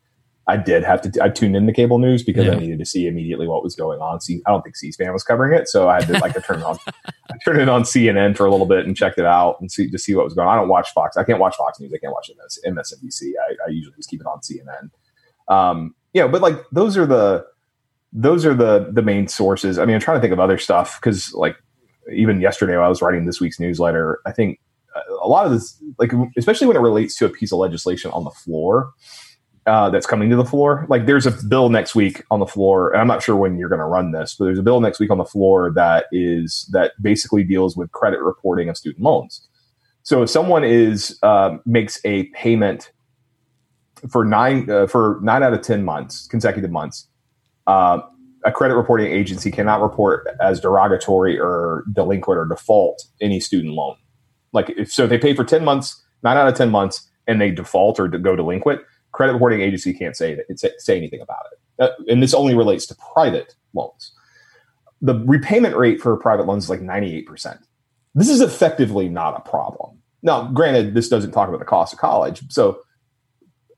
I 0.47 0.57
did 0.57 0.85
have 0.85 1.03
to. 1.03 1.23
I 1.23 1.29
tuned 1.29 1.57
in 1.57 1.67
the 1.67 1.73
cable 1.73 1.99
news 1.99 2.23
because 2.23 2.47
yeah. 2.47 2.53
I 2.53 2.55
needed 2.55 2.79
to 2.79 2.87
see 2.87 3.09
immediately 3.09 3.49
what 3.49 3.65
was 3.65 3.75
going 3.75 4.01
on. 4.01 4.21
See, 4.21 4.43
I 4.47 4.51
don't 4.51 4.63
think 4.63 4.77
C-SPAN 4.77 5.13
was 5.13 5.25
covering 5.25 5.59
it, 5.59 5.69
so 5.69 5.89
I 5.89 6.01
had 6.01 6.07
to 6.07 6.19
like 6.19 6.35
to 6.35 6.41
turn 6.41 6.61
it 6.61 6.65
on. 6.65 6.79
I 7.07 7.37
turned 7.45 7.61
it 7.61 7.69
on 7.69 7.83
CNN 7.83 8.37
for 8.37 8.47
a 8.47 8.51
little 8.51 8.67
bit 8.67 8.87
and 8.87 8.97
checked 8.97 9.19
it 9.19 9.25
out 9.25 9.61
and 9.61 9.71
see 9.71 9.91
to 9.91 9.99
see 9.99 10.15
what 10.15 10.25
was 10.25 10.35
going 10.35 10.47
on. 10.47 10.55
I 10.55 10.61
don't 10.61 10.69
watch 10.69 10.93
Fox. 10.93 11.17
I 11.17 11.25
can't 11.25 11.41
watch 11.41 11.57
Fox 11.57 11.81
News. 11.81 11.93
I 11.93 11.99
can't 11.99 12.13
watch 12.13 12.31
MS, 12.37 12.61
MSNBC. 12.65 13.33
I, 13.41 13.55
I 13.67 13.71
usually 13.71 13.97
just 13.97 14.09
keep 14.09 14.21
it 14.21 14.27
on 14.27 14.39
CNN. 14.41 14.91
Um, 15.49 15.97
know, 16.15 16.29
but 16.29 16.43
like 16.43 16.63
those 16.71 16.97
are 16.97 17.07
the 17.07 17.45
those 18.13 18.47
are 18.47 18.55
the 18.55 18.89
the 18.93 19.03
main 19.03 19.27
sources. 19.27 19.79
I 19.79 19.85
mean, 19.85 19.95
I'm 19.95 20.01
trying 20.01 20.19
to 20.19 20.21
think 20.21 20.33
of 20.33 20.39
other 20.39 20.59
stuff 20.59 21.01
because 21.01 21.33
like 21.35 21.57
even 22.11 22.41
yesterday 22.41 22.77
while 22.77 22.87
I 22.87 22.89
was 22.89 23.03
writing 23.03 23.27
this 23.27 23.41
week's 23.41 23.61
newsletter. 23.61 24.21
I 24.27 24.33
think 24.33 24.61
a 25.23 25.29
lot 25.29 25.47
of 25.47 25.53
this, 25.53 25.83
like 25.99 26.13
especially 26.37 26.67
when 26.67 26.77
it 26.77 26.81
relates 26.81 27.17
to 27.19 27.27
a 27.27 27.29
piece 27.29 27.53
of 27.53 27.59
legislation 27.59 28.11
on 28.11 28.25
the 28.25 28.31
floor 28.31 28.93
uh, 29.67 29.91
that's 29.91 30.07
coming 30.07 30.29
to 30.31 30.37
the 30.37 30.45
floor. 30.45 30.87
Like 30.89 31.07
there's 31.07 31.27
a 31.27 31.31
bill 31.31 31.69
next 31.69 31.95
week 31.95 32.25
on 32.31 32.41
the 32.41 32.47
floor, 32.47 32.91
and 32.91 33.01
I'm 33.01 33.07
not 33.07 33.23
sure 33.23 33.37
when 33.37 33.59
you're 33.59 33.69
going 33.69 33.79
to 33.79 33.87
run 33.87 34.13
this, 34.13 34.35
but 34.35 34.47
there's 34.47 34.59
a 34.59 34.63
bill 34.63 34.81
next 34.81 34.99
week 34.99 35.11
on 35.11 35.19
the 35.19 35.25
floor 35.25 35.73
that 35.75 36.07
is 36.13 36.69
that 36.73 36.93
basically 37.01 37.45
deals 37.45 37.77
with 37.77 37.91
credit 37.93 38.21
reporting 38.21 38.69
of 38.69 38.77
student 38.77 39.03
loans. 39.03 39.47
So 40.03 40.23
if 40.23 40.31
someone 40.31 40.65
is 40.65 41.19
uh, 41.23 41.59
makes 41.65 42.01
a 42.05 42.25
payment 42.31 42.91
for 44.11 44.25
nine 44.25 44.69
uh, 44.69 44.89
for 44.89 45.21
nine 45.23 45.43
out 45.43 45.53
of 45.53 45.63
ten 45.63 45.85
months, 45.85 46.27
consecutive 46.27 46.73
months, 46.73 47.07
uh, 47.69 48.01
a 48.45 48.53
credit 48.53 48.75
reporting 48.75 49.07
agency 49.13 49.51
cannot 49.51 49.81
report 49.81 50.27
as 50.41 50.61
derogatory 50.61 51.39
or 51.39 51.85
delinquent 51.93 52.39
or 52.39 52.45
default 52.45 53.03
any 53.21 53.41
student 53.41 53.75
loan. 53.75 53.97
Like 54.53 54.71
if 54.71 54.93
so, 54.93 55.05
if 55.05 55.11
they 55.11 55.19
pay 55.19 55.35
for 55.35 55.45
ten 55.45 55.65
months, 55.65 56.03
nine 56.23 56.37
out 56.37 56.49
of 56.49 56.55
ten 56.55 56.71
months, 56.71 57.09
and 57.27 57.41
they 57.41 57.51
default 57.51 57.99
or 57.99 58.09
go 58.09 58.37
delinquent, 58.37 58.81
credit 59.13 59.33
reporting 59.33 59.61
agency 59.61 59.93
can't 59.93 60.17
say 60.17 60.39
say 60.57 60.97
anything 60.97 61.21
about 61.21 61.45
it. 61.53 61.59
Uh, 61.83 61.91
and 62.09 62.23
this 62.23 62.35
only 62.35 62.55
relates 62.55 62.87
to 62.87 62.97
private 63.15 63.55
loans. 63.75 64.13
The 65.01 65.15
repayment 65.27 65.77
rate 65.77 66.01
for 66.01 66.17
private 66.17 66.47
loans 66.47 66.65
is 66.65 66.71
like 66.71 66.81
98%. 66.81 67.59
This 68.15 68.29
is 68.29 68.41
effectively 68.41 69.09
not 69.09 69.37
a 69.37 69.49
problem. 69.49 69.99
Now, 70.23 70.45
granted, 70.53 70.95
this 70.95 71.09
doesn't 71.09 71.33
talk 71.33 71.49
about 71.49 71.59
the 71.59 71.67
cost 71.67 71.93
of 71.93 71.99
college. 71.99 72.43
So, 72.51 72.79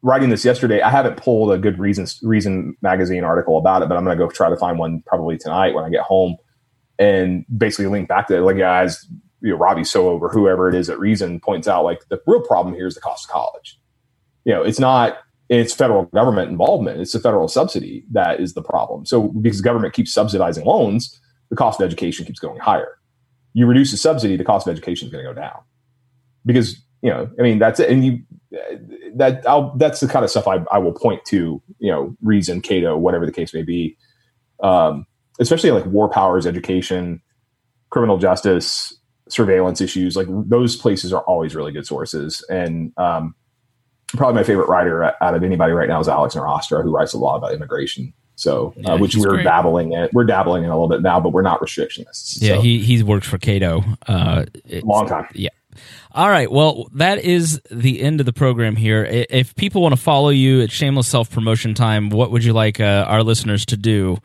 writing 0.04 0.28
this 0.28 0.44
yesterday, 0.44 0.82
I 0.82 0.90
haven't 0.90 1.16
pulled 1.16 1.50
a 1.50 1.58
good 1.58 1.78
reason 1.78 2.76
magazine 2.82 3.24
article 3.24 3.56
about 3.58 3.82
it, 3.82 3.88
but 3.88 3.96
I'm 3.96 4.04
going 4.04 4.16
to 4.16 4.22
go 4.22 4.30
try 4.30 4.50
to 4.50 4.56
find 4.56 4.78
one 4.78 5.02
probably 5.06 5.38
tonight 5.38 5.74
when 5.74 5.82
I 5.82 5.88
get 5.88 6.02
home 6.02 6.36
and 6.98 7.44
basically 7.56 7.86
link 7.86 8.08
back 8.08 8.28
to 8.28 8.36
it. 8.36 8.40
Like, 8.42 8.58
guys, 8.58 9.04
you 9.40 9.50
know, 9.50 9.56
Robby 9.56 9.82
Soave 9.82 10.22
or 10.22 10.28
whoever 10.28 10.68
it 10.68 10.74
is 10.74 10.90
at 10.90 10.98
Reason 11.00 11.40
points 11.40 11.66
out, 11.66 11.84
like 11.84 12.00
the 12.10 12.20
real 12.26 12.42
problem 12.42 12.74
here 12.74 12.86
is 12.86 12.94
the 12.94 13.00
cost 13.00 13.24
of 13.24 13.30
college. 13.30 13.80
You 14.44 14.52
know, 14.52 14.62
it's 14.62 14.78
not 14.78 15.18
it's 15.48 15.74
federal 15.74 16.04
government 16.06 16.50
involvement. 16.50 17.00
It's 17.00 17.12
the 17.12 17.20
federal 17.20 17.48
subsidy 17.48 18.04
that 18.12 18.40
is 18.40 18.54
the 18.54 18.62
problem. 18.62 19.06
So 19.06 19.28
because 19.28 19.60
government 19.60 19.94
keeps 19.94 20.12
subsidizing 20.12 20.64
loans, 20.64 21.18
the 21.50 21.56
cost 21.56 21.80
of 21.80 21.86
education 21.86 22.24
keeps 22.24 22.38
going 22.38 22.60
higher. 22.60 22.98
You 23.54 23.66
reduce 23.66 23.90
the 23.90 23.96
subsidy, 23.96 24.36
the 24.36 24.44
cost 24.44 24.66
of 24.66 24.72
education 24.72 25.06
is 25.06 25.12
going 25.12 25.24
to 25.24 25.30
go 25.32 25.38
down. 25.38 25.60
Because 26.44 26.83
you 27.04 27.10
know, 27.10 27.30
I 27.38 27.42
mean, 27.42 27.58
that's 27.58 27.78
it. 27.78 27.90
And 27.90 28.02
you 28.02 28.18
that 29.14 29.46
I'll, 29.46 29.76
that's 29.76 30.00
the 30.00 30.08
kind 30.08 30.24
of 30.24 30.30
stuff 30.30 30.48
I, 30.48 30.64
I 30.72 30.78
will 30.78 30.94
point 30.94 31.22
to. 31.26 31.62
You 31.78 31.90
know, 31.90 32.16
Reason, 32.22 32.62
Cato, 32.62 32.96
whatever 32.96 33.26
the 33.26 33.32
case 33.32 33.52
may 33.52 33.62
be. 33.62 33.96
Um, 34.62 35.06
especially 35.38 35.70
like 35.70 35.84
war 35.84 36.08
powers, 36.08 36.46
education, 36.46 37.20
criminal 37.90 38.16
justice, 38.16 38.98
surveillance 39.28 39.82
issues. 39.82 40.16
Like 40.16 40.28
those 40.30 40.76
places 40.76 41.12
are 41.12 41.22
always 41.24 41.54
really 41.54 41.72
good 41.72 41.86
sources. 41.86 42.42
And 42.48 42.92
um, 42.96 43.34
probably 44.08 44.40
my 44.40 44.44
favorite 44.44 44.68
writer 44.68 45.04
out 45.04 45.34
of 45.34 45.44
anybody 45.44 45.74
right 45.74 45.88
now 45.88 46.00
is 46.00 46.08
Alex 46.08 46.34
Nowrasteh, 46.34 46.82
who 46.82 46.90
writes 46.90 47.12
a 47.12 47.18
lot 47.18 47.36
about 47.36 47.52
immigration. 47.52 48.14
So, 48.36 48.74
uh, 48.78 48.80
yeah, 48.80 48.92
uh, 48.92 48.98
which 48.98 49.16
we're 49.16 49.28
great. 49.28 49.44
dabbling 49.44 49.92
in, 49.92 50.08
we're 50.12 50.24
dabbling 50.24 50.64
in 50.64 50.70
a 50.70 50.72
little 50.72 50.88
bit 50.88 51.02
now, 51.02 51.20
but 51.20 51.32
we're 51.32 51.42
not 51.42 51.60
restrictionists. 51.60 52.38
Yeah, 52.40 52.54
so. 52.54 52.62
he 52.62 52.78
he's 52.78 53.04
worked 53.04 53.26
for 53.26 53.38
Cato. 53.38 53.84
Uh, 54.08 54.46
Long 54.82 55.06
time. 55.06 55.28
Yeah. 55.34 55.50
All 56.12 56.28
right. 56.28 56.50
Well, 56.50 56.88
that 56.92 57.18
is 57.18 57.60
the 57.70 58.00
end 58.00 58.20
of 58.20 58.26
the 58.26 58.32
program 58.32 58.76
here. 58.76 59.04
If 59.04 59.54
people 59.56 59.82
want 59.82 59.94
to 59.94 60.00
follow 60.00 60.30
you 60.30 60.62
at 60.62 60.70
Shameless 60.70 61.08
Self 61.08 61.30
Promotion 61.30 61.74
Time, 61.74 62.10
what 62.10 62.30
would 62.30 62.44
you 62.44 62.52
like 62.52 62.80
uh, 62.80 63.04
our 63.08 63.22
listeners 63.22 63.64
to 63.66 63.76
do? 63.76 64.18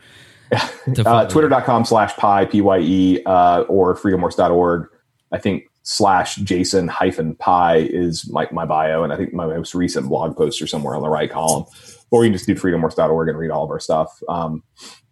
To 0.96 1.08
uh, 1.08 1.30
Twitter.com 1.30 1.86
slash 1.86 2.16
pye, 2.16 2.46
P-Y-E, 2.46 3.22
uh, 3.24 3.62
or 3.68 3.96
freedomworks.org. 3.96 4.88
I 5.32 5.38
think 5.38 5.66
slash 5.84 6.36
Jason 6.38 6.88
hyphen 6.88 7.36
Pye 7.36 7.78
is 7.78 8.30
my, 8.32 8.48
my 8.52 8.66
bio. 8.66 9.04
And 9.04 9.14
I 9.14 9.18
think 9.18 9.34
my 9.34 9.46
most 9.46 9.76
recent 9.76 10.08
blog 10.10 10.36
posts 10.36 10.62
are 10.62 10.68
somewhere 10.68 10.96
on 10.96 11.02
the 11.02 11.10
right 11.10 11.30
column. 11.30 11.66
Or 12.12 12.24
you 12.24 12.30
can 12.30 12.38
just 12.38 12.48
do 12.48 12.56
freedomworks.org 12.56 13.30
and 13.30 13.38
read 13.38 13.52
all 13.52 13.64
of 13.64 13.70
our 13.70 13.80
stuff. 13.80 14.22
Um, 14.28 14.64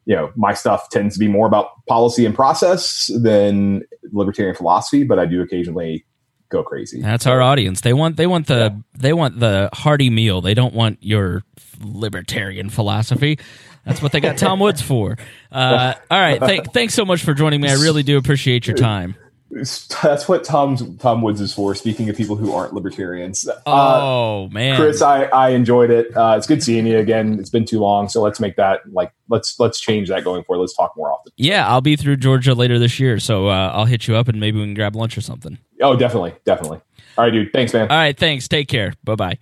you 0.06 0.16
know, 0.16 0.32
my 0.36 0.54
stuff 0.54 0.90
tends 0.90 1.16
to 1.16 1.20
be 1.20 1.28
more 1.28 1.48
about 1.48 1.86
policy 1.88 2.26
and 2.26 2.34
process 2.34 3.12
than 3.22 3.84
libertarian 4.12 4.56
philosophy, 4.56 5.04
but 5.04 5.20
I 5.20 5.26
do 5.26 5.42
occasionally 5.42 6.06
go 6.50 6.64
crazy. 6.64 7.02
That's 7.02 7.28
our 7.28 7.42
audience. 7.42 7.82
They 7.82 7.94
want 7.94 8.18
they 8.18 8.28
want 8.28 8.48
the 8.48 8.74
yeah. 8.74 8.78
they 8.98 9.14
want 9.14 9.40
the 9.40 9.70
hearty 9.74 10.10
meal. 10.10 10.42
They 10.42 10.54
don't 10.54 10.74
want 10.74 11.00
your 11.02 11.44
libertarian 11.82 12.70
philosophy. 12.70 13.40
That's 13.86 14.02
what 14.02 14.12
they 14.12 14.20
got 14.20 14.38
Tom 14.38 14.60
Woods 14.60 14.82
for. 14.82 15.18
Uh, 15.50 15.94
all 16.12 16.20
right, 16.20 16.42
th- 16.42 16.66
thanks 16.74 16.94
so 16.94 17.06
much 17.06 17.24
for 17.24 17.34
joining 17.34 17.62
me. 17.62 17.70
I 17.70 17.74
really 17.82 18.04
do 18.04 18.18
appreciate 18.18 18.68
your 18.68 18.76
time. 18.76 19.16
That's 19.50 20.28
what 20.28 20.44
Tom's 20.44 20.84
Tom 20.98 21.22
Woods 21.22 21.40
is 21.40 21.54
for. 21.54 21.74
Speaking 21.74 22.10
of 22.10 22.18
people 22.18 22.36
who 22.36 22.52
aren't 22.52 22.74
libertarians. 22.74 23.48
Oh 23.66 24.46
uh, 24.46 24.50
man, 24.50 24.76
Chris, 24.76 25.02
I, 25.02 25.24
I 25.26 25.50
enjoyed 25.50 25.90
it. 25.90 26.16
Uh, 26.16 26.36
it's 26.38 26.48
good 26.48 26.62
seeing 26.62 26.86
you 26.86 26.98
again. 26.98 27.40
It's 27.40 27.50
been 27.50 27.66
too 27.66 27.80
long, 27.80 28.10
so 28.10 28.22
let's 28.22 28.40
make 28.40 28.58
that 28.58 28.82
like 28.92 29.14
let's 29.30 29.58
let's 29.60 29.80
change 29.80 30.10
that 30.10 30.24
going 30.24 30.44
forward. 30.44 30.62
Let's 30.62 30.76
talk 30.76 30.94
more 30.98 31.12
often. 31.12 31.32
Yeah, 31.38 31.68
I'll 31.68 31.82
be 31.82 31.96
through 31.96 32.18
Georgia 32.18 32.54
later 32.54 32.78
this 32.78 33.00
year, 33.00 33.20
so 33.20 33.48
uh, 33.48 33.72
I'll 33.74 33.86
hit 33.86 34.08
you 34.08 34.16
up 34.16 34.28
and 34.28 34.40
maybe 34.40 34.60
we 34.60 34.66
can 34.66 34.74
grab 34.74 34.96
lunch 34.96 35.18
or 35.18 35.22
something. 35.22 35.58
Oh, 35.82 35.96
definitely, 35.96 36.36
definitely. 36.44 36.82
All 37.18 37.24
right, 37.24 37.32
dude. 37.32 37.54
Thanks, 37.54 37.74
man. 37.74 37.90
All 37.90 37.98
right, 37.98 38.18
thanks. 38.18 38.48
Take 38.48 38.68
care. 38.68 38.94
Bye 39.04 39.16
bye. 39.16 39.38